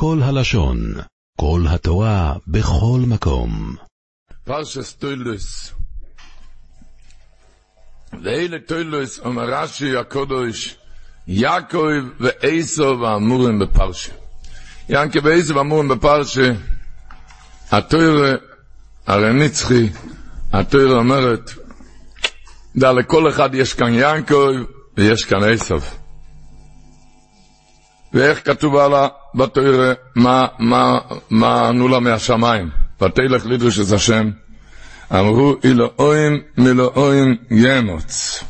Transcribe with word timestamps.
כל 0.00 0.18
הלשון, 0.22 0.94
כל 1.40 1.60
התורה, 1.68 2.34
בכל 2.46 3.00
מקום. 3.06 3.76
פרשס 4.44 4.92
טוילוס. 4.92 5.74
ואלה 8.22 8.56
טוילוס 8.66 9.18
אומר 9.18 9.44
רש"י 9.44 9.96
הקודש, 9.96 10.76
יעקב 11.26 12.02
ועשו 12.20 12.98
ואמורים 13.00 13.58
בפרשה. 13.58 14.12
יעקב 14.88 15.24
ועשו 15.24 15.54
ואמורים 15.54 15.88
בפרשה, 15.88 16.52
התוירה 17.70 18.34
הרי 19.06 19.32
נצחי, 19.32 19.90
התוירה 20.52 20.98
אומרת, 20.98 21.50
דע 22.76 22.92
לכל 22.92 23.28
אחד 23.28 23.54
יש 23.54 23.74
כאן 23.74 23.94
יעקב 23.94 24.52
ויש 24.96 25.24
כאן 25.24 25.44
עשו. 25.44 25.76
ואיך 28.12 28.46
כתוב 28.46 28.76
הלאה 28.76 29.08
בתוירה, 29.34 29.92
מה, 30.14 30.46
מה, 30.58 30.98
מה 31.30 31.68
ענו 31.68 31.88
לה 31.88 32.00
מהשמיים? 32.00 32.70
ותלך 33.02 33.46
לדרוש 33.46 33.80
את 33.80 33.92
השם, 33.92 34.30
אמרו 35.12 35.56
אלוהים 35.64 36.40
מלוהים 36.58 37.36
ימוץ. 37.50 38.44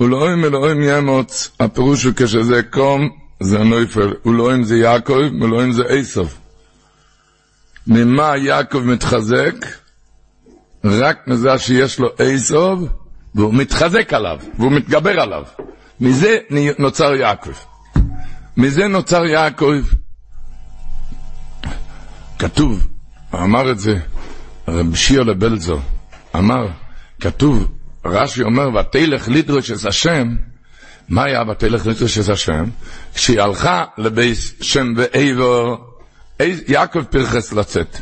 ולאוים 0.00 0.44
אלוהים 0.44 0.82
ימוץ, 0.82 1.50
הפירוש 1.60 2.04
הוא 2.04 2.12
כשזה 2.16 2.62
קום, 2.62 3.08
זה 3.40 3.58
נויפל, 3.58 4.14
ולאוים 4.26 4.64
זה 4.64 4.76
יעקב, 4.76 5.20
מלוהים 5.32 5.72
זה 5.72 5.84
עשב. 5.88 6.26
ממה 7.86 8.36
יעקב 8.36 8.78
מתחזק? 8.78 9.54
רק 10.84 11.28
מזה 11.28 11.58
שיש 11.58 11.98
לו 11.98 12.08
עשב, 12.18 12.78
והוא 13.34 13.54
מתחזק 13.54 14.12
עליו, 14.12 14.38
והוא 14.58 14.72
מתגבר 14.72 15.20
עליו. 15.20 15.42
מזה 16.00 16.38
נוצר 16.78 17.14
יעקב. 17.14 17.52
מזה 18.56 18.88
נוצר 18.88 19.24
יעקב. 19.24 19.82
כתוב, 22.38 22.86
אמר 23.34 23.70
את 23.70 23.78
זה 23.78 23.98
רב 24.68 24.94
שיר 24.94 25.22
לבלזו, 25.22 25.80
אמר, 26.36 26.66
כתוב, 27.20 27.72
רש"י 28.04 28.42
אומר, 28.42 28.68
ותלך 28.74 29.28
לדרוש 29.28 29.70
את 29.70 29.86
השם, 29.86 30.28
מה 31.08 31.24
היה 31.24 31.42
ותלך 31.50 31.86
לדרוש 31.86 32.18
את 32.18 32.28
השם? 32.28 32.64
כשהיא 33.14 33.40
הלכה 33.40 33.84
לבייס 33.98 34.54
שם 34.60 34.92
ועבר, 34.96 35.76
יעקב 36.68 37.02
פרחס 37.02 37.52
לצאת. 37.52 37.96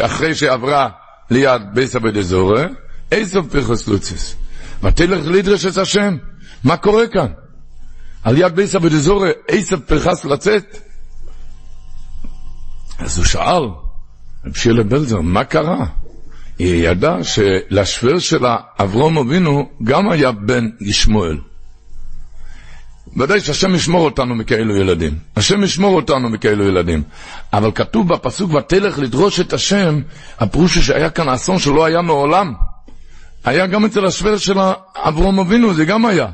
אחרי 0.00 0.34
שעברה 0.34 0.88
ליד 1.30 1.62
בייס 1.74 1.96
אבדזורה, 1.96 2.66
איזו 3.12 3.42
פרחס 3.50 3.88
לוצס. 3.88 4.36
ותלך 4.82 5.26
לדרוש 5.26 5.66
את 5.66 5.78
השם. 5.78 6.16
מה 6.64 6.76
קורה 6.76 7.06
כאן? 7.06 7.26
על 8.22 8.38
יד 8.38 8.56
בייס 8.56 8.74
אבדזורה, 8.74 9.30
איזו 9.48 9.76
פרחס 9.86 10.24
לצאת? 10.24 10.78
אז 12.98 13.18
הוא 13.18 13.26
שאל, 13.26 13.64
רב 14.46 14.54
שילה 14.54 14.82
בלזר, 14.82 15.20
מה 15.20 15.44
קרה? 15.44 15.86
היא 16.58 16.88
ידעה 16.88 17.24
שלשוור 17.24 18.18
שלה, 18.18 18.56
אברום 18.78 19.18
אבינו, 19.18 19.68
גם 19.82 20.10
היה 20.10 20.32
בן 20.32 20.68
ישמואל. 20.80 21.38
ודאי 23.16 23.40
שהשם 23.40 23.74
ישמור 23.74 24.04
אותנו 24.04 24.34
מכאלו 24.34 24.76
ילדים. 24.76 25.18
השם 25.36 25.62
ישמור 25.62 25.96
אותנו 25.96 26.28
מכאלו 26.28 26.64
ילדים. 26.64 27.02
אבל 27.52 27.70
כתוב 27.74 28.08
בפסוק, 28.08 28.54
ותלך 28.54 28.98
לדרוש 28.98 29.40
את 29.40 29.52
השם, 29.52 30.00
הפירוש 30.38 30.78
שהיה 30.78 31.10
כאן 31.10 31.28
אסון 31.28 31.58
שלא 31.58 31.84
היה 31.84 32.02
מעולם. 32.02 32.54
היה 33.44 33.66
גם 33.66 33.84
אצל 33.84 34.06
השוור 34.06 34.36
של 34.36 34.58
אברום 34.96 35.38
אבינו, 35.38 35.74
זה 35.74 35.84
גם 35.84 36.06
היה. 36.06 36.26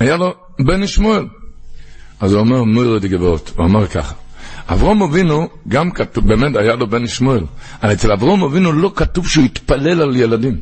היה 0.00 0.16
לו 0.16 0.34
בן 0.64 0.82
ישמואל. 0.82 1.26
אז 2.20 2.32
הוא 2.32 2.40
אומר, 2.40 2.64
מוירו 2.64 2.98
דגבות, 2.98 3.52
הוא 3.56 3.66
אמר 3.66 3.86
ככה. 3.86 4.14
אברום 4.68 5.02
אבינו, 5.02 5.48
גם 5.68 5.90
כתוב, 5.90 6.28
באמת 6.28 6.56
היה 6.56 6.74
לו 6.74 6.86
בן 6.86 7.06
שמואל, 7.06 7.44
אבל 7.82 7.92
אצל 7.92 8.12
אברום 8.12 8.42
אבינו 8.42 8.72
לא 8.72 8.92
כתוב 8.96 9.28
שהוא 9.28 9.44
התפלל 9.44 10.02
על 10.02 10.16
ילדים. 10.16 10.60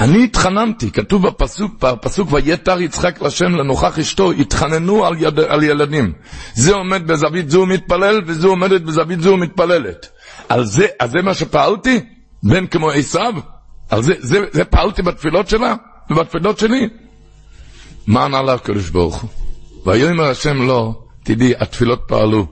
אני 0.00 0.24
התחננתי, 0.24 0.90
כתוב 0.90 1.26
בפסוק, 1.26 1.84
בפסוק 1.84 2.32
ויתר 2.32 2.80
יצחק 2.80 3.22
לשם 3.22 3.54
לנוכח 3.54 3.98
אשתו, 3.98 4.30
התחננו 4.32 5.06
על, 5.06 5.14
יד, 5.18 5.40
על 5.40 5.62
ילדים. 5.62 6.12
זה 6.54 6.74
עומד 6.74 7.06
בזווית 7.06 7.50
זו 7.50 7.66
מתפלל, 7.66 8.20
וזו 8.26 8.48
עומדת 8.48 8.80
בזווית 8.80 9.20
זו 9.20 9.36
מתפללת. 9.36 10.08
על 10.48 10.64
זה, 10.64 10.86
אז 11.00 11.10
זה 11.10 11.22
מה 11.22 11.34
שפעלתי? 11.34 12.00
בן 12.42 12.66
כמו 12.66 12.90
עשיו? 12.90 13.34
על 13.90 14.02
זה, 14.02 14.14
זה, 14.18 14.38
זה 14.52 14.64
פעלתי 14.64 15.02
בתפילות 15.02 15.48
שלה? 15.48 15.74
ובתפילות 16.10 16.58
שלי? 16.58 16.88
מה 18.06 18.24
ענה 18.24 18.42
לה 18.42 18.54
הקדוש 18.54 18.90
ברוך 18.90 19.22
הוא? 19.22 19.30
ויאמר 19.86 20.24
השם 20.24 20.62
לא, 20.62 20.94
תדעי, 21.24 21.52
התפילות 21.58 22.02
פעלו. 22.06 22.46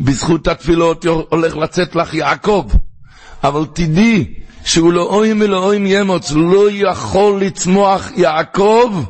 בזכות 0.00 0.48
התפילות 0.48 1.06
הולך 1.28 1.56
לצאת 1.56 1.96
לך 1.96 2.14
יעקב. 2.14 2.64
אבל 3.44 3.64
תדעי 3.72 4.34
שהוא 4.64 4.92
לאוים 4.92 5.42
אלוהים 5.42 5.86
ימוץ, 5.86 6.32
לא 6.32 6.70
יכול 6.70 7.40
לצמוח 7.40 8.08
יעקב 8.16 9.04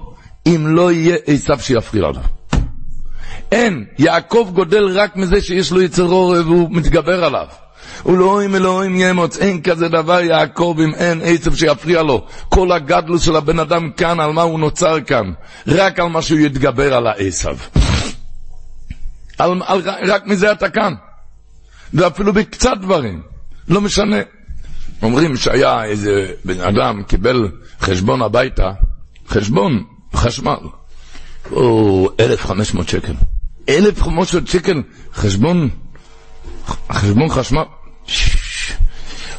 אם 0.47 0.66
לא 0.66 0.93
יהיה 0.93 1.16
עשיו 1.26 1.59
שיפריע 1.60 2.06
עליו. 2.06 2.22
אין, 3.53 3.84
יעקב 3.99 4.50
גודל 4.55 4.84
רק 4.99 5.16
מזה 5.16 5.41
שיש 5.41 5.72
לו 5.72 5.82
יצר 5.82 6.06
עורב 6.06 6.47
והוא 6.47 6.69
מתגבר 6.70 7.25
עליו. 7.25 7.47
ולאוים 8.06 8.54
אלוהים 8.54 8.96
ימוץ, 8.96 9.36
אין 9.36 9.62
כזה 9.62 9.88
דבר 9.88 10.20
יעקב 10.20 10.76
אם 10.84 10.94
אין 10.94 11.20
עצב 11.24 11.54
שיפריע 11.54 12.02
לו. 12.02 12.26
כל 12.48 12.72
הגדלוס 12.72 13.22
של 13.22 13.36
הבן 13.36 13.58
אדם 13.58 13.90
כאן, 13.96 14.20
על 14.20 14.32
מה 14.32 14.42
הוא 14.42 14.60
נוצר 14.60 15.00
כאן? 15.00 15.32
רק 15.66 16.00
על 16.00 16.08
מה 16.08 16.22
שהוא 16.22 16.38
יתגבר 16.38 16.94
על 16.94 17.06
העשב. 17.06 17.56
על, 19.38 19.62
על, 19.66 19.82
רק 20.06 20.26
מזה 20.26 20.52
אתה 20.52 20.68
כאן. 20.68 20.94
ואפילו 21.94 22.32
בקצת 22.32 22.76
דברים, 22.80 23.22
לא 23.68 23.80
משנה. 23.80 24.16
אומרים 25.02 25.36
שהיה 25.36 25.84
איזה 25.84 26.32
בן 26.44 26.60
אדם 26.60 27.02
קיבל 27.02 27.48
חשבון 27.80 28.22
הביתה, 28.22 28.72
חשבון 29.28 29.84
חשמל, 30.14 30.58
או 31.52 32.10
1,500 32.20 32.88
שקל. 32.88 33.12
1,500 33.68 34.28
שקל 34.46 34.82
חשבון, 35.14 35.68
חשבון 36.92 37.28
חשמל. 37.28 37.64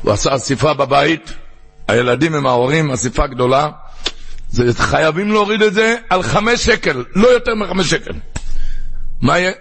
הוא 0.01 0.12
עשה 0.13 0.35
אסיפה 0.35 0.73
בבית, 0.73 1.34
הילדים 1.88 2.35
עם 2.35 2.45
ההורים, 2.45 2.91
אסיפה 2.91 3.28
גדולה, 3.28 3.69
זה, 4.50 4.73
חייבים 4.73 5.31
להוריד 5.31 5.62
את 5.62 5.73
זה 5.73 5.95
על 6.09 6.23
חמש 6.23 6.66
שקל, 6.66 7.03
לא 7.16 7.28
יותר 7.28 7.56
מחמש 7.56 7.89
שקל. 7.89 8.13
מה 9.22 9.39
יהיה? 9.39 9.51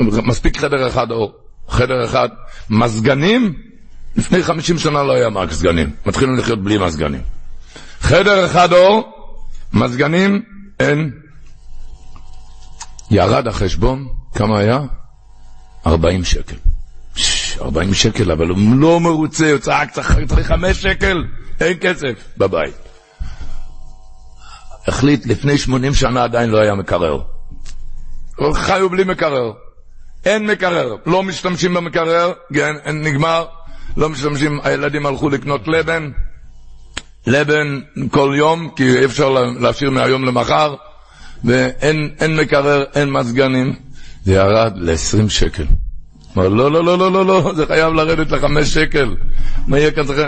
מספיק 0.00 0.56
חדר 0.56 0.88
אחד 0.88 1.10
או 1.10 1.32
חדר 1.68 2.04
אחד. 2.04 2.28
מזגנים, 2.70 3.54
לפני 4.16 4.42
חמישים 4.42 4.78
שנה 4.78 5.02
לא 5.02 5.12
היה 5.12 5.28
מזגנים. 5.30 5.90
מתחילים 6.06 6.36
לחיות 6.38 6.62
בלי 6.62 6.78
מזגנים. 6.78 7.22
חדר 8.00 8.46
אחד 8.46 8.72
אור, 8.72 9.12
מזגנים, 9.72 10.42
אין. 10.80 11.10
ירד 13.10 13.46
החשבון, 13.48 14.08
כמה 14.34 14.58
היה? 14.58 14.80
ארבעים 15.86 16.24
שקל. 16.24 16.56
ארבעים 17.60 17.94
שקל, 17.94 18.30
אבל 18.32 18.48
הוא 18.48 18.58
לא 18.76 19.00
מרוצה, 19.00 19.50
הוא 19.50 19.58
צעק, 19.58 19.90
צריך 19.90 20.46
חמש 20.46 20.82
שקל, 20.82 21.24
אין 21.60 21.76
כסף 21.80 22.14
בבית. 22.36 22.74
החליט, 24.86 25.26
לפני 25.26 25.58
שמונים 25.58 25.94
שנה 25.94 26.24
עדיין 26.24 26.50
לא 26.50 26.58
היה 26.58 26.74
מקרר. 26.74 27.20
חיו 28.54 28.90
בלי 28.90 29.04
מקרר. 29.04 29.52
אין 30.24 30.46
מקרר, 30.46 30.96
לא 31.06 31.22
משתמשים 31.22 31.74
במקרר, 31.74 32.32
כן, 32.54 32.72
נגמר, 32.94 33.46
לא 33.96 34.08
משתמשים, 34.08 34.60
הילדים 34.64 35.06
הלכו 35.06 35.28
לקנות 35.28 35.68
לבן, 35.68 36.10
לבן 37.26 37.80
כל 38.10 38.34
יום, 38.36 38.70
כי 38.76 38.98
אי 38.98 39.04
אפשר 39.04 39.28
להשאיר 39.60 39.90
מהיום 39.90 40.24
למחר, 40.24 40.74
ואין 41.44 42.36
מקרר, 42.36 42.84
אין 42.94 43.10
מזגנים, 43.10 43.76
זה 44.26 44.32
ירד 44.34 44.72
ל-20 44.76 45.28
שקל. 45.28 45.64
אמר, 46.36 46.48
לא, 46.48 46.72
לא, 46.72 46.84
לא, 46.84 46.98
לא, 46.98 47.12
לא, 47.12 47.26
לא, 47.26 47.52
זה 47.56 47.66
חייב 47.66 47.92
לרדת 47.92 48.30
לחמש 48.30 48.74
שקל. 48.74 49.16
מה 49.66 49.78
יהיה 49.78 49.90
כזה? 49.90 50.26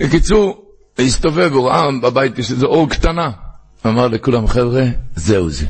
בקיצור, 0.00 0.64
הסתובב, 0.98 1.52
הוא 1.52 1.68
ראה 1.68 1.82
בבית, 2.02 2.38
יש 2.38 2.50
איזו 2.50 2.66
אור 2.66 2.90
קטנה. 2.90 3.30
אמר 3.86 4.08
לכולם, 4.08 4.46
חבר'ה, 4.46 4.84
זהו 5.16 5.50
זה. 5.50 5.66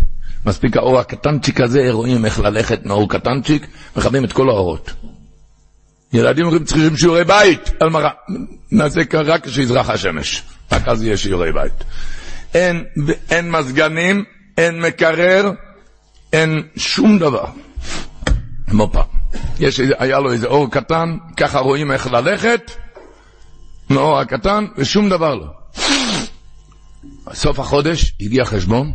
מספיק 0.47 0.77
האור 0.77 0.99
הקטנצ'יק 0.99 1.61
הזה, 1.61 1.89
רואים 1.91 2.25
איך 2.25 2.41
ללכת 2.41 2.87
מאור 2.87 3.09
קטנצ'יק, 3.09 3.67
מכבים 3.97 4.25
את 4.25 4.33
כל 4.33 4.49
האורות. 4.49 4.93
ילדים 6.13 6.45
אומרים 6.45 6.65
צריכים 6.65 6.97
שיעורי 6.97 7.25
בית, 7.25 7.71
על 7.81 7.91
מה, 7.91 8.09
נעשה 8.73 9.01
רק 9.13 9.47
כשיזרח 9.47 9.91
השמש, 9.91 10.43
רק 10.73 10.89
אז 10.89 11.03
יהיה 11.03 11.17
שיעורי 11.17 11.53
בית. 11.53 11.85
אין, 12.55 12.85
אין 13.31 13.51
מזגנים, 13.51 14.25
אין 14.59 14.81
מקרר, 14.81 15.51
אין 16.33 16.63
שום 16.77 17.19
דבר. 17.19 17.45
כמו 18.71 18.91
פעם. 18.93 19.07
יש, 19.61 19.81
היה 19.99 20.19
לו 20.19 20.33
איזה 20.33 20.47
אור 20.47 20.71
קטן, 20.71 21.17
ככה 21.37 21.59
רואים 21.59 21.93
איך 21.93 22.07
ללכת, 22.07 22.71
מאור 23.91 24.19
הקטן, 24.19 24.67
ושום 24.77 25.09
דבר 25.09 25.35
לא. 25.35 25.47
סוף 27.33 27.59
החודש 27.59 28.13
הגיע 28.21 28.45
חשבון, 28.45 28.93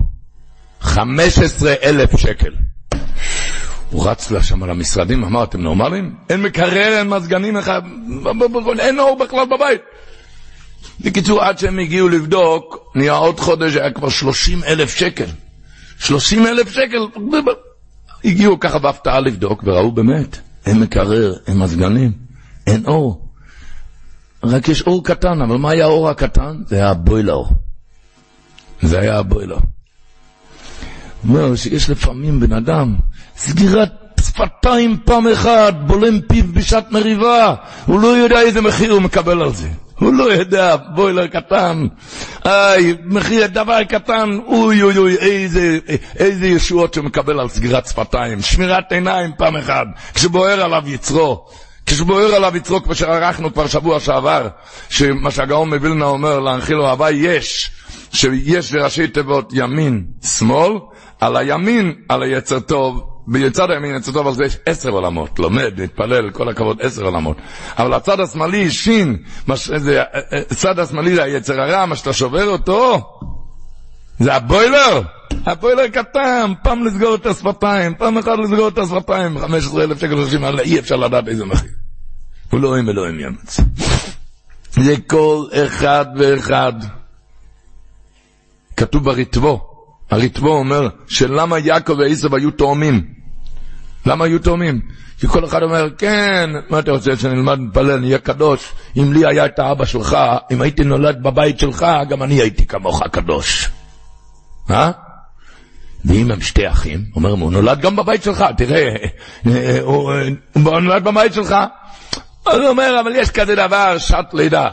15 0.82 1.74
אלף 1.84 2.18
שקל. 2.18 2.52
הוא 3.90 4.10
רץ 4.10 4.32
לשם 4.32 4.64
למשרדים, 4.64 5.24
אמר, 5.24 5.44
אתם 5.44 5.62
נורמלים? 5.62 6.16
אין 6.30 6.42
מקרר, 6.42 6.98
אין 6.98 7.10
מזגנים, 7.10 7.58
אין 8.80 9.00
אור 9.00 9.18
בכלל 9.18 9.46
בבית. 9.46 9.82
בקיצור, 11.00 11.44
עד 11.44 11.60
שהם 11.60 11.80
הגיעו 11.80 12.10
לבדוק, 12.10 12.92
נהיה 12.96 13.14
עוד 13.14 13.40
חודש, 13.40 13.76
היה 13.76 13.92
כבר 13.92 14.10
30 14.10 14.64
אלף 14.64 14.96
שקל. 14.96 15.26
30 16.04 16.48
אלף 16.48 16.70
שקל. 16.70 17.08
הגיעו 18.26 18.60
ככה 18.60 18.80
בהפתעה 18.80 19.20
לבדוק, 19.20 19.64
וראו 19.66 19.92
באמת, 19.92 20.38
אין 20.66 20.80
מקרר, 20.80 21.34
אין 21.48 21.60
מזגנים, 21.60 22.12
אין 22.68 22.86
אור. 22.86 23.28
רק 24.44 24.70
יש 24.70 24.82
אור 24.82 25.04
קטן, 25.04 25.42
אבל 25.42 25.58
מה 25.58 25.72
היה 25.72 25.86
האור 25.86 26.10
הקטן? 26.10 26.62
זה 26.68 26.76
היה 26.76 26.90
הבוילר. 26.90 27.44
זה 28.82 29.00
היה 29.00 29.18
הבוילר. 29.20 29.58
אומר 31.30 31.56
שיש 31.56 31.90
לפעמים 31.90 32.40
בן 32.40 32.54
אדם, 32.54 32.96
סגירת 33.38 33.92
שפתיים 34.22 34.98
פעם 35.06 35.28
אחת, 35.28 35.74
בולם 35.88 36.22
פיו 36.22 36.44
בשעת 36.54 36.92
מריבה, 36.92 37.56
הוא 37.86 38.00
לא 38.00 38.08
יודע 38.08 38.42
איזה 38.42 38.62
מחיר 38.62 38.92
הוא 38.92 39.02
מקבל 39.02 39.42
על 39.42 39.54
זה. 39.54 39.70
הוא 40.04 40.14
לא 40.14 40.24
יודע, 40.34 40.76
בוילר 40.76 41.28
קטן, 41.28 41.88
איי, 42.46 42.94
מחיר 43.04 43.48
דבר 43.48 43.84
קטן, 43.84 44.30
אוי 44.48 44.82
אוי 44.82 44.98
אוי, 44.98 45.16
איזה, 45.18 45.80
איזה 46.20 46.48
ישועות 46.48 46.94
שהוא 46.94 47.06
מקבל 47.06 47.40
על 47.40 47.50
סגירת 47.50 47.88
שפתיים, 47.88 48.42
שמירת 48.42 48.92
עיניים 48.92 49.32
פעם 49.38 49.56
אחת, 49.58 49.88
כשבוער 50.14 50.62
עליו 50.64 50.84
יצרו. 50.86 51.46
כשבוער 51.86 52.36
עליו 52.36 52.58
יצרו, 52.58 52.84
כמו 52.84 52.96
שערכנו 52.96 53.54
כבר 53.54 53.68
שבוע 53.68 54.00
שעבר, 54.00 54.48
שמה 54.90 55.32
שהגאון 55.32 55.70
מווילנה 55.70 56.06
אומר 56.06 56.40
להנחיל 56.40 56.76
אוהבה 56.82 57.12
יש, 57.12 57.72
שיש 58.14 58.72
בראשי 58.74 59.08
תיבות 59.08 59.50
ימין, 59.54 60.06
שמאל, 60.24 60.74
על 61.20 61.38
הימין, 61.38 61.94
על 62.10 62.24
היצר 62.24 62.60
טוב, 62.60 63.13
בצד 63.28 63.72
הימין 63.72 63.96
יצר 63.96 64.12
טוב, 64.12 64.28
על 64.28 64.46
יש 64.46 64.58
עשר 64.66 64.90
עולמות, 64.90 65.40
לומד, 65.40 65.82
מתפלל, 65.82 66.30
כל 66.30 66.50
הכבוד, 66.50 66.82
עשר 66.82 67.06
עולמות. 67.06 67.38
אבל 67.78 67.94
הצד 67.94 68.20
השמאלי, 68.20 68.72
שין, 68.72 69.18
מש, 69.48 69.70
זה, 69.70 70.02
אה, 70.02 70.20
אה, 70.34 70.42
הצד 70.52 70.80
השמאלי 70.80 71.16
זה 71.16 71.24
היצר 71.24 71.62
הרע, 71.62 71.86
מה 71.86 71.96
שאתה 71.96 72.14
שובר 72.14 72.48
אותו, 72.48 73.02
זה 74.20 74.34
הבוילר. 74.34 75.02
הבוילר 75.46 75.88
קטן, 75.88 76.52
פעם 76.64 76.86
לסגור 76.86 77.16
את 77.16 77.26
השפתיים, 77.26 77.96
פעם 77.96 78.18
אחת 78.18 78.38
לסגור 78.44 78.68
את 78.68 78.78
השפתיים, 78.78 79.40
15 79.40 79.84
אלף 79.84 80.02
שקל 80.02 80.16
חושבים 80.24 80.44
עליה, 80.44 80.66
אי 80.66 80.80
אפשר 80.80 80.96
לדעת 80.96 81.28
איזה 81.28 81.46
מחיר. 81.46 81.72
הוא 82.52 82.60
לא 82.60 82.68
אלוהים 82.68 82.90
אלוהים 82.90 83.20
יאמץ. 83.20 83.60
זה 84.72 84.96
כל 85.08 85.46
אחד 85.54 86.06
ואחד. 86.18 86.74
כתוב 88.78 89.04
ברטבו, 89.04 89.73
הרטבו 90.14 90.50
אומר 90.50 90.88
שלמה 91.08 91.60
יעקב 91.60 91.94
ועשב 92.00 92.36
היו 92.36 92.52
תאומים. 92.52 93.08
למה 94.06 94.26
היו 94.26 94.40
תאומים? 94.40 94.82
כי 95.20 95.28
כל 95.28 95.46
אחד 95.46 95.64
אומר, 95.64 95.90
כן, 95.98 96.50
מה 96.70 96.80
אתה 96.80 96.92
רוצה 96.92 97.18
שנלמד 97.18 97.60
להתפלל, 97.60 98.00
נהיה 98.00 98.18
קדוש? 98.18 98.72
אם 98.98 99.14
לי 99.14 99.26
היה 99.26 99.46
את 99.46 99.60
האבא 99.60 99.86
שלך, 99.86 100.18
אם 100.52 100.62
הייתי 100.62 100.84
נולד 100.84 101.24
בבית 101.24 101.60
שלך, 101.60 101.86
גם 102.10 102.24
אני 102.24 102.42
הייתי 102.42 102.66
כמוך 102.66 103.04
קדוש. 103.12 103.70
אה? 104.70 104.92
ואם 106.06 106.32
הם 106.32 106.42
שתי 106.42 106.70
אחים, 106.70 107.06
אומר, 107.16 107.30
הוא 107.30 107.52
נולד 107.52 107.82
גם 107.82 107.96
בבית 107.96 108.24
שלך, 108.24 108.46
תראה, 108.58 108.96
הוא 109.82 110.12
נולד 110.82 111.04
בבית 111.04 111.34
שלך. 111.34 111.56
אז 112.46 112.60
הוא 112.60 112.70
אומר, 112.70 113.00
אבל 113.02 113.16
יש 113.16 113.30
כזה 113.30 113.56
דבר, 113.56 113.98
שעת 113.98 114.34
לידה. 114.34 114.70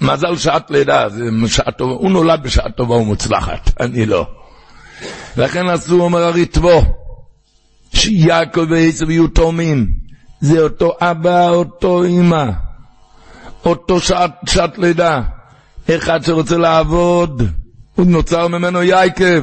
מזל 0.00 0.36
שעת 0.36 0.70
לידה, 0.70 1.06
טובה, 1.78 1.92
הוא 1.92 2.10
נולד 2.10 2.42
בשעה 2.42 2.70
טובה 2.70 2.94
ומוצלחת, 2.94 3.70
אני 3.80 4.06
לא. 4.06 4.26
לכן 5.36 5.68
עשו, 5.68 6.00
אומר 6.00 6.22
הרטבו, 6.22 6.82
שיעקב 7.94 8.66
ועשב 8.70 9.10
יהיו 9.10 9.28
תאומים. 9.28 9.86
זה 10.40 10.60
אותו 10.60 10.92
אבא, 11.00 11.48
אותו 11.48 12.04
אמא, 12.04 12.50
אותו 13.64 14.00
שעת, 14.00 14.30
שעת 14.46 14.78
לידה. 14.78 15.20
אחד 15.90 16.24
שרוצה 16.24 16.56
לעבוד, 16.56 17.42
הוא 17.94 18.06
נוצר 18.06 18.48
ממנו 18.48 18.82
יעקב. 18.82 19.42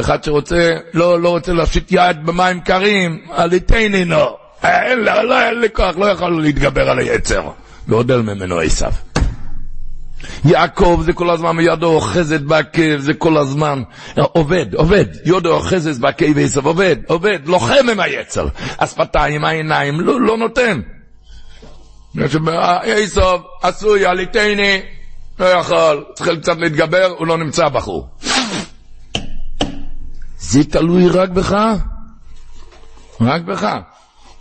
אחד 0.00 0.24
שרוצה, 0.24 0.70
לא, 0.94 1.20
לא 1.20 1.28
רוצה 1.28 1.52
להפשיט 1.52 1.92
יד 1.92 2.26
במים 2.26 2.60
קרים, 2.60 3.18
עליתני 3.30 4.04
נו. 4.04 4.16
לא, 4.96 5.22
לא, 5.22 5.42
אין 5.42 5.60
לי 5.60 5.68
כוח, 5.72 5.96
לא 5.96 6.06
יכול 6.06 6.42
להתגבר 6.42 6.90
על 6.90 6.98
היצר. 6.98 7.50
גודל 7.88 8.20
ממנו 8.20 8.58
עשיו. 8.58 8.92
יעקב 10.44 11.02
זה 11.04 11.12
כל 11.12 11.30
הזמן 11.30 11.56
ידו 11.60 11.86
אוחזת 11.86 12.40
בעקב, 12.40 12.98
זה 12.98 13.14
כל 13.14 13.36
הזמן 13.36 13.82
עובד, 14.16 14.74
עובד, 14.74 15.04
ידו 15.24 15.54
אוחזת 15.54 16.00
בעקב 16.00 16.26
ועשב, 16.34 16.66
עובד, 16.66 16.96
עובד, 17.06 17.38
לוחם 17.44 17.88
עם 17.92 18.00
היצר. 18.00 18.48
השפתיים, 18.78 19.44
העיניים, 19.44 20.00
לא, 20.00 20.20
לא 20.20 20.36
נותן. 20.36 20.80
עשב 22.82 23.38
עשוי, 23.62 24.06
עליתני, 24.06 24.80
לא 25.38 25.44
יכול, 25.44 26.04
צריך 26.14 26.40
קצת 26.40 26.56
להתגבר, 26.56 27.14
הוא 27.18 27.26
לא 27.26 27.38
נמצא 27.38 27.68
בחור. 27.68 28.08
זה 30.38 30.64
תלוי 30.64 31.08
רק 31.08 31.28
בך? 31.28 31.56
רק 33.20 33.42
בך. 33.42 33.68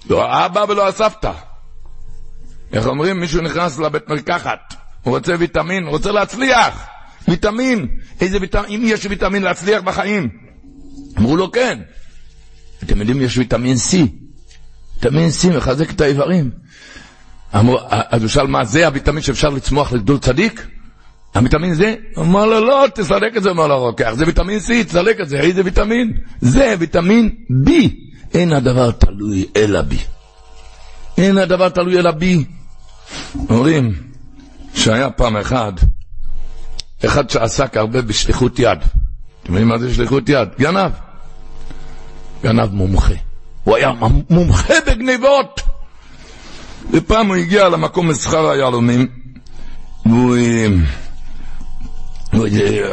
לא 0.09 0.25
האבא 0.25 0.65
ולא 0.69 0.87
הסבתא. 0.87 1.31
איך 2.73 2.87
אומרים? 2.87 3.19
מישהו 3.19 3.41
נכנס 3.41 3.79
לבית 3.79 4.09
מרקחת. 4.09 4.82
הוא 5.03 5.15
רוצה 5.15 5.35
ויטמין, 5.39 5.83
הוא 5.83 5.91
רוצה 5.91 6.11
להצליח. 6.11 6.87
ויטמין. 7.27 7.87
איזה 8.21 8.37
ויטמין, 8.41 8.65
אם 8.69 8.81
יש 8.85 9.05
ויטמין 9.05 9.43
להצליח 9.43 9.81
בחיים. 9.81 10.29
אמרו 11.17 11.37
לו 11.37 11.51
כן. 11.51 11.79
אתם 12.83 12.99
יודעים, 12.99 13.21
יש 13.21 13.37
ויטמין 13.37 13.77
C. 13.77 13.97
ויטמין 14.95 15.29
C 15.29 15.57
מחזק 15.57 15.91
את 15.91 16.01
האיברים. 16.01 16.51
אמרו, 17.55 17.77
אז 17.89 18.21
הוא 18.21 18.29
שאל, 18.29 18.47
מה 18.47 18.65
זה 18.65 18.85
הוויטמין 18.85 19.21
שאפשר 19.21 19.49
לצמוח 19.49 19.93
לגדול 19.93 20.17
צדיק? 20.17 20.67
הוויטמין 21.35 21.73
זה? 21.73 21.95
אמר 22.17 22.45
לו, 22.45 22.65
לא, 22.65 22.85
תסלק 22.95 23.37
את 23.37 23.43
זה, 23.43 23.51
אמר 23.51 23.67
לו 23.67 23.73
הרוקח, 23.73 24.13
זה 24.13 24.25
ויטמין 24.25 24.59
C, 24.59 24.83
תסלק 24.87 25.21
את 25.21 25.29
זה, 25.29 25.39
איזה 25.39 25.61
ויטמין? 25.65 26.13
זה 26.41 26.75
ויטמין 26.79 27.29
B. 27.67 27.71
אין 28.33 28.53
הדבר 28.53 28.91
תלוי 28.91 29.45
אלא 29.55 29.81
בי. 29.81 29.97
אין 31.17 31.37
הדבר 31.37 31.69
תלוי 31.69 31.99
אלא 31.99 32.11
בי. 32.11 32.45
אומרים, 33.49 33.93
שהיה 34.75 35.09
פעם 35.09 35.37
אחד, 35.37 35.73
אחד 37.05 37.29
שעסק 37.29 37.77
הרבה 37.77 38.01
בשליחות 38.01 38.59
יד. 38.59 38.79
אתם 39.43 39.51
יודעים 39.51 39.67
מה 39.67 39.77
זה 39.77 39.93
שליחות 39.93 40.29
יד? 40.29 40.49
גנב. 40.59 40.91
גנב 42.43 42.73
מומחה. 42.73 43.13
הוא 43.63 43.75
היה 43.75 43.91
מומחה 44.29 44.73
בגניבות. 44.87 45.61
ופעם 46.91 47.27
הוא 47.27 47.35
הגיע 47.35 47.69
למקום 47.69 48.07
מסחר 48.07 48.49
היהלומים, 48.49 49.07
והוא... 50.05 50.35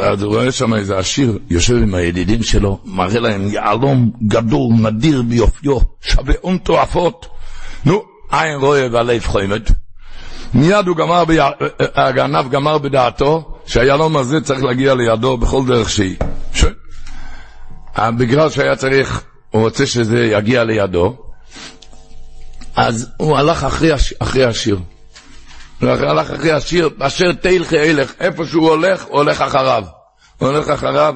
אז 0.01 0.23
הוא 0.23 0.35
רואה 0.35 0.53
שם 0.53 0.75
איזה 0.75 0.99
עשיר, 0.99 1.39
יושב 1.51 1.77
עם 1.77 1.95
הידידים 1.95 2.43
שלו, 2.43 2.79
מראה 2.85 3.21
להם 3.21 3.49
יהלום 3.53 4.11
גדול, 4.27 4.73
נדיר 4.73 5.23
ביופיו, 5.23 5.79
שווה 6.01 6.35
הון 6.41 6.59
תועפות. 6.59 7.27
נו, 7.85 8.03
עין 8.31 8.57
רואה 8.57 8.87
והלב 8.93 9.25
חומד. 9.25 9.63
מיד 10.55 10.87
הוא 10.87 10.97
גמר, 10.97 11.25
ב... 11.25 11.33
הגנב 11.95 12.51
גמר 12.51 12.79
בדעתו 12.79 13.59
שהיהלום 13.67 14.17
הזה 14.17 14.41
צריך 14.41 14.63
להגיע 14.63 14.95
לידו 14.95 15.37
בכל 15.37 15.67
דרך 15.67 15.91
שהיא. 15.91 16.17
ש... 16.55 16.65
בגלל 17.99 18.51
שהיה 18.51 18.77
צריך, 18.77 19.23
הוא 19.51 19.63
רוצה 19.63 19.87
שזה 19.87 20.27
יגיע 20.27 20.65
לידו, 20.65 21.17
אז 22.77 23.11
הוא 23.17 23.37
הלך 23.37 23.65
אחרי, 23.65 23.93
הש... 23.93 24.15
אחרי 24.19 24.45
השיר. 24.45 24.79
הוא 25.81 25.91
הלך 25.91 26.31
אחרי 26.31 26.53
השיר, 26.53 26.91
אשר 27.01 27.33
תלכי 27.33 27.79
הילך, 27.79 28.13
איפה 28.21 28.47
שהוא 28.47 28.69
הולך, 28.69 29.05
הוא 29.05 29.17
הולך 29.17 29.41
אחריו. 29.41 29.85
הוא 30.39 30.49
הולך 30.49 30.69
אחריו. 30.69 31.15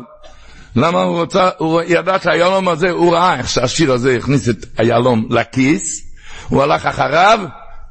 למה 0.76 1.02
הוא 1.02 1.20
רוצה, 1.20 1.50
הוא 1.58 1.82
ידע 1.82 2.16
שהיהלום 2.22 2.68
הזה, 2.68 2.90
הוא 2.90 3.14
ראה 3.14 3.38
איך 3.38 3.48
שהשיר 3.48 3.92
הזה 3.92 4.16
הכניס 4.16 4.48
את 4.48 4.66
היהלום 4.76 5.26
לכיס, 5.30 6.04
הוא 6.48 6.62
הלך 6.62 6.86
אחריו, 6.86 7.40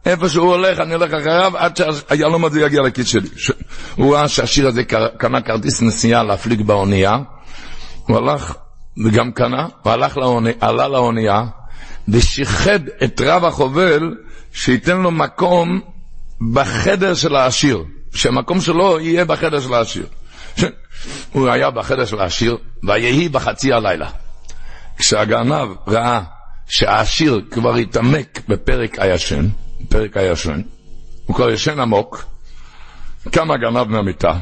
איפה 0.05 0.29
שהוא 0.29 0.47
הולך, 0.47 0.79
אני 0.79 0.93
הולך 0.93 1.13
אחריו 1.13 1.57
עד 1.57 1.77
שהיהלום 1.77 2.45
הזה 2.45 2.61
יגיע 2.61 2.81
לכיס 2.81 3.07
שלי. 3.07 3.27
ש... 3.37 3.51
הוא 3.95 4.15
ראה 4.15 4.27
שהשיר 4.27 4.67
הזה 4.67 4.83
קנה 5.17 5.41
כרטיס 5.41 5.81
נסיעה 5.81 6.23
להפליג 6.23 6.61
באונייה, 6.61 7.17
הוא 8.07 8.17
הלך, 8.17 8.53
וגם 9.05 9.31
קנה, 9.31 9.67
הוא 9.83 9.91
הלך 9.91 10.17
לאונייה, 10.17 10.55
עלה 10.59 10.87
לאונייה, 10.87 11.41
ושיחד 12.07 12.79
את 13.03 13.21
רב 13.25 13.45
החובל 13.45 14.15
שייתן 14.53 14.97
לו 14.97 15.11
מקום 15.11 15.81
בחדר 16.53 17.13
של 17.13 17.35
העשיר, 17.35 17.83
שהמקום 18.13 18.61
שלו 18.61 18.99
יהיה 18.99 19.25
בחדר 19.25 19.59
של 19.59 19.73
העשיר. 19.73 20.05
ש... 20.55 20.63
הוא 21.33 21.49
היה 21.49 21.71
בחדר 21.71 22.05
של 22.05 22.19
העשיר, 22.19 22.57
ויהי 22.87 23.29
בחצי 23.29 23.73
הלילה. 23.73 24.09
כשהגנב 24.97 25.67
ראה 25.87 26.21
שהעשיר 26.67 27.41
כבר 27.51 27.75
התעמק 27.75 28.41
בפרק 28.47 28.99
הישן, 28.99 29.47
פרק 29.89 30.17
הישן, 30.17 30.61
הוא 31.25 31.35
כבר 31.35 31.49
ישן 31.49 31.79
עמוק, 31.79 32.25
קם 33.31 33.51
הגנב 33.51 33.83
מהמיטה, 33.83 34.33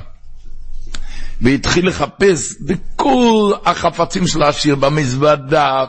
והתחיל 1.41 1.87
לחפש 1.87 2.55
בכל 2.61 3.51
החפצים 3.65 4.27
של 4.27 4.43
העשיר, 4.43 4.75
במזוודה, 4.75 5.85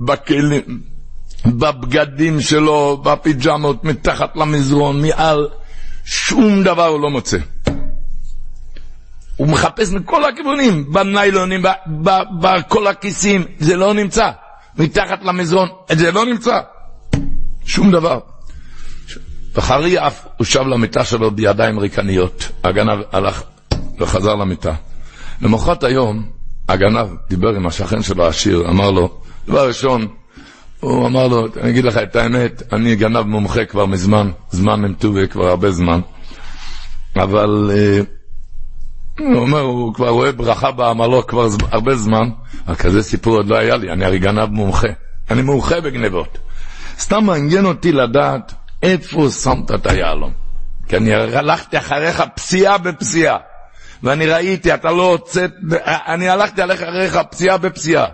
בכלים, 0.00 0.80
בבגדים 1.46 2.40
שלו, 2.40 2.96
בפיג'מות, 3.04 3.84
מתחת 3.84 4.36
למזרון, 4.36 5.02
מעל, 5.02 5.48
שום 6.04 6.62
דבר 6.62 6.86
הוא 6.86 7.00
לא 7.00 7.10
מוצא. 7.10 7.38
הוא 9.36 9.48
מחפש 9.48 9.92
מכל 9.92 10.24
הכיוונים, 10.24 10.92
בניילונים, 10.92 11.62
בכל 12.40 12.86
הכיסים, 12.86 13.44
זה 13.58 13.76
לא 13.76 13.94
נמצא. 13.94 14.30
מתחת 14.76 15.24
למזרון, 15.24 15.68
זה 15.92 16.12
לא 16.12 16.24
נמצא. 16.26 16.58
שום 17.64 17.90
דבר. 17.90 18.18
וחרי 19.54 20.06
אף 20.06 20.26
הוא 20.36 20.44
שב 20.44 20.60
למיטה 20.66 21.04
שלו 21.04 21.30
בידיים 21.30 21.78
ריקניות. 21.78 22.48
הגנב 22.64 22.98
הלך 23.12 23.42
וחזר 23.98 24.34
למיטה. 24.34 24.74
למחרת 25.42 25.84
היום, 25.84 26.30
הגנב 26.68 27.06
דיבר 27.28 27.48
עם 27.48 27.66
השכן 27.66 28.02
שלו 28.02 28.24
העשיר, 28.24 28.68
אמר 28.68 28.90
לו, 28.90 29.20
דבר 29.46 29.68
ראשון, 29.68 30.08
הוא 30.80 31.06
אמר 31.06 31.28
לו, 31.28 31.46
אני 31.60 31.70
אגיד 31.70 31.84
לך 31.84 31.96
את 31.96 32.16
האמת, 32.16 32.62
אני 32.72 32.96
גנב 32.96 33.20
מומחה 33.20 33.64
כבר 33.64 33.86
מזמן, 33.86 34.30
זמן 34.50 34.80
ממטובי 34.80 35.28
כבר 35.28 35.48
הרבה 35.48 35.70
זמן, 35.70 36.00
אבל 37.16 37.70
אה, 37.74 38.00
הוא 39.18 39.36
אומר, 39.36 39.60
הוא 39.60 39.94
כבר 39.94 40.08
רואה 40.08 40.32
ברכה 40.32 40.70
בעמלו 40.70 41.26
כבר 41.26 41.46
הרבה 41.70 41.96
זמן, 41.96 42.30
אבל 42.66 42.74
כזה 42.74 43.02
סיפור 43.02 43.36
עוד 43.36 43.46
לא 43.46 43.56
היה 43.56 43.76
לי, 43.76 43.90
אני 43.90 44.04
הרי 44.04 44.18
גנב 44.18 44.48
מומחה, 44.48 44.88
אני 45.30 45.42
מומחה 45.42 45.80
בגנבות. 45.80 46.38
סתם 47.00 47.24
מעניין 47.24 47.64
אותי 47.64 47.92
לדעת 47.92 48.52
איפה 48.82 49.28
שמת 49.30 49.70
את 49.70 49.86
היהלום. 49.86 50.32
כי 50.88 50.96
אני 50.96 51.14
הלכתי 51.14 51.78
אחריך 51.78 52.22
פסיעה 52.34 52.78
בפסיעה, 52.78 53.36
ואני 54.02 54.26
ראיתי, 54.26 54.74
אתה 54.74 54.90
לא 54.90 55.10
הוצאת, 55.10 55.50
אני 55.86 56.28
הלכתי 56.28 56.62
עליך 56.62 56.82
אחריך 56.82 57.20
פסיעה 57.30 57.58
בפסיעה. 57.58 58.06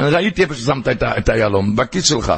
אני 0.00 0.10
ראיתי 0.10 0.42
איפה 0.42 0.54
ששמת 0.54 0.88
את 1.02 1.28
היהלום, 1.28 1.76
בכיס 1.76 2.04
שלך. 2.04 2.32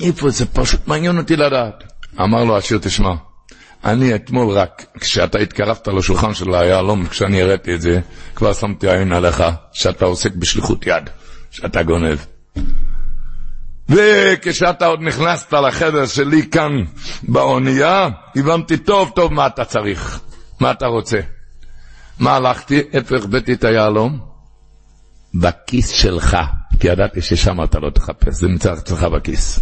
איפה 0.00 0.30
זה 0.30 0.46
פשוט 0.46 0.88
מעניין 0.88 1.18
אותי 1.18 1.36
לדעת. 1.36 1.84
אמר 2.20 2.44
לו 2.44 2.56
השיר, 2.56 2.78
תשמע, 2.78 3.12
אני 3.84 4.14
אתמול 4.14 4.58
רק, 4.58 4.86
כשאתה 5.00 5.38
התקרבת 5.38 5.88
לשולחן 5.88 6.34
של 6.34 6.54
היהלום, 6.54 7.06
כשאני 7.06 7.42
הראיתי 7.42 7.74
את 7.74 7.80
זה, 7.80 8.00
כבר 8.34 8.52
שמתי 8.52 8.90
עין 8.90 9.12
עליך, 9.12 9.42
שאתה 9.72 10.04
עוסק 10.04 10.34
בשליחות 10.34 10.86
יד, 10.86 11.10
שאתה 11.50 11.82
גונב. 11.82 12.18
וכשאתה 13.88 14.86
עוד 14.86 15.00
נכנסת 15.02 15.52
לחדר 15.52 16.06
שלי 16.06 16.42
כאן 16.50 16.72
באונייה, 17.22 18.08
הבנתי 18.36 18.76
טוב 18.76 19.12
טוב 19.14 19.32
מה 19.32 19.46
אתה 19.46 19.64
צריך, 19.64 20.20
מה 20.60 20.70
אתה 20.70 20.86
רוצה. 20.86 21.20
מה 22.18 22.36
הלכתי? 22.36 22.80
איפה 22.92 23.16
החבאתי 23.16 23.52
את 23.52 23.64
היהלום? 23.64 24.18
בכיס 25.34 25.90
שלך, 25.90 26.36
כי 26.80 26.88
ידעתי 26.88 27.22
ששם 27.22 27.62
אתה 27.62 27.78
לא 27.78 27.90
תחפש, 27.90 28.34
זה 28.34 28.48
נמצא 28.48 28.72
אצלך 28.72 29.02
בכיס. 29.02 29.60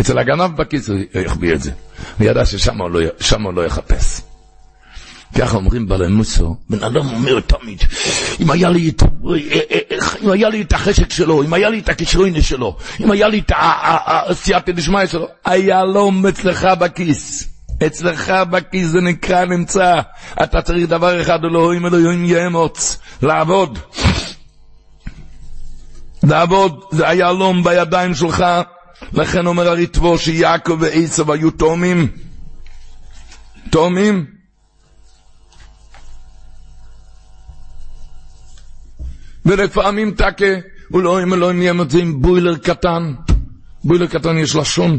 אצל 0.00 0.18
הגנב 0.18 0.56
בכיס 0.56 0.88
הוא 0.88 0.98
יחביא 1.14 1.54
את 1.54 1.62
זה, 1.62 1.72
וידע 2.20 2.44
ששם 2.46 2.80
הוא 2.80 2.90
לא, 2.90 3.00
הוא 3.44 3.54
לא 3.54 3.66
יחפש. 3.66 4.20
ככה 5.38 5.56
אומרים 5.56 5.88
בעלי 5.88 6.08
מוסו, 6.08 6.56
בן 6.70 6.84
אדם 6.84 7.08
אומר 7.08 7.40
תמיד, 7.40 7.82
אם 8.40 8.50
היה 8.50 8.70
לי 8.70 8.88
את, 8.88 9.02
אם 10.22 10.30
היה 10.30 10.48
לי 10.48 10.62
את 10.62 10.72
החשק 10.72 11.12
שלו, 11.12 11.42
אם 11.42 11.52
היה 11.52 11.70
לי 11.70 11.78
את 11.78 11.88
הכישרוני 11.88 12.42
שלו, 12.42 12.76
אם 13.00 13.10
היה 13.10 13.28
לי 13.28 13.38
את 13.38 13.52
הסייעתא 13.56 14.72
דשמיא 14.72 15.06
שלו, 15.06 15.28
היה 15.44 15.84
לו 15.84 16.10
אצלך 16.28 16.64
בכיס. 16.78 17.48
אצלך 17.86 18.32
בכיס 18.50 18.88
זה 18.88 19.00
נקרא 19.00 19.44
נמצא. 19.44 20.00
אתה 20.42 20.62
צריך 20.62 20.88
דבר 20.88 21.20
אחד, 21.22 21.44
אלוהים 21.44 21.86
אלוהים 21.86 22.24
יאמוץ, 22.24 22.98
לעבוד. 23.22 23.78
לעבוד, 26.22 26.80
זה 26.90 27.08
היהלום 27.08 27.64
בידיים 27.64 28.14
שלך. 28.14 28.44
לכן 29.12 29.46
אומר 29.46 29.68
הריטבו 29.68 30.18
שיעקב 30.18 30.76
ועשב 30.80 31.30
היו 31.30 31.50
תאומים. 31.50 32.08
תאומים. 33.70 34.41
ולפעמים 39.46 40.10
תקה, 40.10 40.44
אלוהים 40.94 41.34
אלוהים 41.34 41.58
נהיה 41.58 41.72
מוצא 41.72 41.98
עם 41.98 42.22
בוילר 42.22 42.56
קטן. 42.56 43.14
בוילר 43.84 44.06
קטן 44.06 44.38
יש 44.38 44.56
לשון, 44.56 44.98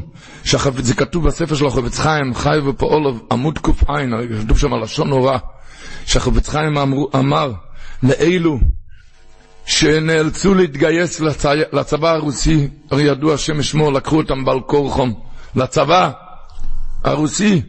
זה 0.80 0.94
כתוב 0.94 1.28
בספר 1.28 1.56
של 1.56 1.66
החפץ 1.66 2.00
חיים, 2.00 2.34
חי 2.36 2.58
ופועל 2.66 3.04
עמוד 3.32 3.60
ק"ע, 3.60 3.94
כתוב 4.46 4.60
שם 4.60 4.74
לשון 4.74 5.10
נורא, 5.10 5.38
שהחפץ 6.06 6.50
חיים 6.50 6.78
אמר, 6.78 6.98
אמר 7.16 7.52
לאלו 8.04 8.60
שנאלצו 9.66 10.54
להתגייס 10.54 11.20
לצ... 11.20 11.46
לצבא 11.74 12.10
הרוסי, 12.10 12.68
הרי 12.92 13.04
ידוע 13.04 13.34
השם 13.34 13.62
שמו, 13.62 13.92
לקחו 13.92 14.18
אותם 14.18 14.46
בעל 14.46 14.60
כורחום, 14.60 15.14
לצבא 15.56 16.12
הרוסי, 17.04 17.62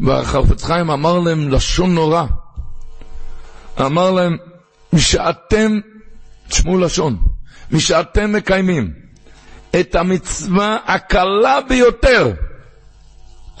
והחפץ 0.00 0.64
חיים 0.64 0.90
אמר 0.90 1.18
להם 1.18 1.48
לשון 1.48 1.94
נורא, 1.94 2.24
אמר 3.80 4.10
להם, 4.10 4.36
משאתם, 4.92 5.78
תשמעו 6.48 6.78
לשון, 6.78 7.18
משאתם 7.70 8.32
מקיימים 8.32 8.92
את 9.80 9.94
המצווה 9.94 10.78
הקלה 10.86 11.58
ביותר, 11.68 12.32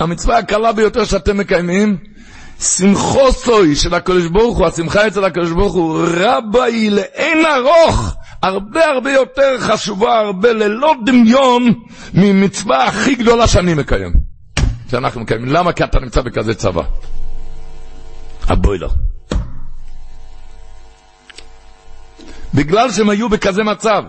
המצווה 0.00 0.38
הקלה 0.38 0.72
ביותר 0.72 1.04
שאתם 1.04 1.36
מקיימים, 1.36 1.96
שמחוסוי 2.60 3.76
של 3.76 3.94
הקדוש 3.94 4.26
ברוך 4.26 4.58
הוא, 4.58 4.66
השמחה 4.66 5.06
אצל 5.06 5.24
הקדוש 5.24 5.50
ברוך 5.50 5.74
הוא, 5.74 6.04
רבה 6.16 6.64
היא 6.64 6.90
לאין 6.90 7.46
ארוך, 7.46 8.14
הרבה 8.42 8.86
הרבה 8.86 9.12
יותר 9.12 9.56
חשובה, 9.58 10.18
הרבה 10.18 10.52
ללא 10.52 10.94
דמיון, 11.06 11.72
ממצווה 12.14 12.84
הכי 12.84 13.14
גדולה 13.14 13.46
שאני 13.46 13.74
מקיים. 13.74 14.12
שאנחנו 14.90 15.20
מקיימים. 15.20 15.48
למה? 15.48 15.72
כי 15.72 15.84
אתה 15.84 16.00
נמצא 16.00 16.20
בכזה 16.20 16.54
צבא. 16.54 16.82
הבוילר. 18.48 18.88
בגלל 22.58 22.92
שהם 22.92 23.08
היו 23.08 23.28
בכזה 23.28 23.62
מצב. 23.64 24.02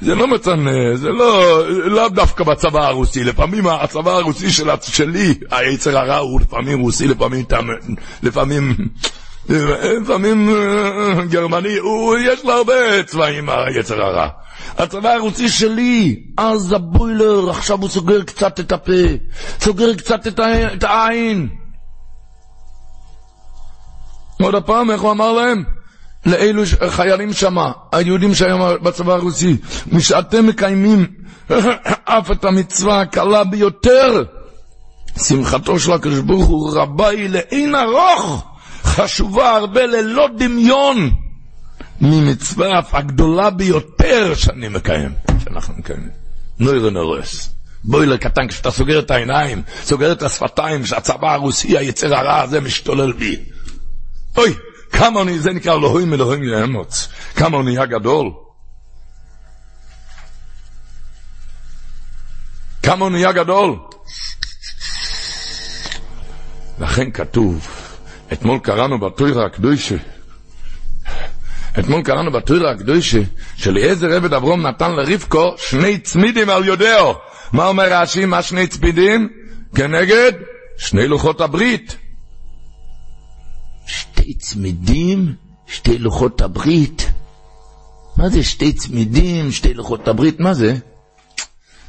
זה 0.00 0.14
לא 0.14 0.26
מצנע, 0.28 0.94
זה 0.94 1.08
לא, 1.08 1.62
לא 1.68 2.08
דווקא 2.08 2.44
בצבא 2.44 2.86
הרוסי, 2.86 3.24
לפעמים 3.24 3.66
הצבא 3.66 4.10
הרוסי 4.10 4.50
של, 4.50 4.70
שלי, 4.82 5.34
היצר 5.50 5.98
הרע 5.98 6.16
הוא 6.16 6.40
לפעמים 6.40 6.80
רוסי, 6.80 7.08
לפעמים, 7.08 7.44
לפעמים, 8.22 8.74
לפעמים 10.02 10.50
גרמני, 11.30 11.76
הוא, 11.76 12.16
יש 12.16 12.44
לו 12.44 12.52
הרבה 12.52 13.02
צבעים, 13.06 13.48
היצר 13.48 14.02
הרע. 14.02 14.28
הצבא 14.78 15.08
הרוסי 15.08 15.48
שלי, 15.48 16.22
אז 16.36 16.72
הבוילר, 16.72 17.50
עכשיו 17.50 17.80
הוא 17.80 17.88
סוגר 17.88 18.22
קצת 18.22 18.60
את 18.60 18.72
הפה, 18.72 19.02
סוגר 19.60 19.94
קצת 19.94 20.26
את 20.26 20.84
העין. 20.84 21.48
עוד 24.42 24.54
הפעם, 24.54 24.90
איך 24.90 25.00
הוא 25.00 25.10
אמר 25.10 25.32
להם? 25.32 25.81
לאלו 26.26 26.62
חיילים 26.88 27.32
שמה, 27.32 27.72
היהודים 27.92 28.34
שהיום 28.34 28.60
בצבא 28.82 29.12
הרוסי, 29.12 29.56
משאתם 29.92 30.46
מקיימים 30.46 31.06
אף 32.04 32.30
את 32.30 32.44
המצווה 32.44 33.00
הקלה 33.00 33.44
ביותר, 33.44 34.24
שמחתו 35.22 35.78
של 35.78 35.92
הקדוש 35.92 36.20
ברוך 36.20 36.46
הוא 36.46 36.70
רבה 36.74 37.08
היא 37.08 37.28
לאין 37.28 37.74
ארוך, 37.74 38.44
חשובה 38.84 39.56
הרבה 39.56 39.86
ללא 39.86 40.28
דמיון, 40.36 41.10
ממצווה 42.00 42.78
אף 42.78 42.94
הגדולה 42.94 43.50
ביותר 43.50 44.34
שאני 44.34 44.68
מקיים, 44.68 45.10
שאנחנו 45.44 45.74
מקיימים. 45.78 46.10
נוירו 46.58 46.90
נורס. 46.90 47.54
בוילר 47.84 48.16
קטן, 48.16 48.48
כשאתה 48.48 48.70
סוגר 48.70 48.98
את 48.98 49.10
העיניים, 49.10 49.62
סוגר 49.84 50.12
את 50.12 50.22
השפתיים, 50.22 50.86
שהצבא 50.86 51.32
הרוסי, 51.32 51.78
היצר 51.78 52.14
הרע 52.14 52.40
הזה 52.40 52.60
משתולל 52.60 53.12
בי. 53.12 53.36
אוי! 54.36 54.54
כמה 54.92 55.22
אני, 55.22 55.38
זה 55.38 55.52
נקרא 55.52 55.74
אלוהים 55.74 56.14
אלוהים 56.14 56.42
יאמוץ, 56.44 57.08
כמה 57.36 57.56
הוא 57.56 57.64
נהיה 57.64 57.86
גדול. 57.86 58.30
כמה 62.82 63.04
הוא 63.04 63.12
נהיה 63.12 63.32
גדול. 63.32 63.76
לכן 66.78 67.10
כתוב, 67.10 67.68
אתמול 68.32 68.58
קראנו 68.58 69.00
בתוירה 69.00 69.46
הקדושה, 69.46 69.96
אתמול 71.78 72.02
קראנו 72.02 72.32
בתוירה 72.32 72.70
הקדושה, 72.70 73.20
שאליעזר 73.56 74.12
עבד 74.12 74.34
אברום 74.34 74.66
נתן 74.66 74.92
לרבקו 74.92 75.54
שני 75.58 75.98
צמידים 75.98 76.50
על 76.50 76.64
יודעו. 76.64 77.14
מה 77.52 77.66
אומר 77.68 77.92
רש"י? 77.92 78.24
מה 78.24 78.42
שני 78.42 78.66
צמידים? 78.66 79.28
כנגד 79.74 80.32
שני 80.78 81.08
לוחות 81.08 81.40
הברית. 81.40 81.96
צמידים, 84.34 85.34
שתי 85.66 85.98
לוחות 85.98 86.40
הברית. 86.40 87.10
מה 88.16 88.28
זה 88.28 88.42
שתי 88.42 88.72
צמידים, 88.72 89.52
שתי 89.52 89.74
לוחות 89.74 90.08
הברית? 90.08 90.40
מה 90.40 90.54
זה? 90.54 90.76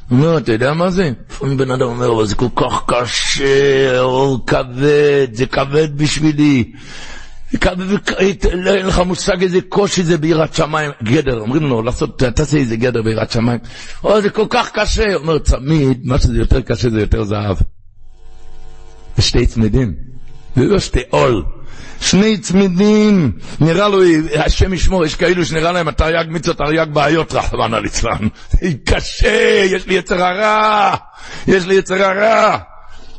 הוא 0.08 0.18
אומר, 0.18 0.38
אתה 0.38 0.52
יודע 0.52 0.72
מה 0.72 0.90
זה? 0.90 1.10
לפעמים 1.30 1.56
בן 1.56 1.70
אדם 1.70 1.86
אומר, 1.86 2.12
אבל 2.12 2.26
זה 2.26 2.34
כל 2.34 2.48
כך 2.56 2.84
קשה, 2.86 4.00
אור 4.00 4.46
כבד, 4.46 5.28
זה 5.32 5.46
כבד 5.46 5.98
בשבילי. 5.98 6.72
אין 8.66 8.86
לך 8.86 8.98
מושג 8.98 9.42
איזה 9.42 9.58
קושי 9.68 10.02
זה 10.02 10.18
ביראת 10.18 10.54
שמיים, 10.54 10.90
גדר, 11.02 11.40
אומרים 11.40 11.62
לו 11.62 11.82
לעשות, 11.82 12.18
תעשה 12.18 12.56
איזה 12.56 12.76
גדר 12.76 13.02
ביראת 13.02 13.30
שמיים, 13.30 13.58
או 14.04 14.20
זה 14.22 14.30
כל 14.30 14.46
כך 14.50 14.70
קשה, 14.70 15.14
אומר 15.14 15.38
צמיד, 15.38 16.00
מה 16.04 16.18
שזה 16.18 16.38
יותר 16.38 16.60
קשה 16.60 16.90
זה 16.90 17.00
יותר 17.00 17.24
זהב. 17.24 17.56
זה 19.16 19.22
שתי 19.22 19.46
צמידים, 19.46 19.94
זה 20.56 20.64
לא 20.64 20.78
שתי 20.78 21.00
עול. 21.10 21.44
שני 22.04 22.38
צמידים, 22.38 23.32
נראה 23.60 23.88
לו, 23.88 23.98
השם 24.36 24.74
ישמור, 24.74 25.04
יש 25.04 25.14
כאלו 25.14 25.44
שנראה 25.44 25.72
להם 25.72 25.88
התרי"ג 25.88 26.24
מצוות 26.28 26.58
תרי"ג 26.58 26.88
בעיות, 26.92 27.34
רחמנא 27.34 27.76
ליצלן. 27.76 28.28
קשה, 28.84 29.64
יש 29.64 29.86
לי 29.86 29.94
יצר 29.94 30.22
הרע, 30.24 30.94
יש 31.46 31.66
לי 31.66 31.74
יצר 31.74 32.04
הרע. 32.04 32.58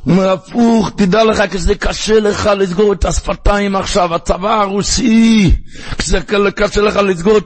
אומר, 0.05 0.29
הפוך, 0.29 0.91
תדע 0.95 1.23
לך, 1.23 1.43
כשזה 1.51 1.75
קשה 1.75 2.19
לך 2.19 2.49
לסגור 2.57 2.93
את 2.93 3.05
השפתיים 3.05 3.75
עכשיו, 3.75 4.15
הצבא 4.15 4.61
הרוסי, 4.61 5.55
כשזה 5.97 6.19
קשה 6.55 6.81
לך 6.81 6.95
לסגור 6.95 7.37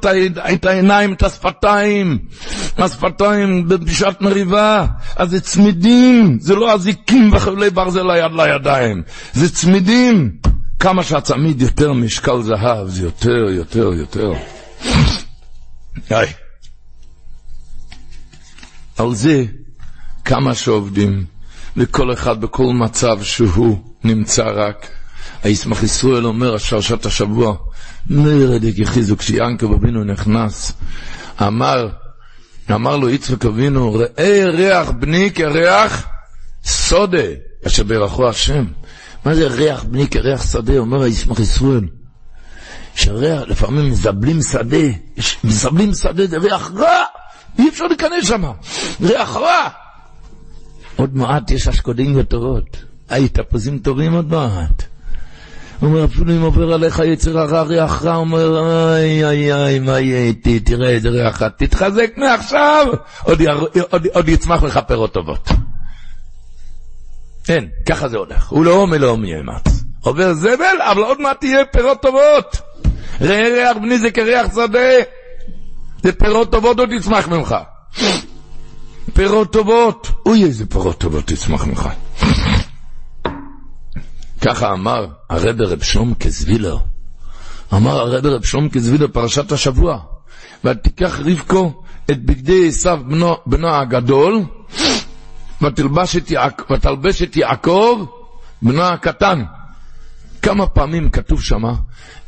את 0.53 0.65
העיניים, 0.65 1.13
את 1.13 1.24
השפתיים, 1.24 2.17
השפתיים 2.77 3.67
בשעת 3.67 4.22
מריבה, 4.22 4.86
אז 5.15 5.29
זה 5.29 5.41
צמידים, 5.41 6.38
זה 6.41 6.55
לא 6.55 6.74
אזיקים 6.74 7.29
וחבלי 7.34 7.69
ברזל 7.69 8.12
ליד 8.12 8.31
לידיים, 8.36 9.01
זה 9.34 9.53
צמידים. 9.53 10.31
כמה 10.79 11.03
שהצמיד 11.03 11.62
יותר 11.62 11.93
משקל 11.93 12.41
זהב, 12.41 12.88
זה 12.88 13.03
יותר, 13.03 13.50
יותר, 13.50 13.93
יותר. 13.93 14.33
היי. 16.09 16.33
על 18.98 19.15
זה 19.15 19.45
כמה 20.25 20.55
שעובדים. 20.55 21.25
לכל 21.75 22.13
אחד 22.13 22.41
בכל 22.41 22.74
מצב 22.74 23.24
שהוא 23.24 23.83
נמצא 24.03 24.43
רק. 24.55 24.88
הישמח 25.43 25.83
ישראל 25.83 26.25
אומר, 26.25 26.55
השרשת 26.55 27.05
השבוע, 27.05 27.55
נרד 28.09 28.63
יחיזו, 28.63 29.17
כשיענקב 29.17 29.74
אבינו 29.74 30.03
נכנס, 30.03 30.74
אמר, 31.41 31.89
אמר 32.71 32.98
לו 32.98 33.09
יצחק 33.09 33.45
אבינו, 33.45 33.93
ראה 33.93 34.45
ריח 34.50 34.91
בני 34.91 35.31
כריח 35.31 36.07
סודה, 36.63 37.27
אשר 37.67 37.83
ברכו 37.83 38.29
השם. 38.29 38.65
מה 39.25 39.35
זה 39.35 39.47
ריח 39.47 39.83
בני 39.83 40.07
כריח 40.07 40.51
שדה? 40.51 40.77
אומר 40.77 41.01
הישמח 41.01 41.39
ישראל. 41.39 41.88
שריח, 42.95 43.41
לפעמים 43.47 43.89
מזבלים 43.89 44.41
שדה, 44.41 44.88
מזבלים 45.43 45.93
שדה 45.93 46.27
זה 46.27 46.38
ריח 46.38 46.71
רע, 46.75 47.03
אי 47.59 47.69
אפשר 47.69 47.88
להיכנס 47.88 48.27
שם, 48.27 48.43
ריח 49.01 49.35
רע. 49.35 49.69
עוד 50.95 51.15
מעט 51.15 51.51
יש 51.51 51.67
אשקודים 51.67 52.17
וטובות. 52.17 52.77
היי, 53.09 53.29
תפוזים 53.29 53.79
טובים 53.79 54.13
עוד 54.13 54.31
מעט. 54.31 54.83
הוא 55.79 55.89
אומר, 55.89 56.05
אפילו 56.05 56.33
אם 56.33 56.41
עובר 56.41 56.73
עליך 56.73 56.99
יצר 56.99 57.39
הרע 57.39 57.61
ריח 57.61 58.03
רע, 58.03 58.13
הוא 58.13 58.21
אומר, 58.21 58.59
איי, 58.95 59.25
איי, 59.25 59.53
איי, 59.53 59.79
מה 59.79 59.99
יהיה 59.99 60.19
איתי, 60.19 60.59
תראה 60.59 60.89
איזה 60.89 61.09
ריח 61.09 61.41
רע, 61.41 61.49
תתחזק 61.49 62.11
מעכשיו, 62.17 62.88
עוד, 63.23 63.41
עוד, 63.89 64.07
עוד 64.13 64.29
יצמח 64.29 64.63
לך 64.63 64.79
פירות 64.88 65.13
טובות. 65.13 65.49
אין, 67.50 67.70
ככה 67.86 68.08
זה 68.10 68.18
הולך. 68.18 68.50
הוא 68.50 68.65
לא 68.65 68.88
מלאום 68.88 69.25
יאמץ. 69.25 69.84
עובר 70.01 70.34
זבל, 70.34 70.82
אבל 70.91 71.01
עוד 71.01 71.22
מעט 71.22 71.39
תהיה 71.39 71.65
פירות 71.65 72.01
טובות. 72.01 72.58
ראה 73.22 73.50
ריח 73.53 73.77
בני 73.77 74.00
זה 74.00 74.12
כריח 74.12 74.48
שדה. 74.56 74.89
זה 76.03 76.12
פירות 76.12 76.51
טובות 76.51 76.79
עוד 76.79 76.91
יצמח 76.91 77.27
ממך. 77.27 77.56
פירות 79.13 79.51
טובות. 79.53 80.08
אוי, 80.25 80.44
איזה 80.44 80.65
פירות 80.65 80.98
טובות 80.98 81.25
תצמח 81.25 81.65
ממך. 81.65 81.89
ככה 84.41 84.74
אמר 84.74 85.08
הרב 85.29 85.62
רב 85.62 85.84
שלום 85.84 86.13
כזבילר. 86.13 86.77
אמר 87.74 88.00
הרב 88.00 88.25
רב 88.25 88.44
שלום 88.44 88.70
כזבילר 88.70 89.08
פרשת 89.08 89.51
השבוע. 89.51 90.00
ותיקח 90.63 91.20
רבקו 91.20 91.84
את 92.12 92.25
בגדי 92.25 92.68
עשיו 92.68 93.00
בנו, 93.08 93.36
בנו 93.46 93.68
הגדול, 93.68 94.44
ותלבש 95.62 96.16
את, 96.16 96.32
יעק, 96.32 96.72
ותלבש 96.72 97.22
את 97.22 97.36
יעקב 97.36 98.06
בנו 98.62 98.84
הקטן. 98.84 99.43
כמה 100.41 100.67
פעמים 100.67 101.10
כתוב 101.10 101.41
שמה, 101.41 101.74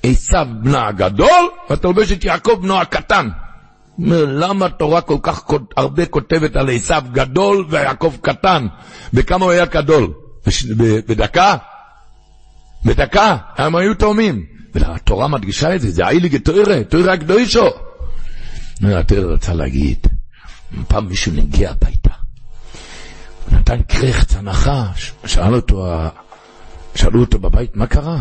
עשיו 0.03 0.47
בנה 0.63 0.87
הגדול, 0.87 1.49
ותלבש 1.69 2.11
את 2.11 2.23
יעקב 2.25 2.59
בנו 2.61 2.81
הקטן. 2.81 3.29
למה 3.99 4.65
התורה 4.65 5.01
כל 5.01 5.17
כך 5.21 5.43
הרבה 5.77 6.05
כותבת 6.05 6.55
על 6.55 6.69
עשיו 6.69 7.03
גדול 7.11 7.65
ויעקב 7.69 8.13
קטן? 8.21 8.67
בכמה 9.13 9.45
הוא 9.45 9.51
היה 9.51 9.65
גדול? 9.65 10.13
בדקה? 11.07 11.55
בדקה, 12.85 13.37
הם 13.57 13.75
היו 13.75 13.93
תאומים. 13.93 14.45
והתורה 14.75 15.27
מדגישה 15.27 15.75
את 15.75 15.81
זה, 15.81 15.91
זה 15.91 16.07
אייליגה 16.07 16.39
תוירה, 16.39 16.83
תוירה 16.83 17.13
הקדושו. 17.13 17.67
התוירה 18.83 19.33
רצה 19.33 19.53
להגיד, 19.53 20.07
פעם 20.87 21.07
מישהו 21.07 21.31
נגיע 21.31 21.71
הביתה, 21.71 22.00
נתן 23.51 23.81
קרחץ 23.81 24.35
הנחה, 24.35 24.85
שאל 25.25 25.55
אותו, 25.55 25.87
שאלו 26.95 27.19
אותו 27.19 27.39
בבית, 27.39 27.75
מה 27.75 27.87
קרה? 27.87 28.19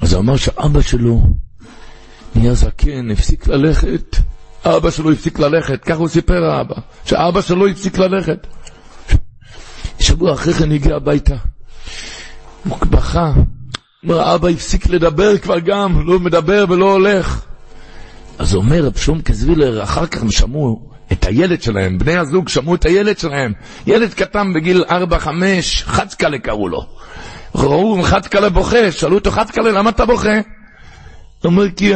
אז 0.00 0.12
הוא 0.12 0.20
אמר 0.20 0.36
שאבא 0.36 0.80
שלו 0.80 1.22
נהיה 2.34 2.54
זקן, 2.54 3.10
הפסיק 3.10 3.48
ללכת. 3.48 4.16
אבא 4.64 4.90
שלו 4.90 5.12
הפסיק 5.12 5.38
ללכת, 5.38 5.84
ככה 5.84 5.98
הוא 5.98 6.08
סיפר 6.08 6.44
האבא, 6.44 6.74
שאבא 7.04 7.40
שלו 7.40 7.66
הפסיק 7.66 7.98
ללכת. 7.98 8.46
שבוע 10.00 10.34
אחרי 10.34 10.54
כן 10.54 10.72
הגיע 10.72 10.96
הביתה, 10.96 11.36
הוא 12.64 12.78
בכה, 12.90 13.32
אומר, 14.02 14.34
אבא 14.34 14.48
הפסיק 14.48 14.86
לדבר 14.86 15.38
כבר 15.38 15.58
גם, 15.58 16.06
לא 16.06 16.20
מדבר 16.20 16.64
ולא 16.68 16.92
הולך. 16.92 17.44
אז 18.38 18.54
אומר 18.54 18.84
רב 18.84 18.96
שום 18.96 19.20
קזווילר, 19.20 19.82
אחר 19.82 20.06
כך 20.06 20.22
הם 20.22 20.30
שמעו 20.30 20.89
את 21.12 21.26
הילד 21.26 21.62
שלהם, 21.62 21.98
בני 21.98 22.16
הזוג 22.16 22.48
שמעו 22.48 22.74
את 22.74 22.86
הילד 22.86 23.18
שלהם, 23.18 23.52
ילד 23.86 24.14
קטן 24.14 24.52
בגיל 24.52 24.84
4-5, 24.88 25.26
חצקלה 25.84 26.38
קראו 26.38 26.68
לו. 26.68 26.86
ראו 27.54 28.02
חצקלה 28.02 28.48
בוכה, 28.48 28.92
שאלו 28.92 29.14
אותו 29.14 29.30
חצקלה, 29.30 29.72
למה 29.72 29.90
אתה 29.90 30.06
בוכה? 30.06 30.34
הוא 30.34 30.42
אומר, 31.44 31.70
כי 31.76 31.92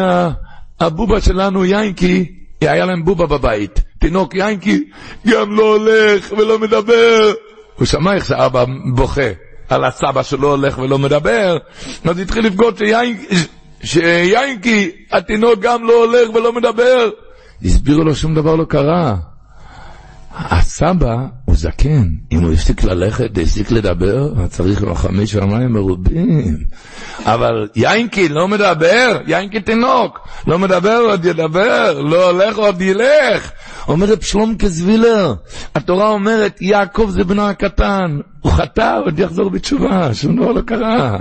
הבובה 0.81 1.21
שלנו, 1.21 1.65
יינקי, 1.65 2.33
היה 2.61 2.87
להם 2.87 3.05
בובה 3.05 3.27
בבית, 3.27 3.81
תינוק 3.99 4.35
יינקי, 4.35 4.85
גם 5.27 5.57
לא 5.57 5.77
הולך 5.77 6.33
ולא 6.39 6.59
מדבר. 6.59 7.33
הוא 7.75 7.87
שמע 7.87 8.15
איך 8.15 8.25
שאבא 8.25 8.65
בוכה 8.95 9.31
על 9.69 9.85
הסבא 9.85 10.23
שלא 10.23 10.51
הולך 10.51 10.79
ולא 10.79 10.99
מדבר, 10.99 11.57
אז 12.05 12.19
התחיל 12.19 12.51
שיינקי, 12.79 13.37
שיינקי, 13.85 14.91
התינוק 15.13 15.61
גם 15.61 15.85
לא 15.85 16.05
הולך 16.05 16.35
ולא 16.35 16.53
מדבר. 16.53 17.11
הסבירו 17.63 18.05
לו 18.05 18.15
שום 18.15 18.35
דבר 18.35 18.57
לא 18.57 18.65
קרה. 18.65 19.17
הסבא 20.37 21.17
הוא 21.45 21.57
זקן, 21.57 22.09
אם 22.33 22.43
הוא 22.43 22.53
הפסיק 22.53 22.85
ללכת, 22.85 23.39
הפסיק 23.43 23.71
לדבר, 23.71 24.47
צריך 24.49 24.85
חמש 24.95 25.33
שמיים 25.33 25.73
מרובים. 25.73 26.57
אבל 27.25 27.69
יינקי 27.77 28.29
לא 28.29 28.49
מדבר, 28.49 29.21
יינקי 29.27 29.61
תינוק, 29.61 30.29
לא 30.47 30.59
מדבר 30.59 30.99
עוד 31.09 31.25
ידבר, 31.25 32.01
לא 32.01 32.31
הולך 32.31 32.57
עוד 32.57 32.81
ילך. 32.81 33.51
אומר 33.89 34.07
רב 34.07 34.21
שלום 34.21 34.57
כזבילר, 34.59 35.35
התורה 35.75 36.09
אומרת, 36.09 36.63
יעקב 36.63 37.07
זה 37.11 37.25
בנו 37.25 37.49
הקטן, 37.49 38.19
הוא 38.41 38.53
חטא, 38.53 38.99
עוד 39.05 39.19
יחזור 39.19 39.51
בתשובה, 39.51 40.15
שום 40.15 40.37
דבר 40.37 40.53
לא 40.53 40.61
קרה. 40.61 41.19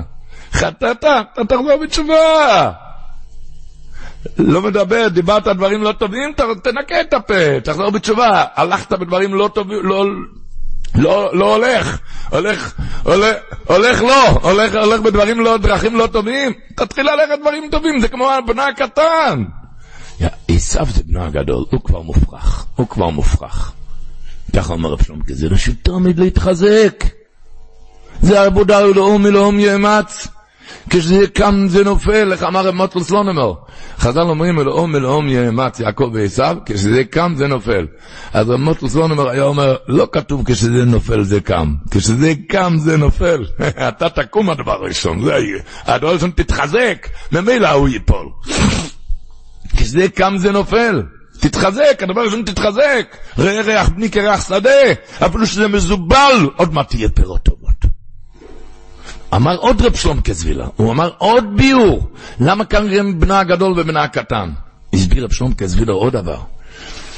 חטאת, 0.54 1.04
אתה 1.04 1.44
תחזור 1.50 1.78
בתשובה. 1.84 2.72
לא 4.38 4.62
מדבר, 4.62 5.08
דיברת 5.08 5.48
דברים 5.48 5.84
לא 5.84 5.92
טובים, 5.92 6.34
תנקה 6.64 7.02
את 7.02 7.14
הפה, 7.14 7.60
תחזור 7.64 7.90
בתשובה. 7.90 8.46
הלכת 8.56 8.92
בדברים 8.94 9.34
לא 9.34 9.50
טובים, 9.54 9.80
לא, 9.84 10.06
לא, 10.96 11.38
לא 11.38 11.56
הולך, 11.56 11.98
הולך, 12.30 12.74
הולך, 13.04 13.36
הולך 13.68 14.02
לא, 14.02 14.30
הולך, 14.30 14.76
הולך 14.76 15.02
בדברים 15.02 15.40
לא, 15.40 15.58
דרכים 15.58 15.96
לא 15.96 16.08
טובים, 16.08 16.52
תתחיל 16.76 17.06
ללכת 17.12 17.42
דברים 17.42 17.64
טובים, 17.72 18.00
זה 18.00 18.08
כמו 18.08 18.32
הבנה 18.32 18.68
הקטן. 18.68 19.44
עשיו 20.48 20.86
זה 20.94 21.02
בנו 21.04 21.24
הגדול, 21.24 21.66
הוא 21.72 21.82
כבר 21.84 22.02
מופרך, 22.02 22.66
הוא 22.76 22.88
כבר 22.88 23.10
מופרך. 23.10 23.72
ככה 24.56 24.74
אומר 24.74 24.90
רב 24.90 25.04
שלום 25.04 25.20
לא 25.50 25.58
שתמיד 25.58 26.20
להתחזק. 26.20 27.04
זה 28.22 28.42
עבודה 28.42 28.88
ולאום 28.88 29.24
מלאום 29.24 29.60
יאמץ. 29.60 30.28
כשזה 30.90 31.28
קם 31.34 31.66
זה 31.68 31.84
נופל, 31.84 32.32
איך 32.32 32.44
אמר 32.44 32.68
רב 32.68 32.76
מוטל 32.76 33.00
סלונמר. 33.00 33.54
חז"ל 33.98 34.22
אומרים 34.22 34.60
אלאום 34.60 34.96
אלאום 34.96 35.30
יאמץ 35.30 35.80
יעקב 35.80 36.10
ועשיו, 36.14 36.58
כשזה 36.66 37.04
קם 37.04 37.34
זה 37.36 37.48
נופל. 37.48 37.88
אז 38.34 38.50
רב 38.50 38.60
מוטל 38.60 38.88
סלונמר 38.88 39.30
היה 39.30 39.44
אומר, 39.44 39.76
לא 39.88 40.08
כתוב 40.12 40.44
כשזה 40.46 40.86
נופל 40.86 41.24
זה 41.24 41.42
קם, 41.42 41.74
כשזה 41.92 42.34
קם 42.50 42.74
זה 42.78 42.98
נופל. 42.98 43.46
אתה 43.90 44.10
תקום 44.10 44.50
הדבר 44.50 44.72
הראשון, 44.72 45.24
זה 45.24 45.32
יהיה. 45.32 45.62
הדבר 45.86 46.10
הראשון 46.10 46.32
תתחזק, 46.36 47.08
ממילא 47.32 47.70
הוא 47.70 47.90
ייפול. 47.90 48.30
כשזה 49.78 50.10
קם 50.10 50.34
זה 50.38 50.52
נופל. 50.52 51.02
תתחזק, 51.40 52.04
הדבר 52.04 52.22
הראשון 52.22 52.44
תתחזק. 52.46 53.18
ראה 53.38 53.62
ריח 53.62 53.90
בני 53.90 54.12
כריח 54.12 54.48
שדה, 54.48 54.70
אפילו 55.26 55.46
שזה 55.48 55.68
מזובל, 55.68 56.50
עוד 56.58 56.74
מעט 56.74 56.90
תהיה 56.90 57.10
פירות 57.10 57.44
טובות. 57.44 57.63
אמר 59.36 59.56
עוד 59.56 59.82
רב 59.82 59.96
שלום 59.96 60.22
כזבילה, 60.22 60.68
הוא 60.76 60.92
אמר 60.92 61.12
עוד 61.18 61.44
ביור, 61.58 62.10
למה 62.40 62.66
כאן 62.66 63.20
בנה 63.20 63.40
הגדול 63.40 63.80
ובנה 63.80 64.04
הקטן? 64.04 64.50
הסביר 64.94 65.24
רב 65.24 65.32
שלום 65.32 65.54
כזבילה 65.54 65.94
עוד 65.94 66.14
דבר. 66.14 66.40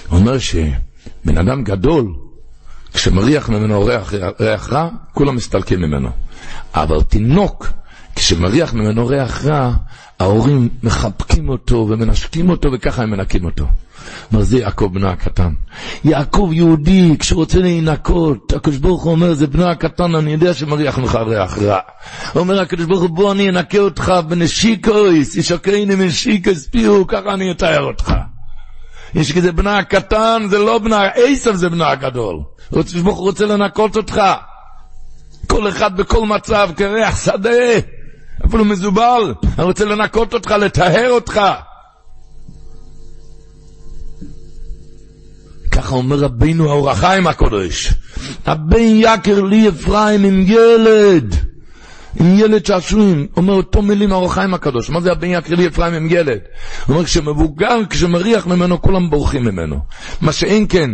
הוא 0.10 0.20
אומר 0.20 0.38
שבן 0.40 1.38
אדם 1.38 1.64
גדול, 1.64 2.14
כשמריח 2.94 3.50
ממנו 3.50 3.86
ריח, 3.86 4.14
ריח 4.40 4.74
רע, 4.74 4.90
כולם 5.14 5.36
מסתלקים 5.36 5.80
ממנו. 5.80 6.10
אבל 6.74 7.02
תינוק, 7.02 7.68
כשמריח 8.16 8.74
ממנו 8.74 9.08
ריח 9.08 9.46
רע, 9.46 9.74
ההורים 10.20 10.70
מחבקים 10.84 11.50
אותו 11.50 11.88
ומנשקים 11.90 12.50
אותו 12.50 12.70
וככה 12.74 13.04
הם 13.04 13.12
מנקים 13.12 13.46
אותו. 13.46 13.66
אומר 14.34 14.44
זה 14.44 14.58
יעקב 14.60 14.90
בנו 14.94 15.08
הקטן. 15.08 15.54
יעקב 16.04 16.50
יהודי, 16.54 17.16
כשרוצה 17.20 17.60
להינקות, 17.60 18.54
הקדוש 18.54 18.78
ברוך 18.78 19.04
הוא 19.04 19.12
אומר, 19.12 19.34
זה 19.34 19.48
בנו 19.48 19.70
הקטן, 19.70 20.16
אני 20.16 20.32
יודע 20.32 20.54
שמריח 20.54 20.98
ממך 20.98 21.16
ריח 21.16 21.58
רע. 21.58 21.80
אומר 22.36 22.62
הקדוש 22.62 22.86
ברוך 22.86 23.02
הוא, 23.02 23.10
בוא 23.10 23.32
אני 23.32 23.50
אנקה 23.50 23.80
אותך 23.80 24.14
בנשיקויס, 24.28 25.36
ישקרני 25.36 25.96
מנשיקויס 25.96 26.68
פיהו, 26.68 27.08
ככה 27.08 27.34
אני 27.34 27.52
אתאר 27.52 27.84
אותך. 27.84 28.14
יש 29.16 29.32
כזה 29.32 29.52
בנה 29.52 29.78
הקטן, 29.78 30.44
זה 30.50 30.58
לא 30.58 30.80
בנה, 30.80 31.02
עשב 31.08 31.56
זה 31.56 31.70
בנה 31.70 31.90
הגדול. 31.90 32.40
הוא 32.70 32.84
רוצה 33.06 33.46
לנקות 33.46 33.98
אותך. 33.98 34.22
כל 35.48 35.70
אחד 35.70 35.98
בכל 35.98 36.26
מצב, 36.26 36.70
כריח 36.76 37.26
שדה, 37.26 37.50
אפילו 38.46 38.66
מזובל, 38.66 39.34
אני 39.58 39.64
רוצה 39.66 39.86
לנקות 39.86 40.34
אותך, 40.34 40.52
לטהר 40.52 41.12
אותך. 41.12 41.42
ככה 45.72 45.96
אומר 45.96 46.20
רבינו 46.20 46.70
האור 46.70 46.92
החיים 46.92 47.28
הקודש. 47.28 47.94
הבן 48.46 48.78
יקר 48.80 49.42
לי 49.42 49.70
אפרים 49.70 50.24
עם 50.24 50.44
ילד. 50.48 51.36
עם 52.20 52.40
ילד 52.40 52.66
שעשועים, 52.66 53.28
אומר 53.38 53.54
אותו 53.54 53.82
מילים 53.82 54.12
האור 54.12 54.26
החיים 54.26 54.54
הקדוש, 54.54 54.90
מה 54.90 55.02
זה 55.02 55.12
הבן 55.12 55.28
יקר 55.28 55.56
לי 55.56 55.68
אפרים 55.68 55.94
עם 55.94 56.08
ילד? 56.10 56.40
הוא 56.86 56.94
אומר 56.94 57.06
כשמבוגר, 57.06 57.78
כשמריח 57.90 58.48
ממנו, 58.48 58.82
כולם 58.82 59.10
בורחים 59.10 59.44
ממנו. 59.44 59.80
מה 60.22 60.32
שאין 60.32 60.66
כן, 60.70 60.92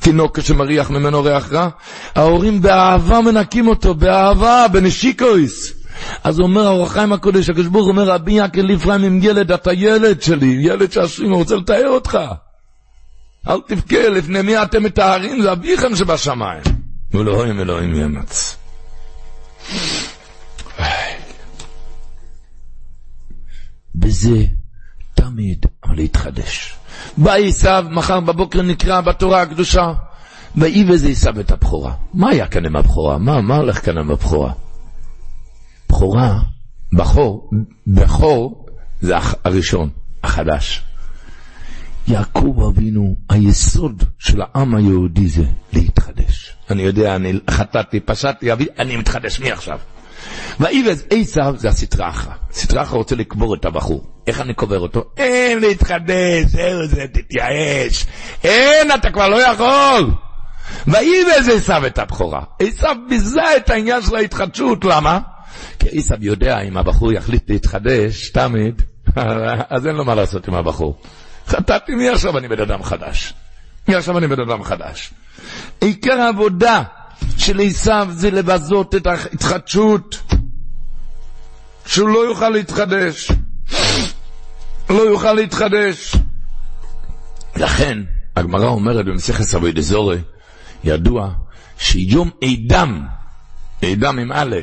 תינוק 0.00 0.38
כשמריח 0.38 0.90
ממנו 0.90 1.22
ריח 1.22 1.52
רע, 1.52 1.68
ההורים 2.14 2.62
באהבה 2.62 3.20
מנקים 3.20 3.68
אותו, 3.68 3.94
באהבה, 3.94 4.66
בנשיקויס. 4.72 5.83
אז 6.24 6.40
אומר 6.40 6.66
האור 6.66 6.88
הקודש, 7.14 7.50
הקדוש 7.50 7.66
ברוך 7.66 7.88
אומר, 7.88 8.12
הבן 8.12 8.32
יקר 8.32 8.62
לי 8.62 8.74
אפרים 8.74 9.04
עם 9.04 9.20
ילד, 9.22 9.52
אתה 9.52 9.72
ילד 9.72 10.22
שלי, 10.22 10.56
ילד 10.60 10.92
שעשועים, 10.92 11.30
הוא 11.32 11.38
רוצה 11.38 11.56
לתאר 11.56 11.88
אותך. 11.88 12.18
אל 13.48 13.60
תבכה, 13.66 14.08
לפני 14.08 14.42
מי 14.42 14.62
אתם 14.62 14.82
מטהרים? 14.82 15.42
זה 15.42 15.52
אביכם 15.52 15.96
שבשמיים. 15.96 16.62
ואלוהים 17.10 17.60
אלוהים 17.60 17.94
ימץ. 17.94 18.56
בזה 23.94 24.44
תמיד 25.14 25.66
להתחדש. 25.92 26.76
בא 27.16 27.34
עשיו, 27.34 27.84
מחר 27.90 28.20
בבוקר 28.20 28.62
נקרא 28.62 29.00
בתורה 29.00 29.42
הקדושה, 29.42 29.92
ויהי 30.56 30.84
וזה 30.88 31.08
עשיו 31.08 31.40
את 31.40 31.50
הבכורה. 31.50 31.92
מה 32.14 32.30
היה 32.30 32.46
כאן 32.46 32.66
עם 32.66 32.76
הבכורה? 32.76 33.18
מה, 33.18 33.40
מה 33.40 33.56
הולך 33.56 33.84
כאן 33.84 33.98
עם 33.98 34.10
הבכורה? 34.10 34.52
בכורה, 35.94 36.38
בכור, 36.92 37.50
בכור 37.86 38.66
זה 39.00 39.14
הראשון, 39.44 39.90
החדש. 40.24 40.82
יעקב 42.08 42.68
אבינו, 42.68 43.14
היסוד 43.30 44.02
של 44.18 44.42
העם 44.42 44.74
היהודי 44.74 45.28
זה 45.28 45.42
להתחדש. 45.72 46.56
אני 46.70 46.82
יודע, 46.82 47.16
אני 47.16 47.32
חטאתי, 47.50 48.00
פשעתי, 48.00 48.48
אני 48.78 48.96
מתחדש 48.96 49.40
מעכשיו. 49.40 49.78
ואיבז 50.60 51.04
עשיו 51.10 51.54
זה. 51.58 51.70
סטרה 51.70 52.82
אחרא 52.82 52.98
רוצה 52.98 53.16
לקבור 53.16 53.54
את 53.54 53.64
הבחור. 53.64 54.04
איך 54.26 54.40
אני 54.40 54.54
קובר 54.54 54.80
אותו? 54.80 55.04
אין 55.16 55.58
להתחדש, 55.58 56.44
זהו 56.46 56.86
זה, 56.86 57.06
תתייאש. 57.12 58.06
אין, 58.44 58.92
אתה 58.94 59.10
כבר 59.10 59.28
לא 59.28 59.42
יכול. 59.42 60.10
ואיבז 60.86 61.48
עשיו 61.48 61.86
את 61.86 61.98
הבכורה. 61.98 62.42
עשיו 62.62 62.96
ביזה 63.08 63.56
את 63.56 63.70
העניין 63.70 64.02
של 64.02 64.16
ההתחדשות, 64.16 64.84
למה? 64.84 65.18
כי 65.78 65.98
עשיו 65.98 66.18
יודע 66.20 66.60
אם 66.60 66.76
הבחור 66.76 67.12
יחליט 67.12 67.50
להתחדש, 67.50 68.28
תמיד, 68.28 68.82
אז 69.74 69.86
אין 69.86 69.96
לו 69.96 70.04
מה 70.04 70.14
לעשות 70.14 70.48
עם 70.48 70.54
הבחור. 70.54 71.00
חטאתי, 71.46 71.94
מי 71.94 72.08
עכשיו 72.08 72.38
אני 72.38 72.48
בן 72.48 72.60
אדם 72.60 72.82
חדש? 72.82 73.34
מי 73.88 73.94
עכשיו 73.94 74.18
אני 74.18 74.26
בן 74.26 74.40
אדם 74.40 74.62
חדש? 74.62 75.10
עיקר 75.80 76.20
העבודה 76.20 76.82
של 77.36 77.60
עשיו 77.60 78.08
זה 78.10 78.30
לבזות 78.30 78.94
את 78.94 79.06
ההתחדשות, 79.06 80.22
שהוא 81.86 82.08
לא 82.08 82.18
יוכל 82.18 82.48
להתחדש. 82.48 83.30
לא 84.90 85.02
יוכל 85.02 85.32
להתחדש. 85.32 86.16
לכן, 87.56 87.98
הגמרא 88.36 88.66
אומרת 88.66 89.06
במסכת 89.06 89.42
סבוי 89.42 89.72
דזורי, 89.72 90.18
ידוע 90.84 91.30
שיום 91.78 92.30
עידם, 92.40 93.02
עידם 93.80 94.18
עם 94.18 94.32
א', 94.32 94.56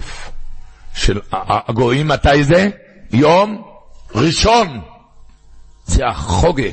של 0.95 1.19
הגויים, 1.31 2.07
מתי 2.07 2.43
זה? 2.43 2.69
יום 3.13 3.61
ראשון. 4.15 4.81
זה 5.85 6.07
החוגה, 6.07 6.69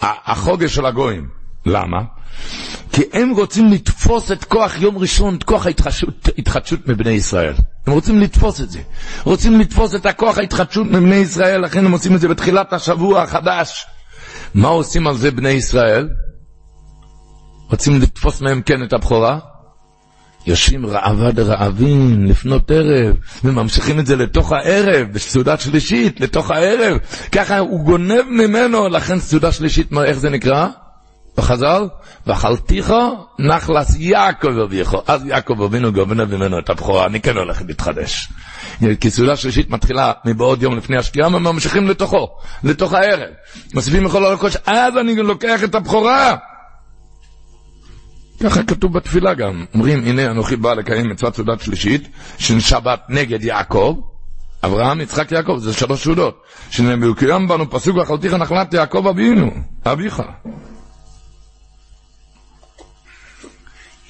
החוגה 0.00 0.68
של 0.68 0.86
הגויים. 0.86 1.28
למה? 1.66 1.98
כי 2.92 3.02
הם 3.12 3.30
רוצים 3.30 3.72
לתפוס 3.72 4.32
את 4.32 4.44
כוח 4.44 4.80
יום 4.80 4.98
ראשון, 4.98 5.34
את 5.34 5.42
כוח 5.42 5.66
ההתחדשות, 5.66 6.28
התחדשות 6.38 6.88
מבני 6.88 7.10
ישראל. 7.10 7.54
הם 7.86 7.92
רוצים 7.92 8.20
לתפוס 8.20 8.60
את 8.60 8.70
זה. 8.70 8.80
רוצים 9.24 9.60
לתפוס 9.60 9.94
את 9.94 10.06
הכוח 10.06 10.38
ההתחדשות 10.38 10.86
מבני 10.86 11.16
ישראל, 11.16 11.60
לכן 11.60 11.86
הם 11.86 11.92
עושים 11.92 12.14
את 12.14 12.20
זה 12.20 12.28
בתחילת 12.28 12.72
השבוע 12.72 13.22
החדש. 13.22 13.86
מה 14.54 14.68
עושים 14.68 15.06
על 15.06 15.16
זה 15.16 15.30
בני 15.30 15.48
ישראל? 15.48 16.08
רוצים 17.70 18.00
לתפוס 18.00 18.40
מהם 18.40 18.62
כן 18.62 18.82
את 18.82 18.92
הבכורה? 18.92 19.38
יושבים 20.46 20.86
רעבה 20.86 21.30
דרעבים 21.30 22.24
לפנות 22.24 22.70
ערב, 22.70 23.16
וממשיכים 23.44 24.00
את 24.00 24.06
זה 24.06 24.16
לתוך 24.16 24.52
הערב, 24.52 25.08
בסעודה 25.12 25.58
שלישית, 25.58 26.20
לתוך 26.20 26.50
הערב. 26.50 26.98
ככה 27.32 27.58
הוא 27.58 27.84
גונב 27.84 28.22
ממנו, 28.30 28.88
לכן 28.88 29.20
סעודה 29.20 29.52
שלישית, 29.52 29.88
איך 30.04 30.18
זה 30.18 30.30
נקרא? 30.30 30.68
בחז"ל, 31.36 31.88
ואכלתיך 32.26 32.92
נחלס 33.38 33.96
יעקב 33.98 34.58
אביך. 34.64 34.96
אז 35.06 35.26
יעקב 35.26 35.62
אבינו 35.62 35.92
גונב 35.92 36.36
ממנו 36.36 36.58
את 36.58 36.70
הבכורה, 36.70 37.06
אני 37.06 37.20
כן 37.20 37.36
הולך 37.36 37.62
להתחדש. 37.66 38.28
כי 39.00 39.10
סעודה 39.10 39.36
שלישית 39.36 39.70
מתחילה 39.70 40.12
מבעוד 40.24 40.62
יום 40.62 40.76
לפני 40.76 40.96
השקיעה, 40.96 41.28
וממשיכים 41.28 41.88
לתוכו, 41.88 42.28
לתוך 42.64 42.92
הערב. 42.92 43.28
מוסיפים 43.74 44.04
מכל 44.04 44.26
הלקוש, 44.26 44.56
אז 44.66 44.96
אני 44.96 45.14
לוקח 45.14 45.64
את 45.64 45.74
הבכורה. 45.74 46.36
ככה 48.40 48.62
כתוב 48.62 48.92
בתפילה 48.92 49.34
גם, 49.34 49.64
אומרים 49.74 50.04
הנה 50.04 50.30
אנוכי 50.30 50.56
בא 50.56 50.74
לקיים 50.74 51.08
מצוות 51.08 51.36
סעודת 51.36 51.60
שלישית, 51.60 52.08
של 52.38 52.60
שבת 52.60 53.00
נגד 53.08 53.44
יעקב, 53.44 54.00
אברהם, 54.64 55.00
יצחק, 55.00 55.32
יעקב, 55.32 55.58
זה 55.58 55.72
שלוש 55.72 56.04
סעודות, 56.04 56.42
שנקוים 56.70 57.48
בנו 57.48 57.70
פסוק 57.70 57.96
ואכלתיך 57.96 58.34
נחלת 58.34 58.74
יעקב 58.74 59.06
אבינו, 59.06 59.50
אביך. 59.86 60.22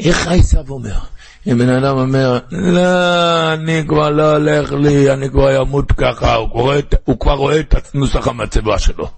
איך 0.01 0.27
עשיו 0.27 0.65
אומר? 0.69 0.99
אם 1.47 1.59
בן 1.59 1.69
אדם 1.69 1.97
אומר, 1.97 2.39
לא, 2.53 3.53
אני 3.53 3.83
כבר 3.89 4.11
לא 4.11 4.33
הולך 4.33 4.73
לי, 4.73 5.13
אני 5.13 5.31
כבר 5.31 5.63
אמות 5.63 5.93
ככה, 5.93 6.35
הוא 7.05 7.21
כבר 7.21 7.35
רואה 7.35 7.61
את 7.61 7.75
נוסח 7.95 8.29
המצבה 8.29 8.79
שלו. 8.79 9.11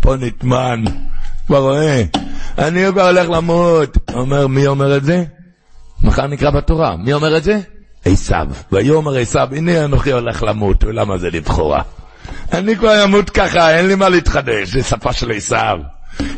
פה 0.00 0.16
נטמן, 0.16 0.84
כבר 1.50 1.58
רואה. 1.58 2.02
אני 2.58 2.84
כבר 2.90 3.06
הולך 3.06 3.28
למות. 3.28 3.98
אומר, 4.14 4.46
מי 4.46 4.66
אומר 4.66 4.96
את 4.96 5.04
זה? 5.04 5.24
מחר 6.02 6.26
נקרא 6.26 6.50
בתורה. 6.50 6.96
מי 6.96 7.12
אומר 7.12 7.36
את 7.36 7.44
זה? 7.44 7.60
עשיו. 8.04 8.46
ויאמר 8.72 9.16
עשיו, 9.16 9.48
הנה 9.52 9.84
אנוכי 9.84 10.12
הולך 10.12 10.42
למות, 10.42 10.84
ולמה 10.84 11.18
זה 11.18 11.30
לבכורה? 11.30 11.82
אני 12.52 12.76
כבר 12.76 13.04
אמות 13.04 13.30
ככה, 13.30 13.76
אין 13.76 13.86
לי 13.86 13.94
מה 13.94 14.08
להתחדש, 14.08 14.68
זה 14.68 14.82
שפה 14.82 15.12
של 15.12 15.32
עשיו. 15.32 15.78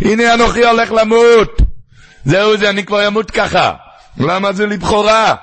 הנה 0.01 0.35
אנוכי 0.35 0.67
הולך 0.67 0.93
למות. 0.93 1.63
זהו 2.25 2.57
זה, 2.57 2.71
אני 2.71 2.85
כבר 2.85 3.09
אמות 3.09 3.31
ככה. 3.31 3.73
למה 4.19 4.53
זה 4.53 4.67
לבכורה? 4.67 5.35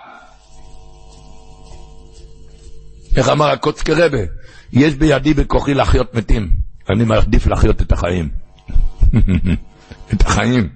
איך 3.15 3.29
אמר 3.29 3.49
הקוצקי 3.49 3.93
רבה? 3.93 4.23
יש 4.73 4.93
בידי 4.93 5.34
בכוחי 5.34 5.73
להחיות 5.73 6.15
מתים. 6.15 6.49
אני 6.89 7.03
מעדיף 7.03 7.47
להחיות 7.47 7.82
את 7.82 7.91
החיים. 7.91 8.38
את 10.13 10.21
החיים. 10.21 10.69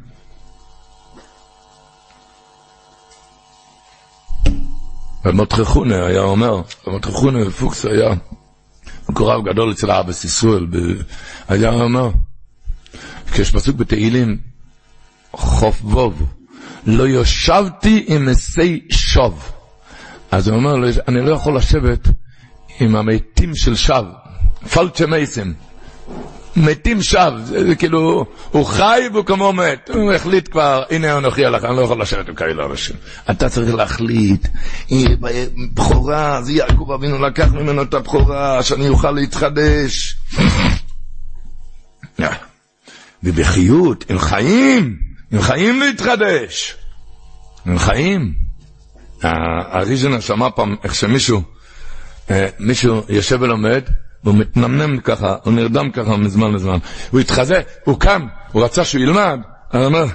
ומוטרחונה 5.25 6.05
היה 6.05 6.21
אומר, 6.21 6.62
ומוטרחונה 6.88 7.51
פוקס 7.59 7.86
היה 7.86 8.13
מקורב 9.09 9.45
גדול 9.49 9.71
אצל 9.71 9.91
האבא 9.91 10.13
סיסואל, 10.13 10.67
היה 11.47 11.69
אומר, 11.69 12.09
כשיש 13.31 13.51
פסוק 13.51 13.75
בתהילים, 13.75 14.38
חוף 15.33 15.81
ווב, 15.83 16.23
לא 16.86 17.03
יושבתי 17.03 18.05
עם 18.07 18.25
מסי 18.25 18.88
שוב. 18.89 19.51
אז 20.31 20.47
הוא 20.47 20.57
אומר, 20.57 20.73
אני 21.07 21.21
לא 21.21 21.31
יכול 21.31 21.57
לשבת 21.57 22.07
עם 22.79 22.95
המתים 22.95 23.55
של 23.55 23.75
שווא, 23.75 24.13
פלצ'ה 24.73 25.07
מייסם. 25.07 25.53
מתים 26.55 27.01
שווא, 27.01 27.39
זה, 27.43 27.67
זה 27.67 27.75
כאילו, 27.75 28.25
הוא 28.51 28.65
חי 28.65 29.01
והוא 29.13 29.25
כמו 29.25 29.53
מת. 29.53 29.89
הוא 29.93 30.13
החליט 30.13 30.51
כבר, 30.51 30.83
הנה 30.89 31.17
אנוכי 31.17 31.45
הלך, 31.45 31.63
אני 31.63 31.75
לא 31.75 31.81
יכול 31.81 32.01
לשבת 32.01 32.29
עם 32.29 32.35
כאלה 32.35 32.65
אנשים. 32.65 32.95
אתה 33.31 33.49
צריך 33.49 33.75
להחליט, 33.75 34.47
בכורה, 35.73 36.41
זה 36.41 36.51
יעקב 36.51 36.91
אבינו 36.91 37.19
לקח 37.19 37.47
ממנו 37.51 37.81
את 37.81 37.93
הבכורה, 37.93 38.63
שאני 38.63 38.89
אוכל 38.89 39.11
להתחדש. 39.11 40.15
ובחיות, 43.23 44.05
הם 44.09 44.19
חיים, 44.19 44.97
הם 45.31 45.41
חיים 45.41 45.79
להתחדש. 45.79 46.75
הם 47.65 47.79
חיים. 47.79 48.33
הריז'נר 49.21 50.19
שמע 50.19 50.49
פעם 50.55 50.75
איך 50.83 50.95
שמישהו, 50.95 51.41
אה, 52.31 52.47
מישהו 52.59 53.01
יושב 53.09 53.37
ולומד, 53.41 53.83
והוא 54.23 54.36
מתנמנם 54.36 54.99
ככה, 54.99 55.36
הוא 55.43 55.53
נרדם 55.53 55.91
ככה 55.91 56.17
מזמן 56.17 56.53
לזמן. 56.53 56.77
הוא 57.12 57.19
התחזה, 57.19 57.62
הוא 57.83 57.99
קם, 57.99 58.21
הוא 58.51 58.63
רצה 58.63 58.86
שהוא 58.86 59.01
ילמד, 59.01 59.39
אני 59.73 59.86
אומר, 59.86 60.05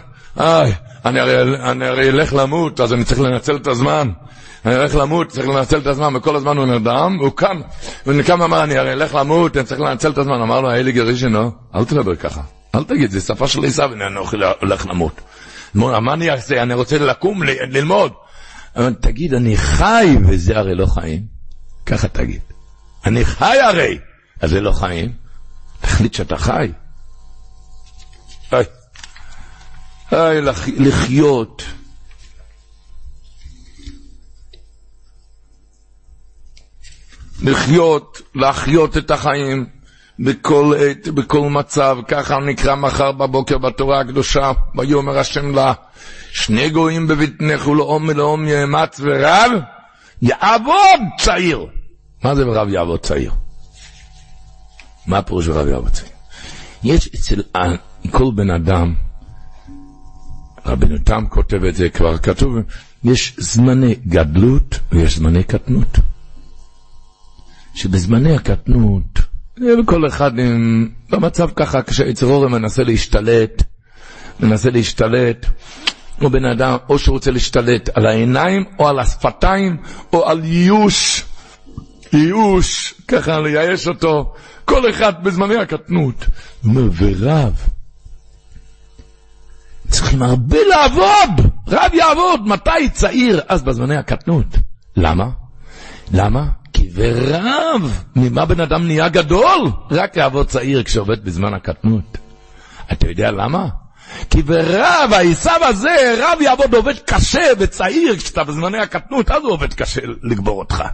איי, 0.41 0.73
אני 1.05 1.21
הרי, 1.21 1.57
אני 1.71 1.87
הרי 1.87 2.09
אלך 2.09 2.35
למות, 2.35 2.81
אז 2.81 2.93
אני 2.93 3.05
צריך 3.05 3.21
לנצל 3.21 3.57
את 3.57 3.67
הזמן. 3.67 4.11
אני 4.67 4.75
הולך 4.75 4.95
למות, 4.95 5.29
צריך 5.29 5.49
לנצל 5.49 5.79
את 5.79 5.87
הזמן, 5.87 6.17
וכל 6.17 6.37
הזמן 6.37 6.57
הוא 6.57 6.67
נרדם, 6.67 7.17
הוא 7.21 7.31
קם, 7.35 7.61
הוא 8.05 8.15
קם 8.27 8.41
ואמר, 8.41 8.65
אני 8.65 8.79
הרי 8.79 8.93
אלך 8.93 9.15
למות, 9.15 9.57
אני 9.57 9.65
צריך 9.65 9.81
לנצל 9.81 10.11
את 10.11 10.19
הזמן. 10.19 10.41
אמר 10.43 10.61
לו, 10.61 10.71
האלי 10.71 10.93
גרישנו, 10.93 11.51
אל 11.75 11.85
תדבר 11.85 12.17
ככה, 12.17 12.41
אל 12.75 12.85
תגיד, 12.85 13.11
זה 13.11 13.21
שפה 13.21 13.49
של 13.49 13.65
עשיו, 13.65 13.93
אני 13.93 14.05
הולך 14.61 14.87
למות. 14.87 15.21
מה 15.75 16.13
אני 16.13 16.31
אעשה? 16.31 16.63
אני 16.63 16.75
רוצה 16.75 16.99
לקום, 16.99 17.43
ללמוד. 17.43 18.13
תגיד, 19.01 19.35
אני 19.35 19.57
חי, 19.57 20.17
וזה 20.29 20.59
הרי 20.59 20.75
לא 20.75 20.87
חיים. 20.87 21.23
ככה 21.87 22.09
תגיד. 22.09 22.48
אני 23.07 23.25
חי 23.25 23.59
הרי, 23.61 23.99
אז 24.41 24.51
זה 24.51 24.61
לא 24.61 24.73
חיים. 24.73 25.13
תחליט 25.81 26.15
שאתה 26.15 26.37
חי. 26.37 26.73
היי, 30.11 30.41
לחיות. 30.79 31.65
לחיות, 37.43 38.23
להחיות 38.35 38.97
את 38.97 39.11
החיים 39.11 39.67
בכל 40.19 40.75
עת, 40.79 41.09
בכל 41.09 41.41
מצב, 41.41 41.99
ככה 42.09 42.39
נקרא 42.39 42.75
מחר 42.75 43.13
בבוקר 43.13 43.59
בתורה 43.59 44.01
הקדושה, 44.01 44.53
ויאמר 44.79 45.19
השם 45.19 45.55
לה, 45.55 45.73
שני 46.33 46.71
גויים 46.71 47.07
בבטנך 47.07 47.67
ולאום 47.67 48.09
ולאום 48.09 48.49
יאמץ 48.49 49.01
ורב, 49.01 49.53
יעבוד 50.23 51.01
צעיר. 51.19 51.67
מה 52.25 52.35
זה 52.35 52.45
רב 52.45 52.69
יעבוד 52.69 53.01
צעיר? 53.01 53.33
מה 55.07 55.19
הפירוש 55.19 55.49
רב 55.49 55.67
יעבוד 55.69 55.91
צעיר? 55.91 56.11
יש 56.85 57.09
אצל 57.15 57.43
כל 58.11 58.31
בן 58.35 58.51
אדם, 58.51 58.95
רבנו 60.67 60.99
תם 60.99 61.25
כותב 61.29 61.65
את 61.65 61.75
זה, 61.75 61.89
כבר 61.89 62.19
כתוב, 62.19 62.57
יש 63.05 63.35
זמני 63.39 63.95
גדלות 64.07 64.79
ויש 64.93 65.17
זמני 65.17 65.45
קטנות. 65.45 65.99
שבזמני 67.75 68.35
הקטנות, 68.35 69.19
כל 69.85 70.07
אחד 70.07 70.39
עם, 70.39 70.89
במצב 71.11 71.51
ככה, 71.57 71.83
כשהיצרור 71.83 72.49
מנסה 72.49 72.85
להשתלט, 72.85 73.63
מנסה 74.41 74.71
להשתלט, 74.71 75.47
הוא 76.21 76.31
בן 76.31 76.45
אדם, 76.45 76.77
או 76.89 76.99
שהוא 76.99 77.13
רוצה 77.15 77.31
להשתלט 77.31 77.89
על 77.95 78.07
העיניים, 78.07 78.65
או 78.79 78.89
על 78.89 78.99
השפתיים, 78.99 79.77
או 80.13 80.29
על 80.29 80.45
ייאוש, 80.45 81.25
ייאוש, 82.13 82.95
ככה 83.09 83.41
לייאש 83.41 83.89
אותו, 83.89 84.35
כל 84.65 84.91
אחד 84.91 85.25
בזמני 85.25 85.57
הקטנות. 85.57 86.27
הוא 86.63 86.71
אומר, 86.71 86.91
ורב, 86.99 87.53
צריכים 89.89 90.23
הרבה 90.23 90.59
לעבוד, 90.69 91.51
רב 91.69 91.95
יעבוד, 91.95 92.49
מתי 92.49 92.89
צעיר? 92.93 93.41
אז 93.49 93.63
בזמני 93.63 93.97
הקטנות. 93.97 94.47
למה? 94.97 95.29
למה? 96.13 96.47
כי 96.73 96.91
ורב, 96.95 98.05
ממה 98.17 98.45
בן 98.45 98.61
אדם 98.61 98.87
נהיה 98.87 99.09
גדול? 99.09 99.71
רק 99.91 100.17
יעבוד 100.17 100.47
צעיר 100.47 100.83
כשעובד 100.83 101.25
בזמן 101.25 101.55
הקטנות. 101.55 102.19
אתה 102.93 103.09
יודע 103.09 103.31
למה? 103.31 103.69
כי 104.31 104.43
ורב, 104.47 105.11
העשיו 105.13 105.61
הזה, 105.63 106.15
רב 106.19 106.41
יעבוד 106.41 106.75
עובד 106.75 106.99
קשה 107.07 107.43
וצעיר, 107.59 108.17
כשאתה 108.17 108.45
בזמני 108.45 108.79
הקטנות, 108.79 109.31
אז 109.31 109.43
הוא 109.43 109.53
עובד 109.53 109.75
קשה 109.75 110.01
לגבור 110.23 110.59
אותך. 110.59 110.85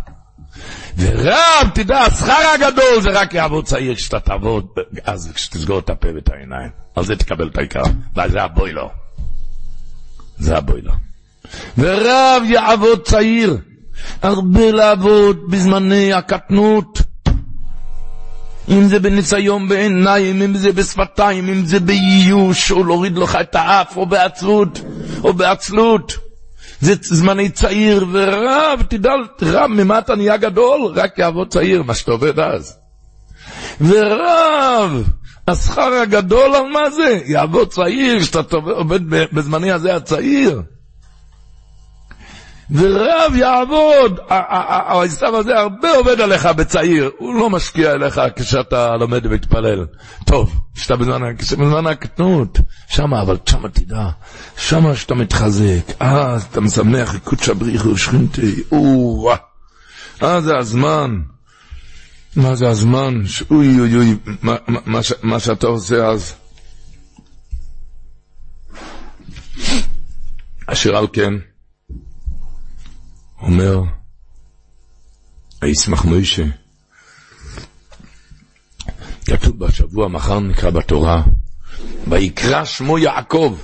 ורב, 0.98 1.70
תדע, 1.74 2.00
השכר 2.00 2.52
הגדול 2.54 3.00
זה 3.02 3.10
רק 3.10 3.34
יעבוד 3.34 3.64
צעיר 3.64 3.94
כשאתה 3.94 4.20
תעבוד, 4.20 4.66
אז 5.04 5.32
כשתסגור 5.34 5.78
את 5.78 5.90
הפה 5.90 6.08
ואת 6.14 6.28
העיניים. 6.28 6.70
על 6.96 7.04
זה 7.04 7.16
תקבל 7.16 7.48
את 7.48 7.58
העיקר, 7.58 7.82
וזה 8.16 8.42
הבוי 8.42 8.72
לו. 8.72 8.90
זה 10.38 10.56
הבוי 10.56 10.80
לו. 10.82 10.92
ורב 11.78 12.42
יעבוד 12.44 13.04
צעיר, 13.04 13.56
הרבה 14.22 14.70
לעבוד 14.72 15.50
בזמני 15.50 16.12
הקטנות. 16.12 17.02
אם 18.68 18.84
זה 18.84 19.00
בניסיון 19.00 19.68
בעיניים, 19.68 20.42
אם 20.42 20.56
זה 20.56 20.72
בשפתיים, 20.72 21.48
אם 21.48 21.64
זה 21.64 21.80
באיוש, 21.80 22.70
או 22.70 22.84
להוריד 22.84 23.18
לך 23.18 23.38
את 23.40 23.54
האף, 23.54 23.96
או 23.96 24.06
בעצלות, 24.06 24.80
או 25.24 25.32
בעצלות. 25.32 26.18
זה 26.84 26.94
זמני 27.00 27.48
צעיר 27.48 28.06
ורב, 28.12 28.82
תדע, 28.88 29.10
רב, 29.42 29.70
ממה 29.70 29.98
אתה 29.98 30.14
נהיה 30.14 30.36
גדול? 30.36 30.92
רק 30.94 31.18
יעבוד 31.18 31.48
צעיר, 31.48 31.82
מה 31.82 31.94
שאתה 31.94 32.10
עובד 32.10 32.40
אז. 32.40 32.78
ורב, 33.80 35.08
השכר 35.48 35.92
הגדול 36.02 36.54
על 36.54 36.68
מה 36.72 36.90
זה? 36.90 37.18
יעבוד 37.26 37.68
צעיר, 37.68 38.22
שאתה 38.22 38.56
עובד 38.56 39.00
בזמני 39.08 39.72
הזה 39.72 39.96
הצעיר. 39.96 40.62
ורב 42.70 43.34
יעבוד, 43.34 44.20
העשיו 44.28 45.36
הזה 45.36 45.58
הרבה 45.58 45.90
עובד 45.90 46.20
עליך 46.20 46.46
בצעיר, 46.46 47.10
הוא 47.18 47.34
לא 47.34 47.50
משקיע 47.50 47.92
אליך 47.92 48.20
כשאתה 48.36 48.96
לומד 48.96 49.26
ומתפלל. 49.26 49.86
טוב, 50.24 50.60
כשאתה 50.74 50.96
בזמן, 50.96 51.22
בזמן 51.36 51.86
הקטנות, 51.86 52.58
שמה, 52.88 53.22
אבל 53.22 53.36
שמה 53.46 53.68
תדע, 53.68 54.08
שמה 54.56 54.96
שאתה 54.96 55.14
מתחזק, 55.14 55.92
אז 56.00 56.42
אתה 56.50 56.60
משמח 56.60 57.16
קודשא 57.18 57.52
בריחו 57.52 57.88
ושכינתי, 57.88 58.62
או-אה, 58.72 59.36
אז 60.20 60.44
זה 60.44 60.58
הזמן. 60.58 61.20
מה 62.36 62.54
זה 62.54 62.68
הזמן? 62.68 63.22
אוי 63.50 63.80
אוי 63.80 63.96
אוי, 63.96 64.16
מה, 64.42 64.56
מה, 64.66 65.00
מה 65.22 65.40
שאתה 65.40 65.66
עושה 65.66 66.06
אז. 66.06 66.34
אשר 70.66 70.96
על 70.96 71.06
כן, 71.12 71.34
אומר, 73.44 73.82
הישמח 75.62 76.04
מוישה, 76.04 76.44
כתוב 79.26 79.58
בשבוע, 79.58 80.08
מחר 80.08 80.40
נקרא 80.40 80.70
בתורה, 80.70 81.22
ויקרא 82.08 82.64
שמו 82.64 82.98
יעקב. 82.98 83.58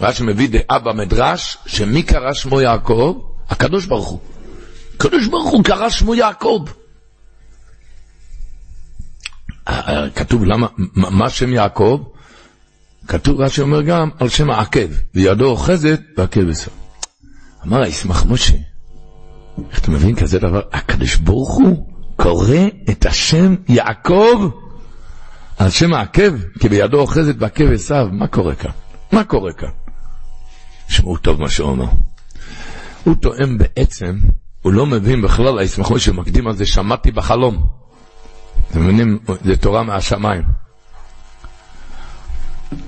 רש"י 0.00 0.22
מביא 0.22 0.48
דעה 0.48 0.78
במדרש, 0.78 1.58
שמי 1.66 2.02
קרא 2.02 2.32
שמו 2.32 2.60
יעקב? 2.60 3.18
הקדוש 3.48 3.86
ברוך 3.86 4.08
הוא. 4.08 4.20
הקדוש 4.94 5.26
ברוך 5.26 5.50
הוא 5.50 5.64
קרא 5.64 5.90
שמו 5.90 6.14
יעקב. 6.14 6.64
כתוב 10.14 10.44
למה, 10.44 10.66
מה 10.94 11.30
שם 11.30 11.52
יעקב? 11.52 12.02
כתוב, 13.06 13.40
רש"י 13.40 13.60
אומר 13.60 13.82
גם, 13.82 14.10
על 14.18 14.28
שם 14.28 14.50
העקב, 14.50 14.88
וידו 15.14 15.44
אוחזת 15.44 16.00
ועקב 16.16 16.40
בסוף. 16.40 16.74
אמר 17.66 17.82
הישמח 17.82 18.24
משה, 18.24 18.56
אתה 19.78 19.90
מבין 19.90 20.16
כזה 20.16 20.38
דבר? 20.38 20.60
הקדוש 20.72 21.16
ברוך 21.16 21.54
הוא 21.54 21.86
קורא 22.16 22.56
את 22.90 23.06
השם 23.06 23.54
יעקב 23.68 24.50
על 25.58 25.70
שם 25.70 25.94
העקב, 25.94 26.32
כי 26.60 26.68
בידו 26.68 27.00
אוחזת 27.00 27.36
בעקב 27.36 27.72
עשיו. 27.72 28.06
מה 28.12 28.26
קורה 28.26 28.54
כאן? 28.54 28.70
מה 29.12 29.24
קורה 29.24 29.52
כאן? 29.52 29.68
שמעו 30.88 31.16
טוב 31.16 31.40
מה 31.40 31.48
שהוא 31.48 31.70
אומר. 31.70 31.86
הוא 33.04 33.14
טועם 33.20 33.58
בעצם, 33.58 34.18
הוא 34.62 34.72
לא 34.72 34.86
מבין 34.86 35.22
בכלל, 35.22 35.58
הישמחו 35.58 35.98
שמקדים 35.98 36.46
על 36.46 36.56
זה, 36.56 36.66
שמעתי 36.66 37.10
בחלום. 37.10 37.66
אתם 38.70 38.82
מבינים? 38.82 39.18
זה 39.44 39.56
תורה 39.56 39.82
מהשמיים. 39.82 40.42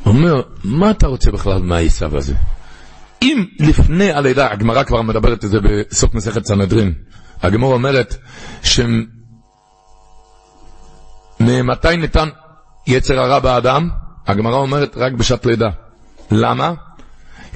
אומר, 0.06 0.42
מה 0.64 0.90
אתה 0.90 1.06
רוצה 1.06 1.30
בכלל 1.30 1.62
מהעשיו 1.62 2.16
הזה? 2.16 2.34
אם 3.26 3.44
לפני 3.58 4.12
הלידה, 4.12 4.52
הגמרא 4.52 4.82
כבר 4.84 5.02
מדברת 5.02 5.44
את 5.44 5.50
זה 5.50 5.58
בסוף 5.60 6.14
מסכת 6.14 6.46
סנהדרין, 6.46 6.94
הגמרא 7.42 7.72
אומרת 7.72 8.16
שממתי 8.62 8.96
ניתן 11.98 12.28
יצר 12.86 13.20
הרע 13.20 13.38
באדם? 13.38 13.88
הגמרא 14.26 14.56
אומרת 14.56 14.96
רק 14.96 15.12
בשעת 15.12 15.46
לידה. 15.46 15.68
למה? 16.30 16.72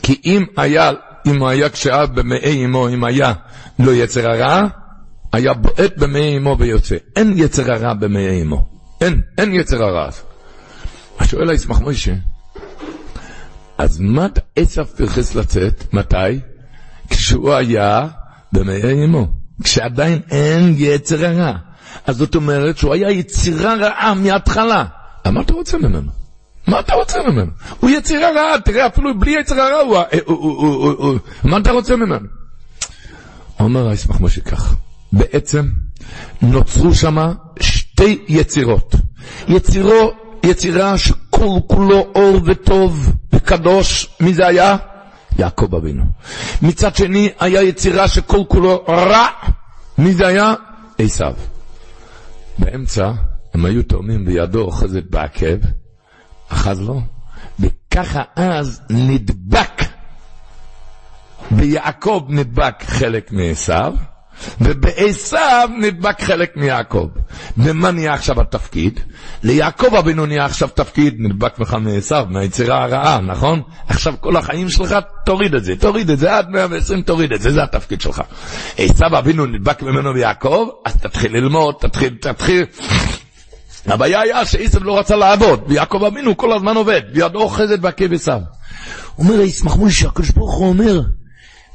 כי 0.02 0.20
אם 0.24 0.44
היה, 0.56 0.90
אם 1.26 1.44
היה 1.44 1.68
כשאב 1.68 2.20
במעי 2.20 2.64
אמו, 2.64 2.88
אם 2.88 3.04
היה 3.04 3.32
לו 3.78 3.92
יצר 3.92 4.30
הרע, 4.30 4.66
היה 5.32 5.54
בועט 5.54 5.96
במעי 5.96 6.38
אמו 6.38 6.56
ויוצא. 6.58 6.96
אין 7.16 7.32
יצר 7.36 7.72
הרע 7.72 7.94
במעי 7.94 8.42
אמו. 8.42 8.64
אין, 9.00 9.20
אין 9.38 9.54
יצר 9.54 9.84
הרע. 9.84 10.08
השואל 11.18 11.50
הישמח 11.50 11.78
מוישה, 11.78 12.12
אז 13.80 14.00
מה 14.00 14.26
עשו 14.56 14.86
פרחס 14.86 15.34
לצאת? 15.34 15.94
מתי? 15.94 16.40
כשהוא 17.10 17.54
היה 17.54 18.06
במעי 18.52 19.04
אמו. 19.04 19.26
כשעדיין 19.64 20.20
אין 20.30 20.74
יצר 20.78 21.26
הרע. 21.26 21.52
אז 22.06 22.16
זאת 22.16 22.34
אומרת 22.34 22.78
שהוא 22.78 22.94
היה 22.94 23.10
יצירה 23.10 23.74
רעה 23.74 24.14
מההתחלה. 24.14 24.84
מה 25.26 25.40
אתה 25.40 25.52
רוצה 25.52 25.78
ממנו? 25.78 26.10
מה 26.66 26.80
אתה 26.80 26.94
רוצה 26.94 27.18
ממנו? 27.22 27.50
הוא 27.80 27.90
יצירה 27.90 28.30
רעה, 28.30 28.60
תראה, 28.60 28.86
אפילו 28.86 29.18
בלי 29.18 29.40
יצירה 29.40 29.68
רעה, 29.68 30.04
הוא... 30.26 31.18
מה 31.44 31.58
אתה 31.58 31.70
רוצה 31.70 31.96
ממנו? 31.96 32.28
אומר 33.60 33.88
הישמח 33.88 34.20
משה 34.20 34.40
כך, 34.40 34.74
בעצם 35.12 35.68
נוצרו 36.42 36.94
שם 36.94 37.16
שתי 37.60 38.18
יצירות. 38.28 38.94
יצירו, 39.48 40.12
יצירה 40.46 40.98
שכל 40.98 41.58
כולו 41.66 42.06
אור 42.14 42.40
וטוב 42.44 43.12
וקדוש, 43.40 44.08
מי 44.20 44.34
זה 44.34 44.46
היה? 44.46 44.76
יעקב 45.38 45.74
אבינו. 45.74 46.04
מצד 46.62 46.96
שני, 46.96 47.28
היה 47.40 47.62
יצירה 47.62 48.08
שכל 48.08 48.40
כולו 48.48 48.84
רע, 48.88 49.26
מי 49.98 50.14
זה 50.14 50.26
היה? 50.26 50.54
עשיו. 50.98 51.34
באמצע 52.58 53.10
הם 53.54 53.64
היו 53.64 53.82
תאומים 53.82 54.24
בידו 54.24 54.60
אוחזת 54.60 55.02
בעקב, 55.10 55.56
אחז 56.48 56.80
לו, 56.80 57.00
וככה 57.60 58.22
אז 58.36 58.82
נדבק, 58.90 59.82
ביעקב 61.50 62.26
נדבק 62.28 62.82
חלק 62.86 63.32
מעשיו, 63.32 63.94
ובעשיו 64.60 65.68
נדבק 65.78 66.22
חלק 66.22 66.56
מיעקב. 66.56 67.08
ומה 67.58 67.90
נהיה 67.90 68.14
עכשיו 68.14 68.40
התפקיד? 68.40 69.00
ליעקב 69.42 69.94
אבינו 69.94 70.26
נהיה 70.26 70.44
עכשיו 70.44 70.68
תפקיד, 70.68 71.14
נדבק 71.18 71.60
לך 71.60 71.76
מעשיו, 71.80 72.26
מהיצירה 72.30 72.84
הרעה, 72.84 73.20
נכון? 73.20 73.62
עכשיו 73.88 74.14
כל 74.20 74.36
החיים 74.36 74.70
שלך, 74.70 74.96
תוריד 75.26 75.54
את 75.54 75.64
זה, 75.64 75.76
תוריד 75.76 76.10
את 76.10 76.18
זה, 76.18 76.36
עד 76.36 76.50
120 76.50 77.02
תוריד 77.02 77.32
את 77.32 77.40
זה, 77.40 77.52
זה 77.52 77.62
התפקיד 77.62 78.00
שלך. 78.00 78.22
עשיו 78.78 79.18
אבינו 79.18 79.46
נדבק 79.46 79.82
ממנו 79.82 80.14
ויעקב, 80.14 80.68
אז 80.84 80.96
תתחיל 80.96 81.36
ללמוד, 81.36 81.74
תתחיל, 81.80 82.14
תתחיל. 82.20 82.64
הבעיה 83.86 84.20
היה 84.20 84.44
שעשב 84.44 84.82
לא 84.82 84.98
רצה 84.98 85.16
לעבוד, 85.16 85.64
ויעקב 85.68 86.04
אבינו 86.04 86.36
כל 86.36 86.52
הזמן 86.52 86.76
עובד, 86.76 87.02
וידו 87.14 87.38
אוחזת 87.38 87.78
בעקב 87.78 88.04
אומר, 89.18 89.40
ישמח 89.40 89.76
מוישה, 89.76 90.08
הקדוש 90.08 90.30
ברוך 90.30 90.54
הוא 90.54 90.68
אומר, 90.68 91.00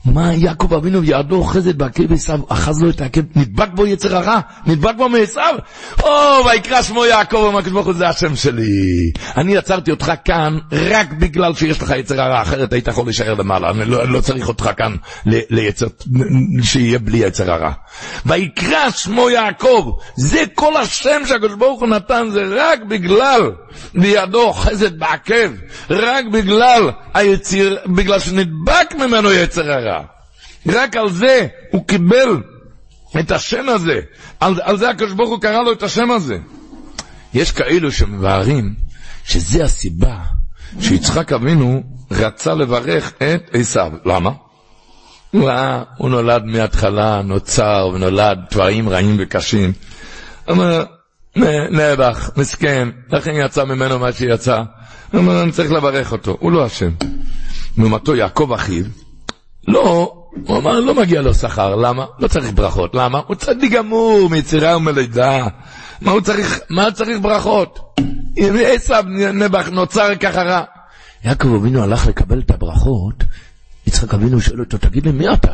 מה 0.06 0.34
יעקב 0.34 0.74
אבינו 0.74 1.02
ויעדו 1.02 1.36
אוחזת 1.36 1.76
בעקב 1.76 2.14
עשיו, 2.14 2.40
אחז 2.50 2.84
לו 2.84 2.90
את 2.90 3.02
העקב, 3.02 3.22
נדבק 3.36 3.68
בו 3.74 3.88
יצר 3.88 4.18
הרע, 4.18 4.40
נדבק 4.66 4.96
בו 4.98 5.10
מעשיו. 5.10 5.56
או, 6.04 6.10
ויקרא 6.46 6.82
שמו 6.82 7.06
יעקב, 7.06 7.38
אומר 7.38 7.60
הקדוש 7.60 7.74
ברוך 7.74 7.86
הוא, 7.86 7.94
זה 7.94 8.08
השם 8.08 8.36
שלי. 8.36 9.12
אני 9.38 9.58
עצרתי 9.58 9.92
אותך 9.92 10.12
כאן 10.26 10.58
רק 10.72 11.14
בגלל 11.14 11.54
שיש 11.54 11.82
לך 11.82 11.94
יצר 11.98 12.22
הרע, 12.22 12.42
אחרת 12.42 12.74
היית 12.74 12.88
יכול 12.88 13.06
להישאר 13.06 13.34
למעלה, 13.34 13.70
אני 13.70 13.86
לא, 13.86 14.08
לא 14.10 14.22
צריך 14.22 14.48
אותך 14.48 14.70
כאן 14.78 14.96
ליצר, 15.26 15.88
שיהיה 16.62 17.00
בלי 17.00 17.18
יצר 17.18 17.52
הרע. 17.52 17.72
ויקרא 18.26 18.90
שמו 18.90 19.30
יעקב, 19.30 19.92
זה 20.16 20.44
כל 20.54 20.78
השם 20.78 21.22
שהקדוש 21.26 21.54
ברוך 21.54 21.80
הוא 21.80 21.90
נתן, 21.90 22.28
זה 22.32 22.44
רק 22.58 22.80
בגלל 22.88 23.52
וידו 23.96 24.42
אוחזת 24.42 24.92
בעקב, 24.92 25.52
רק 25.90 26.26
בגלל 26.32 26.90
היציר, 27.14 27.78
בגלל 27.86 28.20
שנדבק 28.20 28.96
ממנו 29.00 29.32
יצר 29.32 29.72
הרע. 29.72 29.95
רק 30.66 30.96
על 30.96 31.10
זה 31.10 31.48
הוא 31.72 31.88
קיבל 31.88 32.42
את 33.20 33.32
השם 33.32 33.70
הזה. 33.70 34.00
על, 34.40 34.54
על 34.64 34.78
זה 34.78 34.90
הקדוש 34.90 35.12
ברוך 35.12 35.30
הוא 35.30 35.42
קרא 35.42 35.62
לו 35.62 35.72
את 35.72 35.84
השם 35.84 36.12
הזה. 36.12 36.38
יש 37.34 37.52
כאלו 37.52 37.92
שמבארים 37.92 38.74
שזה 39.26 39.64
הסיבה 39.64 40.18
שיצחק 40.80 41.34
אבינו 41.34 41.84
רצה 42.12 42.54
לברך 42.54 43.14
את 43.18 43.50
עשיו. 43.54 43.92
למה? 44.06 44.32
הוא, 45.32 45.50
הוא 45.98 46.10
נולד 46.10 46.44
מההתחלה, 46.46 47.22
נוצר 47.22 47.90
ונולד 47.94 48.40
דברים 48.52 48.90
רעים 48.90 49.16
וקשים. 49.20 49.72
אומר, 50.48 50.84
נאבך, 51.72 52.30
מסכן, 52.38 52.90
לכן 53.10 53.32
יצא 53.36 53.64
ממנו 53.64 54.00
מה 54.00 54.12
שיצא. 54.12 54.62
אומר, 55.14 55.44
אני 55.44 55.52
צריך 55.52 55.72
לברך 55.72 56.12
אותו, 56.12 56.38
הוא 56.40 56.52
לא 56.52 56.66
אשם. 56.66 56.92
לעומתו 57.78 58.16
יעקב 58.16 58.52
אחיו, 58.56 58.86
לא, 59.68 60.14
הוא 60.44 60.58
אמר, 60.58 60.80
לא 60.80 60.96
מגיע 60.96 61.22
לו 61.22 61.34
שכר, 61.34 61.76
למה? 61.76 62.06
לא 62.20 62.28
צריך 62.28 62.54
ברכות, 62.54 62.96
למה? 62.96 63.22
הוא 63.28 63.36
צדיק 63.36 63.72
גמור, 63.72 64.30
מיצירה 64.30 64.78
ומלידה. 64.78 65.48
מה 66.02 66.12
הוא 66.12 66.22
צריך, 66.22 66.60
מה 66.70 66.92
צריך 66.92 67.18
ברכות? 67.22 67.80
עשב 68.66 69.04
נבח 69.34 69.70
נוצר 69.70 70.16
ככה 70.16 70.44
רע. 70.44 70.64
יעקב 71.26 71.54
אבינו 71.54 71.84
הלך 71.84 72.08
לקבל 72.08 72.40
את 72.40 72.52
הברכות, 72.52 73.24
יצחק 73.88 74.14
אבינו 74.14 74.42
שואל 74.42 74.60
אותו, 74.60 74.78
תגיד 74.78 75.06
לי, 75.06 75.12
מי 75.12 75.34
אתה? 75.34 75.54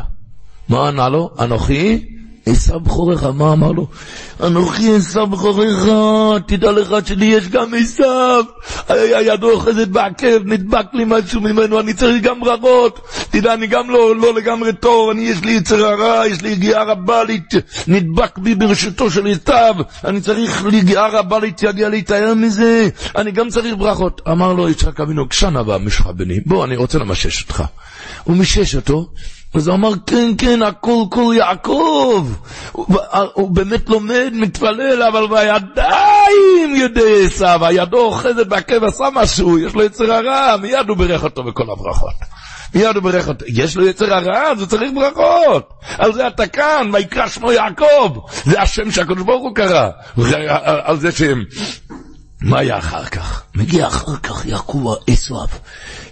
מה 0.68 0.88
ענה 0.88 1.08
לו? 1.08 1.30
אנוכי 1.40 2.08
עשו 2.46 2.80
בכורך, 2.80 3.22
מה 3.22 3.52
אמר 3.52 3.72
לו? 3.72 3.86
אנוכי 4.42 4.94
עשו 4.94 5.26
בכורך, 5.26 5.88
תדע 6.46 6.72
לך 6.72 6.94
שלי 7.06 7.26
יש 7.26 7.48
גם 7.48 7.74
עשו. 7.74 8.04
הידו 8.88 9.50
אוחזת 9.50 9.88
בעקב, 9.88 10.44
נדבק 10.44 10.86
לי 10.92 11.04
משהו 11.06 11.40
ממנו, 11.40 11.80
אני 11.80 11.94
צריך 11.94 12.22
גם 12.22 12.40
ברכות. 12.40 13.00
תדע, 13.30 13.54
אני 13.54 13.66
גם 13.66 13.90
לא, 13.90 14.16
לא 14.16 14.34
לגמרי 14.34 14.72
טוב, 14.72 15.10
אני 15.10 15.22
יש 15.22 15.40
לי 15.44 15.52
יצר 15.52 15.86
הרע, 15.86 16.26
יש 16.26 16.42
לי 16.42 16.48
יגיעה 16.48 16.84
רבה, 16.84 17.22
נדבק 17.88 18.38
בי 18.38 18.54
ברשותו 18.54 19.10
של 19.10 19.26
עשו. 19.26 19.82
אני 20.04 20.20
צריך 20.20 20.64
יגיעה 20.72 21.08
רבה 21.08 21.38
להתייגע, 21.38 21.88
להתאר 21.88 22.34
מזה. 22.34 22.88
אני 23.16 23.30
גם 23.30 23.48
צריך 23.48 23.74
ברכות. 23.78 24.20
אמר 24.28 24.52
לו 24.52 24.68
יצחק 24.68 25.00
אבינו, 25.00 25.28
כשנה 25.28 25.62
בא 25.62 25.78
משך 25.78 26.06
בני, 26.06 26.40
בוא, 26.46 26.64
אני 26.64 26.76
רוצה 26.76 26.98
למשש 26.98 27.42
אותך. 27.42 27.62
הוא 28.24 28.36
מישש 28.36 28.74
אותו. 28.74 29.08
אז 29.54 29.68
הוא 29.68 29.74
אמר, 29.74 29.90
כן, 30.06 30.30
כן, 30.38 30.62
הכל 30.62 31.04
כל 31.10 31.34
יעקב. 31.36 32.28
הוא, 32.72 32.86
הוא 33.34 33.50
באמת 33.50 33.88
לומד, 33.88 34.30
מתפלל, 34.32 35.02
אבל 35.02 35.26
בידיים 35.28 36.76
ידי 36.76 37.26
עשיו, 37.26 37.66
הידו 37.66 37.98
אוחזת 37.98 38.46
בעקב 38.46 38.84
עשה 38.84 39.04
משהו, 39.14 39.58
יש 39.58 39.74
לו 39.74 39.82
יצר 39.82 40.12
הרע, 40.12 40.56
מיד 40.56 40.88
הוא 40.88 40.96
בירך 40.96 41.24
אותו 41.24 41.42
בכל 41.44 41.62
הברכות. 41.62 42.14
מיד 42.74 42.96
הוא 42.96 43.02
בירך 43.02 43.28
אותו. 43.28 43.44
יש 43.48 43.76
לו 43.76 43.86
יצר 43.86 44.14
הרע, 44.14 44.50
אז 44.50 44.60
הוא 44.60 44.66
צריך 44.66 44.92
ברכות. 44.94 45.72
על 45.98 46.12
זה 46.12 46.26
אתה 46.26 46.46
כאן, 46.46 46.90
ויקרא 46.92 47.28
שמו 47.28 47.52
יעקב. 47.52 48.18
זה 48.44 48.62
השם 48.62 48.90
שהקדוש 48.90 49.22
ברוך 49.22 49.42
הוא 49.42 49.54
קרא. 49.54 49.88
על 50.84 50.98
זה 50.98 51.12
שהם... 51.12 51.44
מה 52.40 52.58
היה 52.58 52.78
אחר 52.78 53.04
כך? 53.04 53.42
מגיע 53.54 53.86
אחר 53.86 54.16
כך 54.16 54.46
יעקב 54.46 54.94
עשיו. 55.06 55.46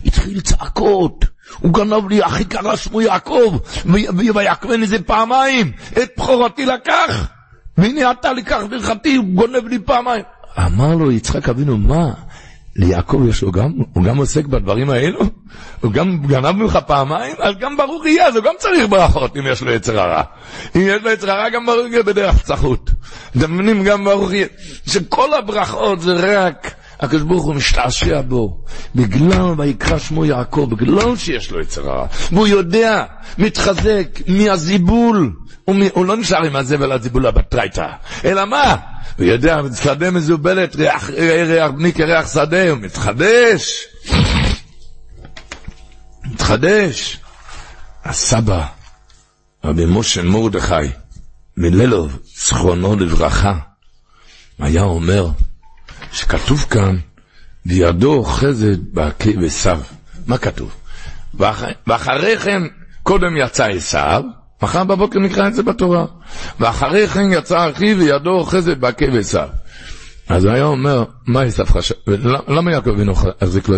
התחיל 0.06 0.40
צעקות. 0.40 1.24
הוא 1.58 1.74
גנב 1.74 2.08
לי, 2.08 2.22
הכי 2.22 2.44
קרה 2.44 2.76
שמו 2.76 3.00
יעקב, 3.00 3.58
ויקמן 4.34 4.82
איזה 4.82 5.02
פעמיים, 5.02 5.72
את 5.92 6.10
בכורתי 6.18 6.66
לקח, 6.66 7.28
והנה 7.78 8.10
אתה 8.10 8.32
לקח 8.32 8.60
ברכתי, 8.70 9.14
הוא 9.14 9.24
גונב 9.24 9.66
לי 9.66 9.78
פעמיים. 9.78 10.22
אמר 10.58 10.94
לו 10.94 11.12
יצחק 11.12 11.48
אבינו, 11.48 11.76
מה? 11.76 12.10
ליעקב 12.76 13.22
יש 13.28 13.42
לו 13.42 13.52
גם, 13.52 13.72
הוא 13.92 14.04
גם 14.04 14.16
עוסק 14.16 14.44
בדברים 14.44 14.90
האלו? 14.90 15.20
הוא 15.80 15.92
גם 15.92 16.18
גנב 16.26 16.50
ממך 16.50 16.78
פעמיים? 16.86 17.34
אז 17.38 17.54
גם 17.60 17.76
ברוך 17.76 18.06
יהיה, 18.06 18.26
אז 18.26 18.36
הוא 18.36 18.44
גם 18.44 18.54
צריך 18.58 18.88
ברכות 18.88 19.36
אם 19.36 19.46
יש 19.46 19.62
לו 19.62 19.72
יצר 19.72 20.00
הרע. 20.00 20.22
אם 20.76 20.80
יש 20.84 21.02
לו 21.02 21.10
יצר 21.10 21.30
הרע, 21.30 21.48
גם 21.48 21.66
ברוך 21.66 21.86
יהיה 21.90 22.02
בדרך 22.02 22.42
צחות. 22.42 22.90
מבינים? 23.34 23.84
גם 23.84 24.04
ברוך 24.04 24.32
יהיה. 24.32 24.46
שכל 24.86 25.34
הברכות 25.34 26.00
זה 26.00 26.12
רק... 26.12 26.74
הקדוש 27.00 27.22
ברוך 27.22 27.44
הוא 27.44 27.54
משתעשע 27.54 28.20
בו, 28.20 28.64
בגלל 28.94 29.54
ויקרא 29.58 29.98
שמו 29.98 30.24
יעקב, 30.24 30.68
בגלל 30.70 31.16
שיש 31.16 31.50
לו 31.50 31.60
יצר 31.60 31.90
הרע, 31.90 32.06
והוא 32.32 32.46
יודע, 32.46 33.04
מתחזק 33.38 34.20
מהזיבול, 34.26 35.32
הוא, 35.64 35.76
הוא 35.94 36.06
לא 36.06 36.16
נשאר 36.16 36.44
עם 36.44 36.56
הזבל 36.56 36.92
הזיבול 36.92 37.26
הבטרייתא, 37.26 37.88
אלא 38.24 38.44
מה? 38.44 38.76
הוא 39.18 39.26
יודע, 39.26 39.60
שדה 39.82 40.10
מזובלת, 40.10 40.76
ריח, 40.76 41.10
ריח 41.46 41.70
בני 41.70 41.92
כריח 41.92 42.32
שדה, 42.32 42.70
הוא 42.70 42.78
מתחדש, 42.78 43.86
מתחדש. 46.24 47.20
הסבא, 48.04 48.66
רבי 49.64 49.84
משה 49.86 50.22
מרדכי, 50.22 50.74
מלילוב, 51.56 52.18
זכרונו 52.36 52.96
לברכה, 52.96 53.58
היה 54.58 54.82
אומר, 54.82 55.28
שכתוב 56.12 56.66
כאן, 56.70 56.96
וידו 57.66 58.14
אוחזת 58.14 58.78
בעקב 58.92 59.44
עשיו. 59.44 59.80
מה 60.26 60.38
כתוב? 60.38 60.74
ואח... 61.34 61.62
ואחרי 61.86 62.38
כן, 62.38 62.62
קודם 63.02 63.36
יצא 63.36 63.64
עשיו, 63.66 64.22
מחר 64.62 64.84
בבוקר 64.84 65.18
נקרא 65.18 65.48
את 65.48 65.54
זה 65.54 65.62
בתורה. 65.62 66.04
ואחרי 66.60 67.06
כן 67.06 67.32
יצא 67.32 67.70
אחיו 67.70 67.98
וידו 67.98 68.30
אוחזת 68.30 68.76
בעקב 68.76 69.14
עשיו. 69.14 69.48
אז 70.28 70.44
הוא 70.44 70.52
היה 70.52 70.64
אומר, 70.64 71.04
מה 71.26 71.42
עשיו 71.42 71.66
חשב? 71.66 71.94
למה 72.48 72.72
יעקב 72.72 72.90
אבינו 72.90 73.12
החזיק 73.40 73.68
לו 73.68 73.76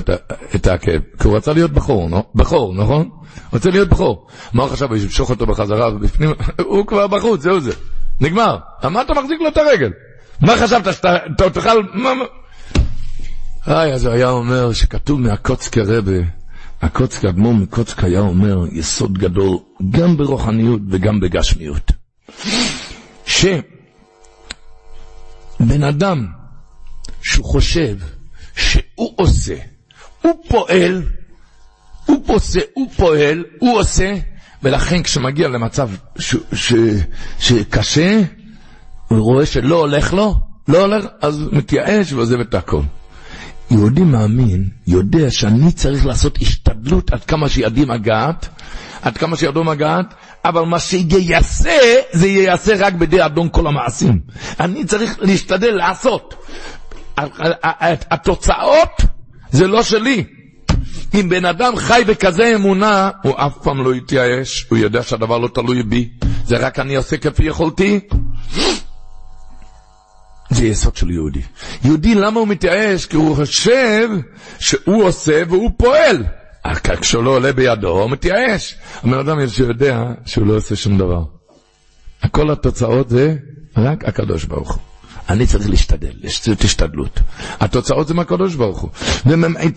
את 0.54 0.66
העקב? 0.66 0.98
כי 1.20 1.28
הוא 1.28 1.36
רצה 1.36 1.52
להיות 1.52 1.70
בכור, 1.70 2.10
לא? 2.10 2.24
בכור, 2.34 2.74
נכון? 2.74 3.08
רוצה 3.52 3.70
להיות 3.70 3.88
בכור. 3.88 4.26
מה 4.52 4.62
הוא 4.62 4.70
חשב? 4.70 4.92
ימשוך 4.92 5.30
אותו 5.30 5.46
בחזרה 5.46 5.94
ובפנים, 5.94 6.32
הוא 6.66 6.86
כבר 6.86 7.06
בחוץ, 7.06 7.40
זהו 7.40 7.60
זה. 7.60 7.72
נגמר. 8.20 8.56
מה 8.90 9.02
אתה 9.02 9.14
מחזיק 9.14 9.40
לו 9.40 9.48
את 9.48 9.56
הרגל? 9.56 9.90
מה 10.40 10.56
חשבת 10.56 10.94
שאתה 10.94 11.16
תאכל... 11.36 11.82
היי, 13.66 13.92
אז 13.94 14.06
הוא 14.06 14.14
היה 14.14 14.30
אומר 14.30 14.72
שכתוב 14.72 15.20
מהקוצקי 15.20 15.80
רבה, 15.80 16.18
הקוצקי, 16.82 17.28
אדמו"ר 17.28 17.54
מקוצקי 17.54 18.06
היה 18.06 18.20
אומר 18.20 18.64
יסוד 18.72 19.18
גדול 19.18 19.58
גם 19.90 20.16
ברוחניות 20.16 20.80
וגם 20.90 21.20
בגשמיות. 21.20 21.92
שבן 23.26 23.52
אדם 25.88 26.26
שהוא 27.22 27.44
חושב 27.44 27.96
שהוא 28.56 29.14
עושה, 29.16 29.54
הוא 30.22 30.44
פועל, 30.48 31.02
הוא 32.06 32.22
פוסה, 32.26 32.60
הוא 32.74 32.90
פועל, 32.96 33.44
הוא 33.58 33.78
עושה, 33.78 34.14
ולכן 34.62 35.02
כשמגיע 35.02 35.48
למצב 35.48 35.90
ש, 36.18 36.36
ש, 36.52 36.72
שקשה, 37.38 38.20
הוא 39.16 39.24
רואה 39.24 39.46
שלא 39.46 39.76
הולך 39.76 40.12
לו, 40.12 40.34
לא 40.68 40.80
הולך, 40.80 41.04
אז 41.20 41.40
הוא 41.40 41.48
מתייאש 41.52 42.12
ועוזב 42.12 42.40
את 42.40 42.54
הכל. 42.54 42.82
יהודי 43.70 44.00
מאמין 44.00 44.68
יודע 44.86 45.30
שאני 45.30 45.72
צריך 45.72 46.06
לעשות 46.06 46.38
השתדלות 46.42 47.12
עד 47.12 47.24
כמה 47.24 47.48
שידי 47.48 47.84
מגעת, 47.84 48.48
עד 49.02 49.18
כמה 49.18 49.36
שידו 49.36 49.64
מגעת, 49.64 50.14
אבל 50.44 50.62
מה 50.62 50.78
שייעשה, 50.78 51.78
זה 52.12 52.28
ייעשה 52.28 52.86
רק 52.86 52.94
בידי 52.94 53.24
אדון 53.24 53.48
כל 53.52 53.66
המעשים. 53.66 54.20
אני 54.60 54.84
צריך 54.84 55.16
להשתדל 55.20 55.74
לעשות. 55.74 56.34
התוצאות 58.10 59.02
זה 59.50 59.66
לא 59.66 59.82
שלי. 59.82 60.24
אם 61.14 61.28
בן 61.28 61.44
אדם 61.44 61.76
חי 61.76 62.02
בכזה 62.06 62.52
אמונה, 62.54 63.10
הוא 63.22 63.34
אף 63.36 63.58
פעם 63.62 63.84
לא 63.84 63.94
יתייאש, 63.94 64.66
הוא 64.68 64.78
יודע 64.78 65.02
שהדבר 65.02 65.38
לא 65.38 65.48
תלוי 65.54 65.82
בי, 65.82 66.08
זה 66.46 66.56
רק 66.56 66.78
אני 66.78 66.96
עושה 66.96 67.16
כפי 67.16 67.44
יכולתי. 67.44 68.00
זה 70.54 70.66
יסוד 70.66 70.96
של 70.96 71.10
יהודי. 71.10 71.42
יהודי, 71.84 72.14
למה 72.14 72.40
הוא 72.40 72.48
מתייאש? 72.48 73.06
כי 73.06 73.16
הוא 73.16 73.36
חושב 73.36 74.08
שהוא 74.58 75.04
עושה 75.04 75.42
והוא 75.48 75.70
פועל. 75.76 76.24
כשהוא 77.00 77.24
לא 77.24 77.30
עולה 77.30 77.52
בידו, 77.52 77.88
הוא 77.88 78.10
מתייאש. 78.10 78.76
הבן 79.02 79.18
אדם 79.18 79.48
שיודע 79.48 80.04
שהוא 80.26 80.46
לא 80.46 80.56
עושה 80.56 80.76
שום 80.76 80.98
דבר. 80.98 81.24
כל 82.30 82.50
התוצאות 82.50 83.08
זה 83.08 83.36
רק 83.76 84.04
הקדוש 84.04 84.44
ברוך 84.44 84.74
הוא. 84.74 84.82
אני 85.28 85.46
צריך 85.46 85.68
להשתדל, 85.70 86.12
יש 86.22 86.48
השתדלות. 86.64 87.20
התוצאות 87.60 88.08
זה 88.08 88.14
מהקדוש 88.14 88.54
ברוך 88.54 88.80
הוא. 88.80 88.90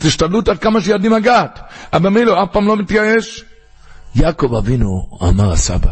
והשתדלות 0.02 0.48
עד 0.48 0.60
כמה 0.60 0.82
שידי 0.82 1.10
מגעת. 1.10 1.60
אבל 1.94 2.10
מילא 2.10 2.44
אף 2.44 2.50
פעם 2.52 2.68
לא 2.68 2.78
מתייאש. 2.78 3.44
יעקב 4.16 4.56
אבינו, 4.56 5.20
אמר 5.24 5.52
הסבא, 5.52 5.92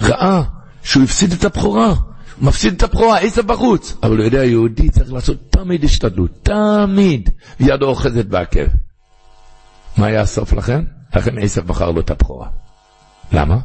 ראה 0.00 0.42
שהוא 0.82 1.02
הפסיד 1.02 1.32
את 1.32 1.44
הבכורה. 1.44 1.94
מפסיד 2.40 2.74
את 2.74 2.82
הבכורה, 2.82 3.18
עשב 3.18 3.46
בחוץ. 3.46 3.96
אבל 4.02 4.16
הוא 4.16 4.24
יודע, 4.24 4.44
יהודי 4.44 4.90
צריך 4.90 5.12
לעשות 5.12 5.36
תמיד 5.50 5.84
השתדלות, 5.84 6.30
תמיד. 6.42 7.30
ידו 7.60 7.86
אוחזת 7.86 8.24
בעקב. 8.24 8.66
מה 9.96 10.06
היה 10.06 10.20
הסוף 10.20 10.52
לכן? 10.52 10.84
לכן 11.16 11.38
עשב 11.38 11.66
בחר 11.66 11.90
לו 11.90 12.00
את 12.00 12.10
הבכורה. 12.10 12.48
למה? 13.32 13.56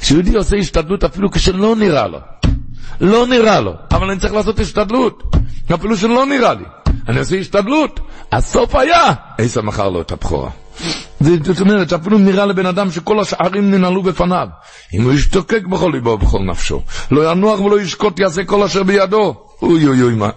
כשיהודי 0.00 0.36
עושה 0.36 0.56
השתדלות 0.56 1.04
אפילו 1.04 1.30
כשלא 1.30 1.76
נראה 1.76 2.06
לו. 2.06 2.18
לא 3.00 3.26
נראה 3.26 3.60
לו, 3.60 3.72
אבל 3.90 4.10
אני 4.10 4.20
צריך 4.20 4.32
לעשות 4.32 4.58
השתדלות. 4.60 5.22
אפילו 5.74 5.96
שלא 5.96 6.26
נראה 6.26 6.54
לי. 6.54 6.64
אני 7.08 7.18
עושה 7.18 7.36
השתדלות. 7.36 8.00
הסוף 8.32 8.74
היה, 8.74 9.12
עשב 9.38 9.60
מכר 9.60 9.88
לו 9.88 10.00
את 10.00 10.12
הבכורה. 10.12 10.50
זאת 11.20 11.60
אומרת 11.60 11.88
שאפילו 11.88 12.18
נראה 12.18 12.46
לבן 12.46 12.66
אדם 12.66 12.90
שכל 12.90 13.20
השערים 13.20 13.70
ננעלו 13.70 14.02
בפניו. 14.02 14.48
אם 14.94 15.02
הוא 15.02 15.12
ישתוקק 15.12 15.66
בכל 15.66 15.90
ליבו 15.94 16.10
ובכל 16.10 16.38
נפשו, 16.38 16.82
לא 17.10 17.32
ינוח 17.32 17.60
ולא 17.60 17.80
ישקוט 17.80 18.20
יעשה 18.20 18.44
כל 18.44 18.62
אשר 18.62 18.82
בידו. 18.82 19.46
אוי 19.62 19.86
אוי 19.86 20.02
אוי, 20.02 20.14
מה, 20.14 20.30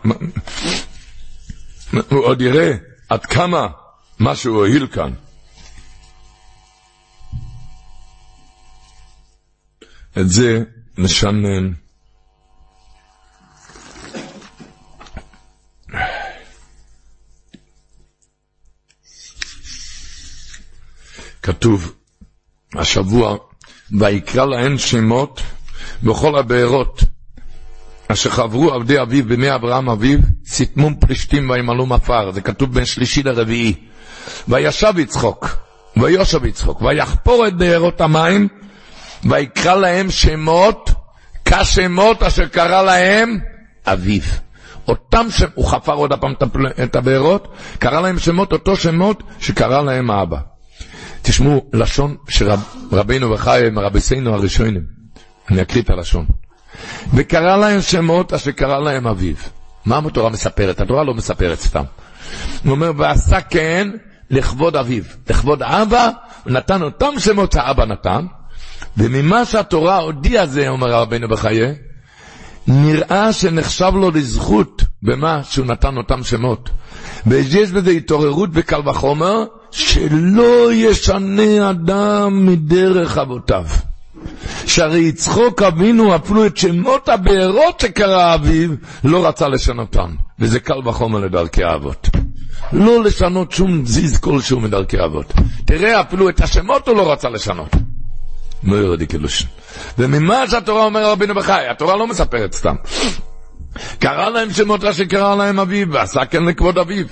הוא 2.09 2.23
עוד 2.23 2.41
יראה 2.41 2.73
עד 3.09 3.25
כמה 3.25 3.67
מה 4.19 4.35
שהוא 4.35 4.57
הועיל 4.57 4.87
כאן. 4.87 5.13
את 10.19 10.29
זה 10.29 10.63
נשנן. 10.97 11.82
כתוב 21.43 21.93
השבוע, 22.75 23.37
ויקרא 23.99 24.45
להן 24.45 24.77
שמות 24.77 25.41
בכל 26.03 26.37
הבארות 26.37 27.03
אשר 28.07 28.29
חברו 28.29 28.73
עבדי 28.73 29.01
אביו 29.01 29.25
בימי 29.25 29.55
אברהם 29.55 29.89
אביו, 29.89 30.19
סיתמום 30.45 30.95
פלישתים 30.95 31.49
וימלאו 31.49 31.85
מפר, 31.85 32.31
זה 32.31 32.41
כתוב 32.41 32.73
בין 32.73 32.85
שלישי 32.85 33.23
לרביעי. 33.23 33.73
וישב 34.47 34.93
יצחוק, 34.97 35.55
ויושב 35.97 36.45
יצחוק, 36.45 36.81
ויחפור 36.81 37.47
את 37.47 37.57
בארות 37.57 38.01
המים, 38.01 38.47
ויקרא 39.23 39.75
להם 39.75 40.11
שמות 40.11 40.89
כשמות 41.45 42.23
אשר 42.23 42.47
קרא 42.47 42.81
להם 42.81 43.39
אביו. 43.85 44.21
אותם 44.87 45.25
שם, 45.29 45.47
הוא 45.53 45.65
חפר 45.65 45.93
עוד 45.93 46.13
הפעם 46.13 46.33
את 46.83 46.95
הבארות, 46.95 47.47
קרא 47.79 48.01
להם 48.01 48.19
שמות, 48.19 48.51
אותו 48.53 48.75
שמות 48.75 49.23
שקרא 49.39 49.81
להם 49.81 50.11
האבא. 50.11 50.52
תשמעו, 51.23 51.65
לשון 51.73 52.15
שרבינו 52.29 53.31
וחיים, 53.31 53.79
רביסינו 53.79 54.33
הראשונים. 54.33 54.81
אני 55.49 55.61
אקריא 55.61 55.83
את 55.83 55.89
הלשון. 55.89 56.25
וקרא 57.13 57.57
להם 57.57 57.81
שמות 57.81 58.33
אשר 58.33 58.51
קרא 58.51 58.79
להם 58.79 59.07
אביו. 59.07 59.35
מה 59.85 59.99
התורה 60.05 60.29
מספרת? 60.29 60.81
התורה 60.81 61.03
לא 61.03 61.13
מספרת 61.13 61.59
סתם. 61.59 61.83
הוא 62.63 62.71
אומר, 62.71 62.91
ועשה 62.97 63.41
כן 63.41 63.87
לכבוד 64.29 64.75
אביו. 64.75 65.03
לכבוד 65.29 65.63
אבא, 65.63 66.09
נתן 66.45 66.81
אותם 66.81 67.19
שמות 67.19 67.51
שהאבא 67.51 67.85
נתן, 67.85 68.25
וממה 68.97 69.45
שהתורה 69.45 69.97
הודיעה 69.97 70.45
זה, 70.45 70.69
אומר 70.69 70.91
רבינו 70.91 71.27
בחיי, 71.27 71.73
נראה 72.67 73.33
שנחשב 73.33 73.91
לו 73.95 74.11
לזכות 74.11 74.83
במה 75.03 75.43
שהוא 75.43 75.65
נתן 75.65 75.97
אותם 75.97 76.23
שמות. 76.23 76.69
ויש 77.27 77.71
בזה 77.71 77.91
התעוררות 77.91 78.51
בקל 78.51 78.89
וחומר, 78.89 79.43
שלא 79.73 80.73
ישנה 80.73 81.69
אדם 81.69 82.45
מדרך 82.45 83.17
אבותיו. 83.17 83.65
שהרי 84.65 84.99
יצחוק 84.99 85.61
אבינו 85.61 86.15
אפילו 86.15 86.45
את 86.45 86.57
שמות 86.57 87.09
הבארות 87.09 87.79
שקרא 87.79 88.35
אביו, 88.35 88.69
לא 89.03 89.27
רצה 89.27 89.47
לשנותן. 89.47 90.09
וזה 90.39 90.59
קל 90.59 90.87
וחומר 90.87 91.19
לדרכי 91.19 91.63
האבות. 91.63 92.09
לא 92.73 93.03
לשנות 93.03 93.51
שום 93.51 93.85
זיז 93.85 94.17
כלשהו 94.19 94.59
מדרכי 94.59 94.99
האבות. 94.99 95.33
תראה, 95.65 96.01
אפילו 96.01 96.29
את 96.29 96.41
השמות 96.41 96.87
הוא 96.87 96.97
לא 96.97 97.11
רצה 97.11 97.29
לשנות. 97.29 97.69
לא 98.63 98.75
יורדי 98.75 99.05
קילושין. 99.05 99.47
וממה 99.97 100.47
שהתורה 100.47 100.83
אומר 100.83 101.11
רבינו 101.11 101.35
בחי, 101.35 101.67
התורה 101.71 101.95
לא 101.97 102.07
מספרת 102.07 102.53
סתם. 102.53 102.75
קרא 103.99 104.29
להם 104.29 104.53
שמות 104.53 104.83
אשר 104.83 105.05
קרא 105.05 105.35
להם 105.35 105.59
אביו, 105.59 105.91
ועשה 105.91 106.25
כן 106.25 106.43
לכבוד 106.43 106.77
אביו. 106.77 107.05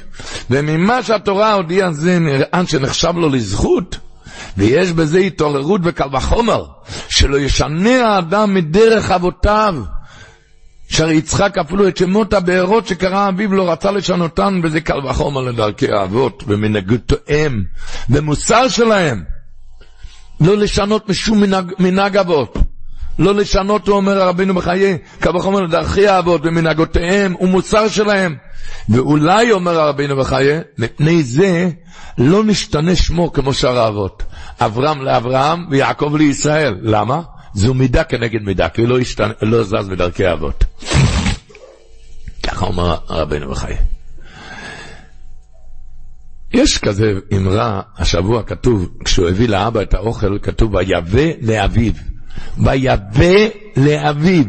וממה 0.49 1.03
שהתורה 1.03 1.53
הודיעה 1.53 1.91
זה 1.91 2.19
נראה 2.19 2.61
שנחשב 2.67 3.13
לו 3.15 3.29
לזכות, 3.29 3.97
ויש 4.57 4.91
בזה 4.91 5.19
התעוררות 5.19 5.81
וקל 5.83 6.15
וחומר, 6.15 6.65
שלא 7.09 7.37
ישנה 7.37 8.07
האדם 8.07 8.53
מדרך 8.53 9.11
אבותיו. 9.11 9.75
שהרי 10.89 11.13
יצחק 11.15 11.57
אפילו 11.57 11.87
את 11.87 11.97
שמות 11.97 12.33
הבארות 12.33 12.87
שקרא 12.87 13.29
אביו 13.29 13.53
לא 13.53 13.71
רצה 13.71 13.91
לשנותן, 13.91 14.61
וזה 14.63 14.81
קל 14.81 15.05
וחומר 15.05 15.41
לדרכי 15.41 15.91
האבות, 15.91 16.43
ומנהגותיהם, 16.47 17.63
במוסר 18.09 18.67
שלהם. 18.67 19.23
לא 20.41 20.57
לשנות 20.57 21.09
משום 21.09 21.41
מנהג, 21.41 21.73
מנהג 21.79 22.17
אבות. 22.17 22.57
לא 23.19 23.35
לשנות, 23.35 23.87
הוא 23.87 23.97
אומר 23.97 24.27
רבינו 24.27 24.53
בחיי, 24.53 24.97
קל 25.19 25.37
וחומר 25.37 25.59
לדרכי 25.59 26.07
האבות 26.07 26.41
ומנהגותיהם 26.43 27.35
ומוסר 27.41 27.87
שלהם. 27.87 28.35
ואולי, 28.89 29.51
אומר 29.51 29.79
רבינו 29.79 30.15
בחיי, 30.17 30.59
מפני 30.77 31.23
זה 31.23 31.69
לא 32.17 32.43
נשתנה 32.43 32.95
שמו 32.95 33.33
כמו 33.33 33.53
שאר 33.53 33.79
האבות. 33.79 34.23
אברהם 34.59 35.01
לאברהם 35.01 35.65
ויעקב 35.69 36.15
לישראל. 36.15 36.77
למה? 36.81 37.21
זו 37.53 37.73
מידה 37.73 38.03
כנגד 38.03 38.41
מידה, 38.41 38.69
כי 38.69 38.85
לא, 38.85 38.99
השתנה, 38.99 39.33
לא 39.41 39.63
זז 39.63 39.87
בדרכי 39.89 40.25
האבות. 40.25 40.63
ככה 42.43 42.65
אומר 42.65 42.97
רבינו 43.09 43.49
בחיי. 43.49 43.77
יש 46.53 46.77
כזה 46.77 47.13
אמרה, 47.37 47.81
השבוע 47.97 48.43
כתוב, 48.43 48.89
כשהוא 49.05 49.29
הביא 49.29 49.49
לאבא 49.49 49.81
את 49.81 49.93
האוכל, 49.93 50.37
כתוב, 50.41 50.75
ויבא 50.75 51.21
לאביו. 51.41 51.93
ויבא 52.57 53.35
לאביו. 53.77 54.45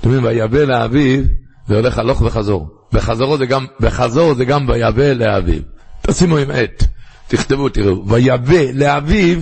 אתם 0.00 0.10
יודעים, 0.10 0.24
ויבא 0.24 0.58
לאביו, 0.58 1.22
זה 1.68 1.76
הולך 1.76 1.98
הלוך 1.98 2.22
וחזור. 2.22 2.68
בחזור 2.92 3.36
זה 3.36 3.46
גם, 3.46 3.66
בחזור 3.80 4.34
זה 4.34 4.44
גם 4.44 4.68
ויבא 4.68 5.12
לאביו. 5.12 5.60
תשימו 6.00 6.36
עם 6.36 6.50
עט, 6.50 6.84
תכתבו, 7.28 7.68
תראו. 7.68 8.08
ויבא 8.08 8.62
לאביו, 8.74 9.38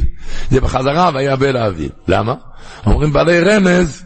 זה 0.50 0.60
בחזרה 0.60 1.10
ויבא 1.14 1.46
לאביו. 1.46 1.88
למה? 2.08 2.34
אומרים 2.86 3.12
בעלי 3.12 3.40
רמז, 3.40 4.04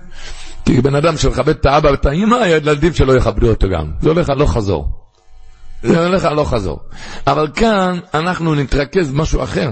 כי 0.64 0.80
בן 0.80 0.94
אדם 0.94 1.16
שמכבד 1.16 1.48
את 1.48 1.66
האבא 1.66 1.88
ואת 1.88 2.06
האמא, 2.06 2.36
הילדים 2.36 2.94
שלו 2.94 3.14
יכבדו 3.14 3.48
אותו 3.48 3.68
גם. 3.68 3.90
זה 4.00 4.08
הולך 4.08 4.30
הלוך 4.30 4.52
חזור. 4.52 4.88
זה 5.82 6.06
הולך 6.06 6.24
הלוך 6.24 6.50
חזור. 6.50 6.78
אבל 7.26 7.48
כאן 7.54 7.98
אנחנו 8.14 8.54
נתרכז 8.54 9.10
במשהו 9.10 9.42
אחר. 9.42 9.70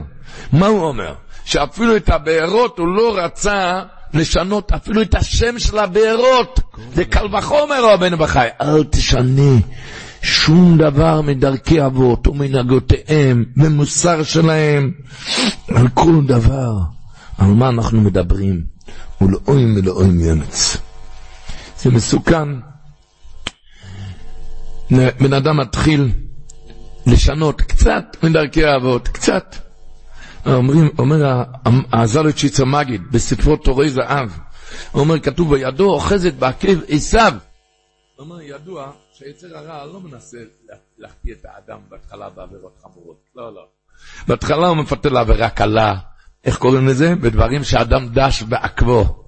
מה 0.52 0.66
הוא 0.66 0.84
אומר? 0.84 1.14
שאפילו 1.48 1.96
את 1.96 2.08
הבארות 2.08 2.78
הוא 2.78 2.88
לא 2.88 3.18
רצה 3.18 3.82
לשנות 4.14 4.72
אפילו 4.72 5.02
את 5.02 5.14
השם 5.14 5.58
של 5.58 5.78
הבארות. 5.78 6.60
זה 6.94 7.04
קל 7.04 7.36
וחומר, 7.36 7.92
רבנו 7.92 8.16
בחי. 8.18 8.46
אל 8.60 8.84
תשנה 8.84 9.52
שום 10.22 10.78
דבר 10.78 11.20
מדרכי 11.20 11.86
אבות 11.86 12.26
ומנהגותיהם, 12.26 13.44
ממוסר 13.56 14.22
שלהם, 14.22 14.92
על 15.74 15.88
כל 15.94 16.14
דבר. 16.26 16.72
על 17.38 17.46
מה 17.46 17.68
אנחנו 17.68 18.00
מדברים? 18.00 18.64
ולאוים 19.20 19.76
ולאוים 19.76 20.20
ימץ. 20.20 20.76
זה 21.78 21.90
מסוכן. 21.90 22.48
בן 24.90 25.32
אדם 25.32 25.56
מתחיל 25.56 26.10
לשנות 27.06 27.60
קצת 27.60 28.16
מדרכי 28.22 28.64
האבות, 28.64 29.08
קצת. 29.08 29.67
אומרים, 30.54 30.90
אומר 30.98 31.42
הזלוציץ 31.92 32.60
המגיד 32.60 33.02
בספרו 33.10 33.56
תורי 33.56 33.90
זהב, 33.90 34.30
אומר, 34.94 35.20
כתוב 35.20 35.54
בידו 35.54 35.90
אוחזת 35.90 36.34
בעקב 36.34 36.78
עשיו. 36.88 37.32
אומר, 38.18 38.40
ידוע 38.40 38.90
שיצר 39.12 39.58
הרע 39.58 39.86
לא 39.86 40.00
מנסה 40.00 40.38
להחטיא 40.98 41.32
את 41.32 41.44
האדם 41.44 41.78
בהתחלה 41.88 42.30
בעבירות 42.30 42.78
חמורות. 42.82 43.16
לא, 43.36 43.54
לא. 43.54 43.66
בהתחלה 44.28 44.68
הוא 44.68 44.76
מפתה 44.76 45.08
לעבירה 45.08 45.50
קלה. 45.50 45.94
איך 46.44 46.58
קוראים 46.58 46.86
לזה? 46.86 47.14
בדברים 47.14 47.64
שאדם 47.64 48.08
דש 48.08 48.42
בעקבו. 48.42 49.24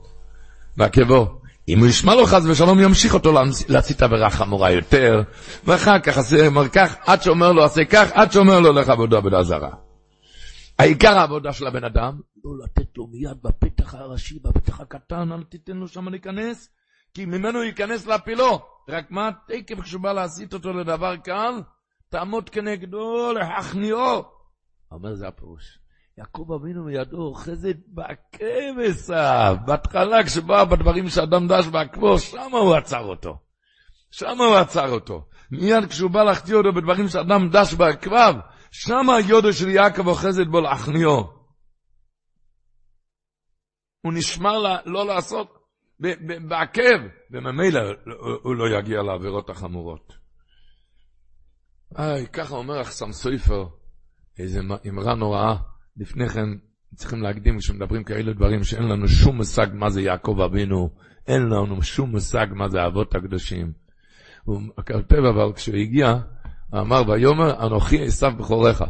בעקבו. 0.77 1.41
אם 1.69 1.79
הוא 1.79 1.87
ישמע 1.87 2.15
לו 2.15 2.27
חס 2.27 2.43
ושלום, 2.47 2.81
ימשיך 2.81 3.15
אותו 3.15 3.33
להצית 3.69 4.03
עבירה 4.03 4.31
חמורה 4.31 4.71
יותר, 4.71 5.23
ואחר 5.65 5.99
כך 5.99 6.19
אומר 6.47 6.69
כך, 6.69 6.97
עד 7.07 7.23
שאומר 7.23 7.53
לו 7.53 7.65
עשה 7.65 7.85
כך, 7.85 8.11
עד 8.13 8.33
שאומר 8.33 8.61
לו 8.61 8.73
לך 8.73 8.89
עבודה 8.89 9.17
עבודה 9.17 9.43
זרה. 9.43 9.71
העיקר 10.81 11.19
העבודה 11.19 11.53
של 11.53 11.67
הבן 11.67 11.85
אדם, 11.85 12.21
לא 12.45 12.65
לתת 12.65 12.97
לו 12.97 13.07
מיד 13.07 13.43
בפתח 13.43 13.95
הראשי, 13.95 14.39
בפתח 14.43 14.81
הקטן, 14.81 15.33
אל 15.33 15.43
תיתן 15.43 15.77
לו 15.77 15.89
שם 15.89 16.09
להיכנס, 16.09 16.69
כי 17.15 17.25
ממנו 17.25 17.63
ייכנס 17.63 18.07
להפילו. 18.07 18.59
רק 18.89 19.11
מה 19.11 19.31
תקף 19.47 19.81
כשהוא 19.81 20.03
בא 20.03 20.13
להסיט 20.13 20.55
אותו 20.55 20.73
לדבר 20.73 21.17
קל? 21.17 21.63
תעמוד 22.09 22.51
כנגדו 22.51 23.33
להכניעו. 23.33 24.25
אומר 24.93 25.15
זה 25.15 25.29
הפירוש. 25.29 25.79
יעקב 26.19 26.53
אבינו 26.53 26.85
מידו 26.85 27.23
אוחזת 27.23 27.77
בעקב 27.87 28.81
עשיו. 28.85 29.57
בהתחלה 29.67 30.25
כשבא 30.25 30.65
בדברים 30.65 31.09
שאדם 31.09 31.49
דש 31.49 31.67
בעקבו, 31.67 32.19
שם 32.19 32.51
הוא 32.53 32.75
עצר 32.75 33.05
אותו. 33.05 33.39
שם 34.11 34.39
הוא 34.39 34.57
עצר 34.57 34.91
אותו. 34.91 35.27
מיד 35.51 35.85
כשהוא 35.89 36.11
בא 36.11 36.23
להחטיא 36.23 36.55
אותו 36.55 36.73
בדברים 36.73 37.09
שאדם 37.09 37.51
דש 37.51 37.75
בעקביו, 37.75 38.35
שם 38.71 39.11
היודו 39.11 39.53
של 39.53 39.69
יעקב 39.69 40.07
אוחזת 40.07 40.47
בו 40.47 40.61
להכניעו. 40.61 41.41
הוא 44.03 44.13
נשמר 44.13 44.59
לה, 44.59 44.79
לא 44.87 45.07
לעשות 45.07 45.61
בעקב, 46.49 47.01
וממילא 47.31 47.81
הוא 48.43 48.55
לא 48.55 48.79
יגיע 48.79 49.03
לעבירות 49.03 49.51
החמורות. 49.51 50.13
איי, 51.99 52.27
ככה 52.27 52.55
אומר 52.55 52.81
אחסם 52.81 53.13
סופר, 53.13 53.67
איזה 54.39 54.61
אמרה 54.89 55.15
נוראה. 55.15 55.57
לפני 55.97 56.29
כן 56.29 56.49
צריכים 56.95 57.23
להקדים 57.23 57.59
כשמדברים 57.59 58.05
כאלה 58.05 58.33
דברים 58.33 58.65
שאין 58.65 58.83
לנו 58.83 59.09
שום 59.09 59.37
מושג 59.37 59.67
מה 59.73 59.91
זה 59.91 60.01
יעקב 60.01 60.41
אבינו, 60.45 60.91
אין 61.27 61.43
לנו 61.43 61.83
שום 61.83 62.11
מושג 62.11 62.47
מה 62.51 62.69
זה 62.69 62.83
האבות 62.83 63.15
הקדושים. 63.15 63.73
הוא 64.45 64.63
כותב 64.77 65.25
אבל 65.35 65.53
כשהוא 65.55 65.77
הגיע, 65.77 66.09
הוא 66.09 66.21
אמר 66.75 67.03
ויאמר 67.09 67.67
אנוכי 67.67 68.05
עשיו 68.05 68.33
בכורך. 68.39 68.83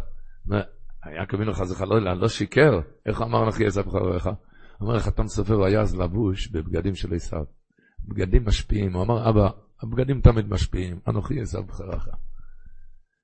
יעקב 1.17 1.37
אבינו 1.37 1.53
חס 1.53 1.71
וחלילה 1.71 2.15
לא 2.15 2.29
שיקר, 2.29 2.81
איך 3.07 3.23
אמר 3.23 3.43
אנוכי 3.43 3.67
עשיו 3.67 3.85
בכורך? 3.85 4.27
אומר 4.81 4.97
החתם 4.97 5.29
סופר, 5.29 5.65
היה 5.65 5.81
אז 5.81 5.97
לבוש 5.97 6.49
בבגדים 6.49 6.95
של 6.95 7.15
עשיו. 7.15 7.45
בגדים 8.09 8.45
משפיעים. 8.47 8.97
הוא 8.97 9.03
אמר, 9.03 9.31
אבא, 9.31 9.49
הבגדים 9.83 10.21
תמיד 10.21 10.49
משפיעים, 10.49 10.99
אנוכי 11.09 11.41
עשיו 11.41 11.63
בחרך. 11.63 12.09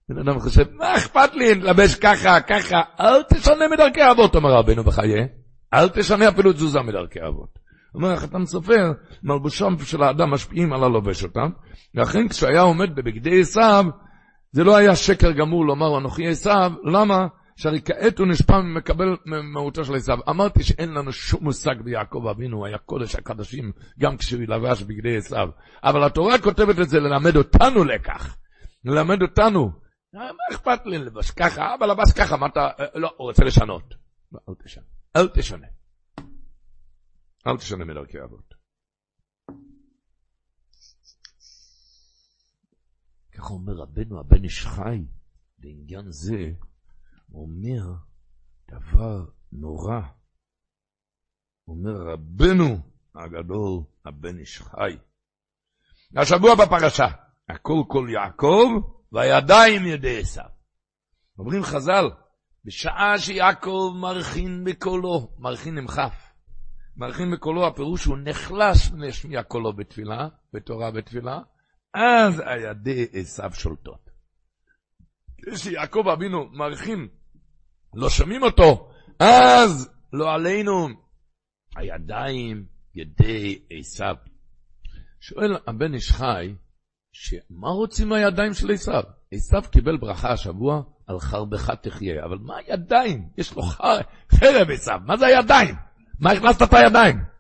בן 0.09 0.19
אדם 0.19 0.39
חושב, 0.39 0.65
מה 0.73 0.97
אכפת 0.97 1.35
לי 1.35 1.55
לבש 1.55 1.95
ככה, 1.95 2.41
ככה, 2.41 2.81
אל 3.01 3.23
תשנה 3.23 3.69
מדרכי 3.73 4.11
אבות, 4.11 4.35
אומר 4.35 4.51
רבנו 4.51 4.85
בחיי. 4.85 5.29
אל 5.75 5.89
תשנה 5.89 6.29
אפילו 6.29 6.53
תזוזה 6.53 6.81
מדרכי 6.81 7.19
אבות. 7.29 7.59
אומר 7.95 8.13
החתם 8.13 8.47
סופר, 8.47 8.93
מלבושם 9.23 9.75
של 9.85 10.03
האדם 10.03 10.31
משפיעים 10.31 10.73
על 10.73 10.85
הלובש 10.85 11.25
אותם, 11.25 11.49
ואכן 11.95 12.29
כשהיה 12.29 12.61
עומד 12.61 12.95
בבגדי 12.95 13.41
עשיו, 13.41 13.85
זה 14.53 14.65
לא 14.65 14.77
היה 14.77 14.97
שקר 14.97 15.33
גמור 15.33 15.67
לומר 15.67 15.99
אנוכי 15.99 16.27
עשיו, 16.29 16.73
למה? 16.85 17.27
שהרי 17.57 17.81
כעת 17.85 18.19
הוא 18.19 18.27
נשפע 18.27 18.53
ומקבל 18.53 19.17
מהותו 19.53 19.85
של 19.85 19.95
עשיו. 19.95 20.19
אמרתי 20.29 20.63
שאין 20.63 20.95
לנו 20.95 21.13
שום 21.13 21.45
מושג 21.45 21.75
ביעקב 21.85 22.27
אבינו, 22.31 22.67
היה 22.67 22.79
קודש 22.79 23.15
הקדשים, 23.15 23.73
גם 23.99 24.17
כשהוא 24.17 24.43
לבש 24.49 24.83
בגדי 24.83 25.17
עשיו. 25.17 25.49
אבל 25.85 26.05
התורה 26.05 26.39
כותבת 26.39 26.81
את 26.81 26.89
זה 26.89 27.01
ללמד 27.01 27.37
אותנו 27.37 27.85
לקח. 27.85 28.37
ללמד 28.85 29.23
אותנו. 29.23 29.71
מה 30.15 30.31
אכפת 30.53 30.87
לי 30.87 30.99
לבש 30.99 31.31
ככה? 31.31 31.75
אבא 31.75 31.87
לבש 31.87 32.13
ככה, 32.13 32.37
מה 32.37 32.47
אתה... 32.47 32.69
לא, 32.95 33.15
הוא 33.17 33.29
רוצה 33.29 33.45
לשנות. 33.45 33.95
אל 34.49 34.55
תשנה. 34.65 34.85
אל 35.17 35.29
תשנה. 35.29 35.67
אל 37.47 37.57
תשנה 37.57 37.85
מדרכי 37.85 38.19
אבות. 38.25 38.46
ככה 43.37 43.49
אומר 43.49 43.73
רבנו 43.73 44.21
הבן 44.21 44.45
איש 44.45 44.67
חי, 44.67 45.05
בעניין 45.59 46.11
זה, 46.11 46.51
אומר 47.33 47.95
דבר 48.71 49.25
נורא. 49.53 50.01
אומר 51.69 52.13
רבנו 52.13 52.79
הגדול, 53.15 53.83
הבן 54.05 54.39
איש 54.39 54.63
חי. 54.63 54.97
השבוע 56.17 56.55
בפרשה, 56.55 57.07
הכל 57.49 57.83
כל 57.89 58.09
יעקב 58.11 58.69
והידיים 59.13 59.87
ידי 59.87 60.21
עשיו. 60.21 60.49
אומרים 61.39 61.63
חז"ל, 61.63 62.11
בשעה 62.65 63.19
שיעקב 63.19 63.93
מרחין 64.01 64.65
בקולו, 64.65 65.35
מרחין 65.39 65.79
עם 65.79 65.87
כף, 65.87 66.33
מרחין 66.97 67.31
בקולו, 67.31 67.67
הפירוש 67.67 68.05
הוא 68.05 68.19
נחלש 68.25 68.93
להשמיע 68.97 69.43
קולו 69.43 69.73
בתפילה, 69.73 70.29
בתורה 70.53 70.91
בתפילה, 70.91 71.41
אז 71.97 72.43
הידי 72.47 73.07
עשיו 73.13 73.51
שולטות. 73.55 74.11
כשיעקב 75.43 76.09
אבינו 76.09 76.49
מרחין 76.53 77.09
לא 77.95 78.11
שומעים 78.11 78.43
אותו, 78.43 78.91
אז 79.19 79.91
לא 80.13 80.35
עלינו, 80.35 80.89
הידיים 81.77 82.67
ידי 82.95 83.59
עשיו. 83.71 84.15
שואל 85.21 85.57
הבן 85.67 85.95
איש 85.95 86.13
חי, 86.13 86.55
מה 87.51 87.69
רוצים 87.69 88.13
הידיים 88.13 88.55
של 88.55 88.73
עשיו? 88.73 89.03
עשיו 89.33 89.63
קיבל 89.73 89.97
ברכה 89.97 90.33
השבוע, 90.33 90.83
על 91.07 91.21
חרבך 91.21 91.71
תחיה, 91.71 92.25
אבל 92.25 92.39
מה 92.39 92.57
הידיים? 92.57 93.29
יש 93.39 93.57
לו 93.57 93.63
חר... 93.63 94.01
חרב 94.31 94.71
עשיו, 94.71 95.01
מה 95.07 95.17
זה 95.17 95.27
הידיים? 95.27 95.75
מה 96.21 96.31
הכנסת 96.31 96.63
את 96.63 96.73
הידיים? 96.73 97.36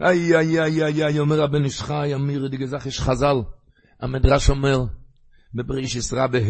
איי, 0.00 0.36
איי, 0.36 0.62
איי, 0.62 0.84
איי, 0.84 1.04
איי, 1.04 1.18
אומר 1.18 1.42
הבן 1.42 1.64
איש 1.64 1.82
חי, 1.82 2.14
אמיר 2.14 2.48
דגזך 2.48 2.86
יש 2.86 3.00
חז"ל. 3.00 3.36
המדרש 4.00 4.50
אומר, 4.50 4.84
בבריש 5.54 6.12
רע 6.12 6.26
בה', 6.26 6.40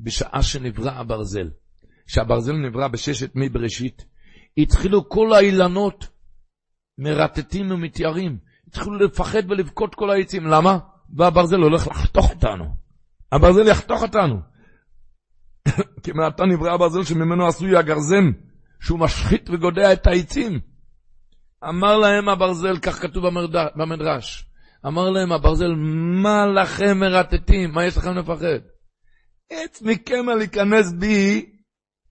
בשעה 0.00 0.42
שנברא 0.42 0.90
הברזל. 0.90 1.50
שהברזל 2.06 2.52
נברא 2.52 2.88
בששת 2.88 3.34
מי 3.34 3.48
בראשית, 3.48 4.04
התחילו 4.58 5.08
כל 5.08 5.32
האילנות 5.32 6.08
מרטטים 6.98 7.70
ומתיירים. 7.70 8.38
התחילו 8.68 8.98
לפחד 8.98 9.50
ולבכות 9.50 9.94
כל 9.94 10.10
העצים. 10.10 10.46
למה? 10.46 10.78
והברזל 11.16 11.56
הולך 11.56 11.88
לחתוך 11.88 12.30
אותנו. 12.30 12.64
הברזל 13.32 13.68
יחתוך 13.68 14.02
אותנו. 14.02 14.40
כי 16.02 16.12
מעתה 16.12 16.44
נברא 16.44 16.74
הברזל 16.74 17.04
שממנו 17.04 17.46
עשוי 17.46 17.76
הגרזן, 17.76 18.24
שהוא 18.80 18.98
משחית 18.98 19.50
וגודע 19.50 19.92
את 19.92 20.06
העצים. 20.06 20.60
אמר 21.64 21.96
להם 21.96 22.28
הברזל, 22.28 22.78
כך 22.78 23.02
כתוב 23.02 23.24
במדרש, 23.76 24.50
אמר 24.86 25.10
להם 25.10 25.32
הברזל, 25.32 25.74
מה 26.22 26.46
לכם 26.46 26.98
מרטטים? 27.00 27.72
מה 27.72 27.84
יש 27.84 27.96
לכם 27.96 28.14
לפחד? 28.14 28.58
עץ 29.50 29.82
מכם 29.82 30.26
להיכנס 30.38 30.92
בי 30.92 31.46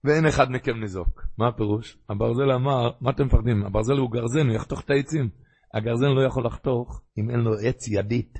ואין 0.03 0.25
אחד 0.25 0.51
מכם 0.51 0.79
ניזוק. 0.79 1.21
מה 1.37 1.47
הפירוש? 1.47 1.97
הברזל 2.09 2.51
אמר, 2.51 2.89
מה 3.01 3.11
אתם 3.11 3.25
מפחדים? 3.25 3.65
הברזל 3.65 3.93
הוא 3.93 4.11
גרזן, 4.11 4.47
הוא 4.47 4.55
יחתוך 4.55 4.81
את 4.81 4.89
העצים. 4.89 5.29
הגרזן 5.73 6.07
לא 6.07 6.27
יכול 6.27 6.45
לחתוך 6.45 7.01
אם 7.17 7.29
אין 7.29 7.39
לו 7.39 7.53
עץ 7.63 7.87
ידית. 7.87 8.39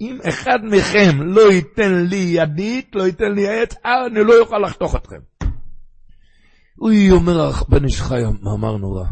אם 0.00 0.18
אחד 0.28 0.58
מכם 0.62 1.22
לא 1.22 1.52
ייתן 1.52 1.94
לי 2.10 2.16
ידית, 2.16 2.94
לא 2.94 3.02
ייתן 3.02 3.32
לי 3.32 3.48
עץ, 3.48 3.74
אני 3.84 4.24
לא 4.24 4.32
יוכל 4.32 4.58
לחתוך 4.58 4.96
אתכם. 4.96 5.20
הוא 6.76 6.90
אומר 7.10 7.50
בן 7.68 7.84
איש 7.84 8.00
חי 8.02 8.22
מאמר 8.42 8.76
נורא. 8.76 9.04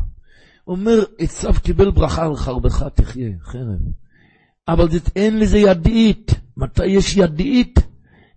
אומר, 0.66 1.04
עשיו 1.18 1.52
קיבל 1.62 1.90
ברכה 1.90 2.24
על 2.24 2.36
חרבך 2.36 2.84
תחיה, 2.94 3.30
חרב. 3.42 3.80
אבל 4.68 4.90
זה, 4.90 4.98
אין 5.16 5.38
לזה 5.38 5.58
ידית. 5.58 6.32
מתי 6.56 6.86
יש 6.86 7.16
ידית? 7.16 7.78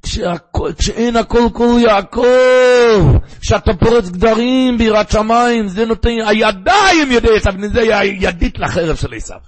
כשהכל, 0.01 0.71
כשאין 0.77 1.15
הכל 1.15 1.43
כל 1.53 1.77
יעקב, 1.81 3.17
כשאתה 3.41 3.71
פורץ 3.73 4.09
גדרים 4.09 4.77
ביראת 4.77 5.11
שמיים, 5.11 5.67
זה 5.67 5.85
נותן, 5.85 6.09
הידיים 6.27 7.11
ידי 7.11 7.35
עשיו, 7.35 7.53
זה 7.73 7.81
ידית 8.21 8.59
לחרב 8.59 8.95
של 8.95 9.13
עשיו. 9.13 9.39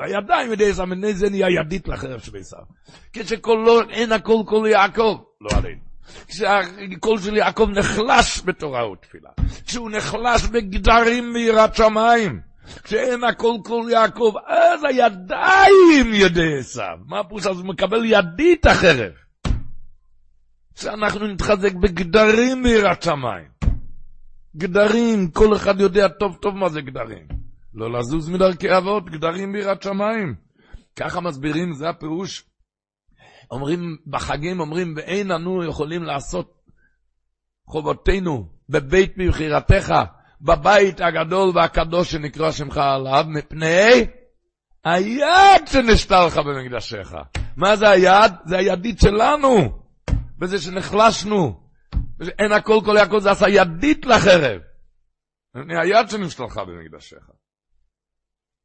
הידיים 0.00 0.52
ידי 0.52 0.70
עשיו, 0.70 0.86
זה 1.12 1.30
נהיה 1.30 1.46
ידית 1.60 1.88
לחרב 1.88 2.20
של 2.20 2.36
עשיו. 2.36 2.58
כשאין 3.12 4.12
הכל 4.12 4.42
כל 4.46 4.66
יעקב, 4.70 5.18
לא 5.40 5.56
עלינו. 5.58 5.91
כשהקול 6.28 7.18
של 7.18 7.36
יעקב 7.36 7.68
נחלש 7.74 8.42
בתורה 8.44 8.90
ותפילה, 8.90 9.30
כשהוא 9.66 9.90
נחלש 9.90 10.42
בגדרים 10.42 11.32
מיראת 11.32 11.74
שמיים, 11.74 12.40
כשאין 12.82 13.24
הכל 13.24 13.54
כל 13.64 13.88
יעקב, 13.90 14.32
אז 14.46 14.84
הידיים 14.84 16.14
ידי 16.14 16.58
עשיו. 16.58 16.98
מה 17.06 17.20
הפירוש? 17.20 17.46
אז 17.46 17.56
הוא 17.58 17.66
מקבל 17.66 18.04
ידית 18.04 18.66
החרב. 18.66 19.12
שאנחנו 20.74 21.26
נתחזק 21.26 21.74
בגדרים 21.74 22.62
מיראת 22.62 23.02
שמיים. 23.02 23.52
גדרים, 24.56 25.30
כל 25.30 25.56
אחד 25.56 25.80
יודע 25.80 26.08
טוב 26.08 26.36
טוב 26.40 26.54
מה 26.54 26.68
זה 26.68 26.80
גדרים. 26.80 27.26
לא 27.74 27.98
לזוז 27.98 28.28
מדרכי 28.28 28.76
אבות, 28.76 29.10
גדרים 29.10 29.52
ביראת 29.52 29.82
שמיים. 29.82 30.34
ככה 30.96 31.20
מסבירים, 31.20 31.72
זה 31.72 31.88
הפירוש 31.88 32.44
אומרים, 33.52 33.96
בחגים 34.06 34.60
אומרים, 34.60 34.94
ואין 34.96 35.30
אנו 35.30 35.64
יכולים 35.64 36.02
לעשות 36.02 36.62
חובותינו 37.66 38.48
בבית 38.68 39.18
מבחירתך, 39.18 39.94
בבית 40.40 41.00
הגדול 41.00 41.52
והקדוש 41.54 42.10
שנקרא 42.10 42.50
שמך 42.50 42.76
עליו, 42.76 43.24
מפני 43.28 44.06
היד 44.84 45.66
שנשתה 45.66 46.26
לך 46.26 46.38
במקדשך. 46.38 47.14
מה 47.56 47.76
זה 47.76 47.90
היד? 47.90 48.32
זה 48.44 48.56
הידית 48.56 49.00
שלנו, 49.00 49.82
בזה 50.38 50.58
שנחלשנו. 50.58 51.62
אין 52.38 52.52
הכל 52.52 52.80
כל 52.84 52.96
הכל 52.96 53.20
זה 53.20 53.30
עשה 53.30 53.48
ידית 53.48 54.06
לחרב. 54.06 54.60
היד 55.54 56.08
שנשתה 56.08 56.44
לך 56.44 56.58
במקדשך. 56.58 57.41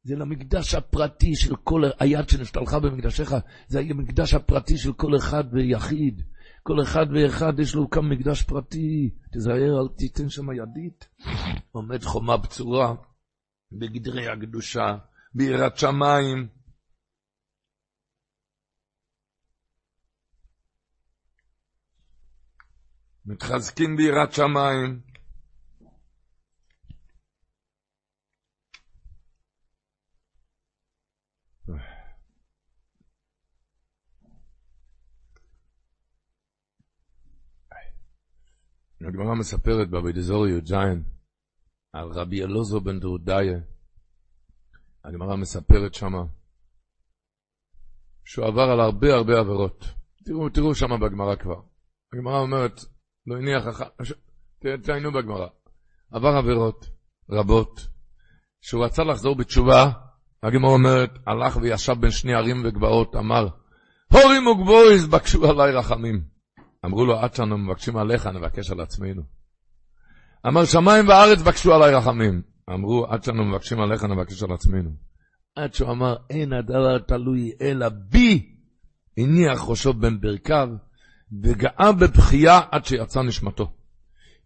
זה 0.02 0.16
למקדש 0.16 0.74
הפרטי 0.74 1.36
של 1.36 1.56
כל, 1.56 1.82
היד 1.98 2.28
שנשתלחה 2.28 2.78
במקדשך, 2.80 3.32
זה 3.68 3.80
המקדש 3.80 4.34
הפרטי 4.34 4.78
של 4.78 4.92
כל 4.92 5.16
אחד 5.16 5.44
ויחיד. 5.52 6.22
כל 6.62 6.82
אחד 6.82 7.06
ואחד 7.14 7.60
יש 7.60 7.74
לו 7.74 7.90
כאן 7.90 8.02
מקדש 8.04 8.42
פרטי, 8.42 9.10
תזהר, 9.32 9.80
אל 9.80 9.88
תיתן 9.96 10.28
שם 10.28 10.52
ידית. 10.52 11.08
עומד 11.72 12.02
חומה 12.02 12.36
בצורה, 12.36 12.94
בגדרי 13.72 14.28
הקדושה, 14.28 14.96
ביראת 15.34 15.78
שמיים. 15.78 16.48
מתחזקים 23.26 23.96
ביראת 23.96 24.32
שמיים. 24.32 25.07
הגמרא 39.00 39.34
מספרת 39.34 39.90
באבידזור 39.90 40.46
י"ז 40.46 40.72
על 41.92 42.08
רבי 42.08 42.42
אלוזו 42.42 42.80
בן 42.80 43.00
דורדיה. 43.00 43.58
הגמרא 45.04 45.36
מספרת 45.36 45.94
שמה 45.94 46.22
שהוא 48.24 48.46
עבר 48.46 48.62
על 48.62 48.80
הרבה 48.80 49.14
הרבה 49.14 49.38
עבירות. 49.38 49.84
תראו, 50.24 50.48
תראו 50.48 50.74
שמה 50.74 50.98
בגמרא 50.98 51.36
כבר. 51.36 51.60
הגמרא 52.12 52.40
אומרת, 52.40 52.80
לא 53.26 53.36
הניח 53.36 53.68
אחת, 53.68 53.90
תעיינו 54.82 55.12
בגמרא. 55.12 55.46
עבר 56.10 56.28
עבירות 56.28 56.86
רבות. 57.30 57.80
שהוא 58.60 58.84
רצה 58.84 59.04
לחזור 59.04 59.36
בתשובה, 59.36 59.90
הגמרא 60.42 60.70
אומרת, 60.70 61.10
הלך 61.26 61.56
וישב 61.56 61.94
בין 62.00 62.10
שני 62.10 62.34
ערים 62.34 62.62
וגבעות, 62.64 63.16
אמר, 63.16 63.48
הורים 64.12 64.46
וגבויז, 64.46 65.06
בקשו 65.06 65.50
עליי 65.50 65.72
רחמים. 65.72 66.37
אמרו 66.84 67.04
לו, 67.04 67.18
עד 67.18 67.34
שאנו 67.34 67.58
מבקשים 67.58 67.96
עליך, 67.96 68.26
נבקש 68.26 68.70
על 68.70 68.80
עצמנו. 68.80 69.22
אמר, 70.46 70.64
שמיים 70.64 71.08
וארץ 71.08 71.42
בקשו 71.42 71.74
עליי 71.74 71.94
רחמים. 71.94 72.42
אמרו, 72.70 73.06
עד 73.06 73.24
שאנו 73.24 73.44
מבקשים 73.44 73.80
עליך, 73.80 74.04
נבקש 74.04 74.42
על 74.42 74.52
עצמנו. 74.52 74.90
עד 75.56 75.74
שהוא 75.74 75.90
אמר, 75.90 76.16
אין 76.30 76.52
הדבר 76.52 76.98
תלוי 76.98 77.52
אלא 77.60 77.88
בי, 77.88 78.54
הניח 79.18 79.68
ראשו 79.68 79.92
בין 79.92 80.20
ברכיו, 80.20 80.68
וגאה 81.42 81.92
בבכייה 81.92 82.60
עד 82.70 82.84
שיצא 82.84 83.22
נשמתו. 83.22 83.72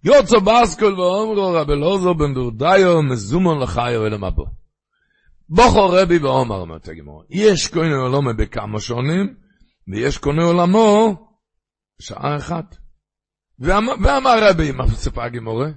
יוצא 0.05 0.39
באסקול 0.39 1.01
ואומרו 1.01 1.53
רבי 1.53 1.77
לוזו 1.77 2.15
בן 2.15 2.35
דורדיו 2.35 3.03
מזומון 3.03 3.59
לחיו 3.59 4.07
אל 4.07 4.15
המבו. 4.15 4.45
בוכו 5.49 5.89
רבי 5.89 6.19
ואומר, 6.19 6.57
אומרת 6.57 6.89
הגמור, 6.89 7.23
יש 7.31 7.69
קונה 7.69 7.97
עולמו 7.97 8.31
בכמה 8.39 8.81
שונים, 8.81 9.35
ויש 9.89 10.19
קונה 10.19 10.45
עולמו 10.45 11.17
שעה 12.03 12.37
אחת. 12.37 12.77
ואמר 13.59 14.51
רבי, 14.51 14.73
מה 14.73 14.89
סיפר 14.89 15.23
הגמורה? 15.23 15.69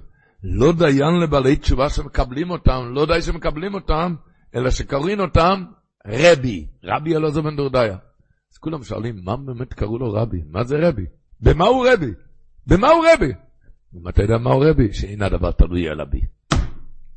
לא 0.42 0.72
דיין 0.72 1.20
לבעלי 1.22 1.56
תשובה 1.56 1.90
שמקבלים 1.90 2.50
אותם, 2.50 2.82
לא 2.94 3.06
די 3.06 3.22
שמקבלים 3.22 3.74
אותם, 3.74 4.14
אלא 4.54 4.70
שקוראים 4.70 5.20
אותם 5.20 5.64
רבי, 6.06 6.66
רבי 6.84 7.16
אלעזר 7.16 7.40
בן 7.40 7.56
דורדיה. 7.56 7.96
אז 8.52 8.58
כולם 8.58 8.82
שואלים, 8.82 9.20
מה 9.24 9.36
באמת 9.36 9.72
קראו 9.74 9.98
לו 9.98 10.12
רבי? 10.12 10.42
מה 10.50 10.64
זה 10.64 10.76
רבי? 10.80 11.06
במה 11.40 11.64
הוא 11.64 11.86
רבי? 11.92 12.10
במה 12.66 12.88
הוא 12.88 13.04
רבי? 13.12 13.32
אם 13.94 14.08
אתה 14.08 14.22
יודע 14.22 14.38
מה 14.38 14.50
הוא 14.50 14.64
רבי? 14.64 14.92
שאין 14.92 15.22
הדבר 15.22 15.50
תלוי 15.50 15.88
על 15.88 16.00
אבי. 16.00 16.20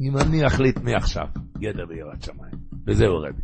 אם 0.02 0.18
אני 0.18 0.48
אחליט 0.48 0.78
מעכשיו, 0.78 1.26
גדר 1.58 1.86
ביראת 1.86 2.24
שמיים, 2.24 2.56
וזהו 2.88 3.18
רבי. 3.18 3.42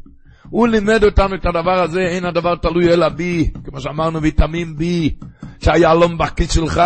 הוא 0.49 0.68
לימד 0.68 1.03
אותנו 1.03 1.36
את 1.36 1.45
הדבר 1.45 1.84
הזה, 1.84 1.99
אין 1.99 2.26
הדבר 2.26 2.55
תלוי 2.55 2.93
אלא 2.93 3.09
בי, 3.09 3.51
כמו 3.66 3.80
שאמרנו, 3.80 4.22
ויטמין 4.22 4.76
בי, 4.76 5.18
שהיהלום 5.64 6.18
בכיס 6.18 6.51
שלך. 6.53 6.82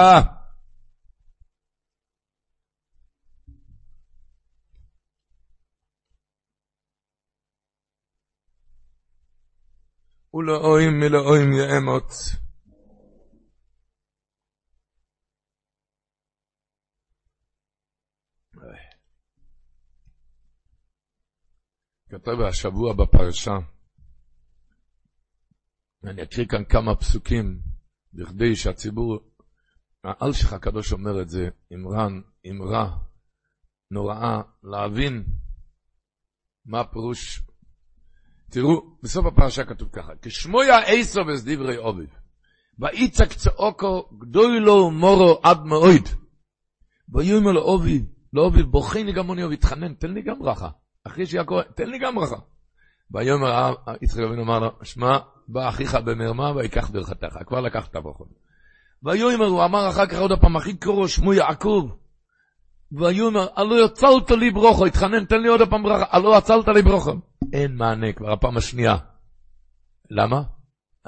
ולאוים 10.34 11.00
מלאוים 11.00 11.54
יאמוץ. 11.54 12.36
כתב 22.10 22.42
השבוע 22.50 22.94
בפרשה, 22.94 23.58
אני 26.04 26.24
אקריא 26.24 26.48
כאן 26.48 26.64
כמה 26.66 26.96
פסוקים, 26.96 27.69
בכדי 28.14 28.56
שהציבור, 28.56 29.20
האלשיך 30.04 30.54
הקדוש 30.54 30.94
אומר 30.94 31.22
את 31.22 31.30
זה, 31.30 31.50
אמרה, 31.74 32.08
אמרה 32.52 32.98
נוראה, 33.92 34.42
להבין 34.64 35.24
מה 36.66 36.80
הפירוש. 36.80 37.42
תראו, 38.52 38.98
בסוף 39.04 39.26
הפרשה 39.26 39.66
כתוב 39.66 39.90
ככה, 39.90 40.14
כשמויה 40.22 40.78
עשו 40.80 41.22
דברי 41.46 41.78
אוביב, 41.78 42.10
ויצק 42.80 43.34
צעוקו 43.34 44.10
גדוי 44.20 44.60
לו 44.60 44.92
מורו 44.92 45.40
עד 45.44 45.64
מאויד, 45.64 46.10
ויאמר 47.10 47.52
לו 47.52 47.62
אוביב, 47.62 48.06
לאוביב, 48.34 48.66
בוכיני 48.66 49.14
גם 49.14 49.26
מוני 49.26 49.46
והתחנן, 49.46 49.94
תן 49.94 50.14
לי 50.14 50.22
גם 50.22 50.40
ברכה. 50.40 50.70
אחי 51.04 51.26
שיעקב, 51.26 51.62
תן 51.62 51.90
לי 51.90 52.00
גם 52.00 52.16
ברכה. 52.16 52.36
ויאמר 53.12 53.74
יצחק 54.02 54.20
אבינו 54.20 54.44
אמר 54.44 54.60
לו, 54.60 54.70
שמע, 54.84 55.18
בא 55.52 55.70
אחיך 55.70 55.96
במרמה 55.96 56.52
ויקח 56.56 56.90
ברכתך, 56.90 57.38
כבר 57.46 57.62
לקח 57.62 57.88
את 57.88 57.96
הברכות. 57.96 58.28
ויאמר, 59.04 59.46
הוא 59.46 59.66
אמר 59.66 59.90
אחר 59.90 60.06
כך 60.06 60.20
עוד 60.20 60.32
פעם, 60.42 60.56
אחי 60.56 60.78
קורו 60.78 61.08
שמו 61.08 61.34
יעקב. 61.34 61.90
ויאמר, 62.92 63.48
הלא 63.56 63.86
יצלת 63.86 64.32
לי 64.32 64.52
ברוכו, 64.52 64.86
התחנן, 64.86 65.26
תן 65.26 65.42
לי 65.42 65.48
עוד 65.48 65.70
פעם 65.70 65.84
ברכה, 65.84 66.06
הלא 66.10 66.38
יצלת 66.38 66.68
לי 66.68 66.82
ברוכו. 66.82 67.14
אין 67.54 67.76
מענה, 67.76 68.14
כבר 68.14 68.32
הפעם 68.32 68.58
השנייה. 68.58 68.96
למה? 70.10 70.42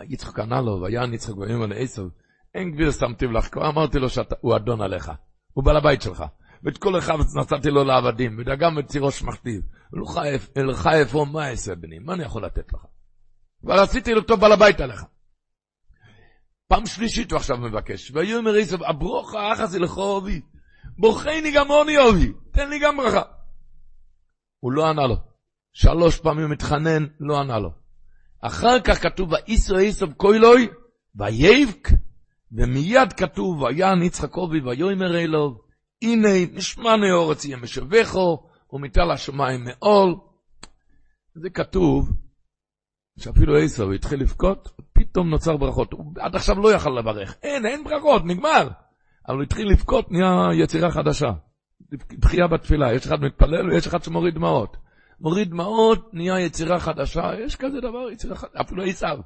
יצחק 0.10 0.40
ענה 0.40 0.62
לו, 0.62 0.82
ויען 0.82 1.14
יצחק 1.14 1.38
ויאמר 1.38 1.66
לעשו, 1.66 2.10
אין 2.56 2.72
גביר 2.72 2.92
שמתי 2.92 3.28
לך, 3.28 3.48
כבר 3.52 3.70
אמרתי 3.70 4.00
לו 4.00 4.10
שהוא 4.10 4.56
אדון 4.56 4.82
עליך, 4.82 5.12
הוא 5.54 5.64
בעל 5.64 5.78
הבית 5.78 6.02
שלך. 6.02 6.24
ואת 6.64 6.78
כל 6.78 6.98
אחד 6.98 7.14
נתתי 7.36 7.70
לו 7.70 7.84
לעבדים, 7.84 8.40
ודגם 8.40 8.80
את 8.80 8.88
צירו 8.88 9.12
שמכתיב. 9.12 9.62
ולך 10.56 10.90
איפה 10.94 11.26
מה 11.32 11.50
אעשה 11.50 11.76
בני, 11.76 12.00
מה 12.00 12.14
אני 12.14 12.24
יכול 12.24 12.46
לתת 12.46 12.74
לך? 12.74 12.86
כבר 13.62 13.74
עשיתי 13.74 14.14
לו 14.14 14.22
טוב 14.22 14.40
בעל 14.40 14.52
הבית 14.52 14.82
עליך. 14.82 15.04
פעם 16.68 16.86
שלישית 16.86 17.32
הוא 17.32 17.38
עכשיו 17.38 17.58
מבקש, 17.58 18.12
ויאמר 18.12 18.56
עשב, 18.56 18.84
הברוכה 18.84 19.54
אחסי 19.54 19.80
לך 19.80 19.98
אובי, 19.98 20.42
בוכני 20.98 21.52
גם 21.56 21.68
עוני 21.68 21.98
אובי, 21.98 22.32
תן 22.52 22.70
לי 22.70 22.80
גם 22.80 22.98
ברכה. 22.98 23.22
הוא 24.60 24.72
לא 24.72 24.90
ענה 24.90 25.08
לו. 25.08 25.16
שלוש 25.74 26.20
פעמים 26.20 26.50
מתחנן, 26.50 27.06
לא 27.20 27.40
ענה 27.40 27.60
לו. 27.60 27.70
אחר 28.42 28.80
כך 28.80 29.04
כתוב, 29.04 29.32
ואיסו 29.32 29.78
איסוב 29.78 30.14
קוילוי, 30.14 30.70
ויבק, 31.16 31.90
ומיד 32.52 33.14
כתוב, 33.14 33.62
ויען 33.62 34.04
יצחק 34.04 34.38
אובי 34.38 34.60
ויאמר 34.60 35.18
אלוב, 35.18 35.62
הנה 36.02 36.30
משמע 36.54 36.96
אורץ 37.14 37.46
יהיה 37.46 37.58
משבחו, 37.58 38.38
ומטל 38.74 39.12
השמיים 39.12 39.64
מעול. 39.64 40.16
זה 41.36 41.50
כתוב, 41.50 42.12
שאפילו 43.20 43.58
עשו 43.58 43.92
התחיל 43.92 44.22
לבכות, 44.22 44.70
פתאום 44.94 45.30
נוצר 45.30 45.58
ברכות. 45.58 45.94
הוא 45.94 46.14
עד 46.20 46.36
עכשיו 46.36 46.60
לא 46.60 46.74
יכל 46.74 46.90
לברך. 46.90 47.36
אין, 47.44 47.66
אין 47.66 47.84
ברכות, 47.84 48.26
נגמר. 48.26 48.70
אבל 49.28 49.36
הוא 49.36 49.44
התחיל 49.44 49.72
לבכות, 49.72 50.12
נהיה 50.12 50.64
יצירה 50.64 50.92
חדשה. 50.92 51.32
בחייה 52.20 52.48
בתפילה, 52.48 52.94
יש 52.94 53.08
אחד 53.08 53.22
מתפלל 53.22 53.70
ויש 53.70 53.88
אחד 53.88 54.04
שמוריד 54.04 54.36
דמעות. 54.36 54.78
מוריד 55.20 55.50
דמעות, 55.50 56.14
נהיה 56.14 56.40
יצירה 56.40 56.80
חדשה, 56.80 57.32
יש 57.46 57.56
כזה 57.56 57.82
דבר, 57.82 58.12
יצירה 58.12 58.36
חדשה, 58.36 58.62
אפילו 58.62 58.84
עשיו. 58.84 59.20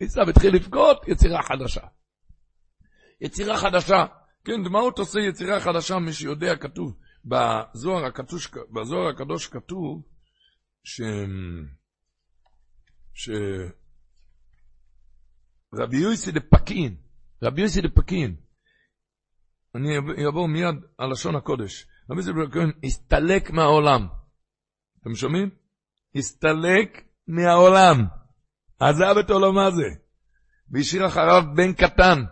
עשיו 0.00 0.28
התחיל 0.28 0.54
לבכות, 0.54 1.08
יצירה 1.08 1.42
חדשה. 1.42 1.80
יצירה 3.20 3.56
חדשה. 3.56 4.06
כן, 4.44 4.62
דמעות 4.64 4.98
עושה 4.98 5.20
יצירה 5.20 5.60
חדשה, 5.60 5.98
מי 5.98 6.12
שיודע, 6.12 6.56
כתוב, 6.56 6.96
בזוהר 7.24 8.04
הקדוש, 8.04 8.50
בזוהר 8.70 9.08
הקדוש 9.08 9.46
כתוב, 9.46 10.02
ש... 10.84 11.00
ש... 13.14 13.30
רבי 15.74 15.96
יוסי 15.96 16.32
דפקין, 16.32 16.96
רבי 17.42 17.62
יוסי 17.62 17.80
דפקין, 17.80 18.36
אני 19.74 19.96
אעבור 20.24 20.48
מיד 20.48 20.74
על 20.98 21.12
לשון 21.12 21.36
הקודש, 21.36 21.86
רבי 22.10 22.20
יוסי 22.20 22.32
דפקין 22.32 22.72
הסתלק 22.84 23.50
מהעולם. 23.50 24.06
אתם 25.00 25.14
שומעים? 25.14 25.50
הסתלק 26.14 27.04
מהעולם. 27.28 28.06
עזב 28.80 29.18
את 29.20 29.30
עולמה 29.30 29.70
זה. 29.70 29.88
והשאיר 30.70 31.06
אחריו 31.06 31.42
בן 31.56 31.72
קטן. 31.72 32.24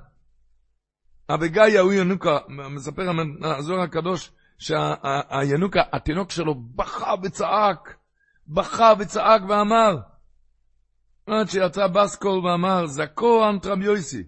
אביגיע 1.35 1.81
הוא 1.81 1.93
ינוקה, 1.93 2.39
מספר 2.49 3.03
הזוהר 3.43 3.81
הקדוש, 3.81 4.33
שהינוקה, 4.59 5.83
התינוק 5.93 6.31
שלו 6.31 6.55
בכה 6.55 7.15
וצעק, 7.23 7.97
בכה 8.47 8.93
וצעק 8.99 9.43
ואמר, 9.49 9.97
עד 11.33 11.49
שיצא 11.49 11.87
בסקול 11.87 12.47
ואמר, 12.47 12.87
זכו 12.87 13.49
אנט 13.49 13.67
רבי 13.67 13.85
יויסי, 13.85 14.23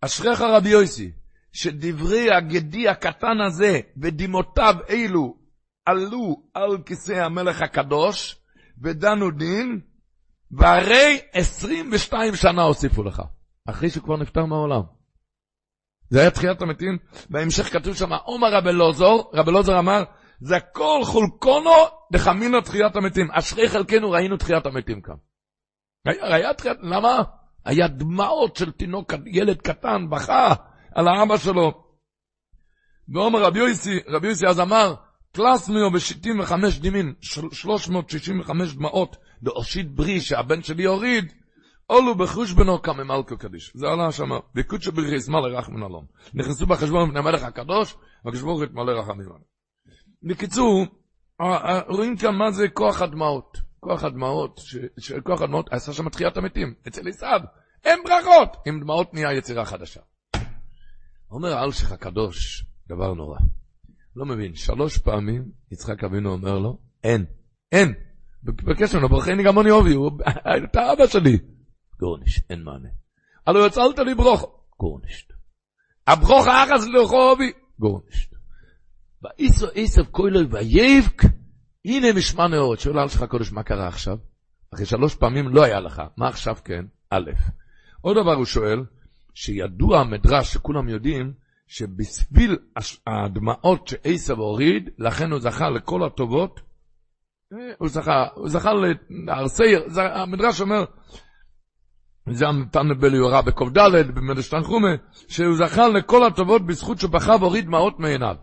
אשריך 0.00 0.40
רבי 0.40 0.68
יויסי, 0.68 1.10
שדברי 1.52 2.34
הגדי 2.34 2.88
הקטן 2.88 3.40
הזה 3.46 3.80
ודמעותיו 3.96 4.74
אלו 4.90 5.36
עלו 5.86 6.42
על 6.54 6.82
כיסא 6.86 7.12
המלך 7.12 7.62
הקדוש, 7.62 8.36
ודנו 8.82 9.30
דין, 9.30 9.80
והרי 10.50 11.20
22 11.32 12.36
שנה 12.36 12.62
הוסיפו 12.62 13.02
לך, 13.02 13.22
אחרי 13.68 13.90
שכבר 13.90 14.16
נפטר 14.16 14.44
מהעולם. 14.44 14.82
זה 16.10 16.20
היה 16.20 16.30
תחיית 16.30 16.62
המתים, 16.62 16.98
בהמשך 17.30 17.72
כתוב 17.72 17.94
שם, 17.94 18.12
עומר 18.12 18.48
רבי 18.52 18.72
לוזור, 18.72 19.30
רבי 19.34 19.50
לוזור 19.50 19.78
אמר, 19.78 20.04
זה 20.40 20.56
כל 20.72 21.00
חולקונו 21.04 21.70
דחמינו 22.12 22.60
תחיית 22.60 22.96
המתים. 22.96 23.30
אשרי 23.30 23.68
חלקנו 23.68 24.10
ראינו 24.10 24.36
תחיית 24.36 24.66
המתים 24.66 25.00
כאן. 25.00 25.14
תחיית, 26.04 26.64
למה? 26.82 27.22
היה 27.64 27.88
דמעות 27.88 28.56
של 28.56 28.72
תינוק, 28.72 29.12
ילד 29.26 29.60
קטן, 29.60 30.10
בכה 30.10 30.54
על 30.94 31.08
האבא 31.08 31.36
שלו. 31.36 31.84
ועומר 33.08 33.42
רבי 33.42 33.58
יוסי, 33.58 33.98
רבי 34.08 34.28
יוסי 34.28 34.46
אז 34.46 34.60
אמר, 34.60 34.94
קלאס 35.32 35.68
מיו 35.68 35.90
בשיטים 35.90 36.40
וחמש 36.40 36.78
דימין, 36.78 37.14
365 37.20 38.74
דמעות, 38.74 39.16
דאושית 39.42 39.94
ברי 39.94 40.20
שהבן 40.20 40.62
שלי 40.62 40.84
הוריד, 40.84 41.32
אולו 41.90 42.14
בחושבנו 42.14 42.82
כמה 42.82 43.04
מלכו 43.04 43.38
קדיש. 43.38 43.72
זה 43.74 43.86
עלה 43.86 44.12
שם, 44.12 44.28
בקודשו 44.54 44.92
ברכי 44.92 45.14
ישמאל 45.14 45.56
רחמן 45.56 45.82
אלון. 45.82 46.04
נכנסו 46.34 46.66
בחשבון 46.66 47.08
לפני 47.08 47.18
המלך 47.18 47.42
הקדוש, 47.42 47.96
והקדוש 48.24 48.42
ברוך 48.42 48.58
הוא 48.58 48.64
יתמלא 48.64 48.92
רחמים 48.92 49.26
בקיצור, 50.22 50.86
רואים 51.88 52.16
כאן 52.16 52.34
מה 52.34 52.50
זה 52.50 52.68
כוח 52.68 53.02
הדמעות. 53.02 53.63
כוח 53.84 54.04
הדמעות, 54.04 54.60
כוח 55.22 55.42
הדמעות 55.42 55.72
עשה 55.72 55.92
שם 55.92 56.08
תחיית 56.08 56.36
המתים, 56.36 56.74
אצל 56.88 57.08
עשיו. 57.08 57.40
אין 57.84 58.00
ברכות! 58.04 58.56
עם 58.66 58.80
דמעות 58.80 59.14
נהיה 59.14 59.32
יצירה 59.32 59.64
חדשה. 59.64 60.00
אומר 61.30 61.64
אלשיך 61.64 61.92
הקדוש, 61.92 62.64
דבר 62.88 63.14
נורא. 63.14 63.38
לא 64.16 64.26
מבין, 64.26 64.54
שלוש 64.54 64.98
פעמים 64.98 65.44
יצחק 65.72 66.04
אבינו 66.04 66.32
אומר 66.32 66.58
לו, 66.58 66.78
אין, 67.04 67.24
אין. 67.72 67.94
בקשר 68.42 68.98
לו, 68.98 69.08
ברכני 69.08 69.42
אני 69.60 69.70
אובי, 69.70 69.94
אתה 70.70 70.92
אבא 70.92 71.06
שלי. 71.06 71.38
גורניש, 72.00 72.40
אין 72.50 72.62
מענה. 72.62 72.88
הלו 73.46 73.66
יצלת 73.66 73.98
לי 73.98 74.14
ברוך, 74.14 74.44
גורנישט. 74.78 75.32
הברוך 76.06 76.46
האחס 76.46 76.86
לחובי, 76.86 77.52
גורנישט. 77.78 78.34
ואיסו 79.22 79.70
איסף 79.70 80.02
כוילוי 80.10 80.46
ויבק, 80.50 81.22
הנה 81.84 82.12
משמע 82.12 82.48
נאות. 82.48 82.80
שואל 82.80 82.98
על 82.98 83.08
שלך 83.08 83.24
קודש, 83.24 83.52
מה 83.52 83.62
קרה 83.62 83.88
עכשיו? 83.88 84.16
אחרי 84.74 84.86
שלוש 84.86 85.14
פעמים 85.14 85.48
לא 85.48 85.64
היה 85.64 85.80
לך, 85.80 86.02
מה 86.16 86.28
עכשיו 86.28 86.56
כן? 86.64 86.84
א', 87.10 87.30
עוד 88.00 88.16
דבר 88.16 88.34
הוא 88.34 88.44
שואל, 88.44 88.84
שידוע 89.34 90.00
המדרש 90.00 90.52
שכולם 90.52 90.88
יודעים, 90.88 91.32
שבשביל 91.66 92.56
הדמעות 93.06 93.88
שעשב 93.88 94.38
הוריד, 94.38 94.90
לכן 94.98 95.30
הוא 95.30 95.40
זכה 95.40 95.70
לכל 95.70 96.04
הטובות, 96.04 96.60
אה, 97.52 97.58
הוא 97.78 97.88
זכה, 97.88 98.26
הוא 98.34 98.48
זכה 98.48 98.70
לארסי, 99.26 99.62
המדרש 99.96 100.60
אומר, 100.60 100.84
זה 102.30 102.48
המתן 102.48 102.88
בליורה 103.00 103.42
בק"ד, 103.42 103.78
במדרש 104.14 104.48
תנחומה, 104.48 104.94
שהוא 105.28 105.56
זכה 105.56 105.88
לכל 105.88 106.26
הטובות 106.26 106.66
בזכות 106.66 106.98
שבכה 106.98 107.32
והוריד 107.40 107.64
דמעות 107.64 108.00
מעיניו. 108.00 108.36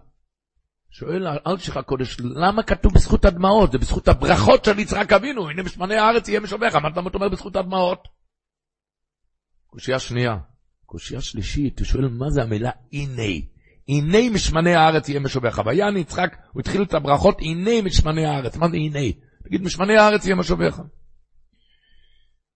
שואל 0.92 1.28
אלשיך 1.48 1.78
הקודש, 1.78 2.18
למה 2.20 2.64
כתוב 2.64 2.94
בזכות 2.94 3.26
הדמעות? 3.26 3.72
זה 3.72 3.78
בזכות 3.78 4.08
הברכות 4.08 4.66
של 4.66 4.80
יצחק 4.80 5.14
אבינו, 5.14 5.50
הנה 5.50 5.64
משמני 5.64 5.96
הארץ 5.96 6.28
יהיה 6.28 6.40
משבח, 6.40 6.76
מה 6.76 6.90
אתה 6.90 7.00
אומר 7.00 7.30
בזכות 7.30 7.56
הדמעות? 7.56 8.08
קושייה 9.68 10.00
שנייה. 10.00 10.38
קושייה 10.86 11.22
שלישית, 11.22 11.80
הוא 11.80 11.86
שואל 11.86 12.08
מה 12.08 12.30
זה 12.30 12.42
המילה 12.44 12.72
הנה. 12.94 13.46
הנה 13.88 14.18
משמני 14.34 14.76
הארץ 14.76 15.10
יהיה 15.10 15.20
משובך. 15.20 15.62
ויען 15.66 15.98
יצחק, 15.98 16.38
הוא 16.52 16.60
התחיל 16.60 16.84
את 16.84 16.94
הברכות, 16.94 17.38
הנה 17.42 17.82
משמני 17.82 18.26
הארץ. 18.26 18.58
מה 18.58 18.70
זה 18.70 18.76
הנה? 18.76 19.12
תגיד, 19.44 19.62
משמני 19.62 19.98
הארץ 19.98 20.26
יהיה 20.26 20.36
משובך. 20.36 20.80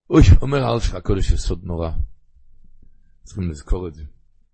אוי, 0.10 0.22
אומר 0.42 0.74
אלשיך 0.74 0.96
הקודש 0.96 1.32
יסוד 1.32 1.64
נורא. 1.64 1.90
צריכים 3.24 3.50
לזכור 3.50 3.88
את 3.88 3.94
זה. 3.94 4.04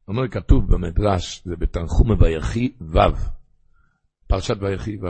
אומר, 0.08 0.28
כתוב 0.28 0.74
במדרש, 0.74 1.42
זה 1.46 1.56
בתנחומה 1.56 2.14
ויחי 2.20 2.72
ו', 2.82 3.41
פרשת 4.32 4.58
ויחי 4.60 4.98
ו'. 4.98 5.08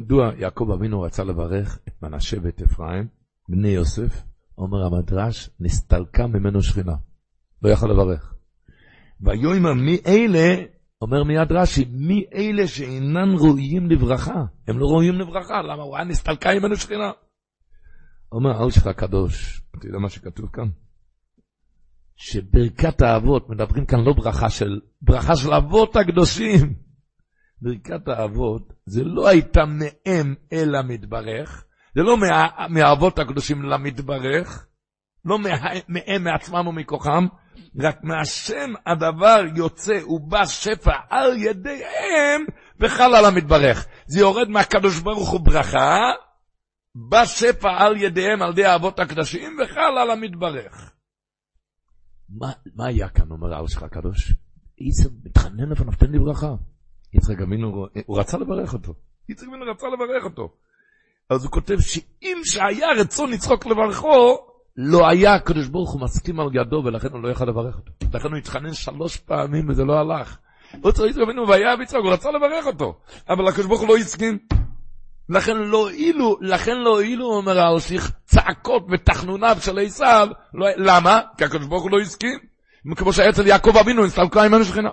מדוע 0.00 0.30
יעקב 0.38 0.70
אבינו 0.74 1.00
רצה 1.00 1.24
לברך 1.24 1.78
את 1.88 2.02
מנשה 2.02 2.36
ואת 2.42 2.62
אפרים, 2.62 3.08
בני 3.48 3.68
יוסף, 3.68 4.22
אומר 4.58 4.86
המדרש, 4.86 5.50
נסתלקה 5.60 6.26
ממנו 6.26 6.62
שכינה. 6.62 6.94
לא 7.62 7.70
יכול 7.70 7.90
לברך. 7.90 8.34
ויאמר 9.20 9.74
מי 9.74 9.98
אלה, 10.06 10.54
אומר 11.02 11.24
מיד 11.24 11.52
רש"י, 11.52 11.84
מי 11.84 12.24
אלה 12.34 12.68
שאינן 12.68 13.34
ראויים 13.38 13.90
לברכה? 13.90 14.44
הם 14.68 14.78
לא 14.78 14.86
ראויים 14.86 15.14
לברכה, 15.14 15.62
למה? 15.62 15.82
הוא 15.82 15.96
היה 15.96 16.04
נסתלקה 16.04 16.50
ממנו 16.54 16.76
שכינה. 16.76 17.10
אומר 18.32 18.64
אלשיך 18.64 18.86
הקדוש, 18.86 19.62
אתה 19.78 19.86
יודע 19.86 19.98
מה 19.98 20.08
שכתוב 20.08 20.50
כאן? 20.52 20.68
שברכת 22.16 23.02
האבות, 23.02 23.50
מדברים 23.50 23.86
כאן 23.86 24.00
לא 24.00 24.12
ברכה 24.12 24.50
של, 24.50 24.80
ברכה 25.02 25.36
של 25.36 25.52
אבות 25.54 25.96
הקדושים. 25.96 26.85
ברכת 27.60 28.08
האבות, 28.08 28.72
זה 28.86 29.04
לא 29.04 29.28
הייתה 29.28 29.60
מהם 29.66 30.34
אלא 30.52 30.78
מתברך, 30.84 31.64
זה 31.94 32.02
לא 32.02 32.16
מה, 32.16 32.46
מהאבות 32.68 33.18
הקדושים 33.18 33.62
למתברך, 33.62 34.66
לא 35.24 35.38
מהם 35.88 36.24
מעצמם 36.24 36.66
ומכוחם, 36.66 37.26
רק 37.80 37.98
מהשם 38.02 38.72
הדבר 38.86 39.40
יוצא 39.56 40.04
ובא 40.08 40.44
שפע 40.44 40.94
על 41.10 41.36
ידיהם 41.36 42.44
וחל 42.80 43.14
על 43.14 43.24
המתברך. 43.24 43.86
זה 44.06 44.20
יורד 44.20 44.48
מהקדוש 44.48 45.00
ברוך 45.00 45.30
הוא 45.30 45.40
ברכה, 45.40 45.98
בא 46.94 47.24
שפע 47.24 47.68
על 47.78 47.96
ידיהם, 47.96 48.42
על 48.42 48.50
ידי 48.50 48.64
האבות 48.64 48.98
הקדשים, 48.98 49.56
וחל 49.62 49.98
על 50.02 50.10
המתברך. 50.10 50.92
מה, 52.28 52.52
מה 52.74 52.86
היה 52.86 53.08
כאן, 53.08 53.30
אומר 53.30 53.54
האל 53.54 53.66
שלך 53.66 53.82
הקדוש? 53.82 54.32
איזה 54.80 55.10
מתחנן 55.24 55.68
לפניו, 55.70 55.92
תן 55.92 56.10
לי 56.10 56.18
ברכה. 56.18 56.54
יצחק 57.14 57.40
אבינו, 57.40 57.86
הוא 58.06 58.18
רצה 58.18 58.38
לברך 58.38 58.72
אותו. 58.72 58.94
יצחק 59.28 59.48
אבינו 59.48 59.64
רצה 59.70 59.86
לברך 59.86 60.24
אותו. 60.24 60.52
אז 61.30 61.44
הוא 61.44 61.52
כותב 61.52 61.80
שאם 61.80 62.38
שהיה 62.44 62.92
רצון 62.92 63.30
לצחוק 63.30 63.66
לברכו, 63.66 64.38
לא 64.76 65.08
היה 65.08 65.34
הקדוש 65.34 65.68
ברוך 65.68 65.92
הוא 65.92 66.00
מסכים 66.00 66.40
על 66.40 66.46
ידו, 66.52 66.82
ולכן 66.84 67.08
הוא 67.12 67.22
לא 67.22 67.28
יכל 67.28 67.44
לברך 67.44 67.76
אותו. 67.76 67.92
לכן 68.14 68.28
הוא 68.28 68.36
התחנן 68.36 68.72
שלוש 68.72 69.16
פעמים 69.16 69.68
וזה 69.68 69.84
לא 69.84 69.92
הלך. 69.92 70.38
הוא 70.82 70.92
צריך 70.92 71.10
יצחק 71.10 71.22
אבינו 71.22 71.48
והיה 71.48 71.76
ביצחק, 71.76 71.98
הוא 72.04 72.12
רצה 72.12 72.30
לברך 72.30 72.66
אותו, 72.66 72.98
אבל 73.28 73.48
הקדוש 73.48 73.66
ברוך 73.66 73.80
הוא 73.80 73.88
לא 73.88 73.96
הסכים. 73.96 74.38
לכן 75.28 75.56
לא 75.56 75.78
הועילו, 75.78 76.36
לכן 76.40 76.76
לא 76.76 76.90
הועילו, 76.90 77.26
אומר 77.26 77.58
האלשיך, 77.58 78.12
צעקות 78.24 78.86
ותחנוניו 78.90 79.56
של 79.60 79.78
עשיו, 79.78 80.28
לא, 80.54 80.66
למה? 80.76 81.20
כי 81.38 81.44
הקדוש 81.44 81.66
ברוך 81.66 81.82
הוא 81.82 81.90
לא 81.90 82.00
הסכים. 82.00 82.38
כמו 82.96 83.12
שהיה 83.12 83.30
אצל 83.30 83.46
יעקב 83.46 83.76
אבינו, 83.76 84.04
נסתלקה 84.04 84.48
ממנו 84.48 84.64
שכינה. 84.64 84.90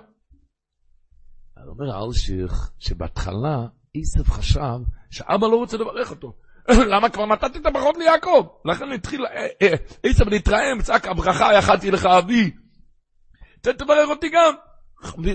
אומר 1.78 1.96
האלשיך, 1.96 2.70
שבהתחלה 2.78 3.66
עשב 3.96 4.30
חשב 4.30 4.78
שאבא 5.10 5.46
לא 5.46 5.56
רוצה 5.56 5.76
לברך 5.76 6.10
אותו. 6.10 6.32
למה 6.92 7.08
כבר 7.08 7.26
נתתי 7.26 7.58
את 7.58 7.66
הברכות 7.66 7.96
ליעקב? 7.96 8.46
לכן 8.64 8.92
התחיל 8.92 9.26
אה, 9.26 9.46
אה, 9.62 9.74
עשב 10.02 10.28
להתרעם, 10.28 10.82
צעק 10.82 11.06
הברכה, 11.06 11.54
יכלתי 11.58 11.90
לך 11.90 12.06
אבי. 12.06 12.50
תברך 13.60 14.08
אותי 14.10 14.28
גם. 14.28 14.54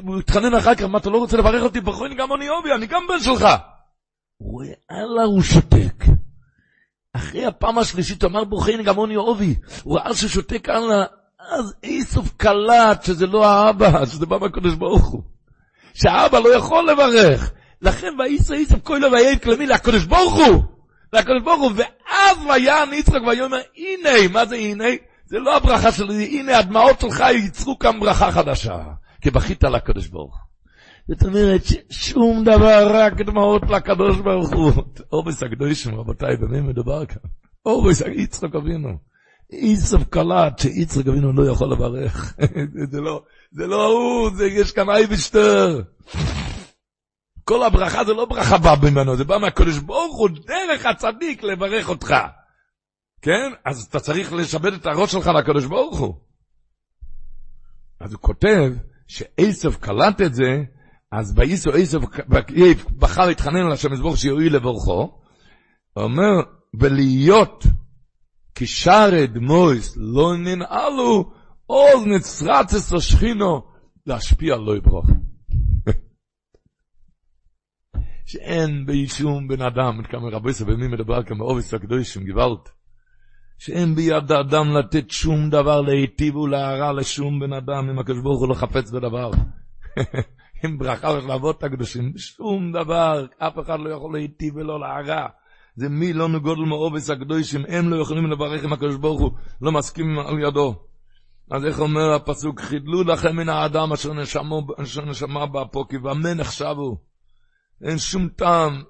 הוא 0.04 0.20
התחנן 0.20 0.54
אחר 0.54 0.76
כך, 0.76 0.82
מה 0.84 0.98
אתה 0.98 1.10
לא 1.10 1.18
רוצה 1.18 1.38
לברך 1.38 1.64
אותי? 1.64 1.82
ברכוני 1.82 2.16
גם 2.16 2.34
אני 2.34 2.50
אובי, 2.50 2.74
אני 2.76 2.88
גם 2.88 3.02
בן 3.08 3.20
שלך. 3.20 3.48
הוא 4.38 4.64
אללה, 4.92 5.24
הוא 5.24 5.42
שותק. 5.42 6.04
אחרי 7.14 7.46
הפעם 7.46 7.78
השלישית 7.78 8.24
הוא 8.24 8.32
אמר 8.32 8.44
ברכוני 8.44 8.84
גם 8.84 9.04
אני 9.04 9.16
אובי. 9.16 9.56
הוא 9.84 9.98
ראה 9.98 10.16
שהוא 10.16 10.30
שותק 10.30 10.70
אללה, 10.70 11.06
אז 11.40 11.74
איסוף 11.84 12.34
קלט 12.38 13.04
שזה 13.04 13.28
לא 13.28 13.46
האבא, 13.46 14.06
שזה 14.06 14.26
בא 14.26 14.38
מהקדוש 14.38 14.76
ברוך 14.76 15.08
הוא. 15.08 15.24
שהאבא 15.94 16.40
לא 16.40 16.56
יכול 16.56 16.90
לברך. 16.92 17.52
לכן 17.82 18.08
ואיסו 18.20 18.54
איסוף 18.54 18.80
כהלו 18.86 19.12
ויעד 19.12 19.40
כלמי 19.40 19.66
לקדוש 19.66 20.06
ברוך 20.06 20.34
הוא. 20.34 20.64
לקדוש 21.14 21.44
ברוך 21.44 21.62
הוא. 21.62 21.72
ואז 21.76 22.38
ויען 22.46 22.94
יצחק 22.94 23.22
ויאמר 23.28 23.60
הנה, 23.78 24.28
מה 24.34 24.46
זה 24.46 24.56
הנה? 24.56 24.86
זה 25.26 25.40
לא 25.40 25.58
הברכה 25.58 25.92
שלי, 25.92 26.40
הנה 26.40 26.58
הדמעות 26.58 27.00
שלך 27.00 27.20
ייצרו 27.20 27.80
כאן 27.80 28.00
ברכה 28.00 28.32
חדשה. 28.32 28.78
כי 29.22 29.32
בכית 29.32 29.64
לקדוש 29.64 30.08
ברוך. 30.08 30.38
זאת 31.08 31.24
אומרת 31.24 31.62
ששום 31.90 32.44
דבר, 32.44 32.92
רק 32.94 33.22
דמעות 33.22 33.62
לקדוש 33.70 34.18
ברוך 34.18 34.50
הוא. 34.54 34.72
אורבס 35.12 35.44
הקדושים, 35.44 35.96
רבותיי, 35.96 36.38
במי 36.38 36.62
מדובר 36.62 37.06
כאן? 37.06 37.30
אורבס 37.66 38.02
יצחק 38.02 38.56
אבינו. 38.56 39.09
איסוף 39.52 40.04
קלט 40.04 40.60
שיצחק 40.60 41.08
אבינו 41.08 41.34
לא 41.34 41.52
יכול 41.52 41.72
לברך. 41.72 42.36
זה 42.92 43.02
לא, 43.02 43.24
זה 43.52 43.68
לא 43.68 43.86
הוא, 43.86 44.30
זה 44.36 44.48
יש 44.48 44.72
כאן 44.72 44.90
אייבשטר. 44.90 45.82
כל 47.44 47.64
הברכה 47.64 48.06
זה 48.06 48.14
לא 48.14 48.26
ברכה 48.26 48.58
באה 48.58 48.76
ממנו, 48.92 49.16
זה 49.16 49.24
בא 49.24 49.38
מהקדוש 49.38 49.78
ברוך 49.78 50.18
הוא 50.18 50.30
דרך 50.48 50.86
הצדיק 50.86 51.44
לברך 51.44 51.90
אותך. 51.90 52.16
כן? 53.22 53.52
אז 53.66 53.88
אתה 53.90 54.00
צריך 54.00 54.34
לשבד 54.34 54.74
את 54.74 54.86
הראש 54.86 55.12
שלך 55.12 55.28
לקדוש 55.28 55.66
ברוך 55.66 56.00
הוא. 56.00 56.16
אז 58.00 58.14
הוא 58.14 58.22
כותב 58.22 58.74
שעשב 59.08 59.74
קלט 59.74 60.22
את 60.22 60.34
זה, 60.34 60.64
אז 61.12 61.34
באיסו 61.34 61.72
עשב 61.72 62.00
בחר 62.98 63.26
להתחנן 63.26 63.66
על 63.66 63.72
השם 63.72 63.94
יזבור 63.94 64.16
שיועיל 64.16 64.56
לברכו. 64.56 65.20
הוא 65.94 66.04
אומר, 66.04 66.34
ולהיות 66.80 67.64
כשרד 68.60 69.38
מויס 69.38 69.98
לא 69.98 70.38
ננעלו, 70.38 71.32
עוז 71.66 72.06
נצרצס 72.06 72.94
השכינו, 72.94 73.62
להשפיע 74.06 74.56
לא 74.56 74.78
יברוך. 74.78 75.06
שאין 78.30 78.86
בישום 78.86 79.48
בן 79.48 79.62
אדם, 79.62 80.04
כמה 80.04 80.30
רבי 80.32 80.54
סבבי 80.54 80.88
מדבר 80.88 81.24
כמה 81.24 81.44
אובס 81.44 81.74
הקדושים, 81.74 82.28
גוואלט, 82.28 82.70
שאין 83.58 83.96
ביד 83.96 84.32
האדם 84.32 84.78
לתת 84.78 85.12
שום 85.12 85.50
דבר 85.50 85.82
להיטיב 85.82 86.36
ולהרע 86.36 86.94
לשום 86.94 87.40
בן 87.40 87.54
אדם, 87.54 87.90
אם 87.90 88.00
הקדוש 88.00 88.22
ברוך 88.24 88.40
הוא 88.40 88.50
לא 88.50 88.54
חפץ 88.54 88.92
בדבר. 88.92 89.32
עם 90.64 90.78
ברכה 90.78 91.10
ושלבות 91.10 91.64
הקדושים, 91.64 92.14
שום 92.18 92.72
דבר, 92.72 93.26
אף 93.38 93.60
אחד 93.60 93.80
לא 93.80 93.90
יכול 93.90 94.14
להיטיב 94.14 94.56
ולא 94.56 94.80
להרע. 94.80 95.28
זה 95.80 95.90
מי 95.90 96.14
לא 96.14 96.30
נגודל 96.30 96.62
מאובס 96.62 97.10
הקדושים, 97.10 97.66
הם 97.68 97.90
לא 97.90 98.02
יכולים 98.02 98.32
לברך 98.32 98.64
עם 98.64 98.74
הקדוש 98.74 98.96
ברוך 98.96 99.22
הוא, 99.22 99.32
לא 99.62 99.72
מסכים 99.72 100.20
על 100.20 100.40
ידו. 100.48 100.86
אז 101.52 101.66
איך 101.66 101.80
אומר 101.80 102.14
הפסוק, 102.14 102.60
חידלו 102.62 103.04
לכם 103.04 103.36
מן 103.36 103.50
האדם 103.50 103.94
אשר 103.94 104.14
נשמה 105.06 105.46
באפו, 105.46 105.88
כי 105.88 105.98
במה 105.98 106.34
נחשבו? 106.34 106.98
אין 107.84 107.98
שום 107.98 108.30
טעם 108.30 108.84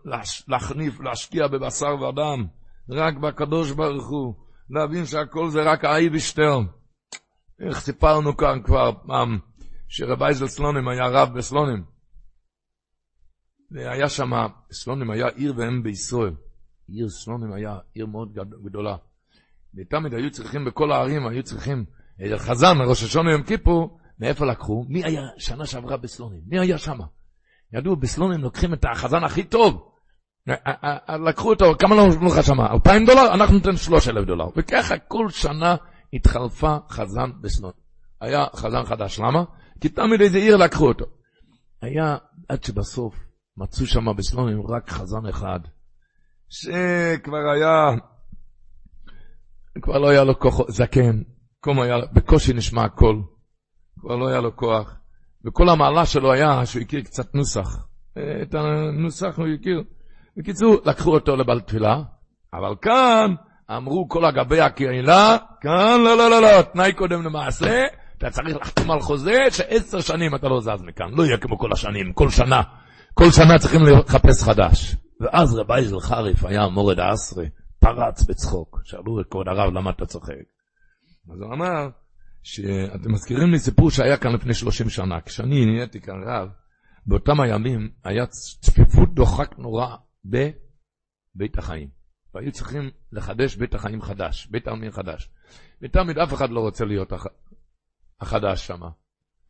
להחניף, 0.48 1.00
להשקיע 1.00 1.48
בבשר 1.48 1.96
ודם, 2.02 2.48
רק 2.90 3.18
בקדוש 3.18 3.72
ברוך 3.72 4.10
הוא, 4.10 4.34
להבין 4.70 5.06
שהכל 5.06 5.50
זה 5.50 5.60
רק 5.62 5.86
האי 5.86 6.10
ושטרן. 6.14 6.66
איך 7.68 7.80
סיפרנו 7.80 8.38
כאן 8.38 8.62
כבר 8.64 8.92
פעם, 9.08 9.40
שרב 9.88 10.24
אייזל 10.24 10.48
סלונים 10.48 10.88
היה 10.88 11.08
רב 11.08 11.38
בסלונים. 11.38 11.84
והיה 13.72 14.10
שם, 14.10 14.32
סלונים 14.72 15.12
היה 15.12 15.28
עיר 15.28 15.54
ואם 15.58 15.84
בישראל. 15.84 16.34
עיר 16.92 17.10
סלונים 17.10 17.54
היה 17.54 17.78
עיר 17.94 18.06
מאוד 18.06 18.34
גדולה. 18.66 18.96
ותמיד 19.76 20.14
היו 20.14 20.32
צריכים, 20.32 20.66
בכל 20.66 20.92
הערים 20.92 21.28
היו 21.28 21.44
צריכים 21.44 21.86
איזה 22.20 22.38
חזן, 22.38 22.78
ראש 22.88 23.04
השונה 23.04 23.32
יום 23.32 23.44
כיפור, 23.44 24.00
מאיפה 24.20 24.46
לקחו? 24.46 24.86
מי 24.90 25.04
היה 25.04 25.22
שנה 25.38 25.66
שעברה 25.66 25.98
בסלונים? 25.98 26.42
מי 26.48 26.60
היה 26.60 26.78
שם? 26.78 26.98
ידעו, 27.74 27.96
בסלונים 27.96 28.42
לוקחים 28.42 28.74
את 28.74 28.86
החזן 28.92 29.24
הכי 29.24 29.44
טוב. 29.44 29.90
לקחו 31.28 31.50
אותו, 31.50 31.66
כמה 31.80 31.96
לא 31.96 32.08
נתנו 32.08 32.28
לך 32.28 32.44
שמה? 32.44 32.74
אלפיים 32.74 33.06
דולר? 33.06 33.34
אנחנו 33.34 33.56
ניתן 33.56 33.76
שלוש 33.76 34.08
אלף 34.08 34.26
דולר. 34.26 34.46
וככה 34.58 34.98
כל 34.98 35.30
שנה 35.30 35.76
התחלפה 36.14 36.78
חזן 36.90 37.32
בסלונים. 37.42 37.80
היה 38.22 38.46
חזן 38.56 38.84
חדש, 38.84 39.20
למה? 39.20 39.44
כי 39.82 39.90
תמיד 39.90 40.22
איזה 40.22 40.38
עיר 40.38 40.58
לקחו 40.58 40.88
אותו. 40.88 41.06
היה, 41.82 42.18
עד 42.50 42.64
שבסוף 42.64 43.16
מצאו 43.58 43.86
שם 43.86 44.16
בסלונים 44.18 44.62
רק 44.68 44.90
חזן 44.90 45.26
אחד, 45.30 45.60
שכבר 46.50 47.50
היה, 47.54 47.90
כבר 49.82 49.98
לא 49.98 50.10
היה 50.10 50.24
לו 50.24 50.40
כוח, 50.40 50.72
זקן, 50.72 51.22
היה, 51.66 51.98
בקושי 52.14 52.54
נשמע 52.54 52.84
הקול, 52.84 53.24
כבר 54.00 54.16
לא 54.16 54.28
היה 54.28 54.42
לו 54.42 54.56
כוח, 54.56 54.96
וכל 55.46 55.70
המעלה 55.70 56.06
שלו 56.06 56.34
היה 56.34 56.66
שהוא 56.66 56.82
הכיר 56.82 57.02
קצת 57.02 57.36
נוסח. 57.36 57.86
את 58.42 58.54
הנוסח 58.54 59.38
הוא 59.38 59.48
הכיר. 59.60 59.84
בקיצור, 60.38 60.78
לקחו 60.86 61.14
אותו 61.14 61.36
לבל 61.36 61.60
תפילה, 61.60 62.02
אבל 62.54 62.76
כאן 62.82 63.36
אמרו 63.78 64.10
כל 64.10 64.26
אגבי 64.26 64.62
הקהילה, 64.62 65.38
כאן 65.62 66.02
לא, 66.04 66.18
לא, 66.18 66.30
לא, 66.30 66.42
לא, 66.42 66.62
תנאי 66.62 66.94
קודם 66.94 67.24
למעשה, 67.24 67.86
אתה 68.18 68.30
צריך 68.30 68.56
לחתום 68.56 68.92
על 68.92 69.00
חוזה 69.00 69.38
שעשר 69.52 70.00
שנים 70.00 70.36
אתה 70.36 70.48
לא 70.48 70.62
זז 70.62 70.82
מכאן, 70.88 71.10
לא 71.12 71.24
יהיה 71.24 71.38
כמו 71.38 71.58
כל 71.58 71.72
השנים, 71.74 72.14
כל 72.14 72.30
שנה. 72.30 72.62
כל 73.14 73.32
שנה 73.32 73.60
צריכים 73.60 73.82
לחפש 73.84 74.44
חדש. 74.44 74.96
ואז 75.20 75.56
רבי 75.56 75.86
זל 75.86 76.00
חריף 76.00 76.44
היה 76.44 76.68
מורד 76.68 77.00
העשרה, 77.00 77.44
פרץ 77.80 78.24
בצחוק. 78.24 78.82
שאלו 78.84 79.22
את 79.22 79.26
כבוד 79.30 79.48
הרב, 79.48 79.74
למה 79.74 79.90
אתה 79.90 80.06
צוחק? 80.06 80.34
אז 81.34 81.42
הוא 81.42 81.54
אמר, 81.54 81.90
שאתם 82.44 83.12
מזכירים 83.12 83.52
לי 83.52 83.60
סיפור 83.60 83.92
שהיה 83.92 84.18
כאן 84.18 84.32
לפני 84.32 84.54
30 84.54 84.90
שנה. 84.90 85.22
כשאני 85.22 85.66
נהייתי 85.66 86.02
כאן 86.02 86.24
רב, 86.26 86.50
באותם 87.06 87.40
הימים 87.40 87.92
היה 88.04 88.26
צפיפות 88.26 89.14
דוחק 89.14 89.56
נורא 89.58 89.96
בבית 90.26 91.58
החיים. 91.58 91.90
והיו 92.34 92.52
צריכים 92.52 92.90
לחדש 93.12 93.56
בית 93.56 93.76
החיים 93.76 94.02
חדש, 94.02 94.48
בית 94.52 94.68
העלמין 94.68 94.92
חדש. 94.92 95.30
ותמיד 95.82 96.18
אף 96.18 96.34
אחד 96.34 96.50
לא 96.50 96.60
רוצה 96.60 96.86
להיות 96.86 97.12
הח... 97.12 97.26
החדש 98.22 98.68
שם. 98.68 98.82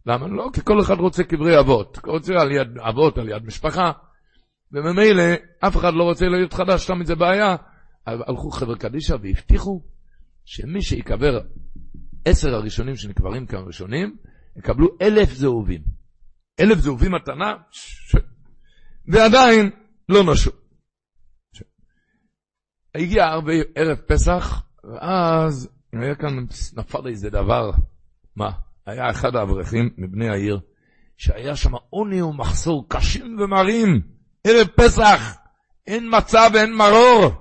למה? 0.06 0.28
לא, 0.28 0.50
כי 0.54 0.62
כל 0.64 0.82
אחד 0.82 1.00
רוצה 1.00 1.24
קברי 1.24 1.60
אבות. 1.60 2.00
רוצה 2.06 2.34
על 2.34 2.52
יד 2.52 2.78
אבות, 2.78 3.18
על 3.18 3.30
יד 3.30 3.46
משפחה. 3.46 3.92
וממילא 4.72 5.24
אף 5.60 5.78
אחד 5.78 5.94
לא 5.94 6.04
רוצה 6.04 6.26
להיות 6.26 6.54
חדש, 6.54 6.86
תמיד 6.86 7.08
זה 7.08 7.16
בעיה. 7.16 7.56
הלכו 8.06 8.52
חבר'ה 8.52 8.78
קדישא 8.78 9.16
והבטיחו 9.22 9.82
שמי 10.46 10.82
שיקבר 10.82 11.40
עשר 12.26 12.56
הראשונים 12.56 12.96
שנקברים 12.96 13.46
כאן 13.46 13.60
ראשונים, 13.68 14.18
יקבלו 14.58 14.88
אלף 15.02 15.34
זהובים. 15.34 15.82
אלף 16.60 16.78
זהובים 16.78 17.12
מתנה, 17.12 17.54
ש... 17.72 18.16
ועדיין 19.08 19.70
לא 20.10 20.34
נשו. 20.34 20.52
ש... 21.54 21.64
הגיע 22.96 23.26
הרבה 23.26 23.54
ערב 23.76 23.98
פסח, 23.98 24.64
ואז 24.84 25.70
היה 25.94 26.16
כאן, 26.16 26.46
נפל 26.78 27.08
איזה 27.08 27.30
דבר. 27.30 27.72
מה? 28.36 28.52
היה 28.86 29.10
אחד 29.10 29.36
האברכים 29.36 29.90
מבני 29.98 30.30
העיר, 30.30 30.60
שהיה 31.18 31.56
שם 31.56 31.72
עוני 31.90 32.22
ומחסור 32.22 32.86
קשים 32.90 33.40
ומרים. 33.40 34.19
ערב 34.44 34.68
פסח, 34.68 35.38
אין 35.88 36.10
מצה 36.18 36.48
ואין 36.54 36.74
מרור, 36.74 37.32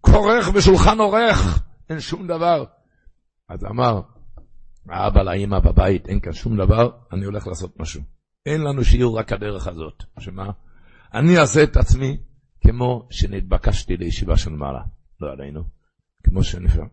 כורך 0.00 0.48
בשולחן 0.48 0.98
עורך, 0.98 1.62
אין 1.90 2.00
שום 2.00 2.26
דבר. 2.26 2.64
אז 3.48 3.64
אמר, 3.64 4.00
האבא 4.88 5.22
לאמא 5.22 5.58
בבית, 5.58 6.08
אין 6.08 6.20
כאן 6.20 6.32
שום 6.32 6.56
דבר, 6.56 6.90
אני 7.12 7.24
הולך 7.24 7.46
לעשות 7.46 7.80
משהו. 7.80 8.02
אין 8.46 8.60
לנו 8.60 8.84
שיעור 8.84 9.18
רק 9.18 9.32
הדרך 9.32 9.66
הזאת. 9.66 10.02
שמה? 10.18 10.50
אני 11.14 11.38
אעשה 11.38 11.62
את 11.62 11.76
עצמי 11.76 12.16
כמו 12.60 13.08
שנתבקשתי 13.10 13.96
לישיבה 13.96 14.36
של 14.36 14.50
מעלה. 14.50 14.82
לא 15.20 15.32
עלינו, 15.32 15.62
כמו 16.24 16.44
שנפעל. 16.44 16.88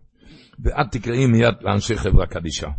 ואת 0.59 0.91
תקראי 0.91 1.26
מיד 1.26 1.55
לאנשי 1.61 1.97
חברה 1.97 2.28
קדישה. 2.28 2.70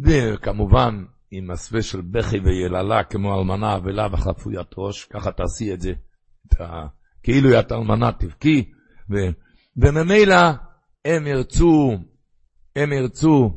וכמובן, 0.00 1.04
עם 1.30 1.50
מסווה 1.50 1.82
של 1.82 2.00
בכי 2.00 2.38
ויללה 2.38 3.04
כמו 3.04 3.38
אלמנה 3.38 3.76
אבלה 3.76 4.06
וחפוית 4.12 4.66
ראש, 4.76 5.04
ככה 5.04 5.32
תעשי 5.32 5.74
את 5.74 5.80
זה, 5.80 5.92
את 6.46 6.60
ה... 6.60 6.86
כאילו 7.22 7.48
היא 7.48 7.58
אלמנה 7.72 8.12
תבכי, 8.12 8.72
וממילא 9.76 10.36
הם 11.04 11.26
ירצו, 11.26 11.98
הם 12.76 12.92
ירצו 12.92 13.56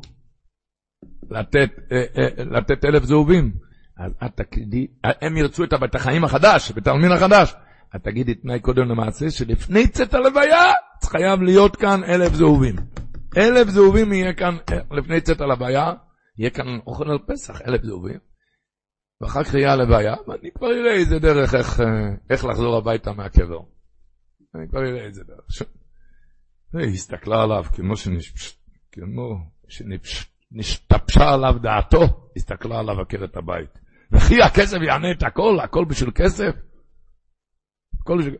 לתת, 1.30 1.70
אה, 1.92 2.04
אה, 2.18 2.44
לתת 2.44 2.84
אלף 2.84 3.04
זהובים. 3.04 3.52
אז 3.98 4.12
את 4.24 4.40
תגידי, 4.40 4.86
הם 5.04 5.36
ירצו 5.36 5.64
את 5.64 5.94
החיים 5.94 6.24
החדש, 6.24 6.70
בית 6.72 6.86
העלמין 6.86 7.12
החדש. 7.12 7.54
את 7.96 8.04
תגידי 8.04 8.34
תנאי 8.34 8.60
קודם 8.60 8.88
למעשה, 8.88 9.30
שלפני 9.30 9.88
צאת 9.88 10.14
הלוויה, 10.14 10.72
חייב 11.04 11.42
להיות 11.42 11.76
כאן 11.76 12.04
אלף 12.04 12.32
זהובים. 12.32 12.76
אלף 13.36 13.68
זהובים 13.68 14.12
יהיה 14.12 14.32
כאן, 14.32 14.56
לפני 14.90 15.20
צאת 15.20 15.40
הלוויה, 15.40 15.92
יהיה 16.40 16.50
כאן 16.50 16.66
אוכל 16.86 17.10
על 17.10 17.18
פסח, 17.26 17.62
אלף 17.62 17.84
זהובים. 17.84 18.18
ואחר 19.20 19.44
כך 19.44 19.54
יהיה 19.54 19.72
הלוויה, 19.72 20.14
ואני 20.28 20.50
כבר 20.54 20.66
אראה 20.66 20.92
איזה 20.92 21.18
דרך 21.18 21.54
איך, 21.54 21.80
איך 22.30 22.44
לחזור 22.44 22.76
הביתה 22.76 23.12
מהקבר. 23.12 23.60
אני 24.54 24.68
כבר 24.68 24.80
אראה 24.80 25.04
איזה 25.04 25.24
דרך. 25.24 25.62
היא 26.72 26.94
הסתכלה 26.94 27.42
עליו 27.42 27.64
כמו, 27.72 27.96
שנש... 27.96 28.58
כמו 28.92 29.50
עליו 31.16 31.54
דעתו, 31.62 32.30
הסתכלה 32.36 32.78
עליו 32.78 33.00
עקרת 33.00 33.36
הבית. 33.36 33.78
וכי 34.12 34.42
הכסף 34.42 34.78
יענה 34.86 35.10
את 35.10 35.22
הכל, 35.22 35.58
הכל 35.64 35.84
בשביל 35.84 36.10
כסף? 36.14 36.54
הכל 38.00 38.18
בשביל... 38.18 38.36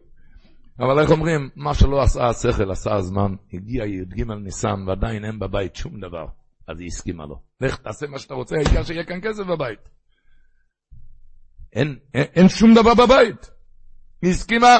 אבל 0.78 1.00
איך 1.00 1.10
אומרים, 1.10 1.50
מה 1.56 1.74
שלא 1.74 2.02
עשה 2.02 2.28
השכל, 2.28 2.70
עשה 2.70 2.94
הזמן, 2.94 3.34
הגיע 3.52 3.84
י"ג 3.84 4.22
ניסן 4.22 4.84
ועדיין 4.86 5.24
אין 5.24 5.38
בבית 5.38 5.76
שום 5.76 6.00
דבר, 6.00 6.26
אז 6.70 6.80
היא 6.80 6.86
הסכימה 6.86 7.26
לו. 7.26 7.42
לך 7.60 7.76
תעשה 7.76 8.06
מה 8.06 8.18
שאתה 8.18 8.34
רוצה, 8.34 8.56
העיקר 8.56 8.82
שיהיה 8.82 9.04
כאן 9.04 9.20
כסף 9.22 9.42
בבית. 9.42 9.78
אין, 11.72 11.98
אין, 12.14 12.24
אין 12.34 12.48
שום 12.48 12.74
דבר 12.74 12.94
בבית. 12.94 13.50
היא 14.22 14.30
הסכימה, 14.30 14.78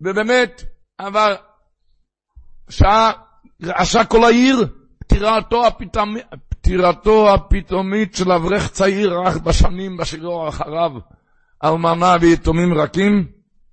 ובאמת, 0.00 0.62
עבר 0.98 1.34
שעה, 2.68 3.12
רעשה 3.64 4.04
כל 4.04 4.24
העיר, 4.24 4.66
פטירתו. 4.98 5.62
פטירתו 6.62 7.34
הפתאומית 7.34 8.14
של 8.14 8.32
אברך 8.32 8.70
צעיר 8.70 9.20
רך 9.20 9.36
בשנים 9.36 9.96
בשירו 9.96 10.48
אחריו, 10.48 10.92
אלמנה 11.64 12.16
ויתומים 12.20 12.74
רכים, 12.74 13.26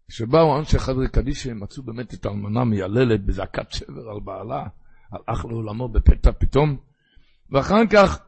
כשבאו 0.09 0.59
אנשי 0.59 0.79
חברי 0.79 1.07
קדישא, 1.07 1.49
מצאו 1.53 1.83
באמת 1.83 2.13
את 2.13 2.25
האלמנה 2.25 2.63
מייללת 2.63 3.25
בזעקת 3.25 3.71
שבר 3.71 4.09
על 4.09 4.19
בעלה, 4.23 4.67
הלך 5.11 5.45
לעולמו 5.45 5.89
בפתע 5.89 6.31
פתאום, 6.31 6.77
ואחר 7.51 7.87
כך 7.91 8.19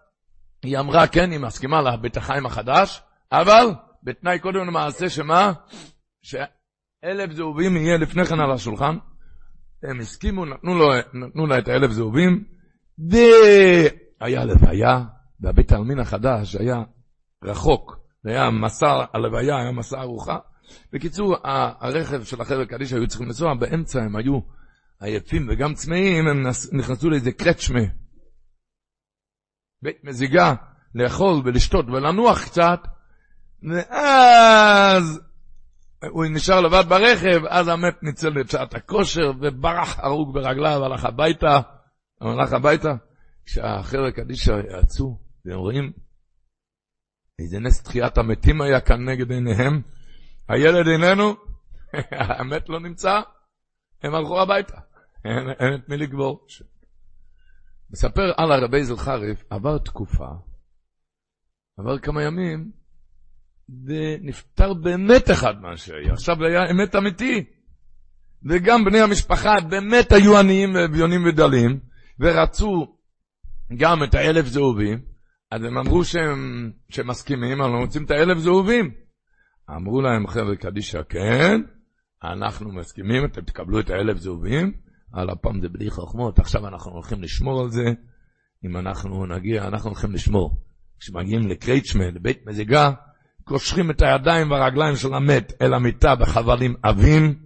היא 0.64 0.80
אמרה, 0.80 1.08
כן, 1.08 1.32
היא 1.32 1.40
מסכימה 1.40 1.82
לבית 1.82 2.18
החיים 2.18 2.46
החדש, 2.46 3.02
אבל 3.32 3.68
בתנאי 4.04 4.40
קודם 4.40 4.68
למעשה 4.68 5.10
שמה? 5.10 5.54
שאלף 6.22 7.32
זהובים 7.32 7.78
יהיה 7.78 7.98
לפני 7.98 8.26
כן 8.26 8.40
על 8.40 8.52
השולחן. 8.52 8.98
הם 9.84 10.00
הסכימו, 10.00 10.46
נתנו, 10.46 10.76
לו, 10.76 10.90
נתנו 11.14 11.48
לה 11.48 11.60
את 11.60 11.68
האלף 11.68 11.92
זהובים, 11.92 12.44
והיה 13.10 14.46
לוויה, 14.46 15.04
והבית 15.40 15.72
העלמין 15.72 16.00
החדש 16.00 16.56
היה 16.56 16.84
רחוק, 17.44 17.98
היה 18.26 18.50
מסע, 18.50 19.04
הלוויה 19.14 19.58
היה 19.58 19.72
מסע 19.72 20.02
ארוחה. 20.02 20.38
בקיצור, 20.94 21.36
הרכב 21.80 22.24
של 22.24 22.42
החבר'ה 22.42 22.66
קדישא 22.66 22.96
היו 22.96 23.08
צריכים 23.08 23.28
לנסוע, 23.28 23.54
באמצע 23.54 24.02
הם 24.02 24.16
היו 24.16 24.40
עייפים 25.02 25.48
וגם 25.50 25.74
צמאים, 25.74 26.28
הם 26.28 26.44
נכנסו 26.72 27.10
לאיזה 27.10 27.32
קרצ'מה, 27.32 27.82
בית 29.82 30.04
מזיגה, 30.04 30.54
לאכול 30.96 31.42
ולשתות 31.46 31.86
ולנוח 31.88 32.46
קצת, 32.46 32.80
ואז 33.64 35.22
הוא 36.10 36.26
נשאר 36.26 36.62
לבד 36.62 36.84
ברכב, 36.90 37.46
אז 37.50 37.68
המת 37.68 38.04
ניצל 38.04 38.42
את 38.42 38.50
שעת 38.50 38.74
הכושר 38.74 39.32
וברח 39.42 40.00
הרוג 40.00 40.34
ברגליו, 40.34 40.86
הלך 40.86 41.06
הביתה, 41.06 41.60
הלך 42.22 42.54
הביתה. 42.54 42.90
כשהחבר'ה 43.46 44.12
קדישא 44.12 44.52
יצאו, 44.52 45.20
והם 45.46 45.58
רואים 45.58 45.92
איזה 47.40 47.60
נס 47.60 47.84
תחיית 47.84 48.18
המתים 48.18 48.62
היה 48.62 48.82
כאן 48.82 49.10
נגד 49.10 49.32
עיניהם, 49.32 49.82
הילד 50.50 50.88
איננו, 50.88 51.36
המת 52.40 52.70
לא 52.70 52.80
נמצא, 52.80 53.22
הם 54.04 54.16
הלכו 54.16 54.42
הביתה, 54.42 54.78
אין 55.26 55.74
את 55.76 55.90
מי 55.90 55.98
לגבור. 55.98 56.46
מספר 57.92 58.32
על 58.38 58.52
הרבי 58.52 58.84
זלחריף, 58.84 59.44
עבר 59.50 59.78
תקופה, 59.78 60.28
עבר 61.78 62.00
כמה 62.00 62.24
ימים, 62.24 62.72
ונפטר 63.86 64.74
באמת 64.74 65.32
אחד 65.32 65.62
מהשהיה. 65.62 66.14
עכשיו 66.14 66.46
היה 66.46 66.72
אמת 66.72 66.96
אמיתי. 66.96 67.46
וגם 68.50 68.86
בני 68.86 69.00
המשפחה 69.00 69.56
באמת 69.70 70.12
היו 70.12 70.40
עניים 70.40 70.76
ואביונים 70.76 71.26
ודלים, 71.26 71.80
ורצו 72.20 72.98
גם 73.78 74.04
את 74.04 74.16
האלף 74.16 74.46
זהובים, 74.46 75.00
אז 75.52 75.64
הם 75.64 75.78
אמרו 75.78 76.04
שהם, 76.04 76.72
שהם 76.90 77.08
מסכימים, 77.08 77.62
אבל 77.62 77.72
רוצים 77.72 78.06
את 78.06 78.12
האלף 78.12 78.38
זהובים. 78.38 78.92
אמרו 79.70 80.02
להם 80.02 80.28
חבר'ה 80.28 80.56
קדישא, 80.56 81.02
כן, 81.10 81.62
אנחנו 82.24 82.72
מסכימים, 82.72 83.26
אתם 83.26 83.42
תקבלו 83.42 83.80
את 83.80 83.90
האלף 83.90 84.18
זהובים, 84.18 84.74
על 85.14 85.30
הפעם 85.30 85.62
זה 85.62 85.70
בלי 85.70 85.90
חוכמות, 85.90 86.40
עכשיו 86.40 86.68
אנחנו 86.68 86.92
הולכים 86.92 87.22
לשמור 87.22 87.62
על 87.62 87.70
זה, 87.70 87.94
אם 88.66 88.78
אנחנו 88.78 89.26
נגיע, 89.26 89.68
אנחנו 89.68 89.90
הולכים 89.90 90.12
לשמור. 90.12 90.58
כשמגיעים 91.00 91.48
לקרייצ'מן, 91.48 92.14
לבית 92.14 92.48
מזיגה, 92.48 92.92
קושרים 93.44 93.92
את 93.92 94.02
הידיים 94.02 94.52
והרגליים 94.52 94.96
של 94.96 95.14
המת 95.14 95.54
אל 95.62 95.74
המיטה 95.74 96.16
בחבלים 96.16 96.76
עבים, 96.84 97.40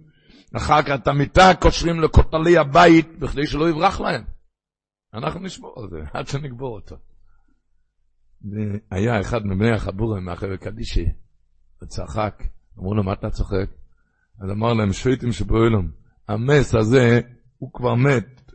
אחר 0.56 0.82
כך 0.82 0.94
את 0.94 1.08
המיטה 1.08 1.50
קושרים 1.60 2.00
לכותלי 2.00 2.58
הבית 2.58 3.18
בכדי 3.18 3.46
שלא 3.46 3.70
יברח 3.70 4.00
להם. 4.00 4.24
אנחנו 5.14 5.40
נשמור 5.40 5.74
על 5.76 5.88
זה 5.90 5.96
עד 6.14 6.26
שנגבור 6.26 6.74
אותו. 6.74 6.96
והיה 8.42 9.20
אחד 9.20 9.46
מבני 9.46 9.70
החבורים 9.70 10.24
מהחבר 10.24 10.56
קדישי, 10.56 11.06
וצחק, 11.82 12.42
אמרו 12.78 12.94
לו, 12.94 13.04
מה 13.04 13.12
אתה 13.12 13.30
צוחק? 13.30 13.70
אז 14.44 14.50
אמר 14.50 14.72
להם, 14.72 14.92
שייטים 14.92 15.32
שבאוילום, 15.32 15.90
המס 16.28 16.74
הזה, 16.74 17.20
הוא 17.58 17.72
כבר 17.72 17.94
מת, 17.94 18.52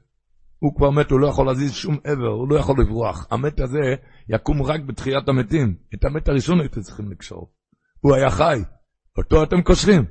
הוא 0.59 0.75
כבר 0.75 0.89
מת, 0.89 1.11
הוא 1.11 1.19
לא 1.19 1.27
יכול 1.27 1.45
להזיז 1.45 1.73
שום 1.73 1.97
עבר, 2.03 2.27
הוא 2.27 2.49
לא 2.49 2.55
יכול 2.55 2.75
לברוח. 2.81 3.27
המת 3.31 3.59
הזה 3.59 3.95
יקום 4.29 4.61
רק 4.61 4.81
בתחיית 4.81 5.29
המתים. 5.29 5.75
את 5.93 6.05
המת 6.05 6.29
הראשון 6.29 6.59
הייתם 6.59 6.81
צריכים 6.81 7.11
לקשור. 7.11 7.51
הוא 7.99 8.15
היה 8.15 8.29
חי, 8.29 8.59
אותו 9.17 9.43
אתם 9.43 9.61
קושרים. 9.61 10.05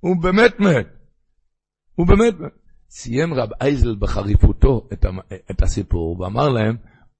הוא 0.00 0.22
באמת 0.22 0.60
מת. 0.60 0.86
הוא 1.94 2.06
באמת 2.06 2.34
מת. 2.40 2.52
סיים 2.90 3.34
רב 3.34 3.48
אייזל 3.60 3.94
בחריפותו 3.98 4.88
את, 4.92 5.04
המ... 5.04 5.18
את 5.50 5.62
הסיפור, 5.62 6.20
ואמר 6.20 6.48
להם, 6.48 6.76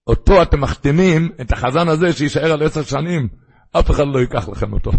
אותו 0.06 0.42
אתם 0.42 0.60
מחתימים, 0.60 1.32
את 1.40 1.52
החזן 1.52 1.88
הזה 1.88 2.12
שיישאר 2.12 2.52
על 2.52 2.62
עשר 2.62 2.82
שנים, 2.82 3.28
אף 3.72 3.90
אחד 3.90 4.04
לא 4.06 4.18
ייקח 4.18 4.48
לכם 4.48 4.72
אותו. 4.72 4.90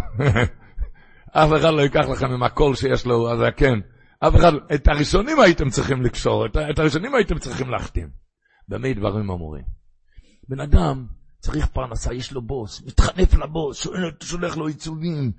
אף 1.42 1.50
אחד 1.58 1.74
לא 1.74 1.82
ייקח 1.82 2.06
לכם 2.12 2.32
עם 2.32 2.44
הקול 2.44 2.76
שיש 2.76 3.06
לו, 3.06 3.32
אז 3.32 3.40
כן. 3.58 3.80
אחד, 4.22 4.52
את 4.76 4.88
הראשונים 4.88 5.40
הייתם 5.40 5.70
צריכים 5.70 6.02
לקשור, 6.02 6.46
את, 6.46 6.80
הראשונים 6.80 7.16
הייתם 7.16 7.40
צריכים 7.40 7.70
להחתים. 7.70 8.10
במה 8.68 8.94
דברים 8.94 9.32
אמורים? 9.32 9.64
בן 10.50 10.60
אדם 10.60 11.06
צריך 11.40 11.66
פרנסה, 11.66 12.14
יש 12.14 12.32
לו 12.32 12.42
בוס, 12.42 12.82
מתחנף 12.86 13.34
לבוס, 13.34 13.88
שולח 14.24 14.58
לו 14.58 14.68
עיצובים. 14.68 15.32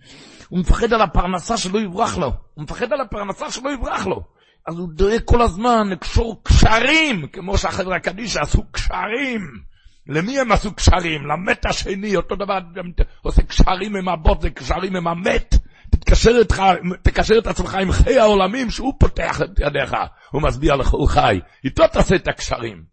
הוא 0.49 0.59
מפחד 0.59 0.93
על 0.93 1.01
הפרנסה 1.01 1.57
שלא 1.57 1.79
יברח 1.79 2.19
לו. 2.19 2.33
הוא 2.55 2.65
מפחד 2.65 2.93
על 2.93 3.01
הפרנסה 3.01 3.51
שלא 3.51 3.71
יברח 3.71 4.07
לו. 4.07 4.23
אז 4.67 4.79
הוא 4.79 4.89
דואג 4.95 5.21
כל 5.25 5.43
הזמן 5.43 5.89
לקשור 5.91 6.41
קשרים, 6.45 7.27
כמו 7.33 7.59
שהחברה 7.59 7.97
הקדישא 7.97 8.41
עשו 8.41 8.63
קשרים. 8.73 9.41
למי 10.07 10.39
הם 10.39 10.53
עשו 10.53 10.75
קשרים? 10.75 11.27
למת 11.27 11.67
השני, 11.67 12.17
אותו 12.17 12.37
דבר, 12.37 12.59
עושה 13.23 13.43
קשרים 13.43 13.97
עם 13.97 14.09
הבוט, 14.09 14.41
זה 14.41 14.51
קשרים 14.51 14.97
עם 14.97 15.07
המת. 15.07 15.55
תתקשר, 15.91 16.39
איתך, 16.39 16.63
תקשר 17.03 17.39
את 17.39 17.47
עצמך 17.47 17.75
עם 17.75 17.93
חיי 17.93 18.19
העולמים 18.19 18.71
שהוא 18.71 18.93
פותח 18.99 19.43
את 19.43 19.59
ידיך, 19.59 19.97
הוא 20.31 20.43
מסביר 20.43 20.75
לך, 20.75 20.89
הוא 20.89 21.09
חי. 21.09 21.41
איתו 21.65 21.89
תעשה 21.93 22.17
את 22.17 22.29
הקשרים. 22.29 22.85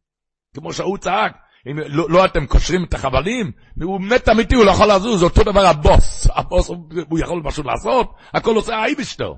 כמו 0.56 0.74
שהוא 0.74 0.98
צעק, 0.98 1.38
אם 1.72 1.80
לא, 1.88 2.10
לא 2.10 2.26
אתם 2.26 2.46
קושרים 2.46 2.84
את 2.84 2.94
החבלים, 2.94 3.52
הוא 3.82 4.02
מת 4.02 4.30
אמיתי, 4.30 4.56
הוא 4.56 4.66
לא 4.66 4.72
יכול 4.72 4.92
לזוז, 4.92 5.24
אותו 5.24 5.44
דבר 5.44 5.66
הבוס. 5.66 6.28
הבוס, 6.36 6.68
הוא, 6.70 6.90
הוא 7.10 7.20
יכול 7.20 7.42
משהו 7.44 7.64
לעשות, 7.64 8.14
הכל 8.34 8.56
עושה 8.56 8.76
האיבשטר. 8.76 9.34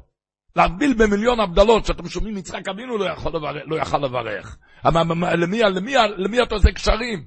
להבדיל 0.55 0.93
במיליון 0.93 1.39
הבדלות, 1.39 1.85
שאתם 1.85 2.07
שומעים 2.07 2.37
יצחק 2.37 2.67
אבינו 2.67 2.97
לא 2.97 3.05
יכול 3.05 3.35
לברך. 3.35 3.63
לא 3.65 3.75
יכול 3.75 4.05
לברך. 4.05 4.57
אבל 4.85 5.01
למי, 5.35 5.61
למי, 5.61 5.93
למי 6.17 6.43
אתה 6.43 6.55
עושה 6.55 6.71
קשרים? 6.71 7.25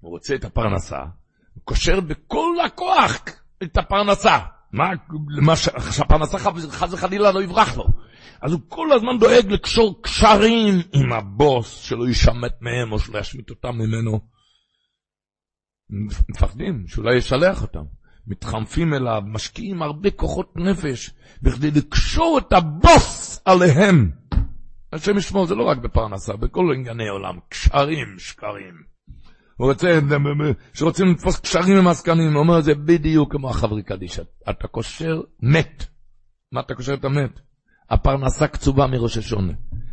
הוא 0.00 0.10
רוצה 0.10 0.34
את 0.34 0.44
הפרנסה, 0.44 0.98
הוא 1.54 1.62
קושר 1.64 2.00
בכל 2.00 2.56
הכוח 2.64 3.18
את 3.62 3.76
הפרנסה. 3.76 4.38
מה, 4.72 4.90
מה 5.42 5.56
שהפרנסה 5.56 6.38
חס 6.38 6.92
וחלילה 6.92 7.32
לא 7.32 7.42
יברח 7.42 7.76
לו. 7.76 7.86
אז 8.42 8.52
הוא 8.52 8.60
כל 8.68 8.92
הזמן 8.92 9.18
דואג 9.18 9.52
לקשור 9.52 10.02
קשרים 10.02 10.74
עם 10.92 11.12
הבוס, 11.12 11.80
שלא 11.80 12.04
יישמט 12.08 12.52
מהם 12.60 12.92
או 12.92 12.98
שלא 12.98 13.18
ישמיט 13.18 13.50
אותם 13.50 13.74
ממנו. 13.74 14.20
מפחדים 16.28 16.84
שאולי 16.88 17.16
ישלח 17.16 17.62
אותם. 17.62 17.82
מתחנפים 18.26 18.94
אליו, 18.94 19.22
משקיעים 19.26 19.82
הרבה 19.82 20.10
כוחות 20.10 20.56
נפש, 20.56 21.10
בכדי 21.42 21.70
לקשור 21.70 22.38
את 22.38 22.52
הבוס 22.52 23.40
עליהם. 23.44 24.10
השם 24.92 25.18
ישמור, 25.18 25.46
זה 25.46 25.54
לא 25.54 25.64
רק 25.64 25.78
בפרנסה, 25.78 26.36
בכל 26.36 26.72
ענייני 26.74 27.08
עולם, 27.08 27.38
קשרים, 27.48 28.18
שקרים. 28.18 28.97
הוא 29.58 29.70
רוצה, 29.70 29.98
שרוצים 30.74 31.06
לתפוס 31.06 31.40
קשרים 31.40 31.76
עם 31.76 31.88
עסקנים, 31.88 32.32
הוא 32.32 32.40
אומר, 32.40 32.60
זה 32.60 32.74
בדיוק 32.74 33.32
כמו 33.32 33.50
החברי 33.50 33.82
קדישא. 33.82 34.22
אתה 34.50 34.68
קושר 34.68 35.20
מת. 35.42 35.84
מה 36.52 36.60
אתה 36.60 36.74
קושר 36.74 36.94
את 36.94 37.04
המת? 37.04 37.40
הפרנסה 37.90 38.46
קצובה 38.46 38.86
מראש 38.86 39.18
השונה. 39.18 39.52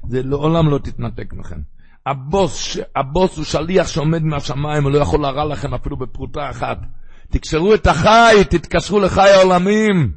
זה 0.10 0.24
לעולם 0.24 0.70
לא 0.70 0.78
תתנתק 0.78 1.34
מכם. 1.34 1.60
הבוס, 2.06 2.78
הבוס 2.96 3.38
הוא 3.38 3.46
שליח 3.46 3.88
שעומד 3.88 4.24
מהשמיים, 4.24 4.84
הוא 4.84 4.92
לא 4.92 4.98
יכול 4.98 5.22
להרע 5.22 5.46
לכם 5.46 5.74
אפילו 5.74 5.98
בפרוטה 5.98 6.50
אחת. 6.50 6.78
תקשרו 7.32 7.74
את 7.74 7.88
החי, 7.88 8.44
תתקשרו 8.50 9.00
לחי 9.00 9.30
העולמים. 9.30 10.14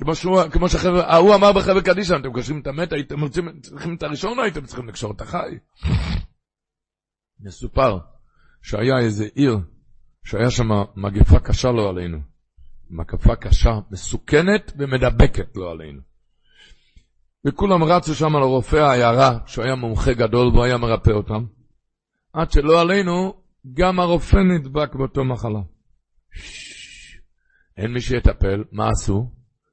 כמו 0.00 0.14
שהוא, 0.14 0.42
כמו 0.52 0.68
שההוא 0.68 1.34
אמר 1.34 1.52
בחבר 1.52 1.80
קדישא, 1.80 2.16
אתם 2.16 2.32
קושרים 2.32 2.60
את 2.60 2.66
המת, 2.66 2.92
הייתם 2.92 3.20
רוצים, 3.20 3.60
צריכים 3.60 3.94
את 3.94 4.02
הראשון, 4.02 4.38
הייתם 4.38 4.66
צריכים 4.66 4.88
לקשור 4.88 5.12
את 5.12 5.20
החי. 5.20 5.58
מסופר 7.40 7.98
שהיה 8.62 8.98
איזה 8.98 9.26
עיר, 9.34 9.58
שהיה 10.24 10.50
שם 10.50 10.68
מגפה 10.96 11.40
קשה 11.40 11.70
לא 11.70 11.88
עלינו. 11.88 12.18
מגפה 12.90 13.36
קשה, 13.36 13.78
מסוכנת 13.90 14.72
ומדבקת 14.78 15.56
לא 15.56 15.70
עלינו. 15.70 16.00
וכולם 17.46 17.84
רצו 17.84 18.14
שם 18.14 18.36
לרופא 18.36 18.76
העיירה, 18.76 19.38
שהוא 19.46 19.64
היה 19.64 19.74
מומחה 19.74 20.12
גדול 20.12 20.48
והוא 20.48 20.64
היה 20.64 20.76
מרפא 20.76 21.10
אותם. 21.10 21.44
עד 22.32 22.50
שלא 22.50 22.80
עלינו, 22.80 23.34
גם 23.74 24.00
הרופא 24.00 24.36
נדבק 24.36 24.94
באותו 24.94 25.24
מחלה. 25.24 25.60
אין 27.76 27.92
מי 27.92 28.00
שיטפל, 28.00 28.64
מה 28.72 28.88
עשו? 28.88 29.30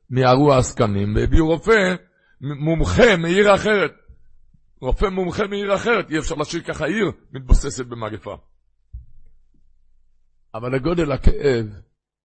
מיהרו 0.09 0.53
העסקנים 0.53 1.15
והביאו 1.15 1.47
רופא 1.47 1.95
מומחה 2.41 3.17
מעיר 3.17 3.55
אחרת. 3.55 3.91
רופא 4.81 5.05
מומחה 5.05 5.47
מעיר 5.47 5.75
אחרת, 5.75 6.09
אי 6.11 6.19
אפשר 6.19 6.35
להשאיר 6.35 6.63
ככה 6.63 6.85
עיר 6.85 7.11
מתבוססת 7.31 7.85
במגפה. 7.85 8.37
אבל 10.53 10.75
לגודל 10.75 11.11
הכאב, 11.11 11.65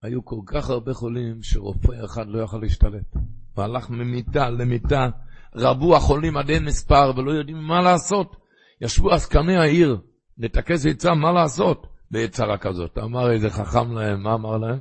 היו 0.03 0.25
כל 0.25 0.41
כך 0.47 0.71
הרבה 0.71 0.95
חולים 0.95 1.43
שרופא 1.43 1.93
אחד 2.05 2.29
לא 2.29 2.43
יכל 2.43 2.59
להשתלט. 2.63 3.15
הוא 3.55 3.65
הלך 3.65 3.91
ממיטה 3.91 4.51
למיטה, 4.51 5.09
רבו 5.55 5.97
החולים 5.97 6.37
עד 6.37 6.51
אין 6.51 6.65
מספר 6.65 7.13
ולא 7.17 7.33
יודעים 7.33 7.57
מה 7.57 7.81
לעשות. 7.83 8.37
ישבו 8.81 9.11
עסקני 9.11 9.57
העיר, 9.57 10.01
נתקס 10.39 10.87
עצה 10.87 11.15
מה 11.15 11.33
לעשות 11.33 11.87
ביצרה 12.11 12.59
כזאת. 12.59 12.99
אמר 12.99 13.31
איזה 13.33 13.51
חכם 13.51 13.93
להם, 13.93 14.23
מה 14.23 14.35
אמר 14.35 14.59
להם? 14.59 14.79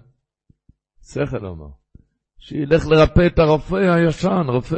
שכל 1.13 1.45
אמר. 1.45 1.78
שילך 2.39 2.87
לרפא 2.87 3.25
את 3.25 3.39
הרופא 3.39 3.75
הישן, 3.75 4.45
רופא, 4.47 4.75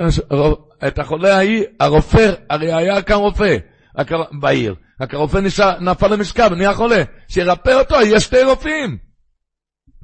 את 0.87 0.99
החולה 0.99 1.35
ההיא, 1.35 1.63
הרופא, 1.79 2.33
הרי 2.49 2.73
היה 2.73 3.01
כאן 3.01 3.15
רופא 3.15 3.57
בעיר, 4.39 4.75
רק 5.01 5.13
הרופא 5.13 5.37
נשאר, 5.37 5.79
נפל 5.79 6.13
למשכב, 6.13 6.49
נהיה 6.57 6.73
חולה, 6.73 7.03
שירפא 7.27 7.79
אותו, 7.79 7.95
יש 8.05 8.23
שתי 8.23 8.43
רופאים. 8.43 8.97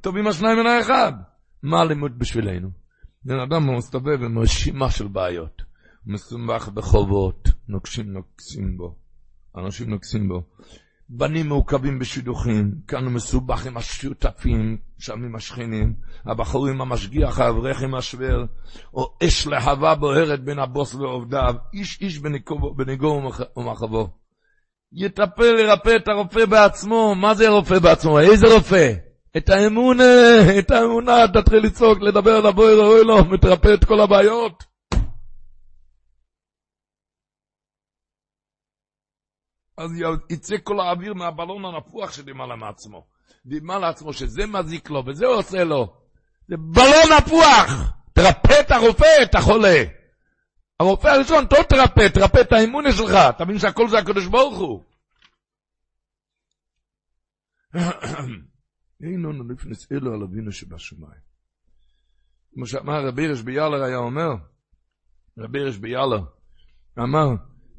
טובים 0.01 0.28
השניים 0.28 0.60
מן 0.60 0.68
האחד. 0.68 1.12
מה 1.64 1.82
הלימוד 1.82 2.20
בשבילנו? 2.20 2.70
בן 3.26 3.39
אדם 3.39 3.78
מסתובב 3.78 4.24
עם 4.24 4.39
רשימה 4.39 4.91
של 4.91 5.08
בעיות. 5.08 5.62
מסומך 6.05 6.68
בחובות, 6.68 7.49
נוקשים 7.68 8.14
נוקסים 8.14 8.78
בו. 8.78 8.95
אנשים 9.58 9.89
נוקסים 9.89 10.28
בו. 10.28 10.43
בנים 11.10 11.47
מעוכבים 11.47 11.99
בשידוכים, 11.99 12.72
כאן 12.88 13.03
הוא 13.03 13.12
מסובך 13.12 13.66
עם 13.66 13.78
השותפים, 13.78 14.78
שם 14.99 15.24
עם 15.24 15.36
השכנים, 15.36 15.93
הבחור 16.26 16.68
עם 16.68 16.82
המשגיח, 16.82 17.39
האברך 17.39 17.82
עם 17.82 17.95
השוור, 17.95 18.45
או 18.93 19.14
אש 19.24 19.47
להבה 19.47 19.95
בוערת 19.95 20.43
בין 20.43 20.60
הבוס 20.60 20.95
ועובדיו, 20.95 21.55
איש 21.74 22.01
איש 22.01 22.20
בניגו 22.76 23.32
ומחבו. 23.58 24.10
יטפל 24.93 25.51
לרפא 25.51 25.95
את 25.95 26.08
הרופא 26.08 26.45
בעצמו, 26.45 27.16
מה 27.16 27.34
זה 27.34 27.49
רופא 27.49 27.80
בעצמו? 27.80 28.20
איזה 28.20 28.47
רופא? 28.53 28.93
את 29.38 29.49
האמונה, 29.49 30.03
את 30.60 30.72
האמונה, 30.72 31.28
תתחיל 31.34 31.64
לצעוק, 31.64 32.01
לדבר 32.01 32.32
על 32.32 32.45
הבויר, 32.45 32.86
אוי 32.86 33.03
לו, 33.03 33.26
מתרפא 33.26 33.74
את 33.74 33.86
כל 33.86 33.99
הבעיות. 33.99 34.66
אז 39.78 39.91
יצא 40.30 40.55
כל 40.63 40.80
האוויר 40.80 41.13
מהבלון 41.13 41.65
הנפוח 41.65 42.11
שלמעלה 42.11 42.55
מעצמו. 42.55 43.05
וימה 43.45 43.80
לעצמו 43.80 44.13
שזה 44.13 44.45
מזיק 44.45 44.89
לו 44.89 45.03
וזה 45.05 45.25
עושה 45.25 45.63
לו. 45.63 45.93
זה 46.47 46.57
בלון 46.57 47.17
נפוח! 47.17 47.93
תרפא 48.13 48.59
את 48.59 48.71
הרופא, 48.71 49.23
את 49.23 49.36
החולה. 49.36 49.84
הרופא 50.80 51.07
הראשון, 51.07 51.45
טוב 51.45 51.63
תרפא, 51.63 52.07
תרפא 52.13 52.41
את 52.41 52.51
האמונה 52.51 52.91
שלך. 52.91 53.13
תבין 53.38 53.59
שהכל 53.59 53.89
זה 53.89 53.99
הקדוש 53.99 54.25
ברוך 54.25 54.57
הוא. 54.57 54.84
אין 59.03 59.21
לנו 59.21 59.43
לפנס 59.49 59.91
אלו 59.91 60.13
על 60.13 60.23
אבינו 60.23 60.51
שבשמיים. 60.51 61.28
כמו 62.53 62.67
שאמר 62.67 63.07
רבי 63.07 63.23
ירש 63.23 63.41
ביאלר 63.41 63.84
היה 63.84 63.97
אומר, 63.97 64.30
רבי 65.38 65.59
ירש 65.59 65.78
ביאלר, 65.78 66.19
אמר, 66.99 67.28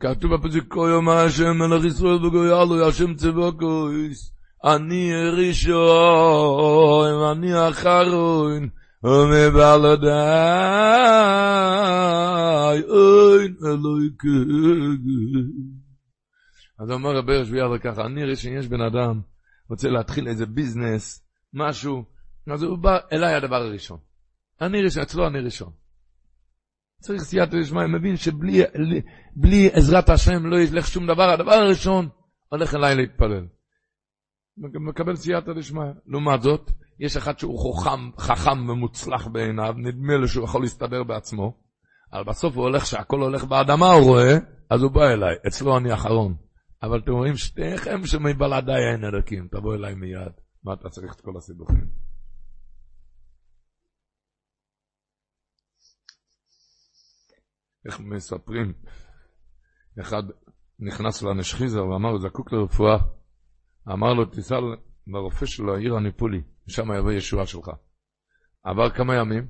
כתוב 0.01 0.35
בפסוק 0.35 0.75
כה 0.75 0.81
יאמר 0.81 1.13
השם 1.13 1.59
מלך 1.59 1.85
ישראל 1.85 2.27
וגויה 2.27 2.65
לו 2.65 2.89
השם 2.89 3.15
צבוקויס 3.15 4.33
אני 4.65 5.11
ראשון 5.37 7.23
אני 7.33 7.69
אחרון 7.69 8.69
ומבלעדי 9.05 10.09
אין 13.43 13.55
אלוהי 13.67 14.09
אז 16.79 16.91
אומר 16.91 17.17
רבי 17.17 17.35
יושבי 17.35 17.63
אבל 17.63 17.79
ככה, 17.79 18.07
אני 18.07 18.25
ראשון, 18.25 18.53
יש 18.53 18.67
בן 18.67 18.81
אדם, 18.81 19.21
רוצה 19.71 19.89
להתחיל 19.89 20.29
איזה 20.29 20.47
ביזנס, 20.47 21.23
משהו, 21.55 22.05
אז 22.53 22.63
הוא 22.63 22.79
בא 22.79 22.99
אליי 23.13 23.35
הדבר 23.35 23.57
הראשון. 23.57 23.99
אני 24.61 24.83
ראשון, 24.83 25.03
אצלו 25.03 25.27
אני 25.27 25.41
ראשון. 25.41 25.73
צריך 27.01 27.23
סייעתא 27.23 27.61
דשמיא, 27.61 27.87
מבין 27.87 28.17
שבלי 28.17 29.71
עזרת 29.73 30.09
השם 30.09 30.47
לא 30.47 30.57
ילך 30.57 30.87
שום 30.87 31.07
דבר, 31.07 31.31
הדבר 31.31 31.53
הראשון, 31.53 32.09
הולך 32.49 32.75
אליי 32.75 32.95
להתפלל. 32.95 33.47
מקבל 34.89 35.17
סייעתא 35.17 35.53
דשמיא. 35.53 35.91
לעומת 36.07 36.43
זאת, 36.43 36.71
יש 37.01 37.17
אחד 37.17 37.39
שהוא 37.39 37.75
חכם, 37.75 38.11
חכם 38.19 38.69
ומוצלח 38.69 39.27
בעיניו, 39.27 39.75
נדמה 39.77 40.17
לו 40.17 40.29
שהוא 40.29 40.45
יכול 40.45 40.63
להסתדר 40.63 41.05
בעצמו, 41.05 41.59
אבל 42.13 42.25
בסוף 42.25 42.57
הוא 42.57 42.65
הולך, 42.65 42.87
שהכל 42.87 43.21
הולך 43.21 43.45
באדמה, 43.45 43.93
הוא 43.93 44.05
רואה, 44.05 44.37
אז 44.71 44.83
הוא 44.83 44.91
בא 44.91 45.09
אליי, 45.09 45.37
אצלו 45.47 45.77
אני 45.77 45.95
אחרון. 45.95 46.35
אבל 46.83 46.99
אתם 46.99 47.13
רואים, 47.13 47.37
שתיכם 47.37 48.07
שמבלעדיי 48.07 48.93
אין 48.93 49.05
אלוקים, 49.05 49.49
תבוא 49.51 49.75
אליי 49.75 49.95
מיד. 49.95 50.33
מה 50.65 50.73
אתה 50.73 50.89
צריך 50.89 51.15
את 51.15 51.21
כל 51.21 51.33
הסיבוכים? 51.37 52.08
איך 57.89 58.01
מספרים? 58.01 58.73
אחד 60.01 60.23
נכנס 60.79 61.23
לנשחיזר 61.23 61.87
ואמר, 61.87 62.11
הוא 62.11 62.19
זקוק 62.19 62.53
לרפואה. 62.53 62.97
אמר 63.93 64.15
לו, 64.15 64.25
תיסע 64.25 64.57
לרופא 65.07 65.47
שלו, 65.47 65.75
העיר 65.75 65.97
הניפולי, 65.97 66.43
ושם 66.69 66.93
יבוא 66.99 67.13
ישועה 67.13 67.47
שלך. 67.47 67.71
עבר 68.65 68.91
כמה 68.91 69.15
ימים, 69.15 69.47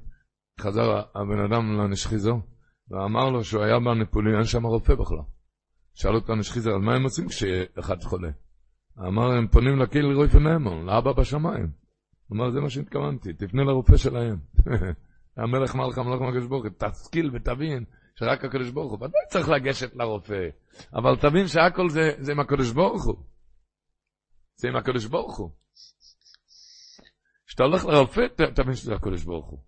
חזר 0.61 1.03
הבן 1.15 1.39
אדם 1.39 1.81
לנשחיזר, 1.81 2.35
ואמר 2.91 3.31
לו 3.31 3.45
שהוא 3.45 3.63
היה 3.63 3.79
בניפולי, 3.79 4.37
אין 4.37 4.45
שם 4.45 4.67
רופא 4.67 4.95
בכלל. 4.95 5.19
שאל 5.95 6.15
אותו 6.15 6.33
הנשחיזר, 6.33 6.71
אז 6.71 6.83
מה 6.83 6.95
הם 6.95 7.03
עושים 7.03 7.29
כשאחד 7.29 8.03
חולה? 8.03 8.31
אמר, 8.99 9.33
הם 9.33 9.49
פונים 9.49 9.79
לקהיל 9.79 10.05
רויפן 10.05 10.43
נאמון, 10.43 10.87
לאבא 10.87 11.13
בשמיים. 11.13 11.71
אמר, 12.33 12.51
זה 12.51 12.61
מה 12.61 12.71
שהתכוונתי, 12.71 13.33
תפנה 13.33 13.65
לרופא 13.65 13.97
שלהם. 13.97 14.37
המלך 15.37 15.75
מלך 15.75 15.99
המלך 15.99 16.21
מלך 16.21 16.49
ברוך 16.49 16.67
תשכיל 16.79 17.31
ותבין 17.35 17.85
שרק 18.19 18.45
הקדוש 18.45 18.71
ברוך 18.71 18.93
הוא. 18.93 18.99
ודאי 18.99 19.21
צריך 19.31 19.49
לגשת 19.49 19.95
לרופא, 19.95 20.49
אבל 20.93 21.17
תבין 21.17 21.47
שהכל 21.47 21.91
זה, 21.91 22.11
זה 22.19 22.33
עם 22.33 22.41
הקדוש 22.41 22.73
ברוך 22.73 23.05
הוא. 23.05 23.25
זה 24.55 24.69
עם 24.69 24.77
הקדוש 24.77 25.07
ברוך 25.07 25.39
הוא. 25.39 25.51
כשאתה 27.47 27.63
הולך 27.63 27.85
לרופא, 27.85 28.21
תבין 28.55 28.75
שזה 28.75 28.95
הקדוש 28.95 29.25
ברוך 29.25 29.47
הוא. 29.47 29.59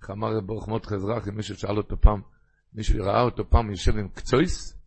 איך 0.00 0.10
אמר 0.10 0.40
ברוך 0.40 0.68
מות 0.68 0.86
חזרחי, 0.86 1.30
מישהו 1.30 1.56
שאל 1.56 1.76
אותו 1.76 2.00
פעם, 2.00 2.22
מישהו 2.72 3.04
ראה 3.04 3.22
אותו 3.22 3.50
פעם 3.50 3.70
יושב 3.70 3.96
עם 3.96 4.08
קצויס, 4.08 4.78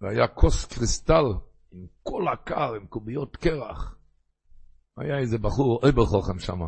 והיה 0.00 0.28
כוס 0.28 0.64
קריסטל 0.64 1.24
עם 1.72 1.86
כל 2.02 2.22
הקר, 2.32 2.74
עם 2.74 2.86
קוביות 2.86 3.36
קרח. 3.36 4.03
היה 4.96 5.18
איזה 5.18 5.38
בחור, 5.38 5.80
אוי 5.82 5.92
בחוכם 5.92 6.38
שם, 6.38 6.60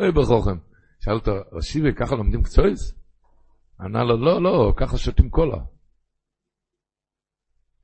אוי 0.00 0.12
בחוכם. 0.12 0.56
שאל 1.00 1.14
אותו, 1.14 1.32
רשיבי, 1.52 1.94
ככה 1.94 2.16
לומדים 2.16 2.42
קצויס? 2.42 2.94
ענה 3.80 4.04
לו, 4.04 4.16
לא, 4.16 4.42
לא, 4.42 4.72
ככה 4.76 4.98
שותים 4.98 5.30
קולה. 5.30 5.58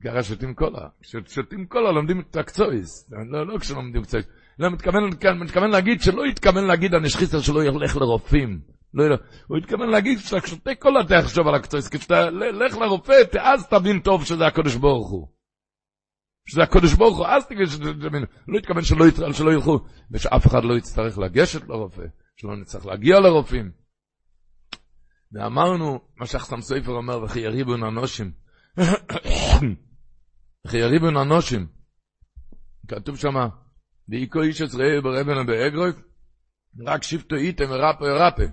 ככה 0.03 0.23
שותים 0.23 0.53
קולה. 0.53 0.87
כששותים 1.01 1.65
קולה 1.65 1.91
לומדים 1.91 2.19
את 2.19 2.35
הקצויס. 2.35 3.09
לא, 3.31 3.47
לא 3.47 3.59
כשלומדים 3.59 4.03
קצויס. 4.03 4.25
לא, 4.59 4.69
מתכוון, 4.69 5.03
מתכוון 5.39 5.69
להגיד 5.69 6.01
שלא 6.01 6.23
התכוון 6.25 6.63
להגיד 6.63 6.93
הנשחיסר 6.93 7.39
שלא 7.39 7.63
ילך 7.63 7.95
לרופאים. 7.95 8.61
לא, 8.93 9.09
לא. 9.09 9.15
הוא 9.47 9.57
התכוון 9.57 9.89
להגיד 9.89 10.17
כשאתה 10.17 10.47
שותה 10.47 10.75
קולה 10.79 11.03
תחשוב 11.03 11.47
על 11.47 11.55
הקצויס. 11.55 11.89
כשאתה 11.89 12.29
לך 12.29 12.77
לרופא, 12.77 13.13
אז 13.39 13.67
תבין 13.67 13.99
טוב 13.99 14.25
שזה 14.25 14.47
הקדוש 14.47 14.75
ברוך 14.75 15.11
הוא. 15.11 15.36
שזה 16.47 16.63
הקדוש 16.63 16.93
ברוך 16.93 17.17
הוא, 17.17 17.27
אז 17.27 17.47
תגיד 17.47 17.67
שזה, 17.67 17.91
לא 18.47 18.57
התכוון 18.57 18.83
שלא, 18.83 19.05
שלא 19.33 19.53
ילכו, 19.53 19.79
ושאף 20.11 20.47
אחד 20.47 20.63
לא 20.63 20.77
יצטרך 20.77 21.17
לגשת 21.17 21.67
לרופא, 21.67 22.03
שלא 22.35 22.57
נצטרך 22.57 22.85
להגיע 22.85 23.19
לרופאים. 23.19 23.71
ואמרנו, 25.31 25.99
מה 26.17 26.25
שהחסם 26.25 26.61
סופר 26.61 26.91
אומר, 26.91 27.23
וכי 27.23 27.39
יריבו 27.39 27.77
ננושים. 27.77 28.31
וכי 30.67 30.77
יריבו 30.77 31.11
ננושים. 31.11 31.67
כתוב 32.87 33.17
שמה, 33.17 33.47
ואיקו 34.09 34.41
איש 34.41 34.61
עזראי 34.61 35.01
ברבן 35.01 35.37
ובאגרויף, 35.37 35.95
רק 36.85 37.03
שבטו 37.03 37.35
איתם 37.35 37.65
ורפו 37.69 38.03
ורפה. 38.03 38.43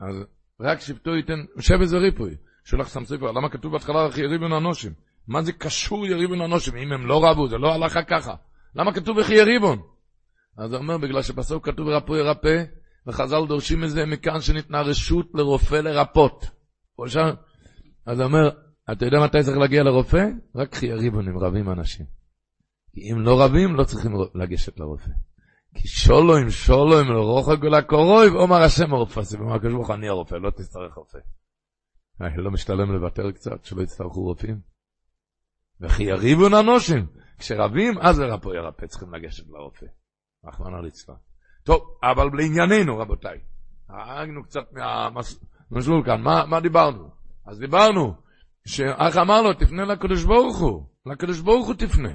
אז 0.00 0.16
רק 0.60 0.80
שבטו 0.80 1.14
איתם, 1.14 1.38
שב 1.60 1.80
איזה 1.80 1.98
ריפוי. 1.98 2.36
שולח 2.64 2.88
סם 2.88 3.04
סופר, 3.04 3.32
למה 3.32 3.48
כתוב 3.48 3.72
בהתחלה 3.72 4.06
וכי 4.08 4.20
יריבו 4.20 4.48
ננושים? 4.48 4.92
מה 5.28 5.42
זה 5.42 5.52
קשור 5.52 6.06
יריבון 6.06 6.40
אנושים? 6.40 6.76
אם 6.76 6.92
הם 6.92 7.06
לא 7.06 7.24
רבו, 7.24 7.48
זה 7.48 7.58
לא 7.58 7.74
הלכה 7.74 8.02
ככה. 8.02 8.34
למה 8.74 8.92
כתוב 8.92 9.16
וכי 9.16 9.34
יריבון? 9.34 9.82
אז 10.58 10.72
הוא 10.72 10.78
אומר, 10.78 10.98
בגלל 10.98 11.22
שבסוף 11.22 11.62
כתוב 11.64 11.88
רפו 11.88 12.16
ירפא, 12.16 12.64
וחז"ל 13.06 13.46
דורשים 13.48 13.80
מזה 13.80 14.06
מכאן 14.06 14.40
שניתנה 14.40 14.80
רשות 14.80 15.26
לרופא 15.34 15.74
לרפות. 15.74 16.50
אז 18.06 18.18
הוא 18.18 18.26
אומר, 18.26 18.50
אתה 18.92 19.04
יודע 19.04 19.18
מתי 19.24 19.42
צריך 19.42 19.58
להגיע 19.58 19.82
לרופא? 19.82 20.26
רק 20.54 20.74
חי 20.74 20.86
יריבונים 20.86 21.38
רבים 21.38 21.70
אנשים. 21.70 22.06
כי 22.94 23.12
אם 23.12 23.20
לא 23.20 23.42
רבים, 23.42 23.76
לא 23.76 23.84
צריכים 23.84 24.12
לגשת 24.34 24.80
לרופא. 24.80 25.10
כי 25.74 25.88
שולוים, 25.88 26.50
שולוים, 26.50 27.08
לרוחק 27.08 27.56
ולקורוי, 27.62 28.28
ואומר 28.28 28.62
השם 28.62 28.94
הרופא, 28.94 29.20
ואומר 29.38 29.54
הקדוש 29.54 29.72
ברוך 29.72 29.90
אני 29.90 30.08
הרופא, 30.08 30.34
לא 30.34 30.50
תצטרך 30.50 30.94
רופא. 30.94 31.18
לא 32.36 32.50
משתלם 32.50 32.92
לוותר 32.92 33.30
קצת, 33.32 33.64
שלא 33.64 33.82
יצטרכו 33.82 34.22
רופאים? 34.22 34.75
וכי 35.80 36.02
יריבו 36.02 36.48
ננושים. 36.48 37.06
כשרבים, 37.38 37.98
אז 38.00 38.20
לרפו 38.20 38.54
ירפא, 38.54 38.86
צריכים 38.86 39.14
לגשת 39.14 39.44
לרופא. 39.48 39.86
רחמנא 40.44 40.76
ליצלן. 40.76 41.14
טוב, 41.64 41.98
אבל 42.02 42.28
לענייננו, 42.34 42.98
רבותיי. 42.98 43.38
הרגנו 43.88 44.44
קצת 44.44 44.72
מהמסלול 44.72 46.04
כאן. 46.04 46.22
מה, 46.22 46.46
מה 46.46 46.60
דיברנו? 46.60 47.10
אז 47.46 47.58
דיברנו, 47.58 48.14
שאח 48.66 49.16
אמר 49.16 49.42
לו, 49.42 49.54
תפנה 49.54 49.84
לקדוש 49.84 50.24
ברוך 50.24 50.58
הוא. 50.58 50.86
לקדוש 51.06 51.40
ברוך 51.40 51.66
הוא 51.66 51.74
תפנה. 51.74 52.12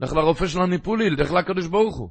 לך 0.00 0.12
לרופא 0.12 0.46
של 0.46 0.60
הניפולי, 0.60 1.10
לך 1.10 1.32
לקדוש 1.32 1.66
ברוך 1.66 1.96
הוא. 1.96 2.10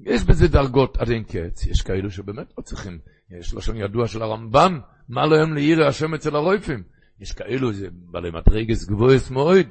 יש 0.00 0.24
בזה 0.24 0.48
דרגות 0.48 0.96
עד 0.96 1.10
אין 1.10 1.24
קץ, 1.24 1.66
יש 1.66 1.82
כאלו 1.82 2.10
שבאמת 2.10 2.52
לא 2.58 2.62
צריכים. 2.62 2.98
יש 3.40 3.54
לשון 3.54 3.76
ידוע 3.76 4.06
של 4.06 4.22
הרמב"ן, 4.22 4.78
מה 5.08 5.26
להם 5.26 5.54
לעירי 5.54 5.86
השם 5.86 6.14
אצל 6.14 6.36
הרויפים. 6.36 6.82
יש 7.20 7.32
כאלו, 7.32 7.72
זה 7.72 7.88
בעלי 7.92 8.30
מדרגס 8.30 8.84
גבוהס 8.84 9.30
מאוד. 9.30 9.66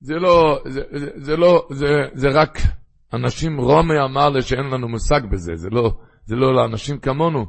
זה 0.00 0.14
לא, 0.14 0.62
זה, 0.68 0.80
זה, 0.98 1.10
זה 1.16 1.36
לא, 1.36 1.68
זה, 1.72 1.86
זה 2.14 2.28
רק 2.34 2.58
אנשים, 3.12 3.60
רומי 3.60 3.94
אמר 4.04 4.30
לי 4.30 4.42
שאין 4.42 4.64
לנו 4.64 4.88
מושג 4.88 5.20
בזה, 5.32 5.56
זה 5.56 5.70
לא, 5.70 6.00
זה 6.24 6.36
לא 6.36 6.54
לאנשים 6.54 7.00
כמונו. 7.00 7.46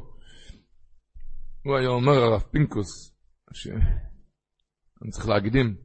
הוא 1.64 1.76
היה 1.76 1.88
אומר, 1.88 2.12
הרב 2.12 2.40
פינקוס, 2.40 3.16
שאני 3.52 5.10
צריך 5.10 5.28
להקדים 5.28 5.76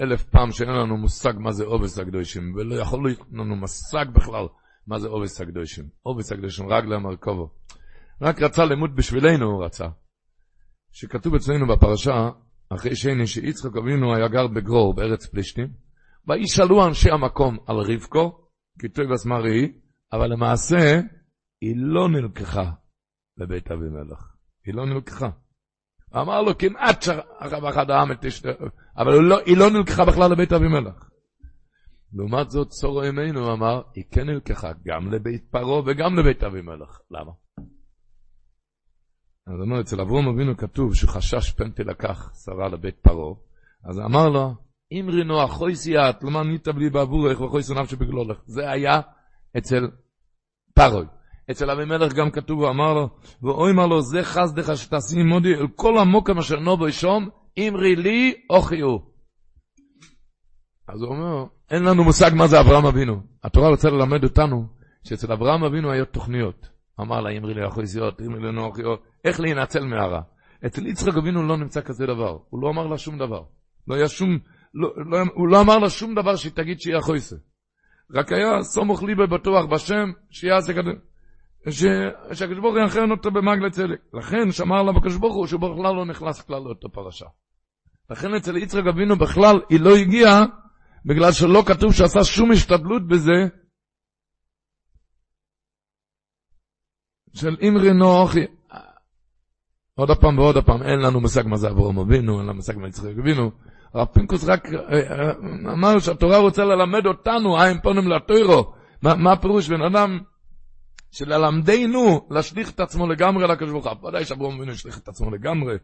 אלף 0.00 0.24
פעם 0.24 0.50
שאין 0.50 0.70
לנו 0.70 0.96
מושג 0.96 1.32
מה 1.36 1.52
זה 1.52 1.64
עובס 1.64 1.98
הקדושים, 1.98 2.54
ולא 2.54 2.74
יכול 2.74 3.04
להיות 3.04 3.20
לנו 3.32 3.56
מושג 3.56 4.06
בכלל 4.14 4.46
מה 4.86 4.98
זה 4.98 5.08
עובס 5.08 5.40
הקדושים. 5.40 5.88
עובס 6.02 6.32
הקדושים, 6.32 6.72
רגלה 6.72 6.98
מרכובו. 6.98 7.50
רק 8.22 8.42
רצה 8.42 8.64
לימוד 8.64 8.96
בשבילנו, 8.96 9.46
הוא 9.46 9.64
רצה. 9.64 9.86
שכתוב 10.98 11.34
אצלנו 11.34 11.66
בפרשה, 11.66 12.30
אחרי 12.68 12.96
שני 12.96 13.26
שיצחק 13.26 13.76
אבינו 13.76 14.14
היה 14.14 14.28
גר 14.28 14.46
בגרור 14.46 14.94
בארץ 14.94 15.26
פלישתים, 15.26 15.68
וישאלו 16.28 16.86
אנשי 16.86 17.10
המקום 17.10 17.58
על 17.66 17.76
רבקו, 17.76 18.48
כי 18.78 18.88
טוב 18.88 19.12
אסמרי, 19.12 19.72
אבל 20.12 20.32
למעשה 20.32 21.00
היא 21.60 21.74
לא 21.76 22.08
נלקחה 22.08 22.70
לבית 23.38 23.70
אבימלך. 23.70 24.34
היא 24.66 24.74
לא 24.74 24.86
נלקחה. 24.86 25.28
אמר 26.16 26.42
לו 26.42 26.58
כמעט 26.58 27.02
שרב 27.02 27.64
אחד 27.64 27.90
העם 27.90 28.12
את 28.12 28.24
אשתו, 28.24 28.48
אבל 28.96 29.12
לא, 29.12 29.38
היא 29.46 29.56
לא 29.56 29.70
נלקחה 29.70 30.04
בכלל 30.04 30.32
לבית 30.32 30.52
אבימלך. 30.52 31.08
לעומת 32.12 32.50
זאת, 32.50 32.68
צורו 32.68 33.04
ימינו 33.04 33.52
אמר, 33.52 33.82
היא 33.94 34.04
כן 34.10 34.26
נלקחה 34.26 34.70
גם 34.86 35.12
לבית 35.12 35.44
פרעה 35.50 35.82
וגם 35.86 36.18
לבית 36.18 36.44
אבימלך. 36.44 36.98
למה? 37.10 37.45
אז 39.46 39.60
אומר, 39.60 39.80
אצל 39.80 40.00
אברום 40.00 40.28
אבינו 40.28 40.56
כתוב 40.56 40.94
שחשש 40.94 41.50
פן 41.50 41.70
תלקח 41.70 42.30
שרה 42.44 42.68
לבית 42.68 42.96
פרעה, 43.02 43.34
אז 43.84 43.98
אמר 43.98 44.28
לו, 44.28 44.54
אם 44.92 45.06
רינו 45.08 45.44
אחוי 45.44 45.74
סייעת, 45.74 46.22
למה 46.22 46.42
ניתא 46.42 46.72
בלי 46.72 46.90
בעבורך 46.90 47.40
וחוי 47.40 47.62
סונף 47.62 47.90
שבגלולך. 47.90 48.38
זה 48.46 48.70
היה 48.70 49.00
אצל 49.58 49.88
פרוי. 50.74 51.06
אצל 51.50 51.70
אבימלך 51.70 52.12
גם 52.12 52.30
כתוב, 52.30 52.60
הוא 52.60 52.70
אמר 52.70 52.94
לו, 52.94 53.08
ואוי 53.42 53.72
אמר 53.72 53.86
לו, 53.86 54.02
זה 54.02 54.22
חסדך 54.22 54.76
שתעשי 54.76 55.22
מודי 55.22 55.54
אל 55.54 55.66
כל 55.76 55.98
המוקם 55.98 56.38
אשר 56.38 56.60
נובו 56.60 56.92
שום, 56.92 57.28
אמרי 57.58 57.96
לי 57.96 58.34
אוכיו. 58.50 58.96
אז 60.88 61.02
הוא 61.02 61.10
אומר, 61.10 61.44
אין 61.70 61.82
לנו 61.82 62.04
מושג 62.04 62.30
מה 62.34 62.46
זה 62.46 62.60
אברהם 62.60 62.86
אבינו. 62.86 63.20
התורה 63.44 63.68
רוצה 63.68 63.90
ללמד 63.90 64.24
אותנו 64.24 64.66
שאצל 65.04 65.32
אברהם 65.32 65.64
אבינו 65.64 65.90
היו 65.90 66.04
תוכניות. 66.04 66.68
אמר 67.00 67.20
לה, 67.20 67.30
אמרי 67.30 67.54
לי 67.54 67.68
אחוי 67.68 67.86
סייעת, 67.86 68.20
אמרי 68.20 68.40
לי 68.40 68.52
נוחיות, 68.52 69.02
איך 69.26 69.40
להינצל 69.40 69.84
מהרע. 69.84 70.20
אצל 70.66 70.86
יצחק 70.86 71.16
אבינו 71.16 71.42
לא 71.42 71.56
נמצא 71.56 71.80
כזה 71.80 72.06
דבר, 72.06 72.38
הוא 72.50 72.62
לא 72.62 72.70
אמר 72.70 72.86
לה 72.86 72.98
שום 72.98 73.18
דבר. 73.18 73.42
לא 73.88 73.94
היה 73.94 74.08
שום, 74.08 74.38
לא, 74.74 74.88
לא, 74.96 75.18
הוא 75.34 75.48
לא 75.48 75.60
אמר 75.60 75.78
לה 75.78 75.90
שום 75.90 76.14
דבר 76.14 76.36
שהיא 76.36 76.52
תגיד 76.52 76.80
שיהיה 76.80 77.00
חויסה. 77.00 77.36
רק 78.14 78.32
היה 78.32 78.62
סמוך 78.62 79.02
ליבה 79.02 79.26
בטוח 79.26 79.64
בשם, 79.64 80.10
שיעשה 80.30 80.72
כזה, 80.72 80.90
שהקדוש 81.70 82.58
ברוך 82.58 82.74
הוא 82.74 82.82
ינחם 82.82 83.10
אותו 83.10 83.30
במגלה 83.30 83.70
צדק. 83.70 84.00
לכן 84.14 84.52
שמר 84.52 84.82
לה 84.82 84.92
בקדוש 84.92 85.16
ברוך 85.16 85.34
הוא 85.34 85.46
שהוא 85.46 85.60
בכלל 85.60 85.94
לא 85.94 86.06
נכנס 86.06 86.42
כלל 86.42 86.58
לאותו 86.58 86.88
פרשה. 86.92 87.26
לכן 88.10 88.34
אצל 88.34 88.56
יצחק 88.56 88.86
אבינו 88.94 89.16
בכלל 89.16 89.56
היא 89.68 89.80
לא 89.80 89.96
הגיעה, 89.96 90.42
בגלל 91.04 91.32
שלא 91.32 91.62
כתוב 91.66 91.92
שעשה 91.92 92.24
שום 92.24 92.52
השתדלות 92.52 93.06
בזה, 93.08 93.56
של 97.34 97.56
אמרי 97.68 97.92
נוחי, 97.92 98.46
עוד 99.98 100.10
פעם 100.20 100.38
ועוד 100.38 100.64
פעם, 100.64 100.82
אין 100.82 100.98
לנו 100.98 101.20
מושג 101.20 101.46
מה 101.46 101.56
זה 101.56 101.68
אברהם 101.68 101.98
אבינו, 101.98 102.38
אין 102.38 102.46
לנו 102.46 102.54
מושג 102.54 102.76
מה 102.76 102.88
יצחק 102.88 103.18
אבינו. 103.20 103.50
הרב 103.94 104.06
פינקוס 104.12 104.44
רק 104.44 104.66
אה, 104.66 104.80
אה, 104.92 105.32
אמר 105.72 105.98
שהתורה 105.98 106.38
רוצה 106.38 106.64
ללמד 106.64 107.06
אותנו, 107.06 107.62
אין 107.62 107.80
פונים 107.80 108.08
לטוירו. 108.08 108.74
מה, 109.02 109.14
מה 109.14 109.32
הפירוש 109.32 109.68
בן 109.68 109.82
אדם 109.82 110.18
שללמדנו 111.10 112.28
להשליך 112.30 112.70
את 112.70 112.80
עצמו 112.80 113.06
לגמרי 113.06 113.48
לקדוש 113.48 113.70
ברוך 113.70 113.86
הוא. 113.86 114.08
ודאי 114.08 114.24
שאברהם 114.24 114.56
אבינו 114.56 114.72
השליך 114.72 114.98
את 114.98 115.08
עצמו 115.08 115.30
לגמרי. 115.30 115.76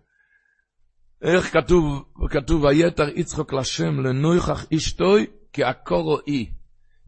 איך 1.23 1.53
כתוב, 1.53 2.05
כתוב, 2.31 2.65
ויתר 2.65 3.09
יצחוק 3.09 3.53
לשם 3.53 4.01
לנויכח 4.01 4.67
אשתוי, 4.75 5.27
כי 5.53 5.65
הקורו 5.65 6.19
אי. 6.27 6.51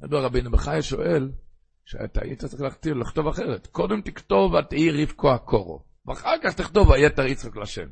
ידוע 0.05 0.21
רבינו 0.21 0.51
בחי 0.51 0.83
שואל, 0.83 1.31
שאתה 1.85 2.21
היית 2.23 2.45
צריך 2.45 2.63
לכתוב, 2.63 2.93
לכתוב 2.93 3.27
אחרת. 3.27 3.67
קודם 3.67 4.01
תכתוב 4.01 4.55
ותהי 4.55 5.03
רבקו 5.03 5.33
הקורו. 5.35 5.94
ואחר 6.07 6.35
כך 6.43 6.55
תכתוב 6.55 6.89
ויתר 6.89 7.27
יצחק 7.27 7.57
לשם. 7.57 7.87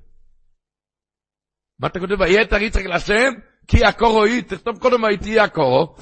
מה 1.78 1.89
אתה 1.89 2.01
כותב 2.01 2.20
ויתר 2.20 2.62
יצחק 2.62 2.84
לשם? 2.84 3.32
כי 3.68 3.84
הקורו 3.84 4.24
היא, 4.24 4.43
תכתוב 4.43 4.78
קודם 4.78 5.05
הייתי 5.05 5.40
הקורו. 5.40 5.97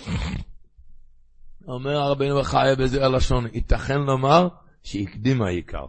אומר 1.69 1.97
הרבינו 1.97 2.41
בחיה 2.41 2.77
בזה 2.77 3.05
הלשון, 3.05 3.47
ייתכן 3.53 4.01
לומר 4.01 4.49
שהקדים 4.82 5.43
העיקר. 5.43 5.87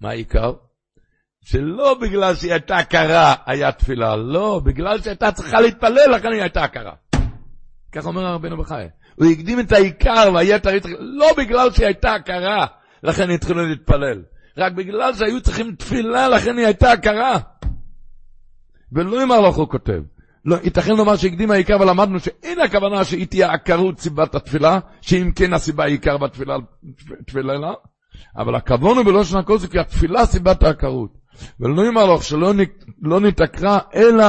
מה 0.00 0.10
העיקר? 0.10 0.52
שלא 1.44 1.94
בגלל 2.02 2.34
שהיא 2.34 2.52
הייתה 2.52 2.82
קרה 2.90 3.34
היה 3.46 3.72
תפילה, 3.72 4.16
לא, 4.16 4.60
בגלל 4.64 5.00
שהייתה 5.00 5.32
צריכה 5.32 5.60
להתפלל, 5.60 6.10
לכן 6.14 6.32
היא 6.32 6.40
הייתה 6.40 6.68
קרה. 6.68 6.94
כך 7.92 8.06
אומר 8.06 8.26
הרבינו 8.26 8.56
בחיה. 8.56 8.88
הוא 9.14 9.26
הקדים 9.26 9.60
את 9.60 9.72
העיקר 9.72 10.30
והיתר 10.34 10.70
לא 10.98 11.34
בגלל 11.38 11.70
שהיא 11.70 11.86
הייתה 11.86 12.14
קרה, 12.24 12.66
לכן 13.02 13.30
התחילו 13.30 13.66
להתפלל. 13.66 14.22
רק 14.56 14.72
בגלל 14.72 15.14
שהיו 15.14 15.40
צריכים 15.40 15.74
תפילה, 15.74 16.28
לכן 16.28 16.58
היא 16.58 16.66
הייתה 16.66 16.92
הכרה. 16.92 17.38
ולא 18.92 19.22
עם 19.22 19.32
הלוך 19.32 19.56
הוא 19.56 19.68
כותב. 19.68 20.02
לא, 20.44 20.56
ייתכן 20.64 20.96
לומר 20.96 21.16
שהקדים 21.16 21.50
העיקר 21.50 21.80
ולמדנו 21.80 22.20
שאין 22.20 22.60
הכוונה 22.60 23.04
שהיא 23.04 23.26
תהיה 23.26 23.52
עקרות 23.52 23.98
סיבת 23.98 24.34
התפילה, 24.34 24.78
שאם 25.00 25.30
כן 25.36 25.52
הסיבה 25.52 25.84
העיקר 25.84 26.16
בתפילה, 26.18 26.56
תפילה 27.26 27.54
לה, 27.54 27.72
אבל 28.36 28.54
הכוון 28.54 28.96
הוא 28.96 29.04
בלושן 29.04 29.40
זה 29.58 29.68
כי 29.68 29.78
התפילה 29.78 30.26
סיבת 30.26 30.62
העקרות. 30.62 31.24
ולא 31.60 31.86
עם 31.86 31.98
הלוך 31.98 32.24
שלא 32.24 32.52
לא 33.02 33.20
נתעקרה, 33.20 33.78
אלא 33.94 34.26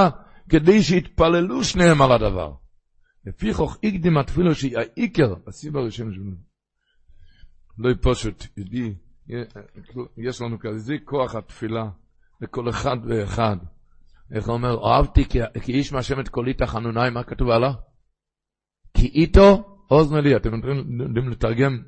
כדי 0.50 0.84
שיתפללו 0.84 1.64
שניהם 1.64 2.02
על 2.02 2.12
הדבר. 2.12 2.52
לפיכוך 3.26 3.78
הקדים 3.84 4.18
התפילו 4.18 4.56
שהיא 4.56 4.78
העיקר, 4.78 5.34
הסיבה 5.48 5.80
הראשון 5.80 6.14
שלנו. 6.14 6.36
לא 7.78 7.90
פשוט, 8.02 8.46
ידידי, 8.58 8.94
יש 10.18 10.42
לנו 10.42 10.60
כזה 10.60 10.96
כוח 11.06 11.36
התפילה 11.36 11.90
לכל 12.42 12.70
אחד 12.70 12.98
ואחד. 13.08 13.58
איך 14.32 14.50
אומר, 14.50 14.74
אוהבתי 14.74 15.26
כי, 15.26 15.40
כי 15.64 15.72
איש 15.72 15.94
מהשם 15.94 16.20
את 16.20 16.30
קולי 16.30 16.54
תחנוני, 16.54 17.10
מה 17.10 17.24
כתוב 17.24 17.50
עליו? 17.50 17.72
כי 18.94 19.08
איתו 19.08 19.78
אוזנו 19.92 20.22
לי, 20.22 20.36
אתם 20.36 20.54
יודעים 21.00 21.30
לתרגם 21.30 21.84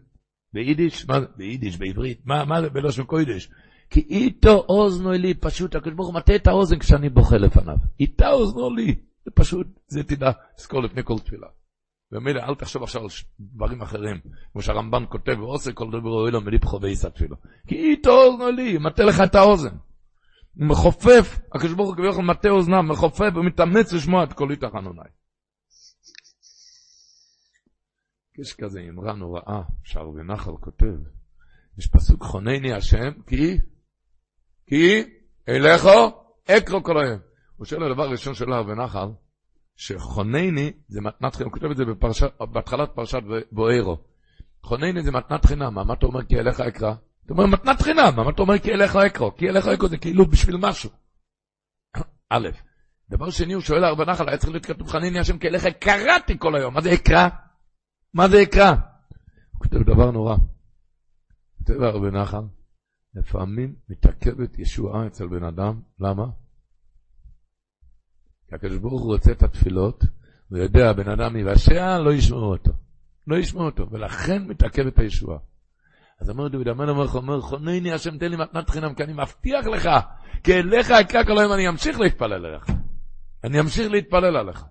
ביידיש? 0.54 1.08
מה 1.08 1.20
זה? 1.20 1.26
ביידיש, 1.38 1.78
בעברית, 1.78 2.22
מה, 2.26 2.46
מה 2.46 2.62
זה 2.62 2.70
בלושן 2.70 3.04
קוידיש? 3.04 3.50
כי 3.90 4.00
איתו 4.10 4.66
אוזנו 4.70 5.12
לי, 5.12 5.34
פשוט, 5.34 5.76
הקדוש 5.76 5.94
ברוך 5.94 6.08
הוא 6.08 6.16
מטה 6.16 6.36
את 6.36 6.48
האוזן 6.48 6.80
כשאני 6.80 7.10
בוכה 7.10 7.38
לפניו. 7.38 7.78
איתה 8.00 8.30
אוזנו 8.30 8.76
לי, 8.76 8.96
זה 9.26 9.32
פשוט, 9.32 9.68
זה 9.88 10.04
תדע, 10.04 10.32
תזכור 10.56 10.84
לפני 10.84 11.02
כל 11.04 11.20
תפילה. 11.20 11.48
ומילא, 12.12 12.42
אל 12.42 12.56
תחשוב 12.56 12.84
עכשיו 12.84 13.02
על 13.02 13.08
דברים 13.40 13.82
אחרים, 13.82 14.20
כמו 14.52 14.62
שהרמב"ן 14.62 15.04
כותב, 15.10 15.40
ועושה 15.40 15.74
כל 15.74 15.92
דבר 15.92 16.10
אוי 16.10 16.32
לו 16.32 16.42
מליפחו 16.42 16.82
ואיסא 16.82 17.08
תפילו. 17.08 17.36
כי 17.68 17.76
איתו 17.76 18.12
אוזנו 18.12 18.52
לי, 18.52 18.78
מטה 18.78 19.04
לך 19.04 19.22
את 19.26 19.36
האוזן. 19.36 19.76
הוא 20.58 20.68
מחופף, 20.68 21.40
הקדוש 21.56 21.74
ברוך 21.74 21.90
הוא 21.90 21.96
כביכול 21.98 22.26
מטה 22.26 22.50
אוזניו, 22.50 22.84
מחופף 22.84 23.32
ומתאמץ 23.36 23.94
לשמוע 23.94 24.24
את 24.24 24.34
קולי 24.34 24.56
תחנוני. 24.56 25.02
יש 28.40 28.54
כזה 28.54 28.82
אמרה 28.90 29.14
נוראה, 29.14 29.62
שער 29.84 30.12
נחל 30.24 30.52
כותב, 30.60 30.96
יש 31.78 31.88
פסוק 31.88 32.24
חונני 32.24 32.74
השם, 32.74 33.22
כי, 33.28 33.58
כי 34.68 35.04
אלכו 35.50 36.24
אקרו 36.46 36.84
כל 36.84 37.06
היום. 37.06 37.20
הוא 37.56 37.66
שואל 37.66 37.84
הדבר 37.84 38.04
הראשון 38.04 38.34
של 38.34 38.54
הר 38.54 38.68
ונחל, 38.68 39.08
שחונני 39.78 40.74
זה 40.88 41.02
מתנת 41.02 41.36
חינם, 41.36 41.50
הוא 41.50 41.54
כותב 41.54 41.72
את 41.72 41.78
זה 41.78 41.86
בפרשת, 41.86 42.32
בהתחלת 42.42 42.90
פרשת 42.96 43.20
בוארו. 43.52 43.98
חונני 44.64 45.04
זה 45.04 45.12
מתנת 45.12 45.46
חינם, 45.46 45.74
מה 45.74 45.94
אתה 45.94 46.06
אומר 46.06 46.24
כי 46.24 46.40
אליך 46.40 46.60
אקרא? 46.60 46.94
אתה 47.26 47.34
אומר 47.34 47.46
מתנת 47.46 47.82
חינם, 47.82 48.14
מה 48.16 48.30
אתה 48.30 48.42
אומר 48.42 48.60
כי 48.60 48.72
אליך 48.74 48.96
אקרא? 48.96 49.30
כי 49.38 49.50
אליך 49.50 49.68
אקרא 49.68 49.88
זה 49.88 49.98
כאילו 49.98 50.26
בשביל 50.26 50.58
משהו. 50.58 50.90
א', 52.30 52.48
דבר 53.10 53.30
שני, 53.30 53.54
הוא 53.54 53.62
שואל 53.62 53.84
הרבה 53.84 54.06
נחל, 54.06 54.30
היה 54.30 54.38
צריך 54.38 54.52
להיות 54.52 54.66
כתוב 54.66 54.88
חנני 54.88 55.20
השם 55.20 55.38
כי 55.38 55.48
אליך 55.48 55.68
קראתי 55.80 56.40
כל 56.40 56.56
היום, 56.56 56.74
מה 56.74 56.82
זה 56.82 56.94
אקרא? 56.94 57.28
מה 58.14 58.28
זה 58.30 58.44
אקרא? 58.44 58.70
הוא 59.52 59.60
כותב 59.60 59.84
דבר 59.84 60.12
נורא. 60.12 60.36
כותב 61.58 61.82
הרבה 61.82 62.12
נחל, 62.12 62.42
לפעמים 63.14 63.76
מתעכבת 63.90 64.60
ישועה 64.60 65.08
אצל 65.08 65.28
בן 65.28 65.44
אדם, 65.44 65.82
למה? 66.00 66.26
כי 68.50 68.56
הקדוש 68.56 68.78
ברוך 68.78 69.02
הוא 69.02 69.14
רוצה 69.14 69.32
את 69.32 69.44
התפילות, 69.44 70.04
הוא 70.50 70.58
יודע, 70.58 70.94
בן 70.94 71.10
אדם 71.10 71.36
יבשע, 71.36 72.00
לא 72.00 72.14
ישמעו 72.14 72.52
אותו. 72.52 72.72
לא 73.28 73.36
ישמעו 73.36 73.66
אותו, 73.66 73.92
ולכן 73.92 74.44
מתעכבת 74.48 75.00
הישועה. 75.00 75.38
אז 76.20 76.30
אומר 76.30 76.48
דוד 76.48 76.68
המלך, 76.68 77.16
אומר, 77.16 77.42
חונני 77.42 77.92
השם 77.92 78.18
תן 78.18 78.32
לי 78.32 78.38
מתנת 78.38 78.70
חינם, 78.70 78.94
כי 78.94 79.04
אני 79.04 79.14
מבטיח 79.14 79.66
לך, 79.66 79.90
כי 80.44 80.54
אליך 80.54 80.92
אקרא 80.92 81.24
כל 81.24 81.38
היום, 81.38 81.54
אני 81.54 81.70
אמשיך 81.70 82.00
להתפלל 82.00 82.46
עליך. 82.46 82.66
אני 83.44 83.60
אמשיך 83.60 83.92
להתפלל 83.92 84.38
עליך. 84.38 84.66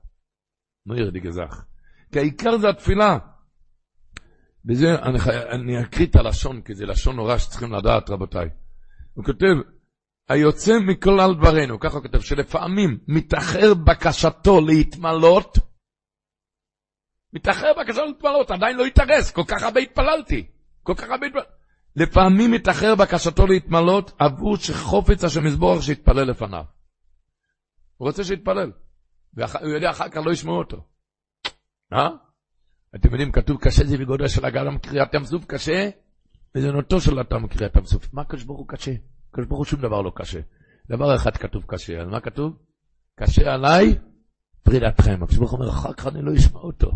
מאיר 0.86 1.10
די 1.10 1.20
גזח. 1.20 1.64
כי 2.12 2.18
העיקר 2.18 2.58
זה 2.58 2.68
התפילה. 2.68 3.18
בזה 4.64 4.94
אני, 4.94 5.18
אני 5.50 5.82
אקריא 5.82 6.06
את 6.06 6.16
הלשון, 6.16 6.60
כי 6.60 6.74
זה 6.74 6.86
לשון 6.86 7.16
נורא 7.16 7.38
שצריכים 7.38 7.72
לדעת, 7.72 8.10
רבותיי. 8.10 8.48
הוא 9.14 9.24
כותב, 9.24 9.54
היוצא 10.28 10.72
מכלל 10.86 11.34
דברינו, 11.34 11.80
ככה 11.80 12.00
כותב, 12.00 12.20
שלפעמים 12.20 12.98
מתאחר 13.08 13.74
בקשתו 13.74 14.60
להתמלות, 14.60 15.58
מתאחר 17.32 17.72
בקשתו 17.80 18.04
להתמלות, 18.04 18.50
עדיין 18.50 18.76
לא 18.76 18.84
התארס, 18.84 19.30
כל 19.30 19.44
כך 19.48 19.62
הרבה 19.62 19.80
התפללתי, 19.80 20.46
כל 20.82 20.94
כך 20.96 21.10
הרבה 21.10 21.26
התפללתי. 21.26 21.50
לפעמים 21.96 22.50
מתאחר 22.50 22.94
בקשתו 22.94 23.46
להתמלות 23.46 24.12
עבור 24.18 24.56
שחופץ 24.56 25.24
השם 25.24 25.46
יזבורך 25.46 25.82
שיתפלל 25.82 26.30
לפניו. 26.30 26.64
הוא 27.96 28.08
רוצה 28.08 28.24
שיתפלל, 28.24 28.72
והוא 29.34 29.74
יודע 29.74 29.90
אחר 29.90 30.08
כך 30.08 30.20
לא 30.26 30.32
ישמעו 30.32 30.58
אותו. 30.58 30.84
אה? 31.92 32.08
אתם 32.94 33.08
יודעים, 33.08 33.32
כתוב 33.32 33.60
קשה 33.60 33.84
זה 33.84 33.98
בגודל 33.98 34.28
של 34.28 34.44
הגל 34.44 34.78
קריאת 34.78 35.14
ים 35.14 35.24
סוף 35.24 35.44
קשה, 35.44 35.90
וזה 36.54 36.72
נוטו 36.72 37.00
של 37.00 37.18
הטעם 37.18 37.46
קריאת 37.46 37.76
ים 37.76 37.84
סוף. 37.84 38.14
מה 38.14 38.22
הקדוש 38.22 38.44
ברוך 38.44 38.58
הוא 38.58 38.68
קשה? 38.68 38.92
הקדוש 39.36 39.48
ברוך 39.48 39.58
הוא 39.58 39.66
שום 39.66 39.80
דבר 39.80 40.02
לא 40.02 40.12
קשה. 40.14 40.40
דבר 40.88 41.16
אחד 41.16 41.36
כתוב 41.36 41.64
קשה, 41.66 42.00
אז 42.00 42.08
מה 42.08 42.20
כתוב? 42.20 42.56
קשה 43.20 43.54
עליי 43.54 43.98
פרידתכם. 44.62 45.22
הקדוש 45.22 45.38
ברוך 45.38 45.50
הוא 45.50 45.60
אומר, 45.60 45.70
אחר 45.70 45.92
כך 45.92 46.06
אני 46.06 46.22
לא 46.22 46.34
אשמע 46.36 46.60
אותו. 46.60 46.90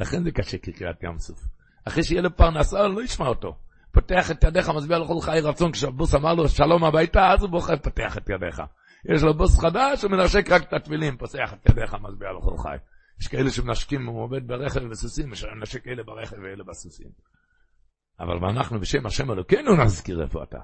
לכן 0.00 0.24
זה 0.24 0.30
קשה 0.30 0.58
כקריאת 0.58 1.02
ים 1.02 1.18
סוף. 1.18 1.48
אחרי 1.84 2.02
שיהיה 2.02 2.22
לו 2.22 2.36
פרנסה, 2.36 2.86
אני 2.86 2.94
לא 2.94 3.04
אשמע 3.04 3.26
אותו. 3.26 3.56
פותח 3.92 4.30
את 4.30 4.44
ידיך, 4.44 4.68
מצביע 4.68 4.98
לכל 4.98 5.20
חיי 5.20 5.40
רצון, 5.40 5.72
כשהבוס 5.72 6.14
אמר 6.14 6.34
לו 6.34 6.48
שלום 6.48 6.84
הביתה, 6.84 7.32
אז 7.32 7.42
הוא 7.42 7.50
בוחר, 7.50 7.76
פותח 7.76 8.18
את 8.18 8.28
ידיך. 8.28 8.62
יש 9.14 9.22
לו 9.22 9.34
בוס 9.34 9.58
חדש, 9.58 10.02
הוא 10.02 10.10
מנשק 10.10 10.50
רק 10.50 10.62
את 10.62 10.72
התפילים, 10.72 11.16
פוסח 11.16 11.54
את 11.54 11.70
ידיך, 11.70 11.94
מצביע 11.94 12.28
לכל 12.38 12.58
חי. 12.58 12.76
יש 13.20 13.28
כאלה 13.28 13.50
שמנשקים, 13.50 14.06
הוא 14.06 14.22
עובד 14.22 14.46
ברכב 14.46 14.80
וסוסים, 14.90 15.32
יש 15.32 15.44
מנשק 15.44 15.88
אלה 15.88 16.02
ברכב 16.02 16.36
ואלה 16.36 16.64
בסוסים. 16.64 17.08
אבל 18.20 18.44
אנחנו 18.50 18.80
בשם 18.80 19.06
השם 19.06 19.30
אלוקינו 19.30 19.76
נזכיר 19.84 20.22
איפה 20.22 20.42
אתה. 20.42 20.58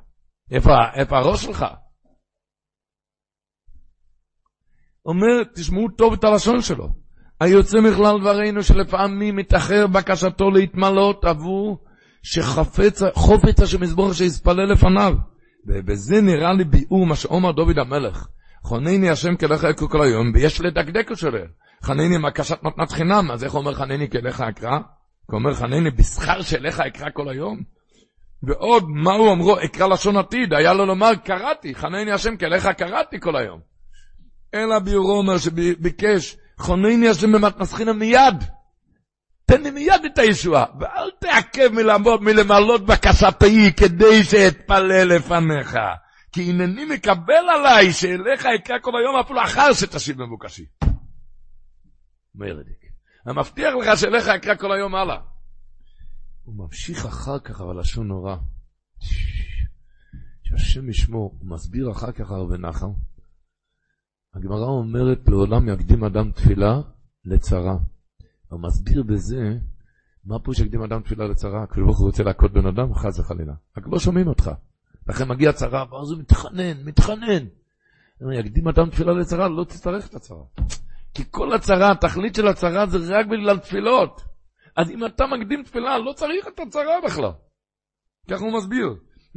איפה, 0.51 0.71
איפה 0.95 1.19
הראש 1.19 1.45
שלך? 1.45 1.67
אומר, 5.07 5.45
תשמעו 5.55 5.89
טוב 5.89 6.13
את 6.13 6.25
הלשון 6.25 6.63
שלו. 6.63 6.89
היוצא 7.41 7.81
מכלל 7.81 8.21
דברינו 8.21 8.63
שלפעמים 8.63 9.37
מתאחר 9.37 9.87
בקשתו 9.87 10.51
להתמלות 10.51 11.25
עבור 11.25 11.85
שחופץ 12.23 13.61
השם 13.63 13.83
יסבור 13.83 14.13
שיספלל 14.13 14.73
לפניו. 14.73 15.15
ובזה 15.67 16.21
נראה 16.21 16.53
לי 16.53 16.65
ביאור 16.65 17.07
מה 17.07 17.17
שאומר 17.17 17.53
דוד 17.53 17.79
המלך. 17.79 18.27
חונני 18.63 19.11
השם 19.11 19.37
כלך 19.37 19.65
אקו 19.65 19.89
כל 19.89 20.03
היום, 20.03 20.33
ויש 20.35 20.61
לדקדקו 20.61 21.17
שלו. 21.17 21.39
חנני 21.83 22.19
מקשת 22.19 22.63
מתנת 22.63 22.91
חינם, 22.91 23.31
אז 23.31 23.45
איך 23.45 23.55
אומר 23.55 23.75
חנני 23.75 24.11
כלך 24.11 24.41
אקרא? 24.41 24.79
הוא 25.27 25.39
אומר 25.39 25.55
חנני 25.55 25.91
בשכר 25.91 26.43
שלך 26.43 26.81
אקרא 26.81 27.09
כל 27.15 27.29
היום? 27.29 27.63
ועוד, 28.43 28.85
מה 28.89 29.13
הוא 29.13 29.33
אמרו? 29.33 29.57
אקרא 29.65 29.87
לשון 29.87 30.17
עתיד, 30.17 30.55
היה 30.55 30.73
לו 30.73 30.87
לומר 30.87 31.15
קראתי, 31.25 31.75
חנני 31.75 32.13
השם 32.13 32.37
כלך 32.37 32.69
קראתי 32.79 33.21
כל 33.21 33.37
היום. 33.37 33.61
אלא 34.55 34.79
ביורו 34.79 35.19
אומר 35.19 35.39
שביקש, 35.39 36.37
חונני 36.59 37.09
השם 37.09 37.33
במתנת 37.33 37.73
חינם 37.73 37.99
מיד. 37.99 38.45
תן 39.47 39.63
לי 39.63 39.71
מיד 39.71 40.05
את 40.07 40.19
הישועה, 40.19 40.65
ואל 40.81 41.11
תעכב 41.21 41.73
מלעמוד, 41.73 42.23
מלמלות 42.23 42.87
בקשתי 42.87 43.73
כדי 43.73 44.25
שאתפלל 44.25 45.09
לפניך. 45.17 45.79
כי 46.33 46.51
הנני 46.51 46.85
מקבל 46.85 47.49
עליי 47.55 47.93
שאליך 47.93 48.47
אקרא 48.47 48.79
כל 48.83 48.91
היום 48.99 49.17
אפילו 49.17 49.43
אחר 49.43 49.73
שתשיב 49.73 50.23
מבוקשי. 50.23 50.65
מרדיק. 52.35 52.81
אני 53.27 53.35
מבטיח 53.37 53.75
לך 53.75 53.99
שאליך 53.99 54.29
אקרא 54.29 54.55
כל 54.55 54.73
היום 54.73 54.95
הלאה. 54.95 55.17
הוא 56.51 56.67
ממשיך 56.67 57.07
אחר 57.07 57.39
כך, 57.39 57.61
אבל 57.61 57.81
לשון 57.81 58.09
נורא. 58.09 58.37
שהשם 60.43 60.89
ישמור, 60.89 61.37
הוא 61.39 61.51
מסביר 61.51 61.91
אחר 61.91 62.13
כך 62.13 62.31
הרבה 62.31 62.59
נחל. 62.59 62.87
הגמרא 64.35 64.67
אומרת, 64.67 65.29
לעולם 65.29 65.69
יקדים 65.69 66.05
אדם 66.05 66.31
תפילה 66.33 66.81
לצרה. 67.25 67.77
הוא 68.49 68.61
מסביר 68.61 69.03
בזה, 69.03 69.59
מה 70.25 70.39
פה 70.39 70.55
שיקדים 70.55 70.83
אדם 70.83 71.03
תפילה 71.03 71.29
לצרה? 71.29 71.65
ברוך 71.77 71.99
הוא 71.99 72.07
רוצה 72.07 72.23
להכות 72.23 72.53
בן 72.53 72.67
אדם, 72.67 72.95
חס 72.95 73.19
וחלילה. 73.19 73.53
רק 73.77 73.85
לא 73.87 73.99
שומעים 73.99 74.27
אותך. 74.27 74.51
לכן 75.09 75.29
מגיע 75.29 75.53
צרה, 75.53 75.85
ואז 75.93 76.11
הוא 76.11 76.21
מתחנן, 76.21 76.85
מתחנן. 76.85 77.47
יקדים 78.33 78.69
אדם 78.69 78.91
תפילה 78.91 79.13
לצרה, 79.13 79.49
לא 79.49 79.65
תצטרך 79.65 80.09
את 80.09 80.15
הצרה. 80.15 80.45
כי 81.15 81.23
כל 81.31 81.53
הצרה, 81.55 81.91
התכלית 81.91 82.35
של 82.35 82.49
הצרה 82.49 82.87
זה 82.87 83.19
רק 83.19 83.27
בגלל 83.27 83.59
תפילות. 83.59 84.30
אז 84.77 84.91
אם 84.91 85.07
אתה 85.07 85.27
מקדים 85.27 85.63
תפילה, 85.63 85.99
לא 85.99 86.13
צריך 86.13 86.49
את 86.49 86.61
הצרה 86.61 87.01
בכלל. 87.05 87.31
ככה 88.31 88.45
הוא 88.45 88.53
מסביר. 88.57 88.87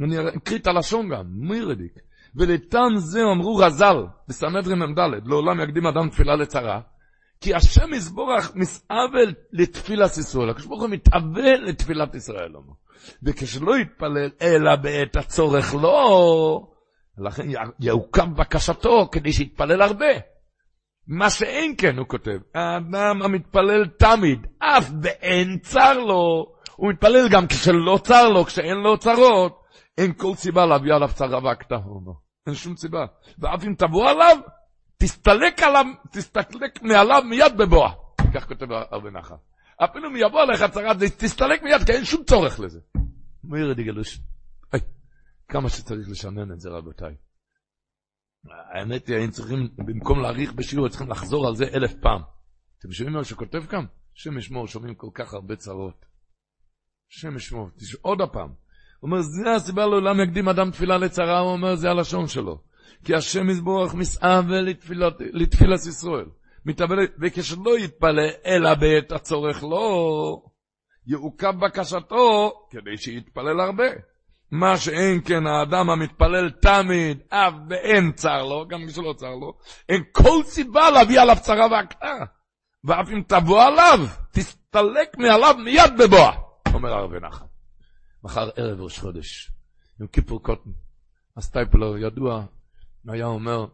אני 0.00 0.16
אקריא 0.36 0.58
את 0.58 0.66
הלשון 0.66 1.08
גם, 1.08 1.24
מירדיק. 1.26 1.92
ולטעם 2.36 2.96
זה 2.96 3.20
אמרו 3.32 3.56
רז"ל, 3.56 3.96
בסנהדרין 4.28 4.78
מ"ד, 4.78 4.98
לעולם 5.26 5.60
יקדים 5.60 5.86
אדם 5.86 6.08
תפילה 6.08 6.36
לצרה, 6.36 6.80
כי 7.40 7.54
השם 7.54 7.94
יסבורך 7.94 8.52
מסעבל 8.54 9.34
לתפילת 9.52 10.18
ישראל. 10.18 10.50
הקדוש 10.50 10.66
ברוך 10.66 10.82
הוא 10.82 10.90
מתאבל 10.90 11.64
לתפילת 11.66 12.14
ישראל. 12.14 12.52
וכשלא 13.22 13.78
יתפלל, 13.78 14.30
אלא 14.42 14.76
בעת 14.76 15.16
הצורך 15.16 15.74
לא, 15.74 16.66
לכן 17.18 17.42
יעוקם 17.80 18.34
בקשתו 18.34 19.08
כדי 19.12 19.32
שיתפלל 19.32 19.82
הרבה. 19.82 20.33
מה 21.06 21.30
שאין 21.30 21.74
כן, 21.78 21.98
הוא 21.98 22.08
כותב, 22.08 22.38
האדם 22.54 23.22
המתפלל 23.22 23.86
תמיד, 23.98 24.46
אף 24.58 24.90
באין 24.90 25.58
צר 25.58 25.98
לו, 25.98 26.46
הוא 26.76 26.90
מתפלל 26.90 27.28
גם 27.30 27.46
כשלא 27.46 27.98
צר 28.04 28.28
לו, 28.28 28.44
כשאין 28.44 28.76
לו 28.76 28.98
צרות, 28.98 29.62
אין 29.98 30.12
כל 30.16 30.34
סיבה 30.34 30.66
להביא 30.66 30.94
עליו 30.94 31.08
צרה 31.14 31.44
והקטה. 31.44 31.76
אין 32.46 32.54
שום 32.54 32.76
סיבה. 32.76 33.06
ואף 33.38 33.64
אם 33.64 33.74
תבוא 33.78 34.10
עליו, 34.10 34.36
תסתלק, 34.98 35.62
עליו, 35.62 35.86
תסתלק 36.12 36.82
מעליו 36.82 37.22
מיד 37.28 37.56
בבוא. 37.58 37.88
כך 38.34 38.48
כותב 38.48 38.66
הרבה 38.90 39.10
נחל. 39.10 39.34
אפילו 39.84 40.08
אם 40.08 40.16
יבוא 40.16 40.40
עליך 40.40 40.64
צרה, 40.72 40.94
תסתלק 40.94 41.62
מיד, 41.62 41.82
כי 41.86 41.92
אין 41.92 42.04
שום 42.04 42.24
צורך 42.24 42.60
לזה. 42.60 42.80
מאיר 43.44 43.72
דיגלוש. 43.72 44.20
כמה 45.48 45.68
שצריך 45.68 46.08
לשנן 46.10 46.52
את 46.52 46.60
זה, 46.60 46.70
רבותיי. 46.70 47.14
האמת 48.50 49.06
היא, 49.06 49.16
היינו 49.16 49.32
צריכים, 49.32 49.68
במקום 49.76 50.20
להאריך 50.20 50.52
בשיעור, 50.52 50.88
צריכים 50.88 51.10
לחזור 51.10 51.46
על 51.46 51.56
זה 51.56 51.64
אלף 51.74 51.94
פעם. 51.94 52.20
אתם 52.78 52.92
שומעים 52.92 53.16
מה 53.16 53.24
שכותב 53.24 53.66
כאן? 53.66 53.84
השם 54.16 54.38
ישמור, 54.38 54.66
שומעים 54.66 54.94
כל 54.94 55.10
כך 55.14 55.34
הרבה 55.34 55.56
צרות. 55.56 56.04
השם 57.10 57.36
ישמור, 57.36 57.70
תשמעו 57.76 58.02
עוד 58.02 58.20
הפעם. 58.20 58.48
הוא 59.00 59.10
אומר, 59.10 59.22
זה 59.22 59.54
הסיבה 59.54 59.86
לעולם 59.86 60.20
יקדים 60.20 60.48
אדם 60.48 60.70
תפילה 60.70 60.98
לצרה, 60.98 61.38
הוא 61.38 61.52
אומר, 61.52 61.74
זה 61.74 61.90
הלשון 61.90 62.26
שלו. 62.26 62.60
כי 63.04 63.14
השם 63.14 63.50
יזבורך 63.50 63.94
מסעב 63.94 64.44
לתפילת 65.32 65.86
ישראל. 65.88 66.26
מתאבל, 66.66 66.96
וכשלא 67.20 67.78
יתפלא 67.78 68.22
אלא 68.46 68.74
בעת 68.74 69.12
הצורך 69.12 69.62
לו, 69.62 70.42
יעוכב 71.06 71.54
בקשתו 71.60 72.52
כדי 72.70 72.96
שיתפלל 72.96 73.60
הרבה. 73.60 73.84
מה 74.50 74.76
שאין 74.76 75.20
כן 75.24 75.46
האדם 75.46 75.90
המתפלל 75.90 76.50
תמיד, 76.50 77.18
אף 77.28 77.54
ואין 77.68 78.12
צר 78.12 78.42
לו, 78.42 78.68
גם 78.68 78.86
כשלא 78.88 79.14
צר 79.16 79.34
לו, 79.34 79.58
אין 79.88 80.02
כל 80.12 80.42
סיבה 80.44 80.90
להביא 80.90 81.20
עליו 81.20 81.36
צרה 81.40 81.66
והקעה. 81.70 82.24
ואף 82.84 83.08
אם 83.08 83.22
תבוא 83.26 83.62
עליו, 83.62 83.98
תסתלק 84.30 85.18
מעליו 85.18 85.54
מיד 85.64 85.92
בבוא, 85.98 86.30
אומר 86.74 86.92
הרבי 86.92 87.20
נחם. 87.20 87.44
מחר 88.24 88.50
ערב 88.56 88.80
ראש 88.80 88.98
חודש, 88.98 89.52
עם 90.00 90.06
כיפור 90.06 90.42
קוטן. 90.42 90.70
הסטייפלר 91.36 91.98
ידוע, 91.98 92.44
היה 93.08 93.26
אומר, 93.26 93.66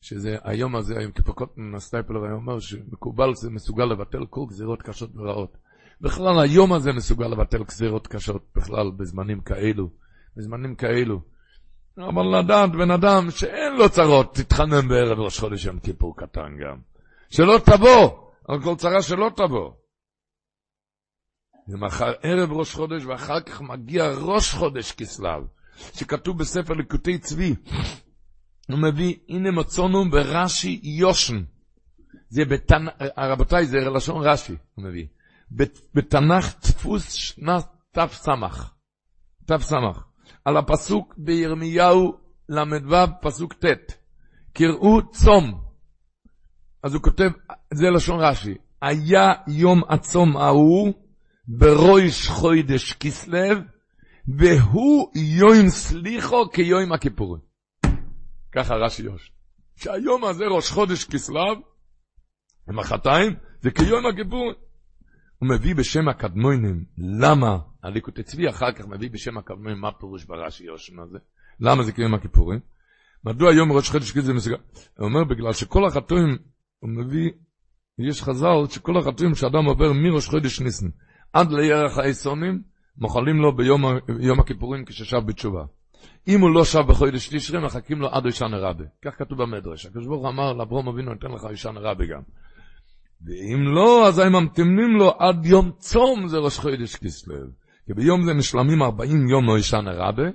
שזה 0.00 0.36
היום 0.44 0.76
הזה, 0.76 0.98
היום 0.98 1.12
כיפור 1.12 1.34
קטן, 1.34 1.74
הסטייפלר 1.74 2.24
היה 2.24 2.34
אומר 2.34 2.60
שמקובל 2.60 3.30
מסוגל 3.50 3.84
לבטל 3.84 4.26
כל 4.26 4.40
גזירות 4.48 4.82
קשות 4.82 5.10
ורעות. 5.16 5.56
בכלל 6.00 6.40
היום 6.40 6.72
הזה 6.72 6.92
מסוגל 6.92 7.26
לבטל 7.26 7.64
גזירות 7.64 8.06
קשות, 8.06 8.44
בכלל 8.56 8.90
בזמנים 8.96 9.40
כאלו, 9.40 9.90
בזמנים 10.36 10.74
כאלו. 10.74 11.20
אבל 11.98 12.38
לדעת 12.38 12.70
בן 12.70 12.90
אדם 12.90 13.30
שאין 13.30 13.76
לו 13.76 13.88
צרות, 13.88 14.34
תתחנן 14.34 14.88
בערב 14.88 15.18
ראש 15.18 15.40
חודש 15.40 15.64
יום 15.64 15.78
כיפור 15.78 16.16
קטן 16.16 16.56
גם. 16.60 16.78
שלא 17.30 17.58
תבוא, 17.64 18.10
על 18.48 18.62
כל 18.62 18.76
צרה 18.76 19.02
שלא 19.02 19.30
תבוא. 19.36 19.70
ומחר 21.68 22.12
ערב 22.22 22.52
ראש 22.52 22.74
חודש, 22.74 23.04
ואחר 23.04 23.40
כך 23.40 23.62
מגיע 23.62 24.08
ראש 24.08 24.54
חודש 24.54 24.92
כסלו, 24.92 25.46
שכתוב 25.76 26.38
בספר 26.38 26.74
ליקוטי 26.74 27.18
צבי. 27.18 27.54
הוא 28.68 28.78
מביא, 28.78 29.16
הנה 29.28 29.50
מצונו 29.50 30.10
ברש"י 30.10 30.80
יושן. 30.82 31.42
זה 32.28 32.44
בתנ"ך, 32.44 32.92
רבותיי, 33.18 33.66
זה 33.66 33.78
לשון 33.78 34.26
רש"י, 34.26 34.56
הוא 34.74 34.84
מביא. 34.84 35.06
בתנ"ך 35.94 36.54
דפוס 36.62 37.12
שנת 37.12 37.66
תס, 37.92 38.28
תס, 39.46 39.72
על 40.44 40.56
הפסוק 40.56 41.14
בירמיהו 41.18 42.12
ל"ו, 42.48 42.96
פסוק 43.22 43.52
ט', 43.54 43.92
קראו 44.52 45.10
צום. 45.10 45.60
אז 46.82 46.94
הוא 46.94 47.02
כותב, 47.02 47.30
זה 47.74 47.90
לשון 47.90 48.20
רש"י, 48.20 48.54
היה 48.82 49.28
יום 49.48 49.82
הצום 49.88 50.36
ההוא 50.36 50.92
ברויש 51.48 52.28
חוידש 52.28 52.92
כסלו, 52.92 53.58
והוא 54.28 55.10
יום 55.14 55.68
סליחו 55.68 56.50
כיום 56.52 56.92
הכיפורים. 56.92 57.42
ככה 58.52 58.74
רש"י 58.74 59.02
יוש. 59.02 59.32
שהיום 59.76 60.24
הזה 60.24 60.44
ראש 60.44 60.70
חודש 60.70 61.04
כסלו, 61.04 61.54
ומחרתיים, 62.68 63.36
זה 63.60 63.70
כיום 63.70 64.06
הכיפורים. 64.06 64.69
הוא 65.40 65.48
מביא 65.48 65.74
בשם 65.74 66.08
הקדמונים, 66.08 66.84
למה, 66.98 67.58
הליקוטי 67.82 68.22
צבי 68.22 68.48
אחר 68.48 68.72
כך 68.72 68.86
מביא 68.86 69.10
בשם 69.10 69.38
הקדמונים, 69.38 69.80
מה 69.80 69.92
פירוש 69.92 70.24
ברש"י 70.24 70.64
יושן 70.64 70.98
הזה? 70.98 71.18
למה 71.60 71.82
זה 71.82 71.92
כיום 71.92 72.14
הכיפורים? 72.14 72.60
מדוע 73.24 73.50
היום 73.50 73.72
ראש 73.72 73.90
חודש 73.90 74.12
כסלו 74.12 74.34
מסוגל? 74.34 74.56
הוא 74.98 75.06
אומר, 75.06 75.24
בגלל 75.24 75.52
שכל 75.52 75.84
החתומים, 75.84 76.38
הוא 76.78 76.90
מביא, 76.90 77.30
יש 77.98 78.22
חז"ל 78.22 78.66
שכל 78.70 78.98
החתומים 78.98 79.34
שאדם 79.34 79.64
עובר 79.64 79.92
מראש 79.92 80.28
חודש 80.28 80.60
ניסן, 80.60 80.86
עד 81.32 81.52
לירח 81.52 81.98
האסונים, 81.98 82.62
מוחלים 82.98 83.36
לו 83.36 83.56
ביום 83.56 84.40
הכיפורים 84.40 84.84
כששב 84.84 85.20
בתשובה. 85.26 85.64
אם 86.28 86.40
הוא 86.40 86.50
לא 86.50 86.64
שב 86.64 86.80
בחודש 86.88 87.28
תשרי, 87.28 87.64
מחכים 87.64 88.00
לו 88.00 88.08
עד 88.08 88.26
אישן 88.26 88.54
רבה. 88.54 88.84
כך 89.04 89.18
כתוב 89.18 89.42
במדרש. 89.42 89.86
הקדוש 89.86 90.06
ברוך 90.06 90.26
אמר 90.26 90.52
לאברום 90.52 90.88
אבינו, 90.88 91.12
ניתן 91.12 91.30
לך 91.30 91.46
אישן 91.50 91.76
רבה 91.76 92.04
גם. 92.06 92.22
ואם 93.24 93.62
לא, 93.74 94.08
אז 94.08 94.18
הם 94.18 94.32
ממתינים 94.32 94.96
לו 94.98 95.12
עד 95.18 95.46
יום 95.46 95.70
צום, 95.78 96.28
זה 96.28 96.36
ראש 96.36 96.58
חודש 96.58 96.96
כסלו. 96.96 97.36
כי 97.86 97.94
ביום 97.94 98.24
זה 98.24 98.34
משלמים 98.34 98.82
40 98.82 99.28
יום 99.28 99.46
מאישן 99.46 99.84
רבה. 99.86 100.28